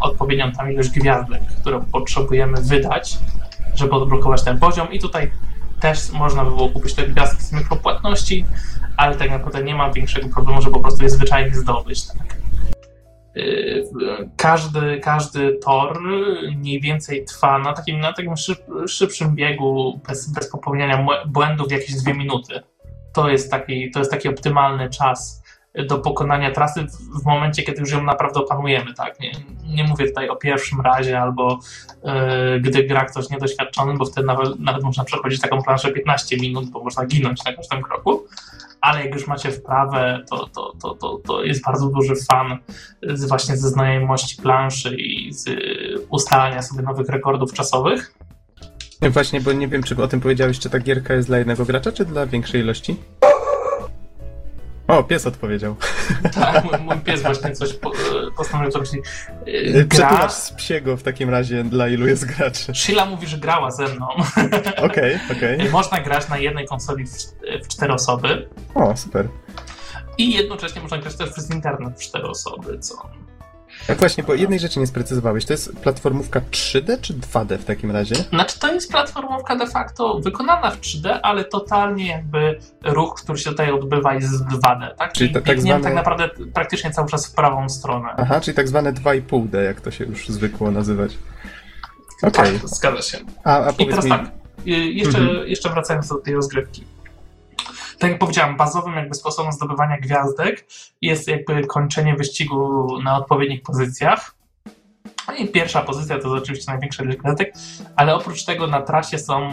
odpowiednią 0.00 0.52
tam 0.52 0.72
ilość 0.72 0.90
gwiazdek, 0.90 1.42
które 1.60 1.80
potrzebujemy 1.92 2.60
wydać, 2.60 3.18
żeby 3.74 3.92
odblokować 3.92 4.44
ten 4.44 4.58
poziom. 4.58 4.92
I 4.92 4.98
tutaj 4.98 5.32
też 5.80 6.12
można 6.12 6.44
by 6.44 6.50
było 6.50 6.68
kupić 6.68 6.94
te 6.94 7.08
gwiazdki 7.08 7.42
z 7.42 7.52
mikropłatności, 7.52 8.44
ale 8.96 9.16
tak 9.16 9.30
naprawdę 9.30 9.62
nie 9.62 9.74
ma 9.74 9.92
większego 9.92 10.28
problemu, 10.28 10.62
że 10.62 10.70
po 10.70 10.80
prostu 10.80 11.02
je 11.02 11.10
zwyczajnie 11.10 11.54
zdobyć. 11.54 12.06
Tak? 12.06 12.42
Y, 13.36 13.84
każdy, 14.36 15.00
każdy 15.00 15.58
tor 15.58 16.00
mniej 16.56 16.80
więcej 16.80 17.24
trwa 17.24 17.58
na 17.58 17.72
takim, 17.72 18.00
na 18.00 18.12
takim 18.12 18.36
szyb, 18.36 18.58
szybszym 18.86 19.34
biegu, 19.34 20.00
bez, 20.08 20.32
bez 20.32 20.50
popełniania 20.50 21.06
błędów, 21.26 21.72
jakieś 21.72 21.94
dwie 21.94 22.14
minuty. 22.14 22.60
To 23.12 23.28
jest 23.28 23.50
taki, 23.50 23.90
to 23.90 23.98
jest 23.98 24.10
taki 24.10 24.28
optymalny 24.28 24.90
czas 24.90 25.42
do 25.86 25.98
pokonania 25.98 26.50
trasy 26.50 26.82
w, 26.82 27.22
w 27.22 27.24
momencie, 27.24 27.62
kiedy 27.62 27.80
już 27.80 27.90
ją 27.90 28.02
naprawdę 28.02 28.40
opanujemy. 28.40 28.94
Tak? 28.94 29.20
Nie, 29.20 29.32
nie 29.64 29.84
mówię 29.84 30.06
tutaj 30.06 30.28
o 30.28 30.36
pierwszym 30.36 30.80
razie 30.80 31.20
albo 31.20 31.58
yy, 32.04 32.60
gdy 32.60 32.84
gra 32.84 33.04
ktoś 33.04 33.30
niedoświadczony, 33.30 33.94
bo 33.94 34.04
wtedy 34.04 34.26
nawet, 34.26 34.60
nawet 34.60 34.82
można 34.82 35.04
przechodzić 35.04 35.40
taką 35.40 35.62
planszę 35.62 35.92
15 35.92 36.36
minut, 36.36 36.70
bo 36.70 36.84
można 36.84 37.06
ginąć 37.06 37.44
na 37.44 37.52
każdym 37.52 37.82
kroku 37.82 38.26
ale 38.82 39.04
jak 39.04 39.14
już 39.14 39.26
macie 39.26 39.50
wprawę, 39.50 40.20
to, 40.30 40.46
to, 40.46 40.72
to, 40.82 40.94
to, 40.94 41.20
to 41.26 41.44
jest 41.44 41.64
bardzo 41.64 41.86
duży 41.86 42.14
fan 42.30 42.58
z, 43.02 43.24
właśnie 43.24 43.56
ze 43.56 43.68
znajomości 43.68 44.42
planszy 44.42 44.96
i 44.96 45.32
z 45.32 45.50
ustalania 46.08 46.62
sobie 46.62 46.82
nowych 46.82 47.08
rekordów 47.08 47.52
czasowych. 47.52 48.14
Właśnie, 49.10 49.40
bo 49.40 49.52
nie 49.52 49.68
wiem, 49.68 49.82
czy 49.82 50.02
o 50.02 50.08
tym 50.08 50.20
powiedziałeś, 50.20 50.58
czy 50.58 50.70
ta 50.70 50.78
gierka 50.78 51.14
jest 51.14 51.28
dla 51.28 51.38
jednego 51.38 51.64
gracza, 51.64 51.92
czy 51.92 52.04
dla 52.04 52.26
większej 52.26 52.60
ilości? 52.60 52.96
O, 54.88 55.04
pies 55.04 55.26
odpowiedział. 55.26 55.76
Tak, 56.34 56.64
mój, 56.64 56.78
mój 56.78 56.96
pies 56.96 57.22
właśnie 57.22 57.52
coś 57.52 57.72
po, 57.72 57.92
postanowił 58.36 58.72
zrobić. 58.72 58.90
Gra... 58.92 59.84
Przetłumacz 59.88 60.32
z 60.32 60.52
psiego 60.52 60.96
w 60.96 61.02
takim 61.02 61.30
razie, 61.30 61.64
dla 61.64 61.88
ilu 61.88 62.06
jest 62.06 62.24
graczy. 62.24 62.74
Sheila 62.74 63.04
mówi, 63.04 63.26
że 63.26 63.38
grała 63.38 63.70
ze 63.70 63.88
mną. 63.88 64.06
Okej, 64.16 64.76
okej. 64.86 65.16
Okay, 65.30 65.56
okay. 65.58 65.70
Można 65.70 66.00
grać 66.00 66.28
na 66.28 66.38
jednej 66.38 66.66
konsoli 66.66 67.06
w, 67.06 67.10
w 67.64 67.68
cztery 67.68 67.92
osoby. 67.92 68.48
O, 68.74 68.96
super. 68.96 69.28
I 70.18 70.32
jednocześnie 70.32 70.82
można 70.82 70.98
grać 70.98 71.16
też 71.16 71.30
przez 71.30 71.50
internet 71.50 71.98
w 71.98 72.02
cztery 72.02 72.28
osoby, 72.28 72.78
co 72.78 73.10
tak 73.86 73.98
właśnie, 73.98 74.24
bo 74.24 74.34
jednej 74.34 74.58
rzeczy 74.58 74.80
nie 74.80 74.86
sprecyzowałeś. 74.86 75.44
To 75.44 75.52
jest 75.52 75.76
platformówka 75.76 76.40
3D 76.40 77.00
czy 77.00 77.14
2D 77.14 77.58
w 77.58 77.64
takim 77.64 77.90
razie? 77.90 78.14
Znaczy 78.14 78.58
to 78.58 78.74
jest 78.74 78.90
platformówka 78.90 79.56
de 79.56 79.66
facto 79.66 80.20
wykonana 80.20 80.70
w 80.70 80.80
3D, 80.80 81.18
ale 81.22 81.44
totalnie 81.44 82.08
jakby 82.08 82.58
ruch, 82.84 83.14
który 83.14 83.38
się 83.38 83.50
tutaj 83.50 83.70
odbywa 83.70 84.14
jest 84.14 84.44
2D, 84.44 84.94
tak? 84.94 85.12
Czyli 85.12 85.32
tak, 85.32 85.60
zwane... 85.60 85.84
tak 85.84 85.94
naprawdę 85.94 86.28
praktycznie 86.54 86.90
cały 86.90 87.08
czas 87.08 87.26
w 87.26 87.34
prawą 87.34 87.68
stronę. 87.68 88.08
Aha, 88.16 88.40
czyli 88.40 88.56
tak 88.56 88.68
zwane 88.68 88.92
2,5D, 88.92 89.62
jak 89.62 89.80
to 89.80 89.90
się 89.90 90.04
już 90.04 90.28
zwykło 90.28 90.70
nazywać. 90.70 91.18
Okej. 92.22 92.30
Okay. 92.30 92.58
Tak, 92.58 92.68
zgadza 92.68 93.02
się. 93.02 93.18
A, 93.44 93.66
a 93.66 93.70
I 93.70 93.86
teraz 93.86 94.04
mi... 94.04 94.10
tak, 94.10 94.26
y, 94.66 94.70
jeszcze, 94.70 95.18
mhm. 95.18 95.48
jeszcze 95.48 95.70
wracając 95.70 96.08
do 96.08 96.14
tej 96.14 96.34
rozgrywki 96.34 96.84
tak 98.02 98.10
jak 98.10 98.18
powiedziałem, 98.18 98.56
bazowym 98.56 98.94
jakby 98.94 99.14
sposobem 99.14 99.52
zdobywania 99.52 99.98
gwiazdek 99.98 100.66
jest 101.02 101.28
jakby 101.28 101.66
kończenie 101.66 102.16
wyścigu 102.16 102.88
na 103.02 103.16
odpowiednich 103.16 103.62
pozycjach. 103.62 104.34
No 105.28 105.34
i 105.34 105.48
pierwsza 105.48 105.82
pozycja 105.82 106.18
to 106.18 106.28
jest 106.28 106.42
oczywiście 106.42 106.72
największa 106.72 107.02
ilość 107.02 107.18
gwiazdek, 107.18 107.54
ale 107.96 108.14
oprócz 108.14 108.44
tego 108.44 108.66
na 108.66 108.80
trasie 108.82 109.18
są, 109.18 109.48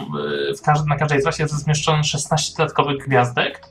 y, 0.51 0.57
w 0.57 0.61
każdy, 0.61 0.89
na 0.89 0.95
każdej 0.95 1.21
trasie 1.21 1.43
jest 1.43 1.55
zmieszczone 1.55 2.03
16 2.03 2.57
dodatkowych 2.57 3.07
gwiazdek, 3.07 3.61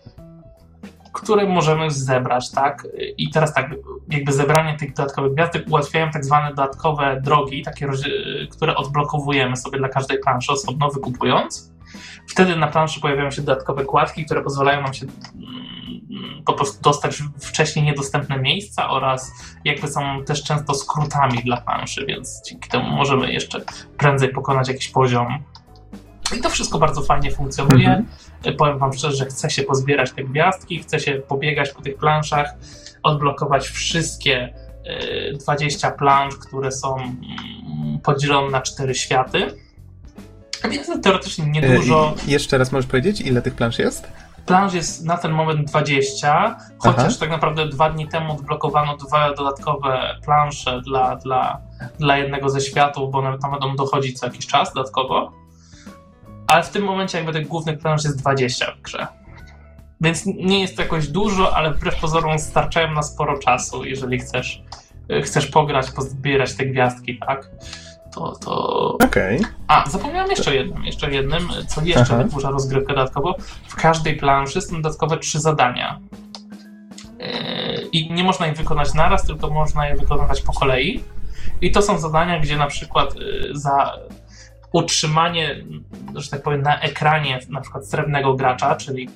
które 1.12 1.46
możemy 1.46 1.90
zebrać, 1.90 2.50
tak? 2.50 2.86
I 3.16 3.30
teraz 3.30 3.54
tak, 3.54 3.70
jakby 4.10 4.32
zebranie 4.32 4.76
tych 4.76 4.94
dodatkowych 4.94 5.32
gwiazdek 5.32 5.68
ułatwiają 5.68 6.10
tak 6.10 6.24
zwane 6.24 6.48
dodatkowe 6.48 7.20
drogi, 7.24 7.62
takie, 7.62 7.88
które 8.50 8.76
odblokowujemy 8.76 9.56
sobie 9.56 9.78
dla 9.78 9.88
każdej 9.88 10.18
planszy 10.18 10.52
osobno, 10.52 10.90
wykupując. 10.90 11.67
Wtedy 12.28 12.56
na 12.56 12.66
planszy 12.66 13.00
pojawiają 13.00 13.30
się 13.30 13.42
dodatkowe 13.42 13.84
kładki, 13.84 14.24
które 14.24 14.42
pozwalają 14.42 14.82
nam 14.82 14.94
się 14.94 15.06
mm, 15.06 16.44
po 16.44 16.52
prostu 16.52 16.82
dostać 16.82 17.22
wcześniej 17.40 17.84
niedostępne 17.84 18.38
miejsca 18.38 18.90
oraz 18.90 19.32
jakby 19.64 19.88
są 19.88 20.24
też 20.24 20.44
często 20.44 20.74
skrótami 20.74 21.38
dla 21.44 21.56
planszy, 21.56 22.06
więc 22.06 22.42
dzięki 22.48 22.68
temu 22.68 22.90
możemy 22.90 23.32
jeszcze 23.32 23.60
prędzej 23.98 24.28
pokonać 24.28 24.68
jakiś 24.68 24.88
poziom. 24.88 25.44
I 26.36 26.40
to 26.40 26.50
wszystko 26.50 26.78
bardzo 26.78 27.02
fajnie 27.02 27.30
funkcjonuje. 27.30 27.88
Mhm. 27.88 28.56
Powiem 28.56 28.78
Wam 28.78 28.92
szczerze, 28.92 29.16
że 29.16 29.26
chce 29.26 29.50
się 29.50 29.62
pozbierać 29.62 30.12
te 30.12 30.24
gwiazdki, 30.24 30.78
chce 30.78 31.00
się 31.00 31.12
pobiegać 31.12 31.70
po 31.70 31.82
tych 31.82 31.96
planszach, 31.96 32.54
odblokować 33.02 33.68
wszystkie 33.68 34.54
20 35.34 35.88
e, 35.88 35.92
plansz, 35.92 36.36
które 36.36 36.72
są 36.72 36.96
mm, 36.96 37.98
podzielone 38.02 38.50
na 38.50 38.60
cztery 38.60 38.94
światy 38.94 39.67
więc 40.70 41.02
teoretycznie 41.02 41.46
niedużo. 41.46 42.14
E, 42.28 42.30
jeszcze 42.30 42.58
raz 42.58 42.72
możesz 42.72 42.90
powiedzieć, 42.90 43.20
ile 43.20 43.42
tych 43.42 43.54
plansz 43.54 43.78
jest? 43.78 44.08
Planż 44.46 44.74
jest 44.74 45.04
na 45.04 45.16
ten 45.16 45.32
moment 45.32 45.68
20, 45.68 46.58
chociaż 46.78 47.04
Aha. 47.06 47.16
tak 47.20 47.30
naprawdę 47.30 47.68
dwa 47.68 47.90
dni 47.90 48.08
temu 48.08 48.32
odblokowano 48.32 48.96
dwa 48.96 49.34
dodatkowe 49.34 50.16
plansze 50.24 50.80
dla, 50.82 51.16
dla, 51.16 51.60
dla 51.98 52.16
jednego 52.16 52.48
ze 52.48 52.60
światów, 52.60 53.10
bo 53.10 53.18
one 53.18 53.38
tam 53.38 53.50
będą 53.50 53.76
dochodzić 53.76 54.18
co 54.18 54.26
jakiś 54.26 54.46
czas 54.46 54.72
dodatkowo. 54.72 55.32
Ale 56.46 56.62
w 56.62 56.70
tym 56.70 56.84
momencie 56.84 57.18
jakby 57.18 57.32
tych 57.32 57.48
głównych 57.48 57.78
plansz 57.78 58.04
jest 58.04 58.18
20 58.18 58.72
w 58.78 58.82
grze. 58.82 59.06
Więc 60.00 60.26
nie 60.26 60.60
jest 60.60 60.76
to 60.76 60.82
jakoś 60.82 61.08
dużo, 61.08 61.56
ale 61.56 61.74
wbrew 61.74 62.00
pozorom 62.00 62.38
starczają 62.38 62.92
na 62.92 63.02
sporo 63.02 63.38
czasu, 63.38 63.84
jeżeli 63.84 64.18
chcesz, 64.18 64.62
chcesz 65.24 65.46
pograć, 65.46 65.90
pozbierać 65.90 66.54
te 66.54 66.66
gwiazdki, 66.66 67.18
tak? 67.18 67.50
To... 68.14 68.32
to... 68.32 68.92
Okej. 68.92 69.36
Okay. 69.38 69.52
A, 69.68 69.90
zapomniałem 69.90 70.30
jeszcze 70.30 70.54
jednym, 70.54 70.84
jeszcze 70.84 71.10
jednym, 71.10 71.48
co 71.68 71.82
jeszcze 71.82 72.14
Aha. 72.14 72.24
wydłuża 72.24 72.50
rozgrywkę 72.50 72.94
dodatkowo. 72.94 73.36
W 73.68 73.76
każdej 73.76 74.16
planszy 74.16 74.60
są 74.60 74.82
dodatkowe 74.82 75.18
trzy 75.18 75.40
zadania. 75.40 76.00
Yy, 77.18 77.88
I 77.92 78.12
nie 78.12 78.24
można 78.24 78.46
ich 78.46 78.56
wykonać 78.56 78.94
naraz, 78.94 79.26
tylko 79.26 79.50
można 79.50 79.88
je 79.88 79.96
wykonywać 79.96 80.42
po 80.42 80.52
kolei. 80.52 81.04
I 81.60 81.70
to 81.72 81.82
są 81.82 81.98
zadania, 81.98 82.40
gdzie 82.40 82.56
na 82.56 82.66
przykład 82.66 83.14
yy, 83.16 83.50
za 83.52 83.92
utrzymanie, 84.72 85.64
że 86.14 86.30
tak 86.30 86.42
powiem, 86.42 86.62
na 86.62 86.80
ekranie 86.80 87.40
na 87.48 87.60
przykład 87.60 87.86
srebrnego 87.86 88.34
gracza, 88.34 88.76
czyli 88.76 89.04
yy, 89.04 89.10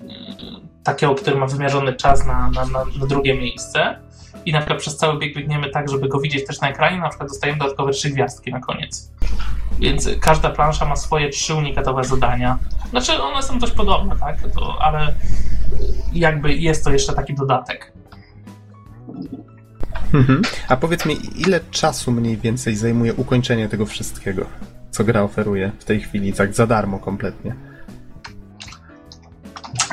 takiego, 0.85 1.15
który 1.15 1.37
ma 1.37 1.47
wymierzony 1.47 1.93
czas 1.93 2.27
na, 2.27 2.51
na, 2.51 2.67
na, 2.67 2.85
na 3.01 3.07
drugie 3.07 3.35
miejsce, 3.35 3.99
i 4.47 4.53
na 4.53 4.59
przykład 4.59 4.79
przez 4.79 4.97
cały 4.97 5.19
bieg 5.19 5.35
biegniemy 5.35 5.71
tak, 5.71 5.91
żeby 5.91 6.09
go 6.09 6.21
widzieć 6.21 6.47
też 6.47 6.61
na 6.61 6.71
ekranie, 6.71 6.99
na 6.99 7.09
przykład 7.09 7.29
dostajemy 7.29 7.59
dodatkowe 7.59 7.93
trzy 7.93 8.11
gwiazdki 8.11 8.53
na 8.53 8.61
koniec. 8.61 9.11
Więc 9.79 10.09
każda 10.21 10.51
plansza 10.51 10.85
ma 10.85 10.97
swoje 10.97 11.31
trzy 11.31 11.55
unikatowe 11.55 12.05
zadania. 12.05 12.59
Znaczy, 12.91 13.23
one 13.23 13.43
są 13.43 13.59
dość 13.59 13.73
podobne, 13.73 14.17
tak? 14.17 14.37
To, 14.55 14.79
ale 14.83 15.15
jakby 16.13 16.55
jest 16.55 16.85
to 16.85 16.93
jeszcze 16.93 17.13
taki 17.13 17.35
dodatek. 17.35 17.93
Mhm. 20.15 20.43
A 20.69 20.77
powiedz 20.77 21.07
mi, 21.07 21.17
ile 21.37 21.61
czasu 21.71 22.13
mniej 22.13 22.37
więcej 22.37 22.77
zajmuje 22.77 23.15
ukończenie 23.15 23.69
tego 23.69 23.87
wszystkiego, 23.87 24.47
co 24.91 25.05
gra 25.05 25.23
oferuje 25.23 25.73
w 25.79 25.85
tej 25.85 26.01
chwili, 26.01 26.33
tak 26.33 26.55
za 26.55 26.67
darmo 26.67 26.99
kompletnie? 26.99 27.55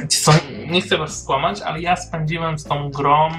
Co, 0.07 0.31
nie 0.69 0.81
chcę 0.81 0.97
was 0.97 1.23
skłamać, 1.23 1.61
ale 1.61 1.81
ja 1.81 1.95
spędziłem 1.95 2.59
z 2.59 2.63
tą 2.63 2.91
grą 2.91 3.29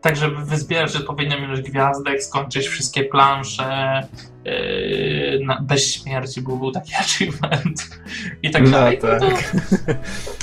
tak 0.00 0.16
żeby 0.16 0.44
wyzbierać 0.44 0.96
odpowiednią 0.96 1.36
ilość 1.36 1.62
gwiazdek, 1.62 2.22
skończyć 2.22 2.68
wszystkie 2.68 3.04
plansze 3.04 4.02
yy, 4.44 5.40
na, 5.44 5.60
bez 5.60 5.92
śmierci, 5.94 6.42
bo 6.42 6.56
był 6.56 6.72
taki 6.72 6.94
achievement 7.00 7.90
i 8.42 8.50
tak 8.50 8.64
no, 8.64 8.70
dalej. 8.70 8.98
Tak. 8.98 9.54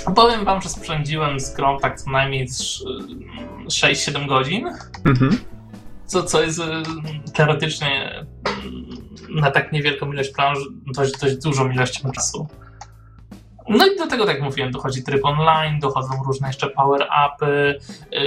To, 0.06 0.12
powiem 0.12 0.46
wam, 0.46 0.62
że 0.62 0.70
spędziłem 0.70 1.40
z 1.40 1.54
grą 1.54 1.80
tak 1.80 2.00
co 2.00 2.12
najmniej 2.12 2.48
6-7 2.48 4.28
godzin, 4.28 4.68
mhm. 5.06 5.38
co, 6.06 6.24
co 6.24 6.42
jest 6.42 6.60
yy, 6.60 6.66
teoretycznie 7.34 8.26
yy, 9.30 9.42
na 9.42 9.52
tak 9.52 9.72
niewielką 9.72 10.14
ilość 10.14 10.30
planż 10.30 10.60
dość, 10.96 11.20
dość 11.22 11.36
dużą 11.36 11.72
ilością 11.72 12.12
czasu. 12.12 12.48
No 13.70 13.86
i 13.86 13.98
do 13.98 14.08
tego, 14.08 14.26
tak 14.26 14.36
jak 14.36 14.44
mówiłem, 14.44 14.72
dochodzi 14.72 15.04
tryb 15.04 15.26
online, 15.26 15.80
dochodzą 15.80 16.24
różne 16.26 16.48
jeszcze 16.48 16.68
power-upy, 16.68 17.80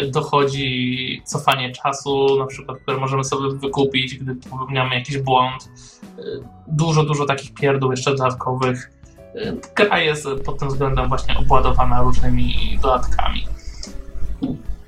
y, 0.02 0.10
dochodzi 0.10 1.22
cofanie 1.24 1.72
czasu, 1.72 2.38
na 2.38 2.46
przykład, 2.46 2.78
które 2.78 2.96
możemy 2.96 3.24
sobie 3.24 3.58
wykupić, 3.58 4.14
gdy 4.14 4.34
popełniamy 4.34 4.94
jakiś 4.94 5.18
błąd. 5.18 5.70
Y, 6.18 6.22
dużo, 6.66 7.04
dużo 7.04 7.26
takich 7.26 7.54
pierdół 7.54 7.90
jeszcze 7.90 8.10
dodatkowych. 8.10 8.90
Y, 9.34 9.56
gra 9.74 10.00
jest 10.00 10.26
pod 10.44 10.58
tym 10.58 10.68
względem 10.68 11.08
właśnie 11.08 11.38
obładowana 11.38 12.02
różnymi 12.02 12.78
dodatkami. 12.82 13.57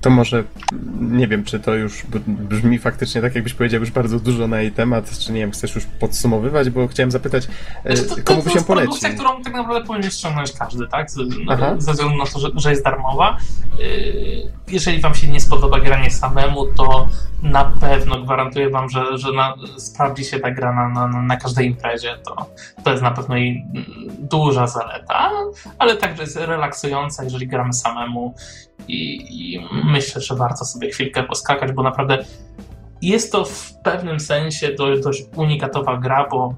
To 0.01 0.11
może, 0.11 0.45
nie 1.01 1.29
wiem, 1.29 1.45
czy 1.45 1.61
to 1.61 1.75
już 1.75 2.03
brzmi 2.27 2.79
faktycznie 2.79 3.21
tak, 3.21 3.35
jakbyś 3.35 3.55
powiedział 3.55 3.81
już 3.81 3.91
bardzo 3.91 4.21
dużo 4.21 4.49
na 4.49 4.61
jej 4.61 4.73
temat, 4.73 5.19
czy 5.19 5.33
nie 5.33 5.41
wiem, 5.41 5.51
chcesz 5.51 5.75
już 5.75 5.87
podsumowywać, 5.87 6.71
bo 6.71 6.89
chciałem 6.89 7.11
zapytać, 7.11 7.49
e, 7.85 7.97
znaczy, 7.97 8.11
to, 8.11 8.17
to, 8.17 8.23
komu 8.23 8.43
by 8.43 8.51
się 8.51 8.63
poleci? 8.63 9.01
To 9.01 9.09
jest 9.09 9.21
którą 9.21 9.43
tak 9.43 9.55
naprawdę 9.55 9.87
powinien 9.87 10.11
ściągnąć 10.11 10.53
każdy, 10.53 10.89
tak? 10.89 11.11
Z, 11.11 11.17
no, 11.47 11.57
ze 11.79 11.93
względu 11.93 12.17
na 12.17 12.27
to, 12.27 12.39
że, 12.39 12.49
że 12.55 12.71
jest 12.71 12.85
darmowa. 12.85 13.37
E, 13.73 13.83
jeżeli 14.69 15.01
wam 15.01 15.15
się 15.15 15.29
nie 15.29 15.41
spodoba 15.41 15.81
granie 15.81 16.11
samemu, 16.11 16.67
to 16.67 17.09
na 17.43 17.65
pewno 17.65 18.23
gwarantuję 18.23 18.71
wam, 18.71 18.89
że, 18.89 19.19
że 19.19 19.33
na, 19.33 19.55
sprawdzi 19.77 20.25
się 20.25 20.39
ta 20.39 20.51
gra 20.51 20.73
na, 20.73 21.09
na, 21.09 21.23
na 21.23 21.37
każdej 21.37 21.67
imprezie. 21.67 22.19
To, 22.25 22.47
to 22.85 22.91
jest 22.91 23.03
na 23.03 23.11
pewno 23.11 23.37
jej 23.37 23.65
duża 24.19 24.67
zaleta, 24.67 25.31
ale 25.79 25.97
także 25.97 26.23
jest 26.23 26.37
relaksująca, 26.37 27.25
jeżeli 27.25 27.47
gramy 27.47 27.73
samemu 27.73 28.35
i, 28.89 29.27
i 29.31 29.67
myślę, 29.85 30.21
że 30.21 30.35
warto 30.35 30.65
sobie 30.65 30.91
chwilkę 30.91 31.23
poskakać, 31.23 31.73
bo 31.73 31.83
naprawdę 31.83 32.25
jest 33.03 33.33
to 33.33 33.45
w 33.45 33.73
pewnym 33.85 34.21
sensie 34.21 34.75
dość, 34.75 35.03
dość 35.03 35.25
unikatowa 35.37 35.97
gra, 35.97 36.29
bo 36.31 36.55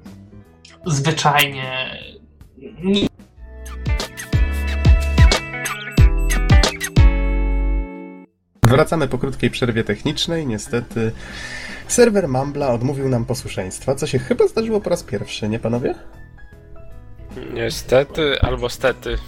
zwyczajnie 0.87 1.91
nie 2.83 3.07
Wracamy 8.73 9.09
po 9.09 9.19
krótkiej 9.19 9.51
przerwie 9.51 9.85
technicznej. 9.85 10.47
Niestety 10.47 11.13
serwer 11.89 12.29
Mambla 12.29 12.69
odmówił 12.69 13.09
nam 13.09 13.25
posłuszeństwa, 13.25 13.95
co 13.95 14.07
się 14.07 14.19
chyba 14.19 14.47
zdarzyło 14.47 14.81
po 14.81 14.91
raz 14.91 15.03
pierwszy, 15.03 15.49
nie 15.49 15.59
panowie? 15.59 15.95
Niestety 17.55 18.41
albo 18.41 18.69
stety. 18.69 19.19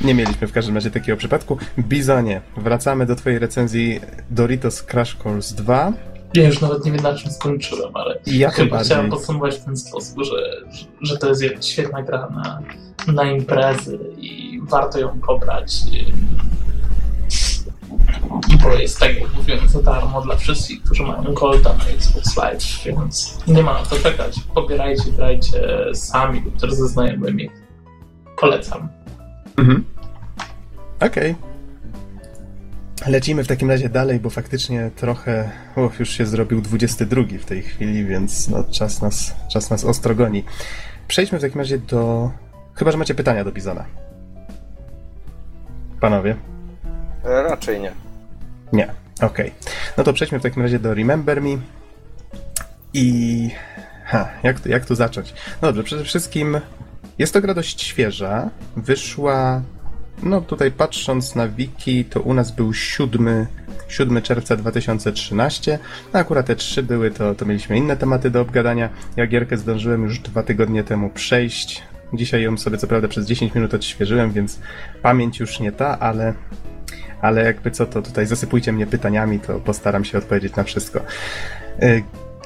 Nie 0.00 0.14
mieliśmy 0.14 0.46
w 0.46 0.52
każdym 0.52 0.74
razie 0.74 0.90
takiego 0.90 1.18
przypadku. 1.18 1.58
Bizonie, 1.78 2.40
wracamy 2.56 3.06
do 3.06 3.16
twojej 3.16 3.38
recenzji 3.38 4.00
Doritos 4.30 4.82
Crash 4.82 5.16
Course 5.24 5.54
2. 5.54 5.92
Ja 6.34 6.46
już 6.46 6.60
nawet 6.60 6.84
nie 6.84 6.92
wiem 6.92 7.02
na 7.02 7.14
czym 7.14 7.30
skończyłem, 7.30 7.96
ale 7.96 8.18
ja 8.26 8.50
chyba 8.50 8.78
chciałem 8.78 9.10
podsumować 9.10 9.54
w 9.54 9.64
ten 9.64 9.76
sposób, 9.76 10.24
że, 10.24 10.62
że 11.00 11.18
to 11.18 11.28
jest 11.28 11.66
świetna 11.66 12.02
gra 12.02 12.28
na, 12.30 12.62
na 13.12 13.24
imprezy 13.24 13.98
i 14.16 14.60
warto 14.62 14.98
ją 14.98 15.20
pobrać 15.20 15.72
bo 18.62 18.72
jest 18.72 18.98
tak 18.98 19.20
jak 19.20 19.34
mówiłem 19.34 19.68
za 19.68 19.82
darmo 19.82 20.22
dla 20.22 20.36
wszystkich, 20.36 20.82
którzy 20.82 21.02
mają 21.02 21.22
Golda 21.22 21.76
na 21.76 21.84
Xbox 21.84 22.36
Live, 22.36 22.84
więc 22.84 23.38
nie 23.46 23.62
ma 23.62 23.74
na 23.74 23.82
to 23.82 23.96
czekać. 23.96 24.36
Pobierajcie, 24.54 25.12
grajcie 25.16 25.60
sami 25.94 26.40
lub 26.40 26.60
też 26.60 26.72
ze 26.72 26.88
znajomymi. 26.88 27.50
Polecam. 28.40 28.88
Mhm. 29.56 29.84
Okej. 31.00 31.30
Okay. 31.30 31.54
Lecimy 33.06 33.44
w 33.44 33.46
takim 33.46 33.70
razie 33.70 33.88
dalej, 33.88 34.20
bo 34.20 34.30
faktycznie 34.30 34.90
trochę 34.96 35.50
uf, 35.76 36.00
już 36.00 36.10
się 36.10 36.26
zrobił 36.26 36.60
22 36.60 37.22
w 37.40 37.44
tej 37.44 37.62
chwili, 37.62 38.04
więc 38.04 38.48
no, 38.48 38.64
czas, 38.64 39.02
nas, 39.02 39.34
czas 39.52 39.70
nas 39.70 39.84
ostro 39.84 40.14
goni. 40.14 40.44
Przejdźmy 41.08 41.38
w 41.38 41.42
takim 41.42 41.60
razie 41.60 41.78
do... 41.78 42.30
Chyba, 42.74 42.90
że 42.90 42.98
macie 42.98 43.14
pytania 43.14 43.44
do 43.44 43.52
Bizona. 43.52 43.84
Panowie. 46.00 46.36
E, 47.24 47.42
raczej 47.42 47.80
nie. 47.80 47.92
Nie, 48.72 48.84
okej. 49.20 49.26
Okay. 49.26 49.72
No 49.96 50.04
to 50.04 50.12
przejdźmy 50.12 50.38
w 50.38 50.42
takim 50.42 50.62
razie 50.62 50.78
do 50.78 50.94
Remember 50.94 51.42
Me. 51.42 51.58
I... 52.94 53.50
Ha, 54.04 54.28
jak, 54.42 54.66
jak 54.66 54.86
tu 54.86 54.94
zacząć? 54.94 55.34
No 55.62 55.68
dobrze, 55.68 55.84
przede 55.84 56.04
wszystkim 56.04 56.60
jest 57.18 57.32
to 57.32 57.40
gra 57.40 57.54
dość 57.54 57.82
świeża. 57.82 58.50
Wyszła... 58.76 59.62
No 60.22 60.40
tutaj 60.40 60.70
patrząc 60.70 61.34
na 61.34 61.48
wiki, 61.48 62.04
to 62.04 62.20
u 62.20 62.34
nas 62.34 62.50
był 62.50 62.74
7, 62.74 63.46
7 63.88 64.22
czerwca 64.22 64.56
2013. 64.56 65.78
No 66.12 66.20
akurat 66.20 66.46
te 66.46 66.56
trzy 66.56 66.82
były, 66.82 67.10
to, 67.10 67.34
to 67.34 67.46
mieliśmy 67.46 67.76
inne 67.76 67.96
tematy 67.96 68.30
do 68.30 68.40
obgadania. 68.40 68.88
Ja 69.16 69.26
gierkę 69.26 69.56
zdążyłem 69.56 70.02
już 70.02 70.18
dwa 70.18 70.42
tygodnie 70.42 70.84
temu 70.84 71.10
przejść. 71.10 71.82
Dzisiaj 72.12 72.42
ją 72.42 72.56
sobie 72.58 72.78
co 72.78 72.86
prawda 72.86 73.08
przez 73.08 73.26
10 73.26 73.54
minut 73.54 73.74
odświeżyłem, 73.74 74.32
więc 74.32 74.60
pamięć 75.02 75.40
już 75.40 75.60
nie 75.60 75.72
ta, 75.72 75.98
ale 75.98 76.34
ale 77.20 77.44
jakby 77.44 77.70
co, 77.70 77.86
to 77.86 78.02
tutaj 78.02 78.26
zasypujcie 78.26 78.72
mnie 78.72 78.86
pytaniami, 78.86 79.40
to 79.40 79.60
postaram 79.60 80.04
się 80.04 80.18
odpowiedzieć 80.18 80.56
na 80.56 80.64
wszystko. 80.64 81.00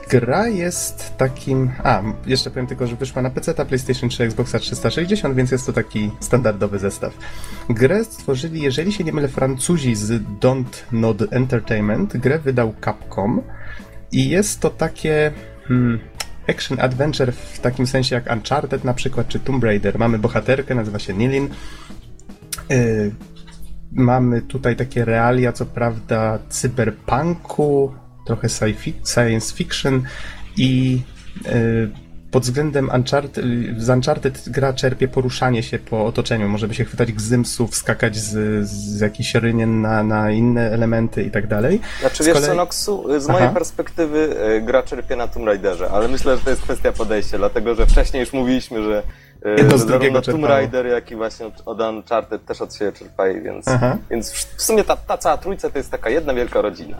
Gra 0.09 0.49
jest 0.49 1.17
takim. 1.17 1.71
A, 1.85 2.03
jeszcze 2.27 2.51
powiem 2.51 2.67
tylko, 2.67 2.87
że 2.87 2.97
wyszła 2.97 3.23
na 3.23 3.31
PC, 3.31 3.55
PlayStation 3.55 4.09
3, 4.11 4.25
Xboxa 4.25 4.59
360, 4.59 5.37
więc 5.37 5.51
jest 5.51 5.67
to 5.67 5.73
taki 5.73 6.11
standardowy 6.21 6.79
zestaw. 6.79 7.19
Grę 7.69 8.05
stworzyli, 8.05 8.63
jeżeli 8.63 8.93
się 8.93 9.05
nie 9.05 9.13
mylę, 9.13 9.29
Francuzi 9.29 9.95
z 9.95 10.23
Don't 10.41 10.83
Nod 10.93 11.33
Entertainment. 11.33 12.17
Grę 12.17 12.39
wydał 12.39 12.75
Capcom 12.85 13.43
i 14.13 14.29
jest 14.29 14.61
to 14.61 14.71
takie. 14.71 15.33
Hmm, 15.65 15.99
action 16.49 16.81
adventure 16.81 17.33
w 17.33 17.61
takim 17.61 17.87
sensie 17.87 18.15
jak 18.15 18.33
Uncharted 18.33 18.85
na 18.85 18.95
przykład, 18.95 19.29
czy 19.29 19.41
Tomb 19.41 19.65
Raider. 19.65 19.99
Mamy 19.99 20.19
bohaterkę, 20.19 20.75
nazywa 20.75 20.99
się 20.99 21.15
Nilin. 21.15 21.49
E, 22.71 22.77
mamy 23.93 24.43
tutaj 24.43 24.77
takie 24.77 25.05
realia, 25.05 25.53
co 25.53 25.67
prawda, 25.67 26.39
cyberpunku, 26.49 27.95
trochę 28.29 28.49
science 29.05 29.55
fiction 29.55 30.03
i 30.57 31.01
yy, 31.45 31.91
pod 32.31 32.43
względem 32.43 32.91
Uncharted, 32.95 33.45
z 33.79 33.89
Uncharted 33.89 34.49
gra 34.49 34.73
czerpie 34.73 35.09
poruszanie 35.09 35.63
się 35.63 35.79
po 35.79 36.07
otoczeniu. 36.07 36.49
Może 36.49 36.69
by 36.69 36.75
się 36.75 36.85
chwytać 36.85 37.13
gzymsów, 37.13 37.77
skakać 37.77 38.17
z, 38.17 38.69
z 38.69 39.01
jakichś 39.01 39.35
rynien 39.35 39.81
na, 39.81 40.03
na 40.03 40.31
inne 40.31 40.71
elementy 40.71 41.23
i 41.23 41.31
tak 41.31 41.47
dalej. 41.47 41.81
Znaczy 42.01 42.23
z 42.23 42.27
wiesz 42.27 42.35
kolei... 42.35 42.49
co, 42.49 42.55
Noxu, 42.55 43.21
z 43.21 43.29
mojej 43.29 43.47
Aha. 43.47 43.55
perspektywy 43.55 44.37
y, 44.57 44.61
gra 44.61 44.83
czerpie 44.83 45.17
na 45.17 45.29
Tomb 45.29 45.47
Raiderze, 45.47 45.91
ale 45.91 46.09
myślę, 46.09 46.37
że 46.37 46.43
to 46.45 46.51
jest 46.51 46.63
kwestia 46.63 46.93
podejścia, 46.93 47.39
dlatego 47.39 47.75
że 47.75 47.87
wcześniej 47.87 48.21
już 48.21 48.33
mówiliśmy, 48.33 48.83
że 48.83 49.03
Jedno 49.45 49.79
z 49.79 49.87
drugiego 49.87 50.23
Tomb 50.23 50.45
Raider, 50.45 50.87
jak 50.87 51.11
i 51.11 51.17
właśnie 51.17 51.51
od 51.67 51.81
Uncharted 51.81 52.45
też 52.45 52.61
od 52.61 52.75
siebie 52.75 52.93
czerpali, 52.93 53.43
więc, 53.43 53.67
więc 54.11 54.33
w 54.33 54.63
sumie 54.63 54.85
ta, 54.85 54.97
ta 54.97 55.19
cała 55.19 55.37
trójca 55.37 55.71
to 55.71 55.79
jest 55.79 55.91
taka 55.91 56.11
jedna 56.11 56.35
wielka 56.35 56.61
rodzina. 56.61 56.97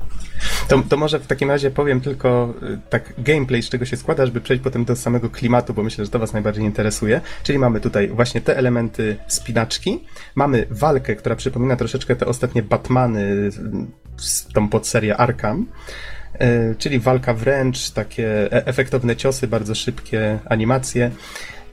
To, 0.69 0.83
to 0.89 0.97
może 0.97 1.19
w 1.19 1.27
takim 1.27 1.51
razie 1.51 1.71
powiem 1.71 2.01
tylko 2.01 2.55
y, 2.63 2.79
tak 2.91 3.13
gameplay, 3.19 3.63
z 3.63 3.69
czego 3.69 3.85
się 3.85 3.97
składa, 3.97 4.27
żeby 4.27 4.41
przejść 4.41 4.63
potem 4.63 4.85
do 4.85 4.97
samego 4.97 5.31
klimatu, 5.31 5.75
bo 5.75 5.83
myślę, 5.83 6.05
że 6.05 6.11
to 6.11 6.19
was 6.19 6.33
najbardziej 6.33 6.65
interesuje. 6.65 7.21
Czyli 7.43 7.59
mamy 7.59 7.81
tutaj 7.81 8.09
właśnie 8.09 8.41
te 8.41 8.57
elementy 8.57 9.17
spinaczki, 9.27 10.05
mamy 10.35 10.67
walkę, 10.71 11.17
która 11.17 11.37
przypomina 11.37 11.77
troszeczkę 11.77 12.17
te 12.17 12.27
ostatnie 12.27 12.63
Batmany 12.63 13.51
tą 14.55 14.69
podserię 14.69 15.17
Arkham, 15.17 15.67
y, 16.41 16.75
czyli 16.79 17.01
walka 17.01 17.35
wręcz, 17.35 17.91
takie 17.91 18.53
e, 18.53 18.67
efektowne 18.67 19.17
ciosy, 19.17 19.49
bardzo 19.49 19.75
szybkie 19.75 20.39
animacje. 20.49 21.11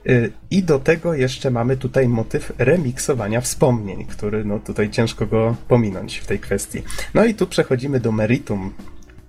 Y, 0.10 0.32
I 0.52 0.64
do 0.64 0.80
tego 0.80 1.14
jeszcze 1.14 1.52
mamy 1.52 1.78
tutaj 1.78 2.08
motyw 2.08 2.54
remiksowania 2.58 3.42
wspomnień, 3.42 4.06
który 4.06 4.46
no 4.46 4.60
tutaj 4.60 4.90
ciężko 4.90 5.26
go 5.26 5.56
pominąć 5.68 6.18
w 6.18 6.26
tej 6.26 6.40
kwestii. 6.40 6.82
No 7.14 7.26
i 7.26 7.34
tu 7.34 7.48
przechodzimy 7.48 8.00
do 8.00 8.12
meritum 8.12 8.74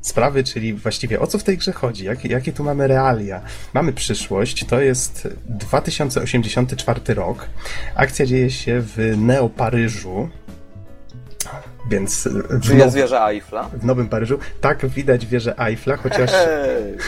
sprawy, 0.01 0.45
czyli 0.45 0.75
właściwie 0.75 1.21
o 1.21 1.27
co 1.27 1.39
w 1.39 1.45
tej 1.45 1.59
grze 1.59 1.73
chodzi, 1.73 2.05
jakie, 2.05 2.29
jakie 2.29 2.53
tu 2.53 2.65
mamy 2.65 2.87
realia. 2.87 3.41
Mamy 3.75 3.93
przyszłość, 3.93 4.65
to 4.65 4.81
jest 4.81 5.29
2084 5.49 7.15
rok. 7.15 7.49
Akcja 7.95 8.27
dzieje 8.27 8.51
się 8.51 8.81
w 8.81 9.15
Neo-Paryżu, 9.17 10.29
więc 11.91 12.29
Czy 12.63 12.77
jest 12.77 12.97
wieża 12.97 13.29
Eiffla? 13.31 13.69
W 13.69 13.85
Nowym 13.85 14.09
Paryżu. 14.09 14.39
Tak, 14.61 14.87
widać 14.87 15.27
wieżę 15.27 15.59
Eiffla, 15.59 15.97
chociaż 15.97 16.31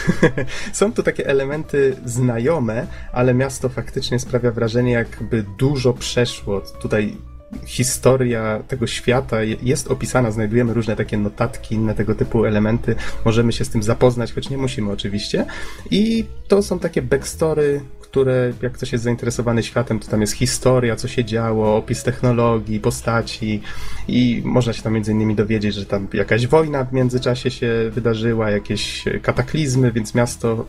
są 0.73 0.93
tu 0.93 1.03
takie 1.03 1.27
elementy 1.27 1.95
znajome, 2.05 2.87
ale 3.11 3.33
miasto 3.33 3.69
faktycznie 3.69 4.19
sprawia 4.19 4.51
wrażenie, 4.51 4.91
jakby 4.91 5.45
dużo 5.57 5.93
przeszło. 5.93 6.61
Tutaj 6.61 7.17
historia 7.65 8.63
tego 8.67 8.87
świata 8.87 9.43
jest 9.43 9.91
opisana, 9.91 10.31
znajdujemy 10.31 10.73
różne 10.73 10.95
takie 10.95 11.17
notatki, 11.17 11.75
inne 11.75 11.95
tego 11.95 12.15
typu 12.15 12.45
elementy, 12.45 12.95
możemy 13.25 13.51
się 13.51 13.65
z 13.65 13.69
tym 13.69 13.83
zapoznać, 13.83 14.33
choć 14.33 14.49
nie 14.49 14.57
musimy 14.57 14.91
oczywiście. 14.91 15.45
I 15.91 16.25
to 16.47 16.63
są 16.63 16.79
takie 16.79 17.01
backstory, 17.01 17.81
które 18.11 18.53
jak 18.61 18.71
ktoś 18.71 18.91
jest 18.91 19.03
zainteresowany 19.03 19.63
światem, 19.63 19.99
to 19.99 20.11
tam 20.11 20.21
jest 20.21 20.33
historia, 20.33 20.95
co 20.95 21.07
się 21.07 21.25
działo, 21.25 21.77
opis 21.77 22.03
technologii, 22.03 22.79
postaci 22.79 23.61
i 24.07 24.41
można 24.45 24.73
się 24.73 24.81
tam 24.81 24.93
między 24.93 25.11
innymi 25.11 25.35
dowiedzieć, 25.35 25.75
że 25.75 25.85
tam 25.85 26.07
jakaś 26.13 26.47
wojna 26.47 26.83
w 26.83 26.93
międzyczasie 26.93 27.51
się 27.51 27.71
wydarzyła, 27.91 28.51
jakieś 28.51 29.03
kataklizmy, 29.21 29.91
więc 29.91 30.15
miasto 30.15 30.65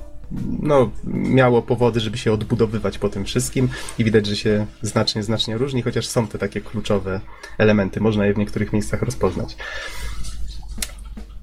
no, 0.63 0.91
miało 1.05 1.63
powody, 1.63 2.01
żeby 2.01 2.19
się 2.19 2.33
odbudowywać 2.33 2.99
po 2.99 3.09
tym 3.09 3.25
wszystkim 3.25 3.69
i 3.99 4.05
widać, 4.05 4.27
że 4.27 4.37
się 4.37 4.67
znacznie, 4.83 5.23
znacznie 5.23 5.59
różni, 5.59 5.83
chociaż 5.83 6.07
są 6.07 6.27
te 6.27 6.39
takie 6.39 6.61
kluczowe 6.61 7.21
elementy, 7.59 8.01
można 8.01 8.27
je 8.27 8.35
w 8.35 8.39
niektórych 8.39 8.73
miejscach 8.73 9.03
rozpoznać. 9.03 9.57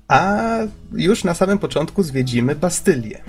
A 0.08 0.44
już 0.94 1.24
na 1.24 1.34
samym 1.34 1.60
początku 1.60 2.04
zwiedzimy 2.04 2.56
Bastylię 2.56 3.22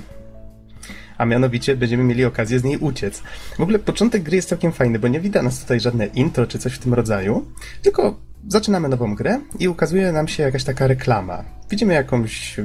a 1.18 1.24
mianowicie 1.24 1.76
będziemy 1.76 2.04
mieli 2.04 2.24
okazję 2.24 2.58
z 2.58 2.64
niej 2.64 2.76
uciec. 2.76 3.22
W 3.58 3.60
ogóle 3.60 3.78
początek 3.78 4.22
gry 4.22 4.36
jest 4.36 4.48
całkiem 4.48 4.72
fajny, 4.72 4.98
bo 4.98 5.08
nie 5.08 5.20
widać 5.20 5.42
nas 5.42 5.60
tutaj 5.60 5.80
żadne 5.80 6.06
intro 6.06 6.46
czy 6.46 6.58
coś 6.58 6.74
w 6.74 6.78
tym 6.78 6.94
rodzaju, 6.94 7.44
tylko 7.82 8.28
zaczynamy 8.48 8.88
nową 8.88 9.14
grę 9.14 9.40
i 9.58 9.68
ukazuje 9.68 10.12
nam 10.12 10.28
się 10.28 10.42
jakaś 10.42 10.64
taka 10.64 10.86
reklama. 10.86 11.44
Widzimy 11.70 11.94
jakąś 11.94 12.56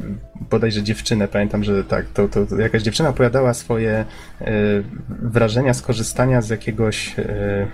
bodajże 0.49 0.83
dziewczynę, 0.83 1.27
pamiętam, 1.27 1.63
że 1.63 1.83
tak, 1.83 2.05
to, 2.13 2.27
to, 2.27 2.45
to 2.45 2.59
jakaś 2.59 2.81
dziewczyna 2.81 3.09
opowiadała 3.09 3.53
swoje 3.53 4.05
y, 4.41 4.45
wrażenia 5.09 5.73
skorzystania 5.73 6.41
z 6.41 6.49
jakiegoś 6.49 7.19
y, 7.19 7.67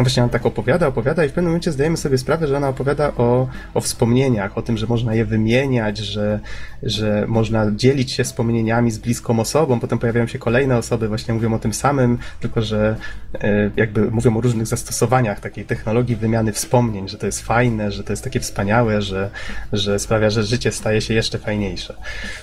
no 0.00 0.04
właśnie 0.04 0.22
on 0.22 0.28
tak 0.28 0.46
opowiada, 0.46 0.86
opowiada 0.86 1.24
i 1.24 1.28
w 1.28 1.32
pewnym 1.32 1.50
momencie 1.50 1.72
zdajemy 1.72 1.96
sobie 1.96 2.18
sprawę, 2.18 2.46
że 2.46 2.56
ona 2.56 2.68
opowiada 2.68 3.12
o, 3.16 3.48
o 3.74 3.80
wspomnieniach, 3.80 4.58
o 4.58 4.62
tym, 4.62 4.76
że 4.76 4.86
można 4.86 5.14
je 5.14 5.24
wymieniać, 5.24 5.98
że, 5.98 6.40
że 6.82 7.24
można 7.28 7.72
dzielić 7.76 8.12
się 8.12 8.24
wspomnieniami 8.24 8.90
z 8.90 8.98
bliską 8.98 9.40
osobą. 9.40 9.80
Potem 9.80 9.98
pojawiają 9.98 10.26
się 10.26 10.38
kolejne 10.38 10.78
osoby, 10.78 11.08
właśnie 11.08 11.34
mówią 11.34 11.54
o 11.54 11.58
tym 11.58 11.72
samym, 11.72 12.18
tylko 12.40 12.62
że 12.62 12.96
e, 13.34 13.70
jakby 13.76 14.10
mówią 14.10 14.36
o 14.36 14.40
różnych 14.40 14.66
zastosowaniach 14.66 15.40
takiej 15.40 15.64
technologii 15.64 16.16
wymiany 16.16 16.52
wspomnień, 16.52 17.08
że 17.08 17.18
to 17.18 17.26
jest 17.26 17.42
fajne, 17.42 17.92
że 17.92 18.04
to 18.04 18.12
jest 18.12 18.24
takie 18.24 18.40
wspaniałe, 18.40 19.02
że, 19.02 19.30
że 19.72 19.98
sprawia, 19.98 20.30
że 20.30 20.42
życie 20.42 20.72
staje 20.72 21.00
się 21.00 21.14
jeszcze 21.14 21.38
fajniejsze. 21.38 21.94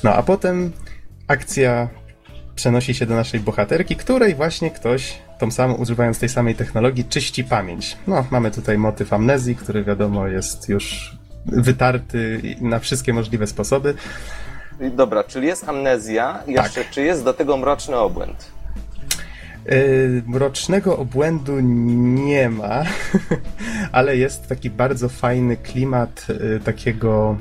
No 0.04 0.14
a 0.14 0.24
potem 0.24 0.72
akcja 1.28 1.90
przenosi 2.56 2.94
się 2.94 3.06
do 3.06 3.16
naszej 3.16 3.40
bohaterki, 3.40 3.96
której 3.96 4.36
właśnie 4.36 4.72
ktoś, 4.72 5.27
tą 5.40 5.52
samą, 5.52 5.74
używając 5.74 6.20
tej 6.20 6.30
samej 6.30 6.56
technologii, 6.56 7.06
czyści 7.06 7.44
pamięć. 7.44 7.98
No, 8.08 8.26
mamy 8.32 8.52
tutaj 8.52 8.78
motyw 8.78 9.14
amnezji, 9.14 9.56
który 9.56 9.84
wiadomo 9.84 10.28
jest 10.28 10.70
już 10.70 11.18
wytarty 11.46 12.42
na 12.62 12.80
wszystkie 12.80 13.14
możliwe 13.14 13.48
sposoby. 13.48 13.94
Dobra, 14.96 15.24
czyli 15.24 15.48
jest 15.48 15.70
amnezja, 15.70 16.44
jeszcze 16.48 16.84
tak. 16.84 16.90
czy 16.90 17.02
jest 17.02 17.24
do 17.24 17.34
tego 17.34 17.58
mroczny 17.58 17.96
obłęd? 17.96 18.52
Yy, 19.66 20.24
mrocznego 20.28 20.98
obłędu 20.98 21.60
nie 21.60 22.50
ma, 22.50 22.84
ale 23.92 24.18
jest 24.18 24.48
taki 24.48 24.70
bardzo 24.70 25.10
fajny 25.10 25.58
klimat 25.58 26.28
yy, 26.30 26.60
takiego 26.60 27.38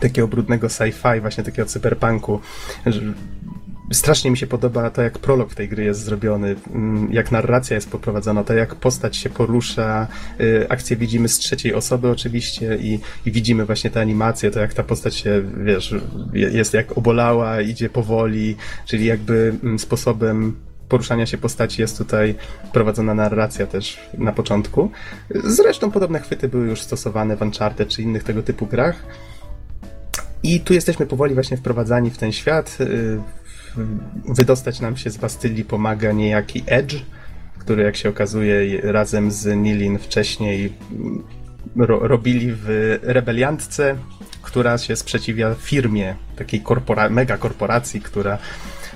takiego 0.00 0.28
brudnego 0.28 0.66
sci-fi, 0.66 1.20
właśnie 1.20 1.44
takiego 1.44 1.68
cyberpunku, 1.68 2.40
strasznie 3.92 4.30
mi 4.30 4.36
się 4.36 4.46
podoba 4.46 4.90
to, 4.90 5.02
jak 5.02 5.18
prolog 5.18 5.54
tej 5.54 5.68
gry 5.68 5.84
jest 5.84 6.04
zrobiony, 6.04 6.56
mm, 6.74 7.12
jak 7.12 7.32
narracja 7.32 7.74
jest 7.74 7.90
poprowadzona, 7.90 8.44
to 8.44 8.54
jak 8.54 8.74
postać 8.74 9.16
się 9.16 9.30
porusza, 9.30 10.06
y, 10.40 10.66
akcje 10.68 10.96
widzimy 10.96 11.28
z 11.28 11.38
trzeciej 11.38 11.74
osoby 11.74 12.10
oczywiście 12.10 12.76
i, 12.76 13.00
i 13.26 13.32
widzimy 13.32 13.64
właśnie 13.64 13.90
te 13.90 14.00
animacje, 14.00 14.50
to 14.50 14.60
jak 14.60 14.74
ta 14.74 14.82
postać 14.82 15.14
się, 15.14 15.42
wiesz, 15.64 15.94
jest 16.32 16.74
jak 16.74 16.98
obolała, 16.98 17.60
idzie 17.60 17.88
powoli, 17.88 18.56
czyli 18.86 19.04
jakby 19.04 19.54
mm, 19.62 19.78
sposobem 19.78 20.56
poruszania 20.88 21.26
się 21.26 21.38
postaci 21.38 21.80
jest 21.80 21.98
tutaj 21.98 22.34
prowadzona 22.72 23.14
narracja 23.14 23.66
też 23.66 24.00
na 24.18 24.32
początku. 24.32 24.90
Zresztą 25.44 25.90
podobne 25.90 26.20
chwyty 26.20 26.48
były 26.48 26.66
już 26.66 26.80
stosowane 26.80 27.36
w 27.36 27.42
Uncharted 27.42 27.88
czy 27.88 28.02
innych 28.02 28.24
tego 28.24 28.42
typu 28.42 28.66
grach. 28.66 28.96
I 30.42 30.60
tu 30.60 30.74
jesteśmy 30.74 31.06
powoli 31.06 31.34
właśnie 31.34 31.56
wprowadzani 31.56 32.10
w 32.10 32.18
ten 32.18 32.32
świat. 32.32 32.78
Wydostać 34.28 34.80
nam 34.80 34.96
się 34.96 35.10
z 35.10 35.16
Bastylii 35.16 35.64
pomaga 35.64 36.12
niejaki 36.12 36.62
Edge, 36.66 36.94
który 37.58 37.82
jak 37.82 37.96
się 37.96 38.08
okazuje 38.08 38.80
razem 38.92 39.30
z 39.30 39.56
Nilin 39.56 39.98
wcześniej 39.98 40.72
ro 41.76 41.98
robili 42.08 42.52
w 42.52 42.98
rebeliantce, 43.02 43.96
która 44.42 44.78
się 44.78 44.96
sprzeciwia 44.96 45.54
firmie, 45.54 46.14
takiej 46.36 46.60
korpora 46.60 47.08
mega 47.08 47.38
korporacji, 47.38 48.00
która 48.00 48.38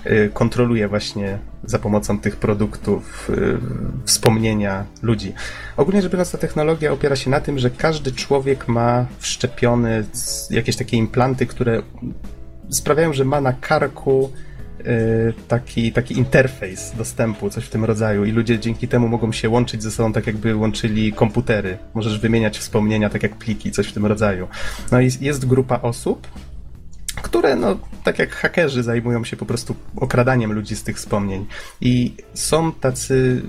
y, 0.06 0.30
kontroluje 0.34 0.88
właśnie 0.88 1.38
za 1.64 1.78
pomocą 1.78 2.18
tych 2.18 2.36
produktów 2.36 3.30
y, 3.30 3.58
wspomnienia 4.04 4.84
ludzi. 5.02 5.32
Ogólnie 5.76 6.02
rzecz 6.02 6.12
biorąc, 6.12 6.30
ta 6.30 6.38
technologia 6.38 6.92
opiera 6.92 7.16
się 7.16 7.30
na 7.30 7.40
tym, 7.40 7.58
że 7.58 7.70
każdy 7.70 8.12
człowiek 8.12 8.68
ma 8.68 9.06
wszczepione 9.18 10.04
jakieś 10.50 10.76
takie 10.76 10.96
implanty, 10.96 11.46
które 11.46 11.82
sprawiają, 12.70 13.12
że 13.12 13.24
ma 13.24 13.40
na 13.40 13.52
karku 13.52 14.32
taki, 15.48 15.92
taki 15.92 16.18
interfejs 16.18 16.92
dostępu, 16.96 17.50
coś 17.50 17.64
w 17.64 17.70
tym 17.70 17.84
rodzaju 17.84 18.24
i 18.24 18.32
ludzie 18.32 18.58
dzięki 18.58 18.88
temu 18.88 19.08
mogą 19.08 19.32
się 19.32 19.48
łączyć 19.48 19.82
ze 19.82 19.90
sobą 19.90 20.12
tak 20.12 20.26
jakby 20.26 20.56
łączyli 20.56 21.12
komputery. 21.12 21.78
Możesz 21.94 22.18
wymieniać 22.18 22.58
wspomnienia 22.58 23.10
tak 23.10 23.22
jak 23.22 23.36
pliki, 23.36 23.70
coś 23.70 23.88
w 23.88 23.92
tym 23.92 24.06
rodzaju. 24.06 24.48
No 24.92 25.00
i 25.00 25.10
jest 25.20 25.46
grupa 25.46 25.80
osób, 25.80 26.28
które, 27.22 27.56
no, 27.56 27.78
tak 28.04 28.18
jak 28.18 28.30
hakerzy, 28.30 28.82
zajmują 28.82 29.24
się 29.24 29.36
po 29.36 29.46
prostu 29.46 29.76
okradaniem 29.96 30.52
ludzi 30.52 30.76
z 30.76 30.82
tych 30.82 30.96
wspomnień. 30.96 31.46
I 31.80 32.14
są 32.34 32.72
tacy, 32.72 33.42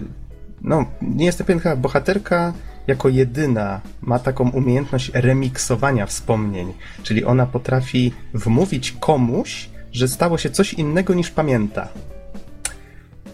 no, 0.62 0.86
nie 1.02 1.26
jestem 1.26 1.48
pewien, 1.48 1.60
chyba 1.60 1.76
bohaterka 1.76 2.54
jako 2.88 3.10
jedyna 3.10 3.82
ma 4.02 4.20
taką 4.20 4.50
umiejętność 4.50 5.12
remiksowania 5.14 6.06
wspomnień, 6.06 6.74
czyli 7.04 7.26
ona 7.26 7.46
potrafi 7.46 8.14
wmówić 8.34 8.92
komuś, 8.92 9.70
że 9.92 10.08
stało 10.08 10.38
się 10.38 10.50
coś 10.50 10.74
innego 10.74 11.14
niż 11.14 11.32
pamięta. 11.32 11.88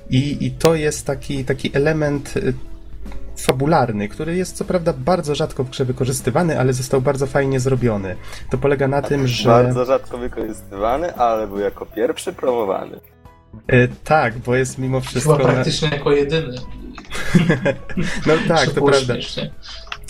I, 0.10 0.46
i 0.46 0.52
to 0.52 0.76
jest 0.76 1.06
taki, 1.06 1.46
taki 1.46 1.78
element 1.78 2.38
y, 2.38 2.54
fabularny, 3.38 4.10
który 4.10 4.36
jest 4.36 4.56
co 4.56 4.66
prawda 4.66 4.94
bardzo 4.94 5.36
rzadko 5.36 5.64
w 5.64 5.70
grze 5.70 5.86
wykorzystywany, 5.86 6.60
ale 6.60 6.74
został 6.74 7.02
bardzo 7.02 7.28
fajnie 7.28 7.60
zrobiony. 7.60 8.16
To 8.52 8.58
polega 8.58 8.88
na 8.88 9.02
tym, 9.02 9.28
że... 9.28 9.50
Bardzo 9.50 9.86
rzadko 9.86 10.18
wykorzystywany, 10.18 11.16
ale 11.16 11.48
był 11.48 11.60
jako 11.60 11.86
pierwszy 11.86 12.34
promowany. 12.34 13.00
E, 13.68 13.88
tak, 13.88 14.38
bo 14.38 14.56
jest 14.56 14.78
mimo 14.78 15.02
wszystko... 15.02 15.36
Chyba 15.36 15.50
praktycznie 15.50 15.90
na... 15.90 15.96
jako 15.96 16.12
jedyny. 16.12 16.56
no 18.28 18.34
tak, 18.48 18.70
to 18.70 18.86
prawda. 18.86 19.14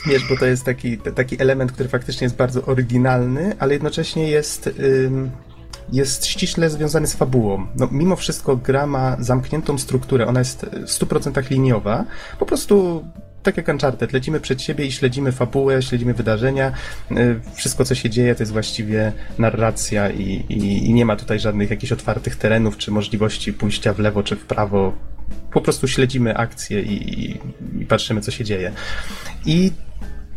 Wiesz, 0.05 0.29
bo 0.29 0.37
to 0.37 0.45
jest 0.45 0.65
taki, 0.65 0.97
taki 0.97 1.41
element, 1.41 1.71
który 1.71 1.89
faktycznie 1.89 2.25
jest 2.25 2.35
bardzo 2.35 2.65
oryginalny, 2.65 3.55
ale 3.59 3.73
jednocześnie 3.73 4.29
jest... 4.29 4.69
Ym 4.79 5.31
jest 5.91 6.25
ściśle 6.25 6.69
związany 6.69 7.07
z 7.07 7.13
fabułą. 7.13 7.67
No, 7.75 7.87
mimo 7.91 8.15
wszystko 8.15 8.57
gra 8.57 8.87
ma 8.87 9.17
zamkniętą 9.19 9.77
strukturę, 9.77 10.27
ona 10.27 10.39
jest 10.39 10.65
w 10.65 10.89
100% 10.89 11.51
liniowa. 11.51 12.05
Po 12.39 12.45
prostu 12.45 13.03
tak 13.43 13.57
jak 13.57 13.67
Uncharted, 13.67 14.13
lecimy 14.13 14.39
przed 14.39 14.61
siebie 14.61 14.85
i 14.85 14.91
śledzimy 14.91 15.31
fabułę, 15.31 15.81
śledzimy 15.81 16.13
wydarzenia. 16.13 16.71
Y, 17.11 17.39
wszystko, 17.53 17.85
co 17.85 17.95
się 17.95 18.09
dzieje, 18.09 18.35
to 18.35 18.43
jest 18.43 18.51
właściwie 18.51 19.13
narracja 19.37 20.09
i, 20.09 20.45
i, 20.49 20.89
i 20.89 20.93
nie 20.93 21.05
ma 21.05 21.15
tutaj 21.15 21.39
żadnych 21.39 21.69
jakichś 21.69 21.91
otwartych 21.91 22.35
terenów, 22.35 22.77
czy 22.77 22.91
możliwości 22.91 23.53
pójścia 23.53 23.93
w 23.93 23.99
lewo, 23.99 24.23
czy 24.23 24.35
w 24.35 24.45
prawo. 24.45 24.93
Po 25.51 25.61
prostu 25.61 25.87
śledzimy 25.87 26.37
akcję 26.37 26.81
i, 26.81 27.31
i 27.81 27.85
patrzymy, 27.85 28.21
co 28.21 28.31
się 28.31 28.43
dzieje. 28.43 28.71
I 29.45 29.71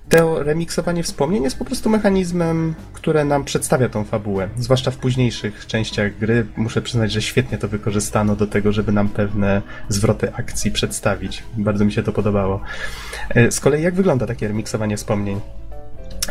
to 0.08 0.42
remiksowanie 0.42 1.02
wspomnień 1.02 1.42
jest 1.42 1.58
po 1.58 1.64
prostu 1.64 1.90
mechanizmem, 1.90 2.74
które 2.92 3.24
nam 3.24 3.44
przedstawia 3.44 3.88
tą 3.88 4.04
fabułę. 4.04 4.48
Zwłaszcza 4.56 4.90
w 4.90 4.96
późniejszych 4.96 5.66
częściach 5.66 6.18
gry 6.18 6.46
muszę 6.56 6.82
przyznać, 6.82 7.12
że 7.12 7.22
świetnie 7.22 7.58
to 7.58 7.68
wykorzystano 7.68 8.36
do 8.36 8.46
tego, 8.46 8.72
żeby 8.72 8.92
nam 8.92 9.08
pewne 9.08 9.62
zwroty 9.88 10.34
akcji 10.34 10.70
przedstawić. 10.70 11.42
Bardzo 11.56 11.84
mi 11.84 11.92
się 11.92 12.02
to 12.02 12.12
podobało. 12.12 12.60
E, 13.28 13.50
z 13.50 13.60
kolei 13.60 13.82
jak 13.82 13.94
wygląda 13.94 14.26
takie 14.26 14.48
remiksowanie 14.48 14.96
wspomnień? 14.96 15.40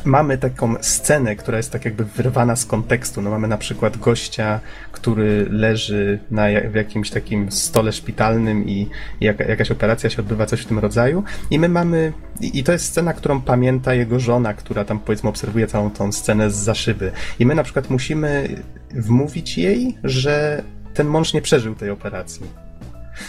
Mamy 0.06 0.38
taką 0.38 0.76
scenę, 0.82 1.36
która 1.36 1.58
jest 1.58 1.72
tak 1.72 1.86
jakby 1.86 2.06
wyrwana 2.06 2.56
z 2.56 2.66
kontekstu. 2.66 3.22
No 3.22 3.30
mamy 3.30 3.48
na 3.48 3.58
przykład 3.58 3.98
gościa, 3.98 4.60
który 4.92 5.48
leży 5.50 6.20
na, 6.32 6.46
w 6.72 6.76
jakimś 6.76 7.10
takim 7.10 7.52
stole 7.52 7.92
szpitalnym 7.92 8.70
i 8.70 8.90
jak, 9.22 9.40
jakaś 9.40 9.72
operacja 9.72 10.10
się 10.10 10.22
odbywa, 10.22 10.46
coś 10.46 10.62
w 10.62 10.66
tym 10.66 10.80
rodzaju. 10.80 11.24
I 11.52 11.60
my 11.60 11.70
mamy, 11.70 12.14
i, 12.42 12.60
i 12.60 12.64
to 12.64 12.72
jest 12.72 12.86
scena, 12.86 13.14
którą 13.14 13.42
pamięta 13.42 13.94
jego 13.94 14.20
żona, 14.20 14.54
która 14.54 14.86
tam 14.86 15.00
powiedzmy 15.00 15.30
obserwuje 15.30 15.68
całą 15.68 15.90
tą 15.90 16.12
scenę 16.12 16.52
z 16.52 16.56
zaszyby. 16.56 17.12
I 17.40 17.46
my 17.46 17.56
na 17.56 17.64
przykład 17.64 17.90
musimy 17.90 18.62
wmówić 18.92 19.58
jej, 19.58 19.98
że 20.04 20.64
ten 20.94 21.08
mąż 21.08 21.34
nie 21.34 21.42
przeżył 21.42 21.76
tej 21.76 21.90
operacji. 21.90 22.46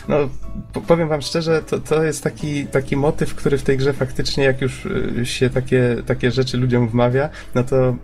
No, 0.08 0.16
powiem 0.86 1.08
wam 1.08 1.22
szczerze, 1.22 1.62
to, 1.62 1.80
to 1.80 2.02
jest 2.02 2.24
taki, 2.24 2.66
taki 2.66 2.96
motyw, 2.96 3.34
który 3.34 3.58
w 3.58 3.62
tej 3.62 3.76
grze 3.76 3.92
faktycznie, 3.92 4.44
jak 4.44 4.60
już 4.60 4.86
y, 4.86 5.26
się 5.26 5.50
takie, 5.50 5.96
takie 6.06 6.30
rzeczy 6.30 6.56
ludziom 6.58 6.88
wmawia, 6.88 7.28
no 7.54 7.64
to 7.64 7.94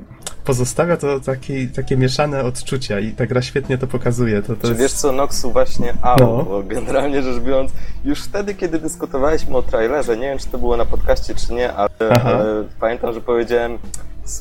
pozostawia 0.45 0.97
to 0.97 1.21
takie, 1.21 1.67
takie 1.67 1.97
mieszane 1.97 2.45
odczucia 2.45 3.01
i 3.01 3.13
ta 3.13 3.27
gra 3.27 3.43
świetnie 3.43 3.79
to 3.79 3.87
pokazuje. 3.87 4.43
To, 4.43 4.57
to 4.57 4.63
Czy 4.63 4.69
jest... 4.69 4.81
wiesz 4.81 4.93
co, 4.93 5.13
Noxu 5.13 5.53
właśnie 5.53 5.95
au, 6.03 6.17
no. 6.21 6.43
bo 6.43 6.63
generalnie 6.63 7.23
rzecz 7.23 7.43
biorąc, 7.43 7.73
już 8.05 8.23
wtedy, 8.23 8.55
kiedy 8.55 8.79
dyskutowaliśmy 8.79 9.57
o 9.57 9.63
trailerze, 9.63 10.17
nie 10.17 10.27
wiem, 10.27 10.39
czy 10.39 10.49
to 10.49 10.59
było 10.59 10.77
na 10.77 10.85
podcaście, 10.85 11.35
czy 11.35 11.53
nie, 11.53 11.73
ale, 11.73 11.91
ale 12.25 12.65
pamiętam, 12.81 13.15
że 13.15 13.21
powiedziałem, 13.21 13.79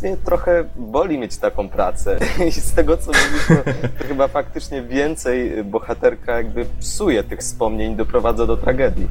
mnie 0.01 0.17
trochę 0.17 0.63
boli 0.75 1.17
mieć 1.17 1.37
taką 1.37 1.69
pracę. 1.69 2.17
I 2.47 2.51
z 2.51 2.73
tego, 2.73 2.97
co 2.97 3.07
mówisz, 3.07 3.47
to, 3.47 3.71
to 3.99 4.07
chyba 4.07 4.27
faktycznie 4.27 4.81
więcej 4.81 5.63
bohaterka 5.63 6.37
jakby 6.37 6.65
psuje 6.79 7.23
tych 7.23 7.39
wspomnień, 7.39 7.95
doprowadza 8.05 8.47
do 8.47 8.57
tragedii. 8.57 9.07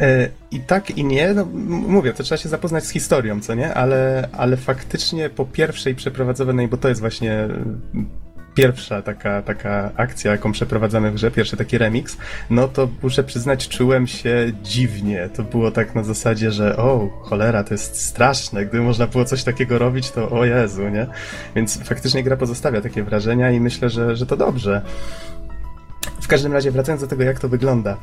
E, 0.00 0.28
I 0.50 0.60
tak 0.60 0.90
i 0.90 1.04
nie, 1.04 1.34
no, 1.34 1.44
mówię, 1.68 2.12
to 2.12 2.22
trzeba 2.22 2.38
się 2.38 2.48
zapoznać 2.48 2.84
z 2.84 2.90
historią, 2.90 3.40
co 3.40 3.54
nie? 3.54 3.74
Ale, 3.74 4.28
ale 4.32 4.56
faktycznie 4.56 5.30
po 5.30 5.44
pierwszej 5.46 5.94
przeprowadzonej, 5.94 6.68
bo 6.68 6.76
to 6.76 6.88
jest 6.88 7.00
właśnie 7.00 7.48
pierwsza 8.54 9.02
taka, 9.02 9.42
taka 9.42 9.90
akcja, 9.96 10.32
jaką 10.32 10.52
przeprowadzamy 10.52 11.10
w 11.10 11.14
grze, 11.14 11.30
pierwszy 11.30 11.56
taki 11.56 11.78
remix, 11.78 12.16
no 12.50 12.68
to 12.68 12.88
muszę 13.02 13.24
przyznać, 13.24 13.68
czułem 13.68 14.06
się 14.06 14.52
dziwnie. 14.62 15.28
To 15.36 15.42
było 15.42 15.70
tak 15.70 15.94
na 15.94 16.02
zasadzie, 16.02 16.50
że 16.50 16.76
o, 16.76 17.08
cholera, 17.22 17.64
to 17.64 17.74
jest 17.74 18.00
straszne. 18.06 18.66
Gdyby 18.66 18.82
można 18.82 19.06
było 19.06 19.24
coś 19.24 19.44
takiego 19.44 19.78
robić, 19.78 20.10
to 20.10 20.30
o 20.30 20.44
Jezu, 20.44 20.88
nie? 20.88 21.06
Więc 21.56 21.82
faktycznie 21.82 22.22
gra 22.22 22.36
pozostawia 22.36 22.80
takie 22.80 23.02
wrażenia 23.02 23.50
i 23.50 23.60
myślę, 23.60 23.90
że, 23.90 24.16
że 24.16 24.26
to 24.26 24.36
dobrze. 24.36 24.82
W 26.20 26.28
każdym 26.28 26.52
razie, 26.52 26.70
wracając 26.70 27.02
do 27.02 27.08
tego, 27.08 27.22
jak 27.22 27.38
to 27.38 27.48
wygląda. 27.48 27.96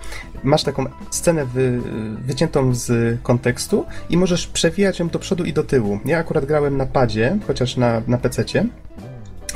Masz 0.43 0.63
taką 0.63 0.85
scenę 1.09 1.45
wy, 1.45 1.81
wyciętą 2.25 2.75
z 2.75 3.19
kontekstu 3.23 3.85
i 4.09 4.17
możesz 4.17 4.47
przewijać 4.47 4.99
ją 4.99 5.07
do 5.07 5.19
przodu 5.19 5.43
i 5.43 5.53
do 5.53 5.63
tyłu. 5.63 5.99
Ja 6.05 6.17
akurat 6.17 6.45
grałem 6.45 6.77
na 6.77 6.85
padzie, 6.85 7.37
chociaż 7.47 7.77
na, 7.77 8.01
na 8.07 8.17
PC-cie. 8.17 8.65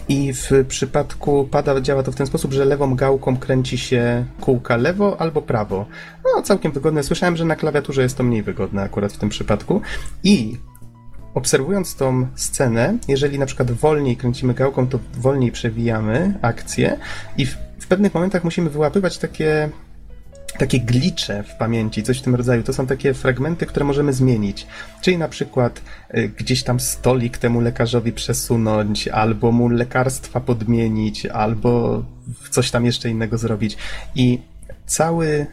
I 0.10 0.34
w 0.34 0.52
przypadku 0.68 1.48
pada 1.52 1.82
działa 1.82 2.04
to 2.04 2.12
w 2.12 2.16
ten 2.16 2.28
sposób, 2.28 2.54
że 2.54 2.66
lewą 2.66 2.96
gałką 2.96 3.38
kręci 3.38 3.78
się 3.78 4.26
kółka 4.42 4.78
lewo 4.78 5.22
albo 5.22 5.42
prawo. 5.42 5.86
No, 6.26 6.42
całkiem 6.42 6.72
wygodne. 6.72 7.04
Słyszałem, 7.04 7.38
że 7.38 7.46
na 7.46 7.56
klawiaturze 7.56 8.02
jest 8.02 8.18
to 8.18 8.24
mniej 8.24 8.44
wygodne 8.44 8.82
akurat 8.82 9.14
w 9.14 9.18
tym 9.18 9.30
przypadku. 9.30 9.82
I 10.24 10.58
obserwując 11.34 11.96
tą 11.96 12.28
scenę, 12.36 12.98
jeżeli 13.08 13.40
na 13.40 13.46
przykład 13.46 13.72
wolniej 13.72 14.18
kręcimy 14.18 14.54
gałką, 14.54 14.88
to 14.88 15.00
wolniej 15.14 15.52
przewijamy 15.52 16.40
akcję 16.42 17.00
i 17.38 17.46
w, 17.46 17.58
w 17.84 17.88
pewnych 17.88 18.14
momentach 18.14 18.44
musimy 18.44 18.70
wyłapywać 18.70 19.18
takie 19.18 19.70
takie 20.58 20.80
glicze 20.80 21.44
w 21.44 21.56
pamięci, 21.56 22.04
coś 22.04 22.20
w 22.20 22.22
tym 22.22 22.36
rodzaju. 22.36 22.64
To 22.64 22.74
są 22.74 22.88
takie 22.88 23.14
fragmenty, 23.14 23.66
które 23.66 23.86
możemy 23.86 24.14
zmienić. 24.14 24.68
Czyli 25.02 25.18
na 25.18 25.28
przykład 25.28 25.82
y, 26.18 26.30
gdzieś 26.38 26.64
tam 26.64 26.80
stolik 26.80 27.38
temu 27.38 27.62
lekarzowi 27.62 28.12
przesunąć, 28.12 29.08
albo 29.08 29.52
mu 29.52 29.70
lekarstwa 29.70 30.40
podmienić, 30.40 31.26
albo 31.26 32.04
coś 32.50 32.72
tam 32.72 32.86
jeszcze 32.86 33.10
innego 33.10 33.38
zrobić. 33.38 33.78
I 34.16 34.40
cały, 34.86 35.48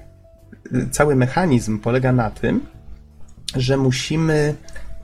y, 0.74 0.88
cały 0.90 1.16
mechanizm 1.16 1.78
polega 1.78 2.12
na 2.12 2.30
tym, 2.30 2.60
że 3.56 3.76
musimy 3.76 4.54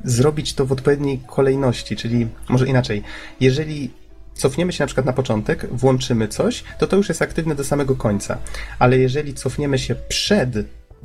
zrobić 0.05 0.55
to 0.55 0.67
w 0.67 0.73
odpowiedniej 0.73 1.21
kolejności, 1.27 1.97
czyli 1.97 2.29
może 2.49 2.67
inaczej. 2.67 3.03
Jeżeli 3.41 3.91
cofniemy 4.37 4.73
się 4.73 4.85
na 4.85 4.87
przykład 4.87 5.07
na 5.07 5.13
początek, 5.13 5.67
włączymy 5.73 6.29
coś, 6.29 6.65
to 6.79 6.87
to 6.87 6.97
już 6.97 7.09
jest 7.09 7.23
aktywne 7.23 7.55
do 7.55 7.65
samego 7.65 7.97
końca. 7.97 8.39
Ale 8.79 8.99
jeżeli 8.99 9.35
cofniemy 9.35 9.79
się 9.79 9.95
przed 10.09 10.51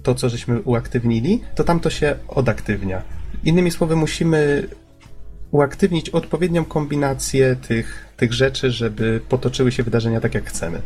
to, 0.04 0.16
co 0.16 0.30
żeśmy 0.30 0.62
uaktywnili, 0.62 1.42
to 1.56 1.64
tam 1.64 1.80
to 1.80 1.90
się 1.90 2.16
odaktywnia. 2.28 3.02
Innymi 3.44 3.72
słowy, 3.72 3.96
musimy 3.96 4.68
uaktywnić 5.52 6.10
odpowiednią 6.10 6.66
kombinację 6.66 7.56
tych, 7.68 8.06
tych 8.18 8.34
rzeczy, 8.34 8.72
żeby 8.72 9.22
potoczyły 9.30 9.72
się 9.72 9.84
wydarzenia 9.84 10.22
tak, 10.22 10.34
jak 10.34 10.46
chcemy. 10.50 10.82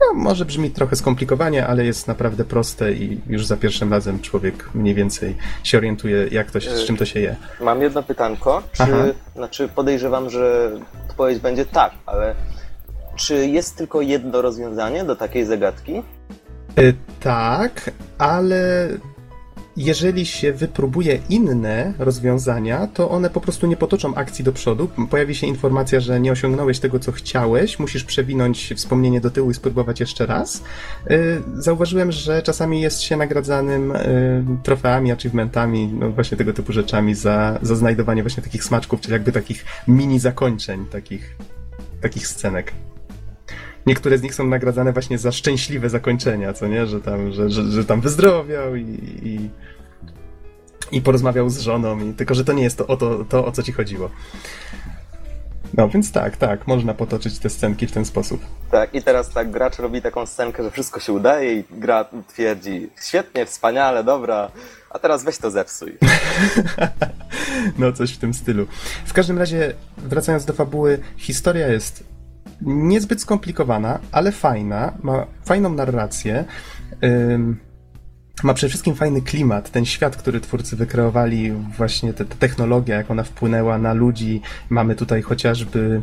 No, 0.00 0.14
może 0.14 0.44
brzmi 0.44 0.70
trochę 0.70 0.96
skomplikowanie, 0.96 1.66
ale 1.66 1.84
jest 1.84 2.08
naprawdę 2.08 2.44
proste 2.44 2.92
i 2.92 3.20
już 3.26 3.46
za 3.46 3.56
pierwszym 3.56 3.92
razem 3.92 4.20
człowiek 4.20 4.70
mniej 4.74 4.94
więcej 4.94 5.36
się 5.62 5.78
orientuje, 5.78 6.28
jak 6.30 6.50
to, 6.50 6.60
z 6.60 6.84
czym 6.86 6.96
to 6.96 7.04
się 7.04 7.20
je. 7.20 7.36
Mam 7.60 7.82
jedno 7.82 8.02
pytanko. 8.02 8.62
Czy, 8.72 9.14
znaczy 9.36 9.68
podejrzewam, 9.68 10.30
że 10.30 10.72
odpowiedź 11.10 11.38
będzie 11.38 11.66
tak, 11.66 11.92
ale 12.06 12.34
czy 13.16 13.46
jest 13.46 13.76
tylko 13.76 14.00
jedno 14.00 14.42
rozwiązanie 14.42 15.04
do 15.04 15.16
takiej 15.16 15.44
zagadki? 15.44 16.02
Y, 16.78 16.94
tak, 17.20 17.90
ale 18.18 18.88
jeżeli 19.76 20.26
się 20.26 20.52
wypróbuje 20.52 21.18
inne 21.28 21.94
rozwiązania, 21.98 22.86
to 22.86 23.10
one 23.10 23.30
po 23.30 23.40
prostu 23.40 23.66
nie 23.66 23.76
potoczą 23.76 24.14
akcji 24.14 24.44
do 24.44 24.52
przodu. 24.52 24.88
Pojawi 25.10 25.34
się 25.34 25.46
informacja, 25.46 26.00
że 26.00 26.20
nie 26.20 26.32
osiągnąłeś 26.32 26.78
tego, 26.78 26.98
co 26.98 27.12
chciałeś, 27.12 27.78
musisz 27.78 28.04
przewinąć 28.04 28.74
wspomnienie 28.76 29.20
do 29.20 29.30
tyłu 29.30 29.50
i 29.50 29.54
spróbować 29.54 30.00
jeszcze 30.00 30.26
raz. 30.26 30.62
Y, 31.10 31.42
zauważyłem, 31.54 32.12
że 32.12 32.42
czasami 32.42 32.80
jest 32.80 33.02
się 33.02 33.16
nagradzanym 33.16 33.92
y, 33.92 34.44
trofeami, 34.62 35.12
achievementami, 35.12 35.88
no 35.88 36.10
właśnie 36.10 36.36
tego 36.36 36.52
typu 36.52 36.72
rzeczami 36.72 37.14
za, 37.14 37.58
za 37.62 37.74
znajdowanie 37.74 38.22
właśnie 38.22 38.42
takich 38.42 38.64
smaczków, 38.64 39.00
czyli 39.00 39.12
jakby 39.12 39.32
takich 39.32 39.64
mini 39.88 40.18
zakończeń, 40.18 40.86
takich, 40.86 41.36
takich 42.00 42.26
scenek 42.26 42.72
niektóre 43.86 44.18
z 44.18 44.22
nich 44.22 44.34
są 44.34 44.46
nagradzane 44.46 44.92
właśnie 44.92 45.18
za 45.18 45.32
szczęśliwe 45.32 45.90
zakończenia, 45.90 46.52
co 46.52 46.66
nie? 46.66 46.86
Że 46.86 47.00
tam, 47.00 47.32
że, 47.32 47.50
że, 47.50 47.64
że 47.64 47.84
tam 47.84 48.00
wyzdrowiał 48.00 48.76
i, 48.76 48.82
i, 49.22 49.50
i 50.96 51.02
porozmawiał 51.02 51.50
z 51.50 51.58
żoną, 51.58 51.98
i, 51.98 52.14
tylko 52.14 52.34
że 52.34 52.44
to 52.44 52.52
nie 52.52 52.62
jest 52.62 52.78
to 52.78 52.86
o, 52.86 52.96
to, 52.96 53.24
to, 53.24 53.46
o 53.46 53.52
co 53.52 53.62
ci 53.62 53.72
chodziło. 53.72 54.10
No, 55.76 55.88
więc 55.88 56.12
tak, 56.12 56.36
tak, 56.36 56.66
można 56.66 56.94
potoczyć 56.94 57.38
te 57.38 57.50
scenki 57.50 57.86
w 57.86 57.92
ten 57.92 58.04
sposób. 58.04 58.40
Tak, 58.70 58.94
i 58.94 59.02
teraz 59.02 59.30
tak 59.30 59.50
gracz 59.50 59.78
robi 59.78 60.02
taką 60.02 60.26
scenkę, 60.26 60.62
że 60.62 60.70
wszystko 60.70 61.00
się 61.00 61.12
udaje 61.12 61.58
i 61.58 61.64
gra 61.70 62.04
twierdzi, 62.28 62.90
świetnie, 63.02 63.46
wspaniale, 63.46 64.04
dobra, 64.04 64.50
a 64.90 64.98
teraz 64.98 65.24
weź 65.24 65.38
to 65.38 65.50
zepsuj. 65.50 65.98
no, 67.78 67.92
coś 67.92 68.12
w 68.12 68.18
tym 68.18 68.34
stylu. 68.34 68.66
W 69.06 69.12
każdym 69.12 69.38
razie, 69.38 69.74
wracając 69.96 70.44
do 70.44 70.52
fabuły, 70.52 70.98
historia 71.16 71.68
jest 71.68 72.13
niezbyt 72.62 73.20
skomplikowana, 73.20 73.98
ale 74.12 74.32
fajna, 74.32 74.92
ma 75.02 75.26
fajną 75.44 75.72
narrację. 75.72 76.44
ma 78.42 78.54
przede 78.54 78.68
wszystkim 78.68 78.94
fajny 78.94 79.22
klimat, 79.22 79.70
ten 79.70 79.84
świat, 79.84 80.16
który 80.16 80.40
twórcy 80.40 80.76
wykreowali, 80.76 81.52
właśnie 81.52 82.12
ta 82.12 82.24
technologia, 82.24 82.96
jak 82.96 83.10
ona 83.10 83.22
wpłynęła 83.22 83.78
na 83.78 83.92
ludzi. 83.92 84.40
Mamy 84.70 84.94
tutaj 84.94 85.22
chociażby 85.22 86.02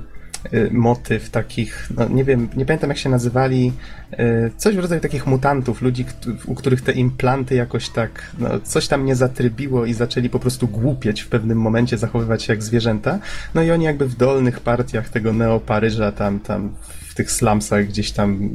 motyw 0.71 1.29
takich, 1.29 1.89
no 1.97 2.09
nie 2.09 2.23
wiem, 2.23 2.49
nie 2.55 2.65
pamiętam 2.65 2.89
jak 2.89 2.97
się 2.99 3.09
nazywali, 3.09 3.73
y, 4.13 4.51
coś 4.57 4.75
w 4.75 4.79
rodzaju 4.79 5.01
takich 5.01 5.27
mutantów, 5.27 5.81
ludzi, 5.81 6.05
u 6.45 6.55
których 6.55 6.81
te 6.81 6.91
implanty 6.91 7.55
jakoś 7.55 7.89
tak, 7.89 8.31
no, 8.39 8.49
coś 8.59 8.87
tam 8.87 9.05
nie 9.05 9.15
zatrybiło 9.15 9.85
i 9.85 9.93
zaczęli 9.93 10.29
po 10.29 10.39
prostu 10.39 10.67
głupieć 10.67 11.21
w 11.21 11.27
pewnym 11.27 11.57
momencie, 11.57 11.97
zachowywać 11.97 12.43
się 12.43 12.53
jak 12.53 12.63
zwierzęta. 12.63 13.19
No 13.55 13.63
i 13.63 13.71
oni 13.71 13.85
jakby 13.85 14.07
w 14.07 14.15
dolnych 14.15 14.59
partiach 14.59 15.09
tego 15.09 15.33
Neo-Paryża 15.33 16.11
tam, 16.11 16.39
tam 16.39 16.73
w 17.09 17.15
tych 17.15 17.31
slumsach 17.31 17.87
gdzieś 17.87 18.11
tam 18.11 18.49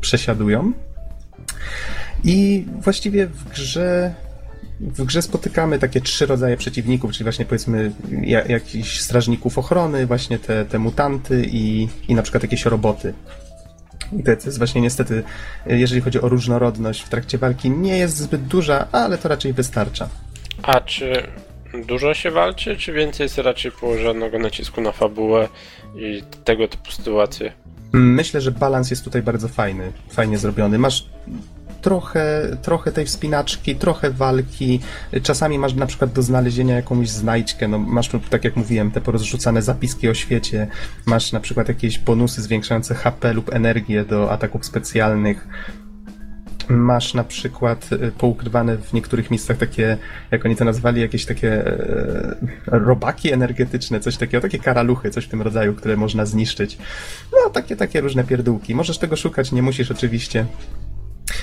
przesiadują. 0.00 0.72
I 2.24 2.66
właściwie 2.82 3.26
w 3.26 3.48
grze 3.48 4.14
w 4.80 5.04
grze 5.04 5.22
spotykamy 5.22 5.78
takie 5.78 6.00
trzy 6.00 6.26
rodzaje 6.26 6.56
przeciwników, 6.56 7.12
czyli 7.12 7.24
właśnie 7.24 7.44
powiedzmy 7.44 7.92
jakichś 8.48 9.00
strażników 9.00 9.58
ochrony, 9.58 10.06
właśnie 10.06 10.38
te, 10.38 10.64
te 10.64 10.78
mutanty 10.78 11.46
i, 11.50 11.88
i 12.08 12.14
na 12.14 12.22
przykład 12.22 12.42
jakieś 12.42 12.64
roboty. 12.64 13.14
I 14.18 14.22
to 14.22 14.30
jest 14.30 14.58
właśnie 14.58 14.80
niestety, 14.80 15.22
jeżeli 15.66 16.00
chodzi 16.00 16.20
o 16.20 16.28
różnorodność 16.28 17.02
w 17.02 17.08
trakcie 17.08 17.38
walki, 17.38 17.70
nie 17.70 17.98
jest 17.98 18.16
zbyt 18.16 18.42
duża, 18.42 18.88
ale 18.92 19.18
to 19.18 19.28
raczej 19.28 19.52
wystarcza. 19.52 20.08
A 20.62 20.80
czy 20.80 21.22
dużo 21.86 22.14
się 22.14 22.30
walczy, 22.30 22.76
czy 22.76 22.92
więcej 22.92 23.24
jest 23.24 23.38
raczej 23.38 23.72
położonego 23.72 24.38
nacisku 24.38 24.80
na 24.80 24.92
fabułę 24.92 25.48
i 25.96 26.22
tego 26.44 26.68
typu 26.68 26.90
sytuacje? 26.90 27.52
Myślę, 27.92 28.40
że 28.40 28.50
balans 28.50 28.90
jest 28.90 29.04
tutaj 29.04 29.22
bardzo 29.22 29.48
fajny, 29.48 29.92
fajnie 30.10 30.38
zrobiony. 30.38 30.78
Masz 30.78 31.06
trochę, 31.86 32.56
trochę 32.62 32.92
tej 32.92 33.06
wspinaczki, 33.06 33.76
trochę 33.76 34.10
walki. 34.10 34.80
Czasami 35.22 35.58
masz 35.58 35.74
na 35.74 35.86
przykład 35.86 36.12
do 36.12 36.22
znalezienia 36.22 36.76
jakąś 36.76 37.08
znajdźkę, 37.08 37.68
no 37.68 37.78
masz 37.78 38.10
tak 38.30 38.44
jak 38.44 38.56
mówiłem, 38.56 38.90
te 38.90 39.00
porozrzucane 39.00 39.62
zapiski 39.62 40.08
o 40.08 40.14
świecie, 40.14 40.66
masz 41.06 41.32
na 41.32 41.40
przykład 41.40 41.68
jakieś 41.68 41.98
bonusy 41.98 42.42
zwiększające 42.42 42.94
HP 42.94 43.32
lub 43.32 43.54
energię 43.54 44.04
do 44.04 44.30
ataków 44.30 44.66
specjalnych. 44.66 45.48
Masz 46.68 47.14
na 47.14 47.24
przykład 47.24 47.92
y, 47.92 48.12
poukrywane 48.18 48.76
w 48.76 48.92
niektórych 48.92 49.30
miejscach 49.30 49.56
takie, 49.56 49.98
jak 50.30 50.44
oni 50.44 50.56
to 50.56 50.64
nazwali, 50.64 51.00
jakieś 51.00 51.26
takie 51.26 51.66
e, 51.66 52.36
robaki 52.66 53.32
energetyczne, 53.32 54.00
coś 54.00 54.16
takiego, 54.16 54.40
takie 54.40 54.58
karaluchy, 54.58 55.10
coś 55.10 55.24
w 55.24 55.28
tym 55.28 55.42
rodzaju, 55.42 55.74
które 55.74 55.96
można 55.96 56.26
zniszczyć. 56.26 56.78
No, 57.32 57.50
takie, 57.50 57.76
takie 57.76 58.00
różne 58.00 58.24
pierdółki. 58.24 58.74
Możesz 58.74 58.98
tego 58.98 59.16
szukać, 59.16 59.52
nie 59.52 59.62
musisz 59.62 59.90
oczywiście. 59.90 60.46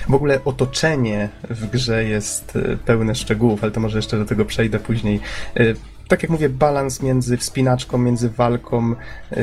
W 0.09 0.13
ogóle 0.13 0.39
otoczenie 0.45 1.29
w 1.49 1.69
grze 1.69 2.03
jest 2.03 2.55
e, 2.55 2.77
pełne 2.77 3.15
szczegółów, 3.15 3.63
ale 3.63 3.71
to 3.71 3.79
może 3.79 3.97
jeszcze 3.97 4.17
do 4.17 4.25
tego 4.25 4.45
przejdę 4.45 4.79
później. 4.79 5.19
E, 5.55 5.63
tak 6.07 6.23
jak 6.23 6.31
mówię, 6.31 6.49
balans 6.49 7.01
między 7.01 7.37
wspinaczką, 7.37 7.97
między 7.97 8.29
walką, 8.29 8.95
e, 9.31 9.35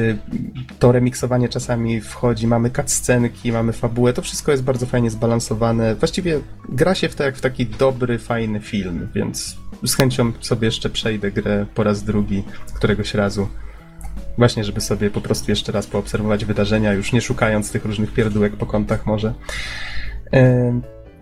to 0.78 0.92
remiksowanie 0.92 1.48
czasami 1.48 2.00
wchodzi, 2.00 2.46
mamy 2.46 2.70
cutscenki, 2.70 3.52
mamy 3.52 3.72
fabułę, 3.72 4.12
to 4.12 4.22
wszystko 4.22 4.50
jest 4.50 4.62
bardzo 4.62 4.86
fajnie 4.86 5.10
zbalansowane. 5.10 5.94
Właściwie 5.94 6.40
gra 6.68 6.94
się 6.94 7.08
w 7.08 7.14
to 7.14 7.24
jak 7.24 7.36
w 7.36 7.40
taki 7.40 7.66
dobry, 7.66 8.18
fajny 8.18 8.60
film, 8.60 9.08
więc 9.14 9.56
z 9.84 9.94
chęcią 9.94 10.32
sobie 10.40 10.66
jeszcze 10.66 10.90
przejdę 10.90 11.30
grę 11.30 11.66
po 11.74 11.82
raz 11.82 12.02
drugi, 12.02 12.44
któregoś 12.74 13.14
razu. 13.14 13.48
Właśnie, 14.38 14.64
żeby 14.64 14.80
sobie 14.80 15.10
po 15.10 15.20
prostu 15.20 15.50
jeszcze 15.50 15.72
raz 15.72 15.86
poobserwować 15.86 16.44
wydarzenia, 16.44 16.92
już 16.92 17.12
nie 17.12 17.20
szukając 17.20 17.70
tych 17.70 17.84
różnych 17.84 18.12
pierdółek 18.12 18.56
po 18.56 18.66
kątach 18.66 19.06
może. 19.06 19.34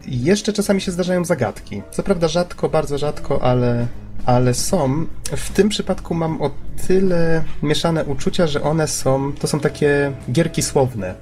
Jeszcze 0.06 0.52
czasami 0.52 0.80
się 0.80 0.92
zdarzają 0.92 1.24
zagadki. 1.24 1.82
Co 1.90 2.02
prawda 2.02 2.28
rzadko, 2.28 2.68
bardzo 2.68 2.98
rzadko, 2.98 3.42
ale, 3.42 3.86
ale 4.26 4.54
są. 4.54 5.06
W 5.36 5.50
tym 5.50 5.68
przypadku 5.68 6.14
mam 6.14 6.42
o 6.42 6.50
tyle 6.86 7.44
mieszane 7.62 8.04
uczucia, 8.04 8.46
że 8.46 8.62
one 8.62 8.88
są. 8.88 9.32
To 9.32 9.46
są 9.46 9.60
takie 9.60 10.12
gierki 10.32 10.62
słowne. 10.62 11.14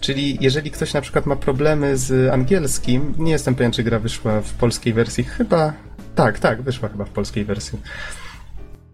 Czyli 0.00 0.38
jeżeli 0.40 0.70
ktoś 0.70 0.94
na 0.94 1.00
przykład 1.00 1.26
ma 1.26 1.36
problemy 1.36 1.96
z 1.96 2.32
angielskim, 2.32 3.14
nie 3.18 3.32
jestem 3.32 3.54
pewien, 3.54 3.72
czy 3.72 3.82
gra 3.82 3.98
wyszła 3.98 4.40
w 4.40 4.52
polskiej 4.52 4.92
wersji, 4.92 5.24
chyba. 5.24 5.72
Tak, 6.14 6.38
tak, 6.38 6.62
wyszła 6.62 6.88
chyba 6.88 7.04
w 7.04 7.10
polskiej 7.10 7.44
wersji. 7.44 7.78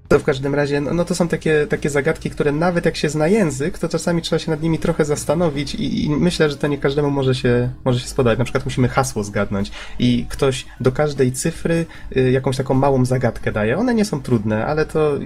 To 0.08 0.18
w 0.18 0.24
każdym 0.24 0.54
razie, 0.54 0.80
no, 0.80 0.94
no, 0.94 1.04
to 1.04 1.14
są 1.14 1.28
takie, 1.28 1.66
takie 1.66 1.90
zagadki, 1.90 2.30
które 2.30 2.52
nawet 2.52 2.84
jak 2.84 2.96
się 2.96 3.08
zna 3.08 3.28
język, 3.28 3.78
to 3.78 3.88
czasami 3.88 4.22
trzeba 4.22 4.38
się 4.38 4.50
nad 4.50 4.62
nimi 4.62 4.78
trochę 4.78 5.04
zastanowić 5.04 5.74
i, 5.74 6.04
i, 6.04 6.10
myślę, 6.10 6.50
że 6.50 6.56
to 6.56 6.66
nie 6.66 6.78
każdemu 6.78 7.10
może 7.10 7.34
się, 7.34 7.70
może 7.84 8.00
się 8.00 8.08
spodobać. 8.08 8.38
Na 8.38 8.44
przykład 8.44 8.64
musimy 8.64 8.88
hasło 8.88 9.24
zgadnąć 9.24 9.70
i 9.98 10.26
ktoś 10.28 10.66
do 10.80 10.92
każdej 10.92 11.32
cyfry 11.32 11.86
y, 12.16 12.30
jakąś 12.30 12.56
taką 12.56 12.74
małą 12.74 13.04
zagadkę 13.04 13.52
daje. 13.52 13.78
One 13.78 13.94
nie 13.94 14.04
są 14.04 14.22
trudne, 14.22 14.66
ale 14.66 14.86
to 14.86 15.18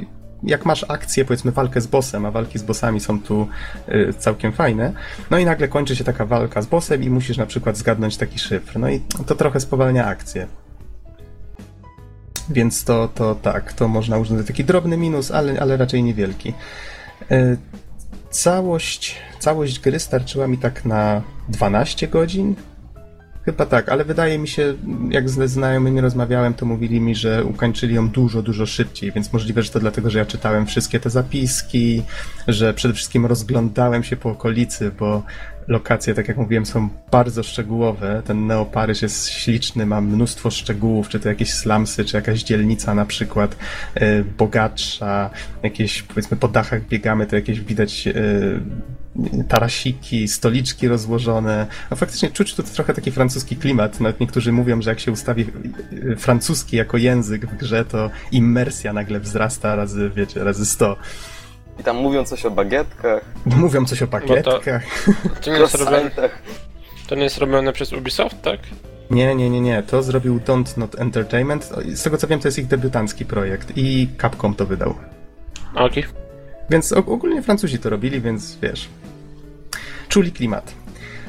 jak 0.42 0.66
masz 0.66 0.84
akcję, 0.88 1.24
powiedzmy 1.24 1.52
walkę 1.52 1.80
z 1.80 1.86
bossem, 1.86 2.26
a 2.26 2.30
walki 2.30 2.58
z 2.58 2.62
bossami 2.62 3.00
są 3.00 3.20
tu 3.20 3.48
y, 3.88 4.14
całkiem 4.18 4.52
fajne, 4.52 4.92
no 5.30 5.38
i 5.38 5.44
nagle 5.44 5.68
kończy 5.68 5.96
się 5.96 6.04
taka 6.04 6.26
walka 6.26 6.62
z 6.62 6.66
bossem 6.66 7.02
i 7.02 7.10
musisz 7.10 7.36
na 7.36 7.46
przykład 7.46 7.76
zgadnąć 7.76 8.16
taki 8.16 8.38
szyfr. 8.38 8.78
No 8.78 8.90
i 8.90 9.00
to 9.26 9.34
trochę 9.34 9.60
spowalnia 9.60 10.06
akcję. 10.06 10.46
Więc 12.50 12.84
to, 12.84 13.08
to 13.14 13.34
tak, 13.34 13.72
to 13.72 13.88
można 13.88 14.18
uznać 14.18 14.40
za 14.40 14.46
taki 14.46 14.64
drobny 14.64 14.96
minus, 14.96 15.30
ale, 15.30 15.60
ale 15.60 15.76
raczej 15.76 16.02
niewielki. 16.02 16.54
E, 17.30 17.56
całość, 18.30 19.18
całość 19.38 19.80
gry 19.80 19.98
starczyła 19.98 20.46
mi 20.46 20.58
tak 20.58 20.84
na 20.84 21.22
12 21.48 22.08
godzin. 22.08 22.54
Chyba 23.44 23.66
tak, 23.66 23.88
ale 23.88 24.04
wydaje 24.04 24.38
mi 24.38 24.48
się, 24.48 24.74
jak 25.10 25.30
ze 25.30 25.48
znajomymi 25.48 26.00
rozmawiałem, 26.00 26.54
to 26.54 26.66
mówili 26.66 27.00
mi, 27.00 27.14
że 27.14 27.44
ukończyli 27.44 27.94
ją 27.94 28.08
dużo, 28.08 28.42
dużo 28.42 28.66
szybciej, 28.66 29.12
więc 29.12 29.32
możliwe, 29.32 29.62
że 29.62 29.70
to 29.70 29.80
dlatego, 29.80 30.10
że 30.10 30.18
ja 30.18 30.26
czytałem 30.26 30.66
wszystkie 30.66 31.00
te 31.00 31.10
zapiski, 31.10 32.02
że 32.48 32.74
przede 32.74 32.94
wszystkim 32.94 33.26
rozglądałem 33.26 34.04
się 34.04 34.16
po 34.16 34.30
okolicy, 34.30 34.90
bo 34.98 35.22
lokacje, 35.68 36.14
tak 36.14 36.28
jak 36.28 36.36
mówiłem, 36.36 36.66
są 36.66 36.88
bardzo 37.10 37.42
szczegółowe. 37.42 38.22
Ten 38.24 38.46
Neo 38.46 38.64
Paryż 38.64 39.02
jest 39.02 39.28
śliczny, 39.28 39.86
ma 39.86 40.00
mnóstwo 40.00 40.50
szczegółów, 40.50 41.08
czy 41.08 41.20
to 41.20 41.28
jakieś 41.28 41.52
slumsy, 41.52 42.04
czy 42.04 42.16
jakaś 42.16 42.42
dzielnica 42.42 42.94
na 42.94 43.04
przykład 43.04 43.56
e, 43.94 44.24
bogatsza, 44.24 45.30
jakieś 45.62 46.02
powiedzmy 46.02 46.36
po 46.36 46.48
dachach 46.48 46.88
biegamy, 46.88 47.26
to 47.26 47.36
jakieś 47.36 47.60
widać 47.60 48.06
e, 48.06 48.12
tarasiki, 49.48 50.28
stoliczki 50.28 50.88
rozłożone. 50.88 51.66
No 51.90 51.96
faktycznie 51.96 52.30
czuć 52.30 52.54
tu 52.54 52.62
trochę 52.62 52.94
taki 52.94 53.10
francuski 53.10 53.56
klimat. 53.56 54.00
Nawet 54.00 54.20
niektórzy 54.20 54.52
mówią, 54.52 54.82
że 54.82 54.90
jak 54.90 55.00
się 55.00 55.12
ustawi 55.12 55.46
e, 56.12 56.16
francuski 56.16 56.76
jako 56.76 56.96
język 56.96 57.46
w 57.46 57.56
grze, 57.56 57.84
to 57.84 58.10
immersja 58.32 58.92
nagle 58.92 59.20
wzrasta 59.20 59.76
razy, 59.76 60.10
wiecie, 60.16 60.44
razy 60.44 60.66
sto. 60.66 60.96
I 61.82 61.84
tam 61.84 61.96
mówią 61.96 62.24
coś 62.24 62.46
o 62.46 62.50
bagietkach. 62.50 63.24
Mówią 63.46 63.84
coś 63.84 64.02
o 64.02 64.06
bagietkach. 64.06 64.84
To, 65.04 65.28
to, 65.44 65.50
nie 65.50 65.58
jest 65.58 65.74
robione, 65.74 66.10
to 67.06 67.14
nie 67.14 67.22
jest 67.22 67.38
robione 67.38 67.72
przez 67.72 67.92
Ubisoft, 67.92 68.42
tak? 68.42 68.60
Nie, 69.10 69.34
nie, 69.34 69.50
nie, 69.50 69.60
nie. 69.60 69.82
To 69.82 70.02
zrobił 70.02 70.38
Don't 70.38 70.78
Not 70.78 71.00
Entertainment. 71.00 71.70
Z 71.94 72.02
tego 72.02 72.18
co 72.18 72.26
wiem, 72.26 72.40
to 72.40 72.48
jest 72.48 72.58
ich 72.58 72.66
debiutancki 72.66 73.24
projekt 73.24 73.72
i 73.76 74.08
Capcom 74.20 74.54
to 74.54 74.66
wydał. 74.66 74.94
Okej. 75.74 75.84
Okay. 75.84 76.04
Więc 76.70 76.92
ogólnie 76.92 77.42
Francuzi 77.42 77.78
to 77.78 77.90
robili, 77.90 78.20
więc 78.20 78.56
wiesz. 78.62 78.88
Czuli 80.08 80.32
klimat. 80.32 80.74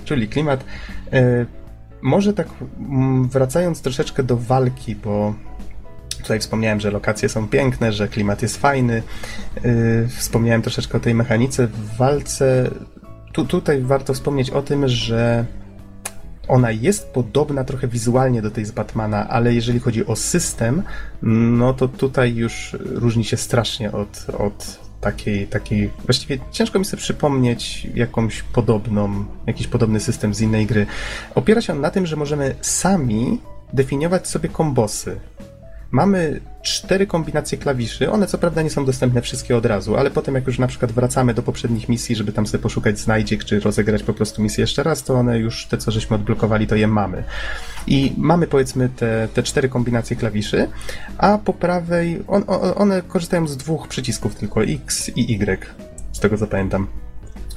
Czuli 0.06 0.28
klimat. 0.28 0.66
Yy, 1.12 1.46
może 2.02 2.34
tak 2.34 2.48
mm, 2.80 3.30
wracając 3.30 3.82
troszeczkę 3.82 4.24
do 4.24 4.38
walki, 4.38 4.96
bo 4.96 5.34
Tutaj 6.24 6.40
wspomniałem, 6.40 6.80
że 6.80 6.92
lokacje 6.92 7.30
są 7.30 7.48
piękne, 7.48 7.92
że 7.92 8.08
klimat 8.08 8.42
jest 8.42 8.58
fajny. 8.58 9.04
Yy, 9.64 10.08
wspomniałem 10.08 10.62
troszeczkę 10.62 10.98
o 10.98 11.02
tej 11.02 11.16
mechanice. 11.16 11.68
W 11.68 11.98
walce 11.98 12.70
tu, 13.34 13.46
tutaj 13.46 13.82
warto 13.82 14.14
wspomnieć 14.14 14.50
o 14.50 14.62
tym, 14.62 14.88
że 14.88 15.46
ona 16.48 16.72
jest 16.72 17.10
podobna 17.10 17.64
trochę 17.64 17.88
wizualnie 17.88 18.42
do 18.42 18.52
tej 18.52 18.66
z 18.66 18.72
Batmana, 18.72 19.30
ale 19.30 19.54
jeżeli 19.54 19.80
chodzi 19.80 20.06
o 20.06 20.16
system, 20.16 20.84
no 21.22 21.74
to 21.74 21.88
tutaj 21.88 22.36
już 22.36 22.78
różni 22.80 23.24
się 23.26 23.38
strasznie 23.38 23.92
od, 23.92 24.26
od 24.38 24.80
takiej, 25.02 25.48
takiej. 25.48 25.90
Właściwie 26.06 26.38
ciężko 26.52 26.80
mi 26.80 26.86
sobie 26.86 27.02
przypomnieć 27.02 27.88
jakąś 27.96 28.42
podobną, 28.42 29.26
jakiś 29.48 29.68
podobny 29.68 30.00
system 30.00 30.34
z 30.34 30.42
innej 30.42 30.66
gry. 30.66 30.86
Opiera 31.36 31.62
się 31.62 31.74
on 31.74 31.82
na 31.82 31.90
tym, 31.90 32.06
że 32.06 32.16
możemy 32.16 32.56
sami 32.62 33.40
definiować 33.74 34.28
sobie 34.28 34.50
kombosy. 34.50 35.20
Mamy 35.94 36.40
cztery 36.62 37.08
kombinacje 37.08 37.58
klawiszy. 37.58 38.12
One 38.12 38.28
co 38.28 38.38
prawda 38.38 38.62
nie 38.62 38.70
są 38.70 38.86
dostępne 38.86 39.22
wszystkie 39.22 39.58
od 39.58 39.66
razu, 39.66 39.98
ale 39.98 40.12
potem 40.12 40.36
jak 40.36 40.48
już 40.48 40.60
na 40.60 40.68
przykład 40.68 40.92
wracamy 40.92 41.34
do 41.34 41.44
poprzednich 41.44 41.90
misji, 41.90 42.16
żeby 42.16 42.32
tam 42.32 42.48
sobie 42.48 42.62
poszukać 42.62 43.00
znajdziek, 43.00 43.44
czy 43.44 43.60
rozegrać 43.60 44.04
po 44.04 44.14
prostu 44.14 44.42
misję 44.42 44.62
jeszcze 44.62 44.84
raz, 44.84 45.04
to 45.04 45.14
one 45.14 45.40
już, 45.40 45.66
te 45.66 45.78
co 45.78 45.92
żeśmy 45.92 46.16
odblokowali, 46.16 46.68
to 46.68 46.76
je 46.76 46.88
mamy. 46.88 47.24
I 47.88 48.14
mamy 48.18 48.48
powiedzmy 48.48 48.90
te, 48.90 49.28
te 49.34 49.44
cztery 49.44 49.70
kombinacje 49.70 50.16
klawiszy, 50.16 50.68
a 51.18 51.38
po 51.38 51.54
prawej 51.54 52.24
on, 52.28 52.44
one 52.76 53.02
korzystają 53.02 53.48
z 53.48 53.58
dwóch 53.58 53.88
przycisków 53.88 54.36
tylko, 54.36 54.64
X 54.64 55.12
i 55.16 55.34
Y, 55.34 55.66
z 56.12 56.20
tego 56.20 56.38
co 56.38 56.48
pamiętam. 56.48 56.88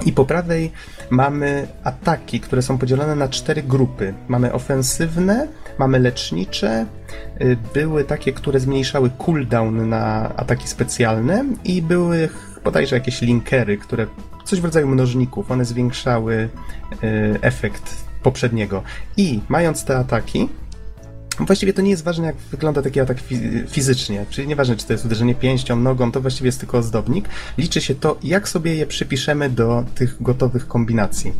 I 0.05 0.13
po 0.13 0.25
prawej 0.25 0.71
mamy 1.09 1.67
ataki, 1.83 2.39
które 2.39 2.61
są 2.61 2.77
podzielone 2.77 3.15
na 3.15 3.27
cztery 3.27 3.63
grupy. 3.63 4.13
Mamy 4.27 4.53
ofensywne, 4.53 5.47
mamy 5.79 5.99
lecznicze, 5.99 6.85
y, 7.41 7.57
były 7.73 8.03
takie, 8.03 8.33
które 8.33 8.59
zmniejszały 8.59 9.09
cooldown 9.25 9.89
na 9.89 10.35
ataki 10.35 10.67
specjalne 10.67 11.45
i 11.63 11.81
były 11.81 12.29
bodajże 12.63 12.95
jakieś 12.95 13.21
linkery, 13.21 13.77
które 13.77 14.07
coś 14.45 14.61
w 14.61 14.65
rodzaju 14.65 14.87
mnożników, 14.87 15.51
one 15.51 15.65
zwiększały 15.65 16.49
y, 17.03 17.39
efekt 17.41 17.95
poprzedniego. 18.23 18.83
I 19.17 19.41
mając 19.49 19.85
te 19.85 19.97
ataki, 19.97 20.49
Właściwie 21.39 21.73
to 21.73 21.81
nie 21.81 21.89
jest 21.89 22.03
ważne, 22.03 22.25
jak 22.25 22.35
wygląda 22.35 22.81
taki 22.81 22.99
atak 22.99 23.17
fizycznie, 23.69 24.25
czyli 24.29 24.47
nieważne, 24.47 24.75
czy 24.75 24.85
to 24.85 24.93
jest 24.93 25.05
uderzenie 25.05 25.35
pięścią, 25.35 25.75
nogą, 25.75 26.11
to 26.11 26.21
właściwie 26.21 26.47
jest 26.47 26.59
tylko 26.59 26.77
ozdobnik. 26.77 27.29
Liczy 27.57 27.81
się 27.81 27.95
to, 27.95 28.17
jak 28.23 28.49
sobie 28.49 28.75
je 28.75 28.87
przypiszemy 28.87 29.49
do 29.49 29.85
tych 29.95 30.21
gotowych 30.21 30.67
kombinacji. 30.67 31.33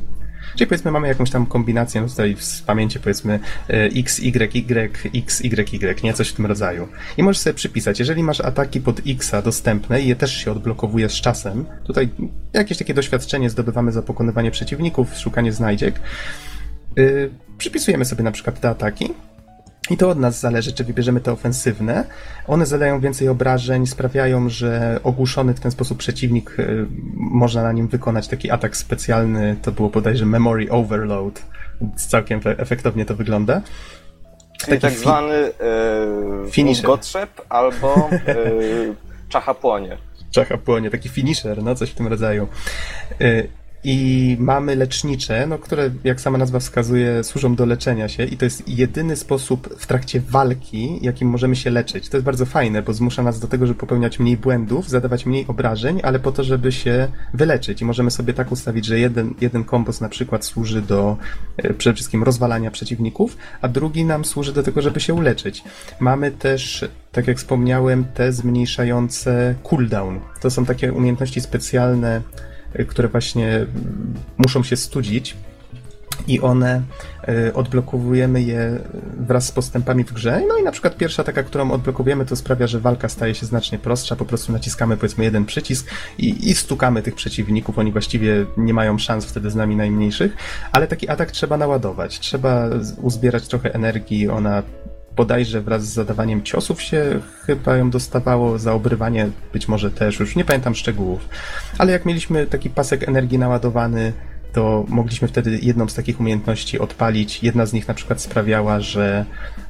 Czyli 0.55 0.67
powiedzmy 0.67 0.91
mamy 0.91 1.07
jakąś 1.07 1.29
tam 1.29 1.45
kombinację, 1.45 2.01
no 2.01 2.07
tutaj 2.07 2.35
z 2.39 2.61
pamięci 2.61 2.99
powiedzmy 2.99 3.39
e, 3.69 3.83
x, 3.83 4.19
y, 4.19 4.23
y, 4.25 5.11
x, 5.15 5.41
y, 5.41 5.73
y, 5.73 6.03
nie? 6.03 6.13
Coś 6.13 6.29
w 6.29 6.33
tym 6.33 6.45
rodzaju. 6.45 6.87
I 7.17 7.23
możesz 7.23 7.39
sobie 7.39 7.53
przypisać, 7.53 7.99
jeżeli 7.99 8.23
masz 8.23 8.41
ataki 8.41 8.81
pod 8.81 9.01
xa 9.07 9.41
dostępne 9.41 10.01
i 10.01 10.07
je 10.07 10.15
też 10.15 10.37
się 10.37 10.51
odblokowuje 10.51 11.09
z 11.09 11.13
czasem, 11.13 11.65
tutaj 11.85 12.09
jakieś 12.53 12.77
takie 12.77 12.93
doświadczenie 12.93 13.49
zdobywamy 13.49 13.91
za 13.91 14.01
pokonywanie 14.01 14.51
przeciwników, 14.51 15.17
szukanie 15.17 15.51
znajdziek, 15.51 15.99
yy, 16.95 17.29
przypisujemy 17.57 18.05
sobie 18.05 18.23
na 18.23 18.31
przykład 18.31 18.59
te 18.59 18.69
ataki 18.69 19.13
i 19.89 19.97
to 19.97 20.09
od 20.09 20.19
nas 20.19 20.39
zależy, 20.39 20.73
czy 20.73 20.83
wybierzemy 20.83 21.21
te 21.21 21.31
ofensywne. 21.31 22.05
One 22.47 22.65
zadają 22.65 22.99
więcej 22.99 23.29
obrażeń, 23.29 23.87
sprawiają, 23.87 24.49
że 24.49 24.99
ogłuszony 25.03 25.53
w 25.53 25.59
ten 25.59 25.71
sposób 25.71 25.97
przeciwnik 25.97 26.59
y, 26.59 26.85
można 27.13 27.63
na 27.63 27.71
nim 27.71 27.87
wykonać 27.87 28.27
taki 28.27 28.51
atak 28.51 28.77
specjalny. 28.77 29.55
To 29.61 29.71
było 29.71 29.89
bodajże 29.89 30.25
Memory 30.25 30.71
Overload. 30.71 31.41
Całkiem 31.95 32.39
efektownie 32.45 33.05
to 33.05 33.15
wygląda. 33.15 33.61
Czyli 34.57 34.79
taki 34.79 34.81
tak 34.81 34.93
zwany 34.93 35.33
e, 35.33 35.51
finisher. 36.51 36.89
albo 37.49 38.09
e, 38.11 38.35
czacha 39.29 39.53
płonie. 39.53 39.97
Czacha 40.31 40.57
płonie, 40.57 40.89
taki 40.89 41.09
finisher, 41.09 41.63
no 41.63 41.75
coś 41.75 41.89
w 41.89 41.95
tym 41.95 42.07
rodzaju. 42.07 42.47
E, 43.21 43.43
i 43.83 44.37
mamy 44.39 44.75
lecznicze, 44.75 45.47
no, 45.47 45.57
które, 45.57 45.89
jak 46.03 46.21
sama 46.21 46.37
nazwa 46.37 46.59
wskazuje, 46.59 47.23
służą 47.23 47.55
do 47.55 47.65
leczenia 47.65 48.09
się 48.09 48.25
i 48.25 48.37
to 48.37 48.45
jest 48.45 48.69
jedyny 48.69 49.15
sposób 49.15 49.75
w 49.77 49.87
trakcie 49.87 50.19
walki, 50.19 50.99
jakim 51.01 51.29
możemy 51.29 51.55
się 51.55 51.69
leczyć. 51.69 52.09
To 52.09 52.17
jest 52.17 52.25
bardzo 52.25 52.45
fajne, 52.45 52.81
bo 52.81 52.93
zmusza 52.93 53.23
nas 53.23 53.39
do 53.39 53.47
tego, 53.47 53.67
żeby 53.67 53.79
popełniać 53.79 54.19
mniej 54.19 54.37
błędów, 54.37 54.89
zadawać 54.89 55.25
mniej 55.25 55.45
obrażeń, 55.47 55.99
ale 56.03 56.19
po 56.19 56.31
to, 56.31 56.43
żeby 56.43 56.71
się 56.71 57.07
wyleczyć. 57.33 57.81
I 57.81 57.85
możemy 57.85 58.11
sobie 58.11 58.33
tak 58.33 58.51
ustawić, 58.51 58.85
że 58.85 58.99
jeden, 58.99 59.33
jeden 59.41 59.63
kombos 59.63 60.01
na 60.01 60.09
przykład 60.09 60.45
służy 60.45 60.81
do 60.81 61.17
e, 61.57 61.73
przede 61.73 61.93
wszystkim 61.93 62.23
rozwalania 62.23 62.71
przeciwników, 62.71 63.37
a 63.61 63.67
drugi 63.67 64.05
nam 64.05 64.25
służy 64.25 64.53
do 64.53 64.63
tego, 64.63 64.81
żeby 64.81 64.99
się 64.99 65.13
uleczyć. 65.13 65.63
Mamy 65.99 66.31
też 66.31 66.85
tak 67.11 67.27
jak 67.27 67.37
wspomniałem, 67.37 68.05
te 68.13 68.31
zmniejszające 68.31 69.55
cooldown. 69.63 70.19
To 70.41 70.49
są 70.49 70.65
takie 70.65 70.93
umiejętności 70.93 71.41
specjalne, 71.41 72.21
które 72.87 73.07
właśnie 73.07 73.65
muszą 74.37 74.63
się 74.63 74.75
studzić 74.75 75.35
i 76.27 76.41
one 76.41 76.81
e, 77.27 77.53
odblokowujemy 77.53 78.41
je 78.41 78.79
wraz 79.17 79.45
z 79.45 79.51
postępami 79.51 80.03
w 80.03 80.13
grze. 80.13 80.41
No 80.47 80.57
i 80.57 80.63
na 80.63 80.71
przykład 80.71 80.97
pierwsza 80.97 81.23
taka, 81.23 81.43
którą 81.43 81.71
odblokowujemy, 81.71 82.25
to 82.25 82.35
sprawia, 82.35 82.67
że 82.67 82.79
walka 82.79 83.09
staje 83.09 83.35
się 83.35 83.45
znacznie 83.45 83.79
prostsza. 83.79 84.15
Po 84.15 84.25
prostu 84.25 84.51
naciskamy 84.51 84.97
powiedzmy 84.97 85.23
jeden 85.23 85.45
przycisk 85.45 85.89
i, 86.17 86.49
i 86.49 86.53
stukamy 86.55 87.01
tych 87.01 87.15
przeciwników. 87.15 87.79
Oni 87.79 87.91
właściwie 87.91 88.45
nie 88.57 88.73
mają 88.73 88.97
szans 88.97 89.25
wtedy 89.25 89.49
z 89.51 89.55
nami 89.55 89.75
najmniejszych, 89.75 90.35
ale 90.71 90.87
taki 90.87 91.09
atak 91.09 91.31
trzeba 91.31 91.57
naładować. 91.57 92.19
Trzeba 92.19 92.69
uzbierać 93.01 93.47
trochę 93.47 93.73
energii. 93.73 94.29
Ona 94.29 94.63
bodajże 95.17 95.61
wraz 95.61 95.85
z 95.85 95.93
zadawaniem 95.93 96.43
ciosów 96.43 96.81
się 96.81 97.19
chyba 97.45 97.77
ją 97.77 97.89
dostawało, 97.89 98.59
za 98.59 98.73
obrywanie 98.73 99.29
być 99.53 99.67
może 99.67 99.91
też, 99.91 100.19
już 100.19 100.35
nie 100.35 100.45
pamiętam 100.45 100.75
szczegółów. 100.75 101.29
Ale 101.77 101.91
jak 101.91 102.05
mieliśmy 102.05 102.45
taki 102.45 102.69
pasek 102.69 103.07
energii 103.07 103.39
naładowany, 103.39 104.13
to 104.53 104.85
mogliśmy 104.87 105.27
wtedy 105.27 105.59
jedną 105.61 105.89
z 105.89 105.93
takich 105.93 106.19
umiejętności 106.19 106.79
odpalić. 106.79 107.43
Jedna 107.43 107.65
z 107.65 107.73
nich 107.73 107.87
na 107.87 107.93
przykład 107.93 108.21
sprawiała, 108.21 108.79
że 108.79 109.25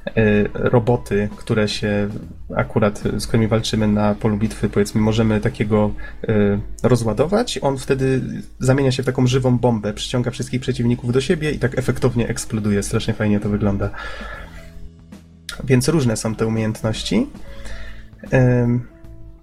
y, 0.07 0.13
roboty, 0.53 1.29
które 1.35 1.67
się 1.67 2.09
akurat, 2.55 3.03
z 3.17 3.27
którymi 3.27 3.47
walczymy 3.47 3.87
na 3.87 4.15
polu 4.15 4.37
bitwy, 4.37 4.69
powiedzmy, 4.69 5.01
możemy 5.01 5.41
takiego 5.41 5.91
y, 6.29 6.59
rozładować. 6.83 7.59
On 7.61 7.77
wtedy 7.77 8.21
zamienia 8.59 8.91
się 8.91 9.03
w 9.03 9.05
taką 9.05 9.27
żywą 9.27 9.57
bombę, 9.57 9.93
przyciąga 9.93 10.31
wszystkich 10.31 10.61
przeciwników 10.61 11.11
do 11.11 11.21
siebie 11.21 11.51
i 11.51 11.59
tak 11.59 11.77
efektownie 11.79 12.27
eksploduje. 12.27 12.83
Strasznie 12.83 13.13
fajnie 13.13 13.39
to 13.39 13.49
wygląda. 13.49 13.89
Więc 15.63 15.88
różne 15.88 16.17
są 16.17 16.35
te 16.35 16.47
umiejętności. 16.47 17.27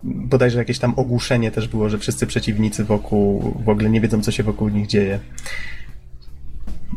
Bodajże 0.02 0.58
jakieś 0.58 0.78
tam 0.78 0.94
ogłuszenie 0.96 1.50
też 1.50 1.68
było, 1.68 1.88
że 1.88 1.98
wszyscy 1.98 2.26
przeciwnicy 2.26 2.84
wokół 2.84 3.54
w 3.64 3.68
ogóle 3.68 3.90
nie 3.90 4.00
wiedzą, 4.00 4.22
co 4.22 4.30
się 4.30 4.42
wokół 4.42 4.68
nich 4.68 4.86
dzieje. 4.86 5.20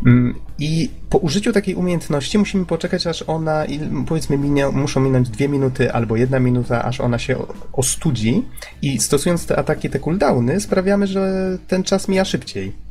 Mm, 0.06 0.36
I 0.60 0.90
po 1.10 1.18
użyciu 1.18 1.54
takiej 1.54 1.76
umiejętności 1.76 2.38
musimy 2.38 2.66
poczekać, 2.66 3.08
aż 3.08 3.24
ona, 3.28 3.66
powiedzmy, 4.08 4.38
minie, 4.38 4.68
muszą 4.68 5.00
minąć 5.00 5.30
dwie 5.30 5.50
minuty 5.50 5.94
albo 5.94 6.16
jedna 6.16 6.40
minuta, 6.40 6.84
aż 6.84 7.02
ona 7.02 7.20
się 7.20 7.38
ostudzi. 7.74 8.44
I 8.82 9.00
stosując 9.00 9.46
te 9.46 9.60
ataki, 9.60 9.90
te 9.90 10.00
cooldowny, 10.00 10.60
sprawiamy, 10.60 11.08
że 11.08 11.58
ten 11.68 11.84
czas 11.84 12.08
mija 12.08 12.26
szybciej. 12.26 12.87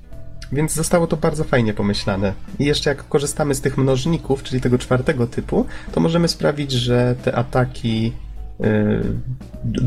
Więc 0.52 0.73
zostało 0.73 1.06
to 1.06 1.16
bardzo 1.16 1.44
fajnie 1.44 1.74
pomyślane. 1.74 2.32
I 2.59 2.64
jeszcze 2.64 2.90
jak 2.90 3.09
korzystamy 3.09 3.55
z 3.55 3.60
tych 3.60 3.78
mnożników, 3.78 4.43
czyli 4.43 4.60
tego 4.60 4.78
czwartego 4.78 5.27
typu, 5.27 5.66
to 5.93 6.01
możemy 6.01 6.28
sprawić, 6.28 6.73
że 6.73 7.14
te 7.24 7.35
ataki 7.35 8.12
yy, 8.60 9.02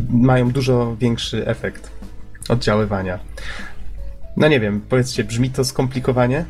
mają 0.10 0.52
dużo 0.52 0.95
większy 0.95 1.48
efekt 1.48 1.91
oddziaływania. 2.49 3.19
No 4.38 4.48
nie 4.48 4.60
wiem, 4.60 4.81
powiedzcie, 4.90 5.23
brzmi 5.23 5.49
to 5.49 5.65
skomplikowanie? 5.65 6.45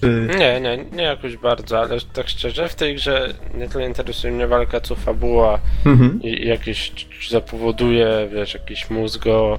Czy... 0.00 0.28
Nie, 0.38 0.60
nie, 0.60 0.84
nie 0.92 1.02
jakoś 1.02 1.36
bardzo, 1.36 1.80
ale 1.80 2.00
tak 2.12 2.28
szczerze, 2.28 2.68
w 2.68 2.74
tej 2.74 2.94
grze 2.94 3.34
nie 3.54 3.68
tyle 3.68 3.86
interesuje 3.86 4.32
mnie 4.32 4.46
walka, 4.46 4.80
co 4.80 4.94
fabuła 4.94 5.58
mhm. 5.86 6.22
i 6.22 6.46
jakieś 6.46 6.92
zapowoduje, 7.30 8.28
wiesz, 8.32 8.54
jakieś 8.54 8.90
mózgo 8.90 9.58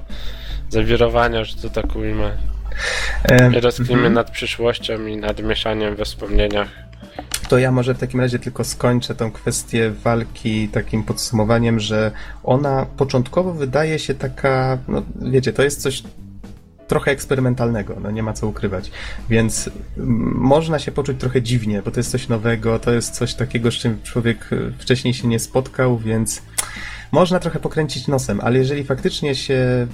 zawirowania, 0.68 1.44
że 1.44 1.56
to 1.56 1.70
tak 1.70 1.96
ujmę. 1.96 2.36
I 3.56 3.60
rozkminy 3.60 4.00
mm. 4.00 4.12
nad 4.12 4.30
przyszłością 4.30 5.06
i 5.06 5.16
nad 5.16 5.42
mieszaniem 5.42 5.96
we 5.96 6.04
wspomnieniach. 6.04 6.68
To 7.48 7.58
ja 7.58 7.72
może 7.72 7.94
w 7.94 7.98
takim 7.98 8.20
razie 8.20 8.38
tylko 8.38 8.64
skończę 8.64 9.14
tą 9.14 9.32
kwestię 9.32 9.90
walki 9.90 10.68
takim 10.68 11.04
podsumowaniem, 11.04 11.80
że 11.80 12.10
ona 12.44 12.86
początkowo 12.96 13.52
wydaje 13.52 13.98
się 13.98 14.14
taka, 14.14 14.78
no 14.88 15.02
wiecie, 15.20 15.52
to 15.52 15.62
jest 15.62 15.82
coś 15.82 16.02
trochę 16.88 17.10
eksperymentalnego, 17.10 17.96
no 18.00 18.10
nie 18.10 18.22
ma 18.22 18.32
co 18.32 18.46
ukrywać. 18.46 18.90
Więc 19.30 19.70
można 20.34 20.78
się 20.78 20.92
poczuć 20.92 21.20
trochę 21.20 21.42
dziwnie, 21.42 21.82
bo 21.82 21.90
to 21.90 22.00
jest 22.00 22.10
coś 22.10 22.28
nowego, 22.28 22.78
to 22.78 22.92
jest 22.92 23.14
coś 23.14 23.34
takiego, 23.34 23.70
z 23.70 23.74
czym 23.74 24.02
człowiek 24.02 24.50
wcześniej 24.78 25.14
się 25.14 25.28
nie 25.28 25.38
spotkał, 25.38 25.98
więc 25.98 26.42
można 27.12 27.38
trochę 27.38 27.58
pokręcić 27.58 28.08
nosem, 28.08 28.40
ale 28.40 28.58
jeżeli 28.58 28.84
faktycznie 28.84 29.34
się 29.34 29.86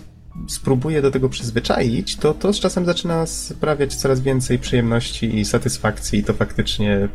spróbuję 0.49 1.03
do 1.03 1.11
tego 1.11 1.29
przyzwyczaić, 1.29 2.17
to 2.17 2.35
to 2.35 2.53
z 2.53 2.61
czasem 2.61 2.85
zaczyna 2.87 3.27
sprawiać 3.27 3.95
coraz 3.95 4.21
więcej 4.21 4.59
przyjemności 4.59 5.39
i 5.39 5.45
satysfakcji 5.45 6.19
i 6.19 6.25
to 6.25 6.33
faktycznie 6.33 7.09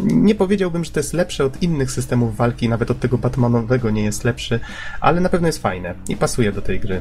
nie 0.00 0.34
powiedziałbym, 0.34 0.84
że 0.84 0.90
to 0.90 1.00
jest 1.00 1.12
lepsze 1.12 1.44
od 1.44 1.62
innych 1.62 1.90
systemów 1.90 2.36
walki, 2.36 2.68
nawet 2.68 2.90
od 2.90 3.00
tego 3.00 3.18
Batmanowego 3.18 3.90
nie 3.90 4.04
jest 4.04 4.24
lepszy, 4.24 4.60
ale 5.00 5.20
na 5.20 5.28
pewno 5.28 5.46
jest 5.46 5.62
fajne 5.62 5.94
i 6.08 6.16
pasuje 6.16 6.52
do 6.52 6.62
tej 6.62 6.80
gry. 6.80 7.00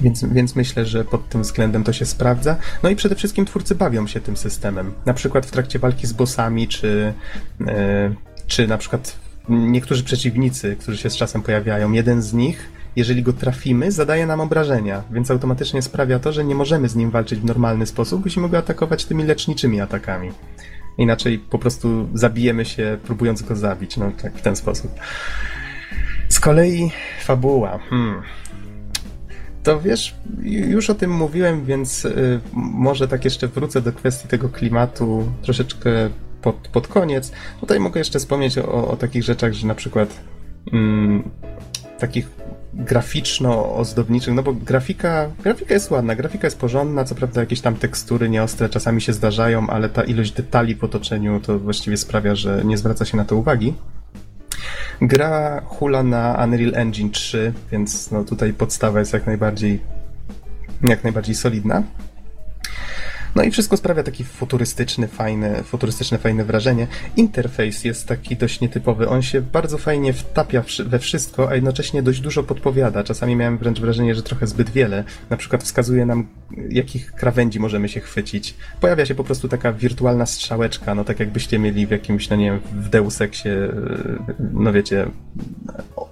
Więc, 0.00 0.24
więc 0.24 0.56
myślę, 0.56 0.86
że 0.86 1.04
pod 1.04 1.28
tym 1.28 1.42
względem 1.42 1.84
to 1.84 1.92
się 1.92 2.06
sprawdza. 2.06 2.56
No 2.82 2.90
i 2.90 2.96
przede 2.96 3.14
wszystkim 3.14 3.44
twórcy 3.44 3.74
bawią 3.74 4.06
się 4.06 4.20
tym 4.20 4.36
systemem. 4.36 4.92
Na 5.06 5.14
przykład 5.14 5.46
w 5.46 5.50
trakcie 5.50 5.78
walki 5.78 6.06
z 6.06 6.12
bossami, 6.12 6.68
czy, 6.68 7.14
yy, 7.60 7.66
czy 8.46 8.68
na 8.68 8.78
przykład 8.78 9.16
niektórzy 9.48 10.04
przeciwnicy, 10.04 10.76
którzy 10.80 10.98
się 10.98 11.10
z 11.10 11.16
czasem 11.16 11.42
pojawiają. 11.42 11.92
Jeden 11.92 12.22
z 12.22 12.32
nich 12.32 12.68
jeżeli 12.96 13.22
go 13.22 13.32
trafimy, 13.32 13.92
zadaje 13.92 14.26
nam 14.26 14.40
obrażenia, 14.40 15.02
więc 15.10 15.30
automatycznie 15.30 15.82
sprawia 15.82 16.18
to, 16.18 16.32
że 16.32 16.44
nie 16.44 16.54
możemy 16.54 16.88
z 16.88 16.96
nim 16.96 17.10
walczyć 17.10 17.40
w 17.40 17.44
normalny 17.44 17.86
sposób, 17.86 18.24
musimy 18.24 18.48
go 18.48 18.58
atakować 18.58 19.04
tymi 19.04 19.24
leczniczymi 19.24 19.80
atakami. 19.80 20.30
Inaczej 20.98 21.38
po 21.38 21.58
prostu 21.58 22.08
zabijemy 22.14 22.64
się, 22.64 22.98
próbując 23.02 23.42
go 23.42 23.56
zabić, 23.56 23.96
no 23.96 24.12
tak 24.22 24.34
w 24.34 24.42
ten 24.42 24.56
sposób. 24.56 24.90
Z 26.28 26.40
kolei 26.40 26.90
fabuła. 27.24 27.78
Hmm. 27.78 28.22
To 29.62 29.80
wiesz, 29.80 30.14
już 30.44 30.90
o 30.90 30.94
tym 30.94 31.10
mówiłem, 31.10 31.64
więc 31.64 32.04
y, 32.04 32.40
może 32.52 33.08
tak 33.08 33.24
jeszcze 33.24 33.48
wrócę 33.48 33.80
do 33.80 33.92
kwestii 33.92 34.28
tego 34.28 34.48
klimatu 34.48 35.32
troszeczkę 35.42 35.90
pod, 36.42 36.68
pod 36.68 36.88
koniec. 36.88 37.32
Tutaj 37.60 37.80
mogę 37.80 38.00
jeszcze 38.00 38.18
wspomnieć 38.18 38.58
o, 38.58 38.88
o 38.88 38.96
takich 38.96 39.22
rzeczach, 39.22 39.52
że 39.52 39.66
na 39.66 39.74
przykład 39.74 40.20
mm, 40.72 41.30
takich 41.98 42.30
graficzno-ozdobniczych, 42.76 44.34
no 44.34 44.42
bo 44.42 44.52
grafika, 44.52 45.30
grafika 45.42 45.74
jest 45.74 45.90
ładna, 45.90 46.14
grafika 46.14 46.46
jest 46.46 46.58
porządna, 46.58 47.04
co 47.04 47.14
prawda 47.14 47.40
jakieś 47.40 47.60
tam 47.60 47.76
tekstury 47.76 48.28
nieostre 48.28 48.68
czasami 48.68 49.00
się 49.00 49.12
zdarzają, 49.12 49.66
ale 49.66 49.88
ta 49.88 50.04
ilość 50.04 50.32
detali 50.32 50.74
w 50.74 50.84
otoczeniu 50.84 51.40
to 51.40 51.58
właściwie 51.58 51.96
sprawia, 51.96 52.34
że 52.34 52.62
nie 52.64 52.78
zwraca 52.78 53.04
się 53.04 53.16
na 53.16 53.24
to 53.24 53.36
uwagi. 53.36 53.74
Gra 55.00 55.62
hula 55.66 56.02
na 56.02 56.44
Unreal 56.44 56.74
Engine 56.74 57.10
3, 57.10 57.52
więc 57.72 58.10
no 58.10 58.24
tutaj 58.24 58.52
podstawa 58.52 58.98
jest 59.00 59.12
jak 59.12 59.26
najbardziej 59.26 59.80
jak 60.82 61.04
najbardziej 61.04 61.34
solidna. 61.34 61.82
No 63.34 63.42
i 63.42 63.50
wszystko 63.50 63.76
sprawia 63.76 64.02
taki 64.02 64.24
futurystyczny, 64.24 65.08
fajny, 65.08 65.62
futurystyczne, 65.62 66.18
fajne 66.18 66.44
wrażenie. 66.44 66.86
Interfejs 67.16 67.84
jest 67.84 68.08
taki 68.08 68.36
dość 68.36 68.60
nietypowy. 68.60 69.08
On 69.08 69.22
się 69.22 69.40
bardzo 69.40 69.78
fajnie 69.78 70.12
wtapia 70.12 70.64
we 70.86 70.98
wszystko, 70.98 71.48
a 71.48 71.54
jednocześnie 71.54 72.02
dość 72.02 72.20
dużo 72.20 72.42
podpowiada. 72.42 73.04
Czasami 73.04 73.36
miałem 73.36 73.58
wręcz 73.58 73.80
wrażenie, 73.80 74.14
że 74.14 74.22
trochę 74.22 74.46
zbyt 74.46 74.70
wiele. 74.70 75.04
Na 75.30 75.36
przykład 75.36 75.62
wskazuje 75.62 76.06
nam, 76.06 76.26
jakich 76.70 77.12
krawędzi 77.12 77.60
możemy 77.60 77.88
się 77.88 78.00
chwycić. 78.00 78.54
Pojawia 78.80 79.06
się 79.06 79.14
po 79.14 79.24
prostu 79.24 79.48
taka 79.48 79.72
wirtualna 79.72 80.26
strzałeczka, 80.26 80.94
no 80.94 81.04
tak 81.04 81.20
jakbyście 81.20 81.58
mieli 81.58 81.86
w 81.86 81.90
jakimś, 81.90 82.28
no 82.28 82.36
nie 82.36 82.50
wiem, 82.50 82.60
w 82.72 82.88
Deus 82.88 83.20
Exie, 83.20 83.56
no 84.52 84.72
wiecie, 84.72 85.06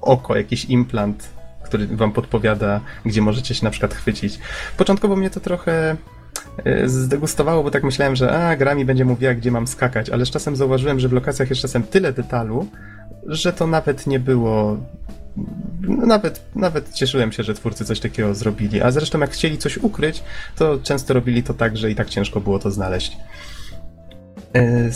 oko, 0.01 0.37
jakiś 0.37 0.65
implant, 0.65 1.29
który 1.63 1.87
wam 1.87 2.13
podpowiada, 2.13 2.81
gdzie 3.07 3.23
możecie 3.23 3.55
się 3.55 3.65
na 3.65 3.71
przykład 3.71 3.95
chwycić. 3.95 4.39
Początkowo 4.77 5.17
mnie 5.17 5.31
to 5.31 5.41
trochę 5.41 5.97
E, 5.97 5.97
zdegustowało, 6.87 7.63
bo 7.63 7.71
tak 7.71 7.85
myślałem, 7.85 8.17
że 8.17 8.33
a, 8.33 8.57
gra 8.57 8.75
mi 8.75 8.85
będzie 8.85 9.05
mówiła, 9.05 9.35
gdzie 9.35 9.51
mam 9.51 9.67
skakać, 9.67 10.11
ale 10.11 10.27
z 10.27 10.31
czasem 10.31 10.57
zauważyłem, 10.57 11.01
że 11.01 11.09
w 11.09 11.13
lokacjach 11.13 11.51
jest 11.51 11.63
czasem 11.63 11.83
tyle 11.83 12.13
detalu, 12.13 12.67
że 13.27 13.53
to 13.53 13.67
nawet 13.67 14.07
nie 14.07 14.21
było 14.21 14.77
no, 15.81 16.07
nawet, 16.07 16.45
nawet 16.55 16.93
cieszyłem 16.93 17.33
się, 17.33 17.43
że 17.43 17.55
twórcy 17.55 17.85
coś 17.85 18.01
takiego 18.01 18.35
zrobili. 18.35 18.83
A 18.83 18.91
zresztą 18.91 19.19
jak 19.19 19.31
chcieli 19.31 19.59
coś 19.59 19.79
ukryć, 19.79 20.23
to 20.57 20.79
często 20.83 21.15
robili 21.15 21.43
to 21.43 21.55
tak, 21.55 21.77
że 21.77 21.91
i 21.91 21.95
tak 21.95 22.11
ciężko 22.11 22.41
było 22.41 22.59
to 22.59 22.71
znaleźć. 22.71 23.17
E, 24.55 24.91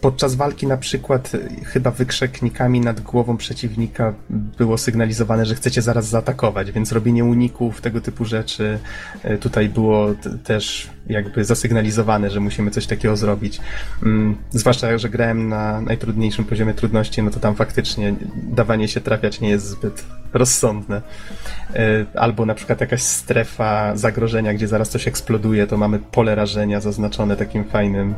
podczas 0.00 0.34
walki 0.34 0.66
na 0.66 0.76
przykład 0.76 1.32
e, 1.34 1.64
chyba 1.64 1.90
wykrzeknikami 1.90 2.80
nad 2.80 3.00
głową 3.00 3.36
przeciwnika 3.36 4.14
było 4.30 4.78
sygnalizowane, 4.78 5.46
że 5.46 5.54
chcecie 5.54 5.82
zaraz 5.82 6.08
zaatakować, 6.08 6.72
więc 6.72 6.92
robienie 6.92 7.24
uników, 7.24 7.80
tego 7.80 8.00
typu 8.00 8.24
rzeczy 8.24 8.78
e, 9.22 9.38
tutaj 9.38 9.68
było 9.68 10.06
też 10.44 10.90
jakby 11.06 11.44
zasygnalizowane, 11.44 12.30
że 12.30 12.40
musimy 12.40 12.70
coś 12.70 12.86
takiego 12.86 13.16
zrobić. 13.16 13.60
Mm, 14.02 14.36
zwłaszcza, 14.50 14.98
że 14.98 15.08
grałem 15.08 15.48
na 15.48 15.80
najtrudniejszym 15.80 16.44
poziomie 16.44 16.74
trudności, 16.74 17.22
no 17.22 17.30
to 17.30 17.40
tam 17.40 17.54
faktycznie 17.54 18.14
dawanie 18.34 18.88
się 18.88 19.00
trafiać 19.00 19.40
nie 19.40 19.48
jest 19.48 19.66
zbyt 19.66 20.04
rozsądne. 20.32 21.02
Albo 22.14 22.46
na 22.46 22.54
przykład 22.54 22.80
jakaś 22.80 23.02
strefa 23.02 23.96
zagrożenia, 23.96 24.54
gdzie 24.54 24.68
zaraz 24.68 24.88
coś 24.88 25.08
eksploduje, 25.08 25.66
to 25.66 25.76
mamy 25.76 25.98
pole 25.98 26.34
rażenia 26.34 26.80
zaznaczone 26.80 27.36
takim 27.36 27.64
fajnym 27.64 28.14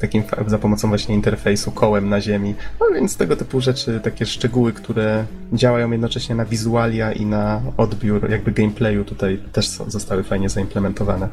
takim 0.00 0.22
za 0.46 0.58
pomocą 0.58 0.88
właśnie 0.88 1.14
interfejsu 1.14 1.72
kołem 1.72 2.08
na 2.08 2.20
ziemi. 2.20 2.54
No 2.80 2.86
więc 2.94 3.16
tego 3.16 3.36
typu 3.36 3.60
rzeczy, 3.60 4.00
takie 4.00 4.26
szczegóły, 4.26 4.72
które 4.72 5.24
działają 5.52 5.90
jednocześnie 5.90 6.34
na 6.34 6.44
wizualia 6.44 7.12
i 7.12 7.26
na 7.26 7.60
odbiór 7.76 8.30
jakby 8.30 8.52
gameplayu 8.52 9.04
tutaj 9.04 9.40
też 9.52 9.68
są, 9.68 9.90
zostały 9.90 10.22
fajnie 10.22 10.48
zaimplementowane. 10.48 11.28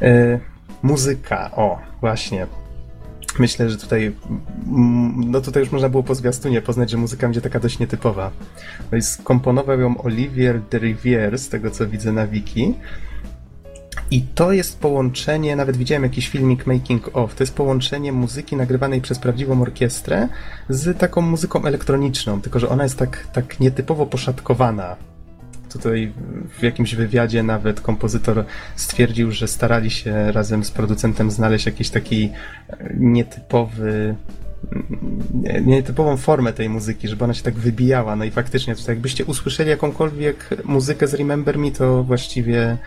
Yy, 0.00 0.40
muzyka, 0.82 1.50
o, 1.56 1.78
właśnie. 2.00 2.46
Myślę, 3.38 3.70
że 3.70 3.76
tutaj, 3.76 4.12
mm, 4.66 5.30
no 5.30 5.40
tutaj 5.40 5.62
już 5.62 5.72
można 5.72 5.88
było 5.88 6.02
po 6.02 6.14
zwiastunie 6.14 6.62
poznać, 6.62 6.90
że 6.90 6.96
muzyka 6.96 7.26
będzie 7.26 7.40
taka 7.40 7.60
dość 7.60 7.78
nietypowa. 7.78 8.30
No 8.92 9.02
skomponował 9.02 9.80
ją 9.80 10.02
Olivier 10.02 10.60
de 10.60 10.78
Rivière, 10.78 11.38
z 11.38 11.48
tego 11.48 11.70
co 11.70 11.86
widzę 11.86 12.12
na 12.12 12.26
wiki. 12.26 12.74
I 14.10 14.22
to 14.22 14.52
jest 14.52 14.80
połączenie, 14.80 15.56
nawet 15.56 15.76
widziałem 15.76 16.02
jakiś 16.02 16.28
filmik 16.28 16.66
Making 16.66 17.16
of, 17.16 17.34
to 17.34 17.42
jest 17.42 17.54
połączenie 17.54 18.12
muzyki 18.12 18.56
nagrywanej 18.56 19.00
przez 19.00 19.18
prawdziwą 19.18 19.62
orkiestrę 19.62 20.28
z 20.68 20.98
taką 20.98 21.20
muzyką 21.20 21.64
elektroniczną, 21.64 22.40
tylko 22.40 22.58
że 22.58 22.68
ona 22.68 22.82
jest 22.82 22.98
tak, 22.98 23.26
tak 23.32 23.60
nietypowo 23.60 24.06
poszatkowana. 24.06 24.96
Tutaj 25.72 26.12
w 26.58 26.62
jakimś 26.62 26.94
wywiadzie 26.94 27.42
nawet 27.42 27.80
kompozytor 27.80 28.44
stwierdził, 28.76 29.32
że 29.32 29.48
starali 29.48 29.90
się 29.90 30.32
razem 30.32 30.64
z 30.64 30.70
producentem 30.70 31.30
znaleźć 31.30 31.66
jakiś 31.66 31.90
taki 31.90 32.30
nietypowy 32.94 34.16
nietypową 35.66 36.16
formę 36.16 36.52
tej 36.52 36.68
muzyki, 36.68 37.08
żeby 37.08 37.24
ona 37.24 37.34
się 37.34 37.42
tak 37.42 37.54
wybijała. 37.54 38.16
No 38.16 38.24
i 38.24 38.30
faktycznie 38.30 38.76
tutaj 38.76 38.94
jakbyście 38.94 39.24
usłyszeli 39.24 39.70
jakąkolwiek 39.70 40.48
muzykę 40.64 41.06
z 41.06 41.14
Remember 41.14 41.58
Me, 41.58 41.70
to 41.70 42.04
właściwie 42.04 42.78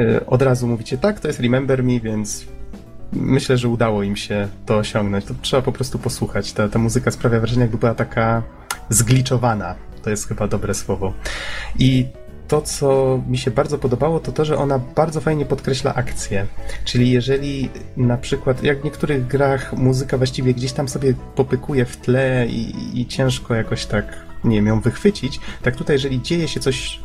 y, 0.00 0.26
od 0.26 0.42
razu 0.42 0.66
mówicie 0.66 0.98
tak, 0.98 1.20
to 1.20 1.28
jest 1.28 1.40
Remember 1.40 1.84
Me, 1.84 2.00
więc 2.00 2.46
myślę, 3.12 3.56
że 3.56 3.68
udało 3.68 4.02
im 4.02 4.16
się 4.16 4.48
to 4.66 4.76
osiągnąć. 4.76 5.24
To 5.24 5.34
trzeba 5.42 5.62
po 5.62 5.72
prostu 5.72 5.98
posłuchać. 5.98 6.52
Ta, 6.52 6.68
ta 6.68 6.78
muzyka 6.78 7.10
sprawia 7.10 7.40
wrażenie, 7.40 7.62
jakby 7.62 7.78
była 7.78 7.94
taka 7.94 8.42
zgliczowana. 8.88 9.74
To 10.02 10.10
jest 10.10 10.28
chyba 10.28 10.48
dobre 10.48 10.74
słowo. 10.74 11.12
I 11.78 12.06
to, 12.48 12.62
co 12.62 13.20
mi 13.28 13.38
się 13.38 13.50
bardzo 13.50 13.78
podobało, 13.78 14.20
to 14.20 14.32
to, 14.32 14.44
że 14.44 14.58
ona 14.58 14.78
bardzo 14.78 15.20
fajnie 15.20 15.44
podkreśla 15.44 15.94
akcję. 15.94 16.46
Czyli 16.84 17.10
jeżeli 17.10 17.70
na 17.96 18.16
przykład, 18.16 18.62
jak 18.62 18.80
w 18.80 18.84
niektórych 18.84 19.26
grach 19.26 19.72
muzyka 19.72 20.18
właściwie 20.18 20.54
gdzieś 20.54 20.72
tam 20.72 20.88
sobie 20.88 21.14
popykuje 21.34 21.84
w 21.84 21.96
tle 21.96 22.46
i, 22.46 23.00
i 23.00 23.06
ciężko 23.06 23.54
jakoś 23.54 23.86
tak, 23.86 24.16
nie 24.44 24.56
wiem, 24.56 24.66
ją 24.66 24.80
wychwycić, 24.80 25.40
tak 25.62 25.76
tutaj, 25.76 25.94
jeżeli 25.94 26.22
dzieje 26.22 26.48
się 26.48 26.60
coś 26.60 27.00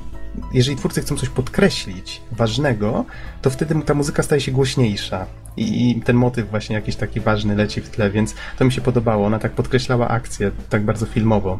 jeżeli 0.53 0.77
twórcy 0.77 1.01
chcą 1.01 1.17
coś 1.17 1.29
podkreślić 1.29 2.21
ważnego, 2.31 3.05
to 3.41 3.49
wtedy 3.49 3.75
ta 3.85 3.93
muzyka 3.93 4.23
staje 4.23 4.41
się 4.41 4.51
głośniejsza 4.51 5.25
i, 5.57 5.91
i 5.91 6.01
ten 6.01 6.15
motyw 6.15 6.49
właśnie 6.49 6.75
jakiś 6.75 6.95
taki 6.95 7.19
ważny 7.19 7.55
leci 7.55 7.81
w 7.81 7.89
tle, 7.89 8.09
więc 8.09 8.35
to 8.57 8.65
mi 8.65 8.71
się 8.71 8.81
podobało. 8.81 9.25
Ona 9.25 9.39
tak 9.39 9.51
podkreślała 9.51 10.07
akcję, 10.07 10.51
tak 10.69 10.83
bardzo 10.83 11.05
filmowo. 11.05 11.59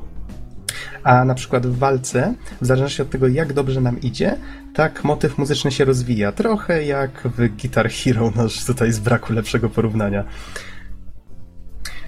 A 1.04 1.26
na 1.26 1.36
przykład 1.36 1.68
w 1.68 1.78
walce, 1.78 2.34
w 2.62 2.66
zależności 2.66 3.02
od 3.02 3.10
tego, 3.10 3.28
jak 3.28 3.54
dobrze 3.54 3.82
nam 3.82 4.02
idzie, 4.02 4.36
tak 4.74 5.04
motyw 5.04 5.38
muzyczny 5.38 5.72
się 5.72 5.86
rozwija. 5.86 6.32
Trochę 6.32 6.86
jak 6.86 7.22
w 7.26 7.50
Guitar 7.62 7.90
Hero, 7.90 8.32
no 8.36 8.48
tutaj 8.68 8.92
z 8.92 9.00
braku 9.00 9.34
lepszego 9.34 9.70
porównania. 9.70 10.24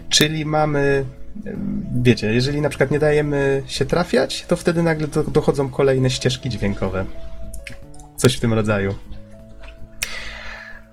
Czyli 0.10 0.46
mamy 0.46 1.06
wiecie, 2.02 2.34
jeżeli 2.34 2.62
na 2.62 2.70
przykład 2.70 2.92
nie 2.92 3.00
dajemy 3.00 3.64
się 3.68 3.86
trafiać, 3.86 4.46
to 4.46 4.56
wtedy 4.56 4.84
nagle 4.84 5.08
dochodzą 5.08 5.70
kolejne 5.70 6.10
ścieżki 6.10 6.50
dźwiękowe. 6.50 7.06
Coś 8.16 8.38
w 8.38 8.40
tym 8.40 8.54
rodzaju. 8.54 8.96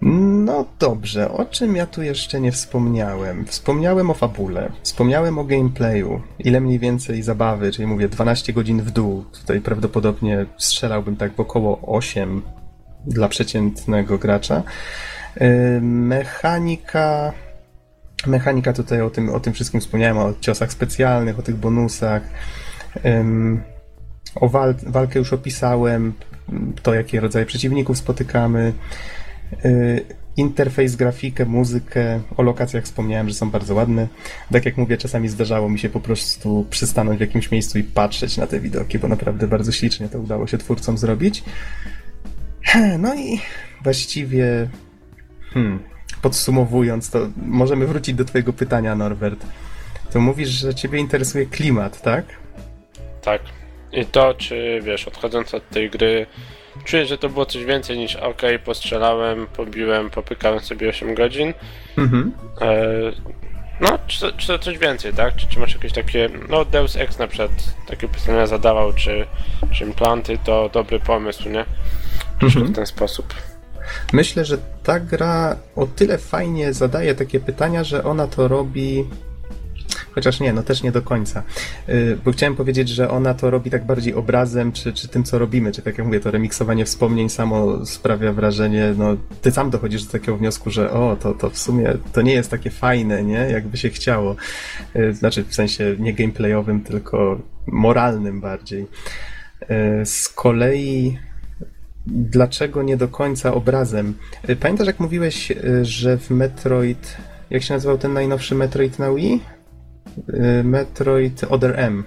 No 0.03 0.65
dobrze, 0.79 1.33
o 1.33 1.45
czym 1.45 1.77
ja 1.77 1.87
tu 1.87 2.03
jeszcze 2.03 2.41
nie 2.41 2.53
wspomniałem? 2.53 3.47
Wspomniałem 3.47 4.11
o 4.11 4.15
fabule, 4.15 4.73
wspomniałem 4.83 5.39
o 5.39 5.45
gameplayu, 5.45 6.21
ile 6.39 6.61
mniej 6.61 6.79
więcej 6.79 7.23
zabawy, 7.23 7.73
czyli 7.73 7.87
mówię 7.87 8.09
12 8.09 8.53
godzin 8.53 8.83
w 8.83 8.91
dół. 8.91 9.25
Tutaj 9.41 9.61
prawdopodobnie 9.61 10.47
strzelałbym 10.59 11.17
tak 11.17 11.35
w 11.35 11.41
około 11.41 11.97
8 11.97 12.43
dla 13.07 13.29
przeciętnego 13.29 14.19
gracza. 14.19 14.63
Yy, 15.41 15.81
mechanika. 15.83 17.33
Mechanika 18.27 18.73
tutaj 18.73 19.01
o 19.01 19.11
tym, 19.11 19.31
o 19.31 19.41
tym 19.41 19.53
wszystkim 19.53 19.81
wspomniałem, 19.81 20.19
o 20.19 20.33
ciosach 20.41 20.73
specjalnych, 20.73 21.39
o 21.39 21.43
tych 21.43 21.57
bonusach. 21.57 22.23
O 24.35 24.49
wal 24.49 24.75
walkę 24.87 25.19
już 25.19 25.33
opisałem, 25.33 26.13
to 26.83 26.95
jakie 26.95 27.21
rodzaje 27.21 27.47
przeciwników 27.47 27.99
spotykamy. 27.99 28.73
Y, 29.65 30.05
interfejs, 30.37 30.97
grafikę, 30.97 31.45
muzykę, 31.45 32.21
o 32.37 32.43
lokacjach 32.43 32.85
wspomniałem, 32.85 33.29
że 33.29 33.35
są 33.35 33.51
bardzo 33.51 33.75
ładne. 33.75 34.09
Tak 34.53 34.65
jak 34.65 34.77
mówię, 34.77 34.97
czasami 34.97 35.29
zdarzało 35.29 35.69
mi 35.69 35.79
się 35.79 35.89
po 35.89 36.01
prostu 36.01 36.67
przystanąć 36.71 37.19
w 37.19 37.21
jakimś 37.21 37.51
miejscu 37.51 37.79
i 37.79 37.83
patrzeć 37.83 38.37
na 38.37 38.47
te 38.47 38.61
widoki, 38.61 38.99
bo 38.99 39.09
naprawdę 39.09 39.47
bardzo 39.47 39.73
ślicznie 39.73 40.09
to 40.09 40.19
udało 40.19 40.47
się 40.47 40.59
twórcom 40.59 40.99
zrobić. 40.99 41.43
No 42.99 43.15
i 43.15 43.41
właściwie 43.85 44.69
hmm, 45.55 45.79
podsumowując, 46.23 47.11
to 47.11 47.29
możemy 47.37 47.87
wrócić 47.87 48.15
do 48.15 48.25
twojego 48.25 48.53
pytania, 48.53 48.95
Norbert. 48.95 49.47
To 50.13 50.21
mówisz, 50.21 50.49
że 50.49 50.75
ciebie 50.75 50.99
interesuje 50.99 51.47
klimat, 51.47 52.03
tak? 52.03 52.25
Tak. 53.23 53.43
I 53.93 54.07
to, 54.07 54.35
czy 54.35 54.81
wiesz, 54.85 55.09
odchodząc 55.09 55.55
od 55.55 55.69
tej 55.69 55.91
gry, 55.91 56.27
czuję, 56.85 57.07
że 57.07 57.19
to 57.19 57.29
było 57.29 57.47
coś 57.47 57.65
więcej 57.65 57.99
niż 57.99 58.17
ok, 58.17 58.43
postrzelałem, 58.65 59.47
pobiłem, 59.47 60.11
popykałem 60.11 60.61
sobie 60.61 60.89
8 60.89 61.15
godzin. 61.15 61.55
Mhm. 61.99 62.33
E, 62.61 62.85
no, 63.81 63.99
czy, 64.07 64.33
czy 64.37 64.47
to 64.47 64.59
coś 64.59 64.79
więcej, 64.79 65.13
tak? 65.13 65.37
Czy, 65.37 65.47
czy 65.47 65.59
masz 65.59 65.75
jakieś 65.75 65.93
takie, 65.93 66.31
no 66.49 66.65
Deus 66.65 66.97
Ex 66.97 67.19
na 67.19 67.27
przykład 67.27 67.51
takie 67.87 68.09
pytania 68.09 68.47
zadawał, 68.47 68.93
czy, 68.93 69.27
czy 69.73 69.85
implanty 69.85 70.39
to 70.45 70.71
dobry 70.73 71.01
pomysł, 71.01 71.49
nie? 71.49 71.65
Troszkę 72.39 72.59
mhm. 72.61 72.73
w 72.73 72.77
ten 72.77 72.87
sposób. 72.87 73.35
Myślę, 74.13 74.45
że 74.45 74.59
ta 74.83 75.01
gra 75.01 75.57
o 75.77 75.87
tyle 75.87 76.19
fajnie 76.19 76.73
zadaje 76.73 77.15
takie 77.15 77.41
pytania, 77.41 77.85
że 77.85 78.05
ona 78.05 78.27
to 78.27 78.49
robi 78.49 79.05
Chociaż 80.19 80.41
nie, 80.41 80.53
no 80.53 80.63
też 80.63 80.83
nie 80.83 80.93
do 80.93 81.03
końca. 81.03 81.43
Y, 81.89 82.19
bo 82.25 82.33
chciałem 82.33 82.57
powiedzieć, 82.57 82.89
że 82.89 83.11
ona 83.11 83.35
to 83.35 83.51
robi 83.51 83.71
tak 83.71 83.87
bardziej 83.87 84.15
obrazem, 84.15 84.73
czy, 84.73 84.93
czy 84.93 85.09
tym, 85.09 85.25
co 85.25 85.39
robimy, 85.39 85.73
czy 85.73 85.83
tak 85.83 85.99
jak 85.99 86.07
mówię, 86.07 86.21
to 86.21 86.31
remiksowanie 86.31 86.85
wspomnień 86.85 87.29
samo 87.29 87.87
sprawia 87.87 88.33
wrażenie, 88.33 88.95
no 88.97 89.17
ty 89.43 89.51
sam 89.51 89.71
dochodzisz 89.71 90.05
do 90.05 90.13
takiego 90.13 90.37
wniosku, 90.37 90.71
że 90.71 90.91
o, 90.91 91.17
to, 91.17 91.35
to 91.35 91.51
w 91.51 91.59
sumie 91.59 91.95
to 92.13 92.23
nie 92.23 92.33
jest 92.33 92.51
takie 92.51 92.71
fajne, 92.71 93.25
nie? 93.25 93.49
Jakby 93.53 93.77
się 93.77 93.91
chciało. 93.91 94.37
Y, 94.97 95.15
znaczy 95.15 95.45
w 95.45 95.55
sensie 95.55 95.97
nie 95.99 96.15
gameplayowym, 96.15 96.81
tylko 96.81 97.41
moralnym 97.67 98.41
bardziej. 98.41 98.87
Y, 99.63 100.07
z 100.07 100.29
kolei 100.29 101.19
dlaczego 102.07 102.83
nie 102.83 102.97
do 102.97 103.09
końca 103.09 103.55
obrazem? 103.55 104.15
Pamiętasz, 104.61 104.87
jak 104.87 105.01
mówiłeś, 105.01 105.53
że 105.83 106.19
w 106.19 106.31
Metroid, 106.31 107.17
jak 107.51 107.63
się 107.63 107.75
nazywał 107.75 107.99
ten 107.99 108.13
najnowszy 108.13 108.55
Metroid 108.55 108.99
na 108.99 109.15
Wii? 109.15 109.58
Y, 110.29 110.65
Metroid 110.65 111.45
Other 111.45 111.81
M. 111.81 112.05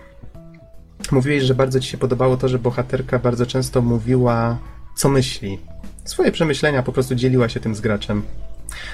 Mówiłeś, 1.11 1.43
że 1.43 1.55
bardzo 1.55 1.79
ci 1.79 1.89
się 1.89 1.97
podobało 1.97 2.37
to, 2.37 2.47
że 2.47 2.59
bohaterka 2.59 3.19
bardzo 3.19 3.45
często 3.45 3.81
mówiła, 3.81 4.57
co 4.95 5.09
myśli. 5.09 5.59
Swoje 6.05 6.31
przemyślenia 6.31 6.83
po 6.83 6.91
prostu 6.91 7.15
dzieliła 7.15 7.49
się 7.49 7.59
tym 7.59 7.75
z 7.75 7.81
graczem. 7.81 8.23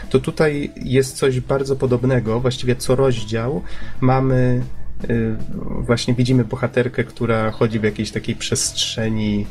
To 0.09 0.19
tutaj 0.19 0.71
jest 0.75 1.17
coś 1.17 1.39
bardzo 1.39 1.75
podobnego, 1.75 2.39
właściwie 2.39 2.75
co 2.75 2.95
rozdział 2.95 3.61
mamy 4.01 4.63
y, 5.09 5.35
właśnie 5.59 6.13
widzimy 6.13 6.43
bohaterkę, 6.43 7.03
która 7.03 7.51
chodzi 7.51 7.79
w 7.79 7.83
jakiejś 7.83 8.11
takiej 8.11 8.35
przestrzeni 8.35 9.45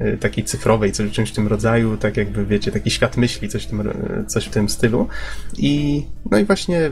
y, 0.00 0.18
takiej 0.18 0.44
cyfrowej, 0.44 0.92
coś, 0.92 1.10
czymś 1.10 1.30
w 1.30 1.34
tym 1.34 1.48
rodzaju, 1.48 1.96
tak 1.96 2.16
jakby 2.16 2.46
wiecie, 2.46 2.72
taki 2.72 2.90
świat 2.90 3.16
myśli, 3.16 3.48
coś 3.48 3.64
w 3.64 3.66
tym, 3.66 3.82
coś 4.26 4.46
w 4.46 4.50
tym 4.50 4.68
stylu. 4.68 5.08
I 5.58 6.04
no 6.30 6.38
i 6.38 6.44
właśnie 6.44 6.90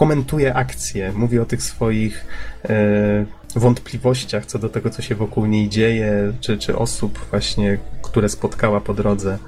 komentuje 0.00 0.54
akcję, 0.54 1.12
mówi 1.12 1.38
o 1.38 1.44
tych 1.44 1.62
swoich 1.62 2.26
e, 2.64 3.24
wątpliwościach 3.56 4.46
co 4.46 4.58
do 4.58 4.68
tego, 4.68 4.90
co 4.90 5.02
się 5.02 5.14
wokół 5.14 5.46
niej 5.46 5.68
dzieje, 5.68 6.32
czy, 6.40 6.58
czy 6.58 6.78
osób 6.78 7.26
właśnie, 7.30 7.78
które 8.02 8.28
spotkała 8.28 8.80
po 8.80 8.94
drodze. 8.94 9.38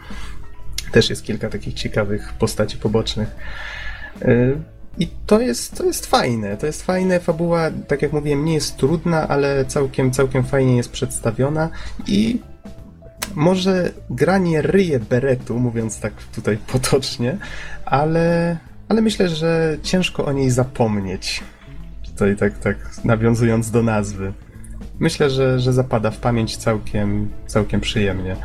Też 0.93 1.11
jest 1.11 1.25
kilka 1.25 1.49
takich 1.49 1.75
ciekawych 1.75 2.33
postaci 2.33 2.77
pobocznych. 2.77 3.37
E, 4.23 4.53
I 4.99 5.09
to 5.27 5.41
jest, 5.41 5.77
to 5.79 5.85
jest 5.85 6.07
fajne, 6.07 6.57
to 6.57 6.67
jest 6.67 6.83
fajne. 6.83 7.21
Fabuła, 7.21 7.71
tak 7.89 8.03
jak 8.03 8.13
mówiłem, 8.13 8.45
nie 8.45 8.55
jest 8.55 8.77
trudna, 8.77 9.29
ale 9.29 9.65
całkiem, 9.65 10.11
całkiem 10.11 10.45
fajnie 10.45 10.77
jest 10.77 10.91
przedstawiona 10.91 11.71
i 12.07 12.41
może 13.35 13.93
granie 14.11 14.63
ryje 14.63 15.01
beretu, 15.01 15.59
mówiąc 15.59 16.01
tak 16.01 16.13
tutaj 16.35 16.57
potocznie, 16.73 17.39
ale 17.85 18.57
ale 18.93 19.03
myślę, 19.03 19.29
że 19.29 19.77
ciężko 19.83 20.25
o 20.25 20.33
niej 20.33 20.51
zapomnieć. 20.51 21.41
Tutaj 22.07 22.37
tak, 22.37 22.59
tak 22.59 22.77
nawiązując 23.05 23.71
do 23.71 23.83
nazwy. 23.83 24.33
Myślę, 24.99 25.31
że, 25.31 25.61
że 25.61 25.73
zapada 25.73 26.11
w 26.11 26.17
pamięć 26.17 26.57
całkiem, 26.57 27.31
całkiem 27.47 27.81
przyjemnie. 27.81 28.37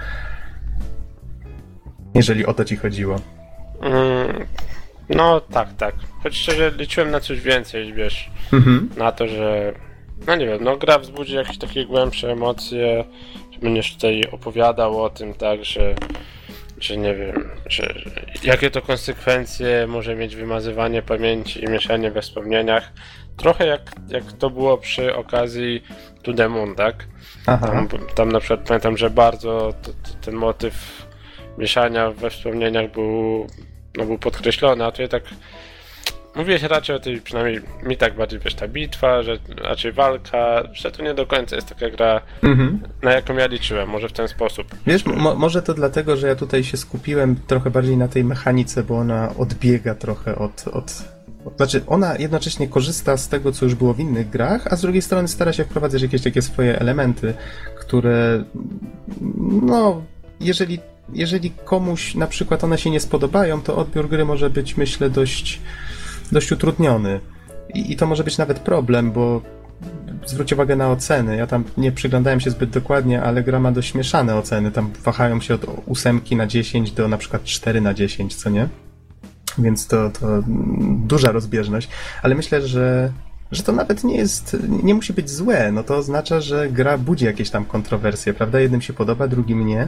Jeżeli 2.16 2.46
o 2.46 2.54
to 2.54 2.66
ci 2.66 2.76
chodziło. 2.76 3.16
Mm, 3.82 4.46
no 5.10 5.42
tak, 5.42 5.74
tak. 5.74 5.96
Choć 6.24 6.36
szczerze 6.36 6.72
liczyłem 6.72 7.12
na 7.12 7.20
coś 7.20 7.42
więcej, 7.42 7.94
wiesz. 7.94 8.32
Mhm. 8.54 8.90
Na 8.98 9.12
to, 9.12 9.28
że. 9.28 9.74
No 10.28 10.36
nie 10.36 10.46
wiem, 10.46 10.64
no 10.64 10.78
gra 10.78 11.00
wzbudzi 11.00 11.36
jakieś 11.36 11.58
takie 11.58 11.86
głębsze 11.86 12.32
emocje. 12.32 13.04
Że 13.52 13.60
będziesz 13.60 13.94
tutaj 13.94 14.24
opowiadał 14.32 15.04
o 15.04 15.10
tym, 15.10 15.34
tak, 15.34 15.66
że 15.66 15.96
że 16.80 16.98
nie 16.98 17.16
wiem, 17.16 17.50
że, 17.66 17.94
jakie 18.44 18.72
to 18.72 18.82
konsekwencje 18.82 19.88
może 19.88 20.16
mieć 20.16 20.36
wymazywanie 20.36 21.02
pamięci 21.02 21.64
i 21.64 21.68
mieszanie 21.68 22.12
we 22.12 22.22
wspomnieniach. 22.22 22.92
Trochę 23.38 23.68
jak, 23.68 23.82
jak 24.08 24.24
to 24.34 24.50
było 24.50 24.78
przy 24.78 25.16
okazji 25.16 25.84
To 26.24 26.34
The 26.34 26.50
Moon, 26.50 26.76
tak? 26.76 27.08
Tam, 27.46 27.88
tam 28.16 28.32
na 28.32 28.40
przykład 28.40 28.68
pamiętam, 28.68 28.98
że 28.98 29.10
bardzo 29.10 29.74
ten 30.22 30.36
motyw 30.36 31.08
mieszania 31.58 32.12
we 32.12 32.30
wspomnieniach 32.30 32.92
był, 32.92 33.48
no, 33.98 34.06
był 34.06 34.18
podkreślony, 34.18 34.86
a 34.86 34.92
tutaj 34.92 35.10
tak 35.10 35.24
mówiłeś 36.38 36.62
raczej 36.64 36.96
o 36.96 37.00
tej, 37.00 37.22
przynajmniej 37.22 37.62
mi 37.84 37.98
tak 37.98 38.16
bardziej 38.16 38.40
wiesz, 38.40 38.56
ta 38.56 38.68
bitwa, 38.68 39.24
że 39.24 39.38
raczej 39.64 39.92
walka, 39.92 40.64
że 40.74 40.92
to 40.92 41.04
nie 41.04 41.14
do 41.14 41.26
końca 41.26 41.56
jest 41.56 41.70
taka 41.70 41.90
gra, 41.90 42.22
Mhm. 42.44 42.80
na 43.04 43.12
jaką 43.12 43.34
ja 43.36 43.48
liczyłem, 43.48 43.90
może 43.90 44.10
w 44.10 44.14
ten 44.14 44.28
sposób. 44.28 44.68
Wiesz, 44.88 45.06
mo- 45.06 45.36
może 45.36 45.62
to 45.62 45.74
dlatego, 45.74 46.18
że 46.18 46.28
ja 46.28 46.36
tutaj 46.36 46.64
się 46.64 46.78
skupiłem 46.78 47.36
trochę 47.48 47.70
bardziej 47.70 47.98
na 47.98 48.08
tej 48.08 48.24
mechanice, 48.24 48.84
bo 48.84 48.98
ona 48.98 49.34
odbiega 49.38 49.96
trochę 49.96 50.36
od, 50.36 50.66
od. 50.68 51.18
Znaczy, 51.58 51.82
ona 51.88 52.16
jednocześnie 52.18 52.68
korzysta 52.68 53.18
z 53.18 53.30
tego, 53.30 53.52
co 53.52 53.66
już 53.66 53.76
było 53.76 53.94
w 53.94 54.00
innych 54.00 54.30
grach, 54.30 54.68
a 54.74 54.76
z 54.76 54.82
drugiej 54.82 55.02
strony 55.02 55.28
stara 55.28 55.54
się 55.54 55.64
wprowadzać 55.64 56.02
jakieś 56.02 56.22
takie 56.22 56.42
swoje 56.42 56.80
elementy, 56.80 57.34
które. 57.80 58.44
No, 59.62 60.02
jeżeli, 60.40 60.80
jeżeli 61.14 61.52
komuś 61.66 62.16
na 62.16 62.28
przykład 62.28 62.64
one 62.64 62.78
się 62.78 62.90
nie 62.90 63.00
spodobają, 63.00 63.62
to 63.62 63.76
odbiór 63.78 64.10
gry 64.10 64.26
może 64.26 64.50
być, 64.50 64.78
myślę, 64.78 65.10
dość, 65.10 65.62
dość 66.32 66.52
utrudniony. 66.52 67.20
I, 67.74 67.92
I 67.92 67.96
to 67.96 68.06
może 68.08 68.24
być 68.24 68.38
nawet 68.38 68.60
problem, 68.60 69.12
bo 69.12 69.42
zwróć 70.26 70.54
uwagę 70.54 70.76
na 70.76 70.92
oceny. 70.92 71.38
Ja 71.38 71.48
tam 71.48 71.64
nie 71.78 71.92
przyglądałem 71.92 72.40
się 72.40 72.50
zbyt 72.50 72.70
dokładnie, 72.70 73.22
ale 73.22 73.44
gra 73.44 73.60
ma 73.60 73.72
dość 73.72 73.96
mieszane 73.96 74.36
oceny. 74.36 74.72
Tam 74.72 74.92
wahają 75.04 75.42
się 75.42 75.54
od 75.54 75.66
8 75.88 76.22
na 76.32 76.48
10 76.48 76.92
do 76.92 77.08
na 77.08 77.18
przykład 77.18 77.44
4 77.44 77.82
na 77.82 77.94
10, 77.94 78.36
co 78.36 78.50
nie? 78.50 78.70
Więc 79.58 79.88
to, 79.88 80.10
to 80.10 80.44
duża 81.06 81.32
rozbieżność. 81.32 81.90
Ale 82.24 82.36
myślę, 82.36 82.68
że, 82.68 83.12
że 83.52 83.64
to 83.64 83.72
nawet 83.72 84.04
nie 84.04 84.18
jest, 84.18 84.58
nie 84.84 84.94
musi 84.94 85.14
być 85.14 85.30
złe. 85.30 85.72
No 85.72 85.84
to 85.84 85.96
oznacza, 85.96 86.42
że 86.42 86.70
gra 86.70 86.98
budzi 86.98 87.26
jakieś 87.26 87.50
tam 87.50 87.66
kontrowersje, 87.66 88.34
prawda? 88.34 88.60
Jednym 88.60 88.82
się 88.82 88.94
podoba, 88.94 89.28
drugim 89.28 89.68
nie. 89.68 89.88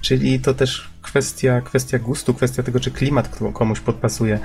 Czyli 0.00 0.40
to 0.40 0.54
też 0.54 0.90
kwestia, 1.02 1.60
kwestia 1.60 1.98
gustu, 1.98 2.34
kwestia 2.34 2.62
tego, 2.62 2.80
czy 2.80 2.90
klimat 2.90 3.38
komuś 3.52 3.80
podpasuje. 3.80 4.38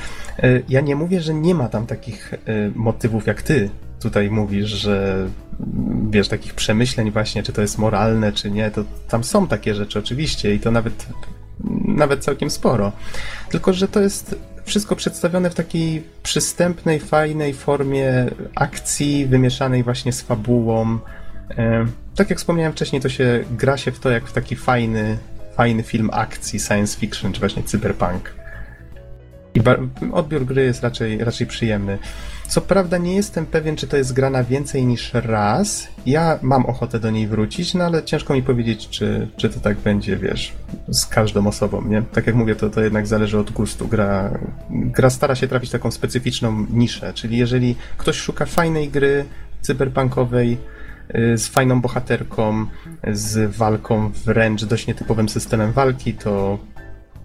Y, 0.43 0.63
Ja 0.69 0.81
nie 0.81 0.95
mówię, 0.95 1.21
że 1.21 1.33
nie 1.33 1.55
ma 1.55 1.69
tam 1.69 1.85
takich 1.87 2.33
y, 2.33 2.37
motywów, 2.75 3.27
jak 3.27 3.41
ty 3.41 3.69
tutaj 4.01 4.29
mówisz, 4.31 4.69
że 4.69 5.27
mm, 5.59 6.11
wiesz, 6.11 6.27
takich 6.27 6.53
przemyśleń 6.53 7.11
właśnie, 7.11 7.43
czy 7.43 7.53
to 7.53 7.61
jest 7.61 7.77
moralne, 7.77 8.31
czy 8.31 8.51
nie, 8.51 8.71
to 8.71 8.83
tam 9.07 9.23
są 9.23 9.47
takie 9.47 9.75
rzeczy 9.75 9.99
oczywiście 9.99 10.53
i 10.55 10.59
to 10.59 10.71
nawet, 10.71 11.05
nawet 11.85 12.23
całkiem 12.23 12.49
sporo. 12.49 12.91
Tylko, 13.49 13.73
że 13.73 13.87
to 13.87 14.01
jest 14.01 14.35
wszystko 14.65 14.95
przedstawione 14.95 15.49
w 15.49 15.55
takiej 15.55 16.03
przystępnej, 16.23 16.99
fajnej 16.99 17.53
formie 17.53 18.25
akcji, 18.55 19.25
wymieszanej 19.25 19.83
właśnie 19.83 20.13
z 20.13 20.21
fabułą. 20.21 20.99
E, 21.57 21.85
Tak 22.15 22.29
jak 22.29 22.39
wspomniałem 22.39 22.73
wcześniej, 22.73 23.01
to 23.01 23.09
się 23.09 23.43
gra 23.51 23.77
się 23.77 23.91
w 23.91 23.99
to 23.99 24.09
jak 24.09 24.25
w 24.27 24.33
taki 24.33 24.55
fajny, 24.55 25.17
fajny 25.55 25.83
film 25.83 26.09
akcji, 26.13 26.59
science 26.59 26.99
fiction, 26.99 27.33
czy 27.33 27.39
właśnie 27.39 27.63
cyberpunk. 27.63 28.33
I 29.55 29.61
odbiór 30.11 30.45
gry 30.45 30.63
jest 30.63 30.83
raczej, 30.83 31.17
raczej 31.17 31.47
przyjemny. 31.47 31.97
Co 32.47 32.61
prawda 32.61 32.97
nie 32.97 33.15
jestem 33.15 33.45
pewien, 33.45 33.75
czy 33.75 33.87
to 33.87 33.97
jest 33.97 34.13
gra 34.13 34.29
na 34.29 34.43
więcej 34.43 34.85
niż 34.85 35.13
raz. 35.13 35.87
Ja 36.05 36.39
mam 36.41 36.65
ochotę 36.65 36.99
do 36.99 37.11
niej 37.11 37.27
wrócić, 37.27 37.73
no 37.73 37.85
ale 37.85 38.03
ciężko 38.03 38.33
mi 38.33 38.43
powiedzieć, 38.43 38.89
czy, 38.89 39.27
czy 39.37 39.49
to 39.49 39.59
tak 39.59 39.77
będzie, 39.77 40.17
wiesz, 40.17 40.53
z 40.87 41.05
każdą 41.05 41.47
osobą, 41.47 41.81
nie? 41.87 42.01
Tak 42.01 42.27
jak 42.27 42.35
mówię, 42.35 42.55
to, 42.55 42.69
to 42.69 42.81
jednak 42.81 43.07
zależy 43.07 43.39
od 43.39 43.51
gustu. 43.51 43.87
Gra, 43.87 44.39
gra 44.69 45.09
stara 45.09 45.35
się 45.35 45.47
trafić 45.47 45.71
taką 45.71 45.91
specyficzną 45.91 46.65
niszę, 46.69 47.13
czyli 47.13 47.37
jeżeli 47.37 47.75
ktoś 47.97 48.15
szuka 48.15 48.45
fajnej 48.45 48.89
gry 48.89 49.25
cyberpunkowej, 49.61 50.57
z 51.13 51.47
fajną 51.47 51.81
bohaterką, 51.81 52.65
z 53.11 53.55
walką 53.55 54.11
wręcz 54.25 54.65
dość 54.65 54.87
nietypowym 54.87 55.29
systemem 55.29 55.71
walki, 55.71 56.13
to 56.13 56.59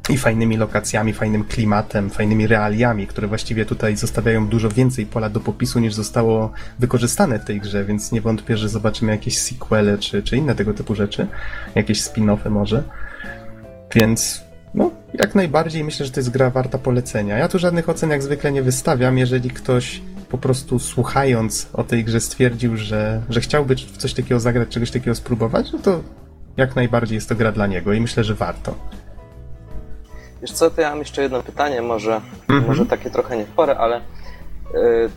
i 0.08 0.16
fajnymi 0.18 0.56
lokacjami, 0.56 1.12
fajnym 1.12 1.44
klimatem, 1.44 2.10
fajnymi 2.10 2.46
realiami, 2.46 3.06
które 3.06 3.28
właściwie 3.28 3.64
tutaj 3.64 3.96
zostawiają 3.96 4.46
dużo 4.46 4.68
więcej 4.68 5.06
pola 5.06 5.30
do 5.30 5.40
popisu 5.40 5.80
niż 5.80 5.94
zostało 5.94 6.52
wykorzystane 6.78 7.38
w 7.38 7.44
tej 7.44 7.60
grze, 7.60 7.84
więc 7.84 8.12
nie 8.12 8.20
wątpię, 8.20 8.56
że 8.56 8.68
zobaczymy 8.68 9.12
jakieś 9.12 9.38
sequele 9.38 9.98
czy, 9.98 10.22
czy 10.22 10.36
inne 10.36 10.54
tego 10.54 10.74
typu 10.74 10.94
rzeczy, 10.94 11.26
jakieś 11.74 12.02
spin-offy 12.02 12.50
może. 12.50 12.82
Więc 13.94 14.44
no, 14.74 14.90
jak 15.14 15.34
najbardziej 15.34 15.84
myślę, 15.84 16.06
że 16.06 16.12
to 16.12 16.20
jest 16.20 16.30
gra 16.30 16.50
warta 16.50 16.78
polecenia. 16.78 17.38
Ja 17.38 17.48
tu 17.48 17.58
żadnych 17.58 17.88
ocen 17.88 18.10
jak 18.10 18.22
zwykle 18.22 18.52
nie 18.52 18.62
wystawiam, 18.62 19.18
jeżeli 19.18 19.50
ktoś 19.50 20.02
po 20.30 20.38
prostu 20.38 20.78
słuchając 20.78 21.68
o 21.72 21.84
tej 21.84 22.04
grze 22.04 22.20
stwierdził, 22.20 22.76
że, 22.76 23.22
że 23.28 23.40
chciałby 23.40 23.74
w 23.76 23.96
coś 23.96 24.14
takiego 24.14 24.40
zagrać, 24.40 24.68
czegoś 24.68 24.90
takiego 24.90 25.14
spróbować, 25.14 25.72
no 25.72 25.78
to 25.78 26.00
jak 26.56 26.76
najbardziej 26.76 27.14
jest 27.14 27.28
to 27.28 27.34
gra 27.34 27.52
dla 27.52 27.66
niego 27.66 27.92
i 27.92 28.00
myślę, 28.00 28.24
że 28.24 28.34
warto. 28.34 28.74
Wiesz 30.42 30.52
co, 30.52 30.70
to 30.70 30.80
ja 30.80 30.90
mam 30.90 30.98
jeszcze 30.98 31.22
jedno 31.22 31.42
pytanie, 31.42 31.82
może, 31.82 32.20
Mhm. 32.48 32.66
może 32.66 32.86
takie 32.86 33.10
trochę 33.10 33.36
nie 33.36 33.44
w 33.44 33.48
porę, 33.50 33.78
ale 33.78 33.96
y, 34.00 34.02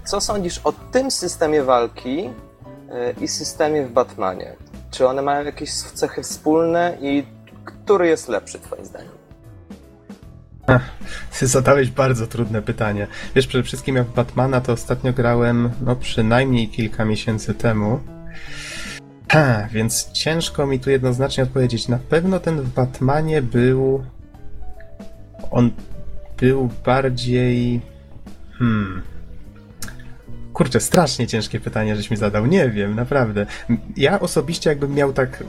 co 0.06 0.22
sądzisz 0.22 0.61
o 0.64 0.72
tym 0.91 1.11
systemie 1.11 1.64
walki 1.64 2.26
y, 2.26 3.23
i 3.23 3.27
systemie 3.27 3.85
w 3.85 3.91
Batmanie? 3.91 4.56
Czy 4.91 5.07
one 5.07 5.22
mają 5.22 5.45
jakieś 5.45 5.73
cechy 5.73 6.23
wspólne 6.23 6.98
i 7.02 7.23
który 7.65 8.07
jest 8.07 8.27
lepszy 8.30 8.60
twoim 8.60 8.85
zdaniem? 8.85 9.11
Zadałeś 11.41 11.90
bardzo 11.90 12.27
trudne 12.27 12.61
pytanie. 12.61 13.07
Wiesz, 13.35 13.48
przede 13.48 13.64
wszystkim 13.64 13.95
ja 13.95 14.03
w 14.03 14.14
Batmana 14.14 14.61
to 14.61 14.73
ostatnio 14.73 15.14
grałem, 15.14 15.69
no 15.81 15.95
przynajmniej 15.95 16.68
kilka 16.68 17.06
miesięcy 17.06 17.53
temu. 17.53 17.99
Ha, 19.30 19.68
więc 19.72 20.11
ciężko 20.11 20.65
mi 20.65 20.80
tu 20.80 20.90
jednoznacznie 20.90 21.44
odpowiedzieć. 21.44 21.88
Na 21.88 21.98
pewno 21.98 22.40
ten 22.40 22.61
w 22.61 22.73
Batmanie 22.73 23.41
był. 23.41 24.03
On 25.52 25.72
był 26.38 26.69
bardziej. 26.85 27.81
Hmm. 28.60 29.02
Kurczę, 30.53 30.80
strasznie 30.80 31.27
ciężkie 31.27 31.60
pytanie, 31.60 31.95
żeś 31.95 32.11
mi 32.11 32.18
zadał. 32.18 32.45
Nie 32.45 32.69
wiem, 32.69 32.95
naprawdę. 32.95 33.45
Ja 33.98 34.19
osobiście, 34.19 34.69
jakbym 34.69 34.94
miał 34.94 35.14
tak, 35.14 35.44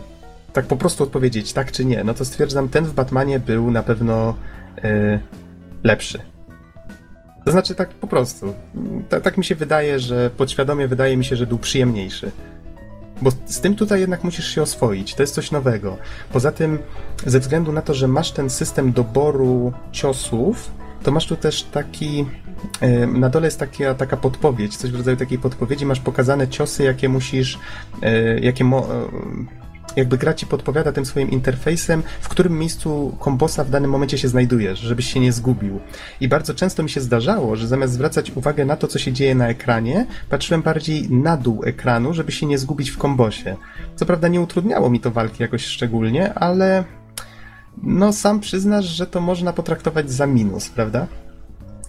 tak 0.52 0.66
po 0.66 0.76
prostu 0.76 1.04
odpowiedzieć 1.04 1.52
tak 1.52 1.72
czy 1.72 1.84
nie, 1.84 2.04
no 2.04 2.14
to 2.14 2.24
stwierdzam, 2.24 2.68
ten 2.68 2.84
w 2.84 2.94
Batmanie 2.94 3.40
był 3.40 3.70
na 3.70 3.82
pewno 3.82 4.34
y, 4.84 5.20
lepszy. 5.84 6.18
To 7.44 7.50
znaczy 7.50 7.74
tak 7.74 7.88
po 7.88 8.06
prostu. 8.06 8.54
Ta, 9.08 9.20
tak 9.20 9.38
mi 9.38 9.44
się 9.44 9.54
wydaje, 9.54 9.98
że 10.00 10.30
podświadomie 10.30 10.88
wydaje 10.88 11.16
mi 11.16 11.24
się, 11.24 11.36
że 11.36 11.46
był 11.46 11.58
przyjemniejszy. 11.58 12.30
Bo 13.22 13.30
z 13.46 13.60
tym 13.60 13.74
tutaj 13.76 14.00
jednak 14.00 14.24
musisz 14.24 14.54
się 14.54 14.62
oswoić. 14.62 15.14
To 15.14 15.22
jest 15.22 15.34
coś 15.34 15.50
nowego. 15.50 15.96
Poza 16.32 16.52
tym, 16.52 16.78
ze 17.26 17.40
względu 17.40 17.72
na 17.72 17.82
to, 17.82 17.94
że 17.94 18.08
masz 18.08 18.32
ten 18.32 18.50
system 18.50 18.92
doboru 18.92 19.72
ciosów, 19.92 20.70
to 21.02 21.10
masz 21.10 21.26
tu 21.26 21.36
też 21.36 21.62
taki. 21.62 22.26
y, 22.82 23.06
Na 23.06 23.28
dole 23.28 23.46
jest 23.46 23.58
taka, 23.58 23.94
taka 23.94 24.16
podpowiedź, 24.16 24.76
coś 24.76 24.90
w 24.90 24.96
rodzaju 24.96 25.16
takiej 25.16 25.38
podpowiedzi. 25.38 25.86
Masz 25.86 26.00
pokazane 26.00 26.48
ciosy, 26.48 26.82
jakie 26.84 27.08
musisz. 27.08 27.58
y, 28.02 28.40
Jakie 28.42 28.64
mo, 28.64 28.88
jakby 29.96 30.18
gra 30.18 30.34
ci 30.34 30.46
podpowiada 30.46 30.92
tym 30.92 31.06
swoim 31.06 31.30
interfejsem, 31.30 32.02
w 32.20 32.28
którym 32.28 32.58
miejscu 32.58 33.16
kombosa 33.20 33.64
w 33.64 33.70
danym 33.70 33.90
momencie 33.90 34.18
się 34.18 34.28
znajdujesz, 34.28 34.78
żebyś 34.80 35.12
się 35.12 35.20
nie 35.20 35.32
zgubił. 35.32 35.80
I 36.20 36.28
bardzo 36.28 36.54
często 36.54 36.82
mi 36.82 36.90
się 36.90 37.00
zdarzało, 37.00 37.56
że 37.56 37.68
zamiast 37.68 37.92
zwracać 37.92 38.30
uwagę 38.30 38.64
na 38.64 38.76
to, 38.76 38.88
co 38.88 38.98
się 38.98 39.12
dzieje 39.12 39.34
na 39.34 39.48
ekranie, 39.48 40.06
patrzyłem 40.28 40.62
bardziej 40.62 41.10
na 41.10 41.36
dół 41.36 41.64
ekranu, 41.64 42.14
żeby 42.14 42.32
się 42.32 42.46
nie 42.46 42.58
zgubić 42.58 42.90
w 42.90 42.98
kombosie. 42.98 43.56
Co 43.96 44.06
prawda 44.06 44.28
nie 44.28 44.40
utrudniało 44.40 44.90
mi 44.90 45.00
to 45.00 45.10
walki 45.10 45.42
jakoś 45.42 45.64
szczególnie, 45.64 46.34
ale 46.34 46.84
no 47.82 48.12
sam 48.12 48.40
przyznasz, 48.40 48.84
że 48.84 49.06
to 49.06 49.20
można 49.20 49.52
potraktować 49.52 50.10
za 50.10 50.26
minus, 50.26 50.68
prawda? 50.68 51.06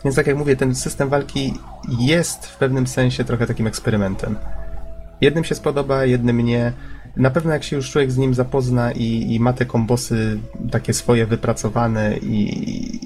Więc 0.04 0.16
tak 0.16 0.28
jak 0.28 0.38
mówię, 0.38 0.56
ten 0.56 0.76
system 0.76 1.10
walki 1.10 1.54
jest 2.00 2.46
w 2.46 2.58
pewnym 2.58 2.88
sensie 2.88 3.24
trochę 3.24 3.48
takim 3.48 3.68
eksperymentem. 3.68 4.36
Jednym 5.22 5.44
się 5.44 5.56
spodoba, 5.56 6.06
jednym 6.06 6.42
nie. 6.42 6.74
Na 7.18 7.30
pewno 7.30 7.54
jak 7.54 7.64
się 7.64 7.76
już 7.76 7.92
człowiek 7.92 8.12
z 8.12 8.18
nim 8.18 8.34
zapozna 8.34 8.92
i, 8.92 9.34
i 9.36 9.40
ma 9.40 9.54
te 9.54 9.66
kombosy 9.66 10.40
takie 10.72 10.94
swoje 10.94 11.26
wypracowane 11.26 12.18
i, 12.18 12.40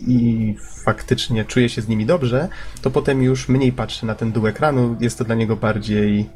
i 0.07 0.55
faktycznie 0.83 1.45
czuje 1.45 1.69
się 1.69 1.81
z 1.81 1.87
nimi 1.87 2.05
dobrze, 2.05 2.47
to 2.81 2.91
potem 2.91 3.23
już 3.23 3.49
mniej 3.49 3.71
patrzy 3.71 4.05
na 4.05 4.15
ten 4.15 4.31
dół 4.31 4.47
ekranu, 4.47 4.95
jest 4.99 5.17
to 5.17 5.23
dla 5.23 5.35
niego 5.35 5.55
bardziej, 5.55 6.29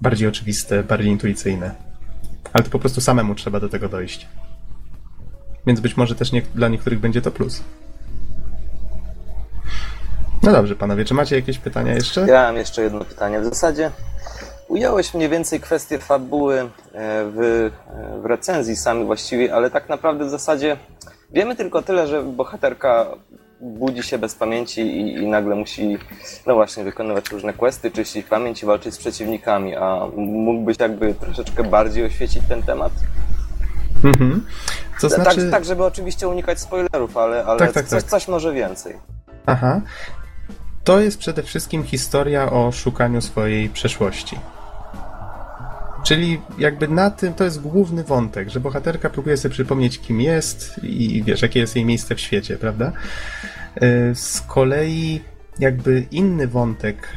bardziej 0.00 0.28
oczywiste, 0.28 0.82
bardziej 0.82 1.10
intuicyjne. 1.10 1.74
Ale 2.52 2.64
to 2.64 2.70
po 2.70 2.78
prostu 2.78 3.00
samemu 3.00 3.34
trzeba 3.34 3.60
do 3.60 3.68
tego 3.68 3.88
dojść. 3.88 4.28
Więc 5.66 5.80
być 5.80 5.96
może 5.96 6.14
też 6.14 6.32
nie, 6.32 6.42
dla 6.54 6.68
niektórych 6.68 7.00
będzie 7.00 7.22
to 7.22 7.30
plus. 7.30 7.62
No 10.42 10.52
dobrze, 10.52 10.76
panowie, 10.76 11.04
czy 11.04 11.14
macie 11.14 11.36
jakieś 11.36 11.58
pytania 11.58 11.94
jeszcze? 11.94 12.20
Ja 12.20 12.42
mam 12.42 12.56
jeszcze 12.56 12.82
jedno 12.82 13.04
pytanie. 13.04 13.40
W 13.40 13.44
zasadzie 13.44 13.90
ująłeś 14.68 15.14
mniej 15.14 15.28
więcej 15.28 15.60
kwestię 15.60 15.98
fabuły 15.98 16.60
e, 16.60 16.68
w, 17.24 17.40
e, 17.40 18.20
w 18.20 18.24
recenzji 18.24 18.76
sami 18.76 19.04
właściwie, 19.04 19.54
ale 19.54 19.70
tak 19.70 19.88
naprawdę 19.88 20.24
w 20.24 20.30
zasadzie 20.30 20.76
wiemy 21.30 21.56
tylko 21.56 21.82
tyle, 21.82 22.06
że 22.06 22.22
bohaterka 22.22 23.06
budzi 23.60 24.02
się 24.02 24.18
bez 24.18 24.34
pamięci 24.34 24.80
i, 24.80 25.14
i 25.14 25.26
nagle 25.26 25.54
musi, 25.54 25.98
no 26.46 26.54
właśnie, 26.54 26.84
wykonywać 26.84 27.30
różne 27.30 27.52
questy, 27.52 27.90
czyścić 27.90 28.26
pamięć 28.26 28.62
i 28.62 28.66
walczyć 28.66 28.94
z 28.94 28.98
przeciwnikami. 28.98 29.76
A 29.76 30.06
mógłbyś 30.16 30.76
jakby 30.80 31.14
troszeczkę 31.14 31.64
bardziej 31.64 32.04
oświecić 32.04 32.42
ten 32.48 32.62
temat? 32.62 32.92
Mhm. 34.04 34.46
To 35.00 35.08
Tak, 35.08 35.22
znaczy... 35.22 35.50
tak, 35.50 35.64
żeby 35.64 35.84
oczywiście 35.84 36.28
unikać 36.28 36.60
spoilerów, 36.60 37.16
ale, 37.16 37.44
ale 37.44 37.58
Tak, 37.58 37.72
tak, 37.72 37.86
coś, 37.86 38.02
tak. 38.02 38.10
coś 38.10 38.28
może 38.28 38.52
więcej. 38.52 38.96
Aha. 39.46 39.80
To 40.84 41.00
jest 41.00 41.18
przede 41.18 41.42
wszystkim 41.42 41.84
historia 41.84 42.50
o 42.52 42.72
szukaniu 42.72 43.20
swojej 43.20 43.68
przeszłości. 43.68 44.38
Czyli 46.04 46.40
jakby 46.58 46.88
na 46.88 47.10
tym 47.10 47.34
to 47.34 47.44
jest 47.44 47.60
główny 47.60 48.04
wątek, 48.04 48.48
że 48.48 48.60
bohaterka 48.60 49.10
próbuje 49.10 49.36
sobie 49.36 49.52
przypomnieć, 49.52 49.98
kim 49.98 50.20
jest 50.20 50.80
i 50.82 51.22
wiesz, 51.22 51.42
jakie 51.42 51.60
jest 51.60 51.76
jej 51.76 51.84
miejsce 51.84 52.14
w 52.14 52.20
świecie, 52.20 52.56
prawda? 52.56 52.92
Y, 53.82 54.14
Z 54.14 54.40
kolei 54.40 55.20
jakby 55.58 56.06
inny 56.10 56.48
wątek, 56.48 57.14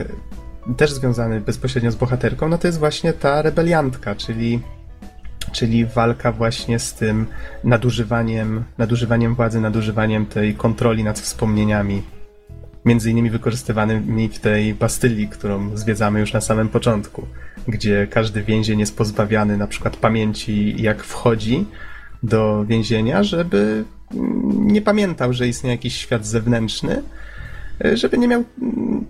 y, 0.71 0.75
też 0.75 0.91
związany 0.91 1.41
bezpośrednio 1.41 1.91
z 1.91 1.95
bohaterką, 1.95 2.49
no 2.49 2.57
to 2.57 2.67
jest 2.67 2.79
właśnie 2.79 3.13
ta 3.13 3.41
rebeliantka, 3.41 4.15
czyli 4.15 4.61
czyli 5.51 5.85
walka 5.85 6.31
właśnie 6.31 6.79
z 6.79 6.93
tym 6.93 7.27
nadużywaniem, 7.63 8.63
nadużywaniem 8.77 9.35
władzy, 9.35 9.61
nadużywaniem 9.61 10.25
tej 10.25 10.55
kontroli 10.55 11.03
nad 11.03 11.19
wspomnieniami, 11.19 12.03
między 12.85 13.11
innymi 13.11 13.29
wykorzystywanymi 13.29 14.29
w 14.29 14.39
tej 14.39 14.73
Bastylii, 14.73 15.27
którą 15.27 15.77
zwiedzamy 15.77 16.19
już 16.19 16.33
na 16.33 16.41
samym 16.41 16.69
początku, 16.69 17.27
gdzie 17.67 18.07
każdy 18.07 18.43
więzień 18.43 18.79
jest 18.79 18.97
pozbawiany 18.97 19.57
na 19.57 19.67
przykład 19.67 19.97
pamięci, 19.97 20.81
jak 20.81 21.03
wchodzi 21.03 21.65
do 22.23 22.65
więzienia, 22.65 23.23
żeby 23.23 23.83
nie 24.53 24.81
pamiętał, 24.81 25.33
że 25.33 25.47
istnieje 25.47 25.75
jakiś 25.75 25.95
świat 25.95 26.25
zewnętrzny, 26.25 27.03
żeby 27.93 28.17
nie 28.17 28.27
miał, 28.27 28.43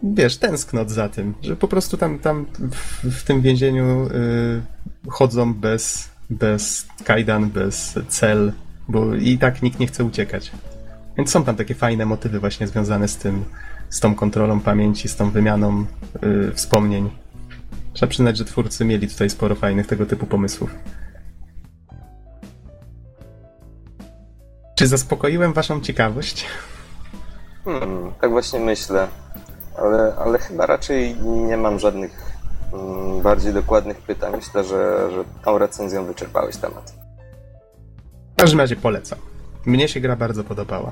wiesz, 0.03 0.37
tęsknot 0.37 0.91
za 0.91 1.09
tym, 1.09 1.33
że 1.41 1.55
po 1.55 1.67
prostu 1.67 1.97
tam, 1.97 2.19
tam 2.19 2.45
w, 2.71 3.09
w 3.11 3.23
tym 3.23 3.41
więzieniu 3.41 4.07
y, 4.07 5.09
chodzą 5.09 5.53
bez, 5.53 6.09
bez 6.29 6.87
kajdan, 7.03 7.49
bez 7.49 7.99
cel, 8.07 8.51
bo 8.87 9.15
i 9.15 9.37
tak 9.37 9.61
nikt 9.61 9.79
nie 9.79 9.87
chce 9.87 10.03
uciekać. 10.03 10.51
Więc 11.17 11.31
są 11.31 11.43
tam 11.43 11.55
takie 11.55 11.75
fajne 11.75 12.05
motywy 12.05 12.39
właśnie 12.39 12.67
związane 12.67 13.07
z 13.07 13.17
tym, 13.17 13.45
z 13.89 13.99
tą 13.99 14.15
kontrolą 14.15 14.59
pamięci, 14.59 15.07
z 15.07 15.15
tą 15.15 15.31
wymianą 15.31 15.85
y, 16.23 16.51
wspomnień. 16.53 17.09
Trzeba 17.93 18.09
przyznać, 18.09 18.37
że 18.37 18.45
twórcy 18.45 18.85
mieli 18.85 19.07
tutaj 19.07 19.29
sporo 19.29 19.55
fajnych 19.55 19.87
tego 19.87 20.05
typu 20.05 20.25
pomysłów. 20.25 20.75
Czy 24.75 24.87
zaspokoiłem 24.87 25.53
waszą 25.53 25.81
ciekawość? 25.81 26.45
Hmm, 27.65 28.11
tak 28.21 28.31
właśnie 28.31 28.59
myślę, 28.59 29.07
ale, 29.77 30.15
ale 30.15 30.39
chyba 30.39 30.65
raczej 30.65 31.15
nie 31.21 31.57
mam 31.57 31.79
żadnych 31.79 32.31
mm, 32.73 33.21
bardziej 33.21 33.53
dokładnych 33.53 33.97
pytań. 33.97 34.33
Myślę, 34.35 34.63
że, 34.63 35.11
że 35.11 35.23
tą 35.45 35.57
recenzją 35.57 36.05
wyczerpałeś 36.05 36.57
temat. 36.57 36.93
W 38.37 38.41
każdym 38.41 38.59
razie 38.59 38.75
polecam. 38.75 39.19
Mnie 39.65 39.87
się 39.87 39.99
gra 39.99 40.15
bardzo 40.15 40.43
podobała. 40.43 40.91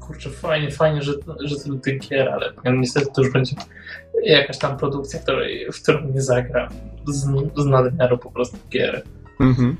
Kurczę, 0.00 0.30
fajnie, 0.30 0.70
fajnie, 0.70 1.02
że, 1.02 1.12
że 1.44 1.56
tylu 1.56 1.78
tych 1.78 2.00
gier, 2.00 2.28
ale 2.28 2.52
niestety 2.76 3.06
to 3.14 3.22
już 3.22 3.32
będzie 3.32 3.56
jakaś 4.22 4.58
tam 4.58 4.76
produkcja, 4.76 5.20
której, 5.20 5.72
w 5.72 5.82
którą 5.82 6.08
nie 6.08 6.22
zagram 6.22 6.68
z, 7.06 7.24
z 7.56 7.66
nadmiaru 7.66 8.18
po 8.18 8.30
prostu 8.30 8.56
gier. 8.70 9.02
Mhm. 9.40 9.76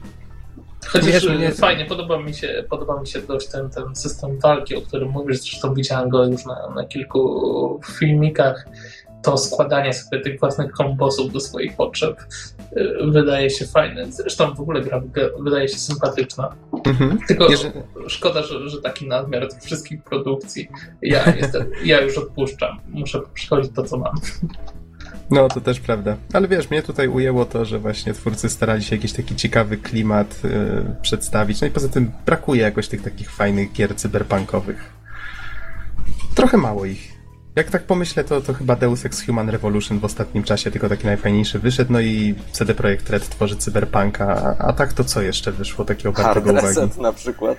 Chociaż 0.87 1.27
Wiesz, 1.27 1.57
fajnie, 1.57 1.85
podoba 1.85 2.19
mi 2.19 2.35
się, 2.35 2.65
podoba 2.71 3.01
mi 3.01 3.07
się 3.07 3.23
dość 3.23 3.49
ten, 3.49 3.71
ten 3.71 3.97
system 3.97 4.39
walki, 4.39 4.77
o 4.77 4.83
którym 4.83 5.09
mówisz, 5.09 5.41
zresztą 5.41 5.75
widziałem 5.75 6.09
go 6.09 6.25
już 6.25 6.45
na, 6.45 6.71
na 6.75 6.85
kilku 6.85 7.81
filmikach. 7.99 8.69
To 9.23 9.39
składanie 9.39 9.95
sobie 9.95 10.21
tych 10.23 10.41
własnych 10.41 10.73
kombosów 10.73 11.33
do 11.33 11.41
swoich 11.41 11.77
potrzeb 11.77 12.21
y, 12.77 13.11
wydaje 13.11 13.51
się 13.51 13.67
fajne. 13.67 14.13
Zresztą 14.13 14.55
w 14.55 14.61
ogóle 14.61 14.81
gra 14.83 15.03
wydaje 15.41 15.69
się 15.69 15.79
sympatyczna. 15.79 16.55
Mhm. 16.87 17.19
Tylko 17.29 17.49
Jeżeli- 17.51 17.73
szkoda, 18.09 18.43
że, 18.43 18.69
że 18.69 18.83
taki 18.83 19.09
nadmiar 19.09 19.49
tych 19.49 19.63
wszystkich 19.63 20.03
produkcji. 20.03 20.69
Ja, 21.03 21.35
jestem, 21.37 21.71
ja 21.85 22.01
już 22.01 22.19
odpuszczam. 22.19 22.81
Muszę 22.89 23.21
przychodzić 23.35 23.73
to, 23.75 23.83
co 23.83 23.99
mam. 23.99 24.15
No, 25.31 25.49
to 25.49 25.61
też 25.61 25.81
prawda. 25.81 26.17
Ale 26.33 26.49
wiesz, 26.49 26.71
mnie 26.71 26.83
tutaj 26.83 27.09
ujęło 27.09 27.45
to, 27.45 27.65
że 27.65 27.79
właśnie 27.79 28.13
twórcy 28.13 28.49
starali 28.49 28.83
się 28.83 28.97
jakiś 28.97 29.13
taki 29.13 29.37
ciekawy 29.37 29.77
klimat 29.77 30.41
y, 30.45 30.49
przedstawić. 31.03 31.61
No 31.61 31.67
i 31.67 31.71
poza 31.71 31.89
tym 31.89 32.13
brakuje 32.27 32.63
jakoś 32.63 32.89
tych 32.89 33.03
takich 33.03 33.31
fajnych 33.31 33.73
gier 33.73 33.97
cyberpunkowych. 33.97 34.93
Trochę 36.35 36.57
mało 36.57 36.85
ich. 36.85 37.12
Jak 37.57 37.71
tak 37.71 37.83
pomyślę, 37.83 38.25
to, 38.25 38.41
to 38.41 38.55
chyba 38.55 38.77
Deus 38.77 39.05
Ex 39.07 39.27
Human 39.27 39.49
Revolution 39.49 39.99
w 39.99 40.05
ostatnim 40.05 40.45
czasie 40.45 40.71
tylko 40.71 40.89
taki 40.89 41.07
najfajniejszy 41.07 41.59
wyszedł, 41.59 41.93
no 41.93 42.01
i 42.01 42.35
CD 42.53 42.75
Projekt 42.75 43.11
Red 43.11 43.29
tworzy 43.29 43.57
cyberpunka, 43.57 44.27
a, 44.27 44.57
a 44.69 44.73
tak 44.73 44.93
to 44.93 45.05
co 45.05 45.23
jeszcze 45.23 45.53
wyszło 45.53 45.85
takiego 45.85 46.13
Hard 46.13 46.27
wartego 46.27 46.51
uwagi? 46.51 46.67
Reset 46.67 46.99
na 46.99 47.13
przykład. 47.13 47.59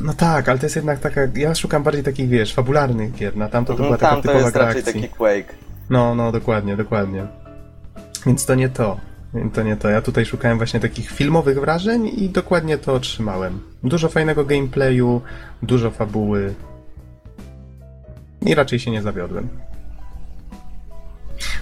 No 0.00 0.12
tak, 0.14 0.48
ale 0.48 0.58
to 0.58 0.66
jest 0.66 0.76
jednak 0.76 1.00
taka, 1.00 1.20
ja 1.34 1.54
szukam 1.54 1.82
bardziej 1.82 2.04
takich, 2.04 2.28
wiesz, 2.28 2.54
fabularnych 2.54 3.12
gier, 3.14 3.36
na 3.36 3.48
tamto 3.48 3.74
to 3.74 3.82
Mhm, 3.82 3.98
była 3.98 4.10
taka 4.10 4.22
typowa 4.22 4.50
gra 4.50 4.66
raczej 4.66 4.82
akcji. 4.82 5.02
taki 5.02 5.14
Quake. 5.14 5.54
No, 5.90 6.14
no, 6.14 6.32
dokładnie, 6.32 6.76
dokładnie. 6.76 7.26
Więc 8.26 8.46
to 8.46 8.54
nie 8.54 8.68
to. 8.68 9.00
To 9.54 9.62
nie 9.62 9.76
to. 9.76 9.88
Ja 9.88 10.02
tutaj 10.02 10.26
szukałem 10.26 10.58
właśnie 10.58 10.80
takich 10.80 11.10
filmowych 11.10 11.60
wrażeń 11.60 12.10
i 12.16 12.28
dokładnie 12.28 12.78
to 12.78 12.94
otrzymałem. 12.94 13.60
Dużo 13.82 14.08
fajnego 14.08 14.44
gameplayu, 14.44 15.20
dużo 15.62 15.90
fabuły. 15.90 16.54
I 18.46 18.54
raczej 18.54 18.78
się 18.78 18.90
nie 18.90 19.02
zawiodłem. 19.02 19.48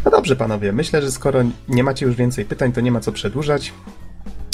No 0.05 0.11
dobrze, 0.11 0.36
panowie. 0.36 0.73
Myślę, 0.73 1.03
że 1.03 1.12
skoro 1.12 1.40
nie 1.69 1.85
macie 1.85 2.07
już 2.07 2.16
więcej 2.16 2.44
pytań, 2.44 2.73
to 2.73 2.81
nie 2.81 2.93
ma 2.93 3.01
co 3.01 3.12
przedłużać. 3.12 3.73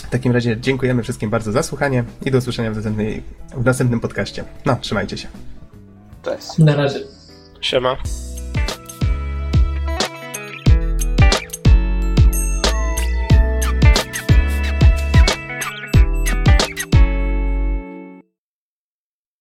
W 0.06 0.10
takim 0.10 0.32
razie 0.32 0.56
dziękujemy 0.60 1.02
wszystkim 1.02 1.30
bardzo 1.30 1.52
za 1.52 1.62
słuchanie 1.62 2.04
i 2.26 2.30
do 2.30 2.38
usłyszenia 2.38 2.72
w, 2.72 2.74
następnej, 2.74 3.22
w 3.56 3.64
następnym 3.64 4.00
podcaście. 4.00 4.44
No, 4.66 4.76
trzymajcie 4.80 5.18
się. 5.18 5.28
Cześć. 6.22 6.58
Na 6.58 6.74
razie. 6.76 7.00
Siema. 7.60 7.96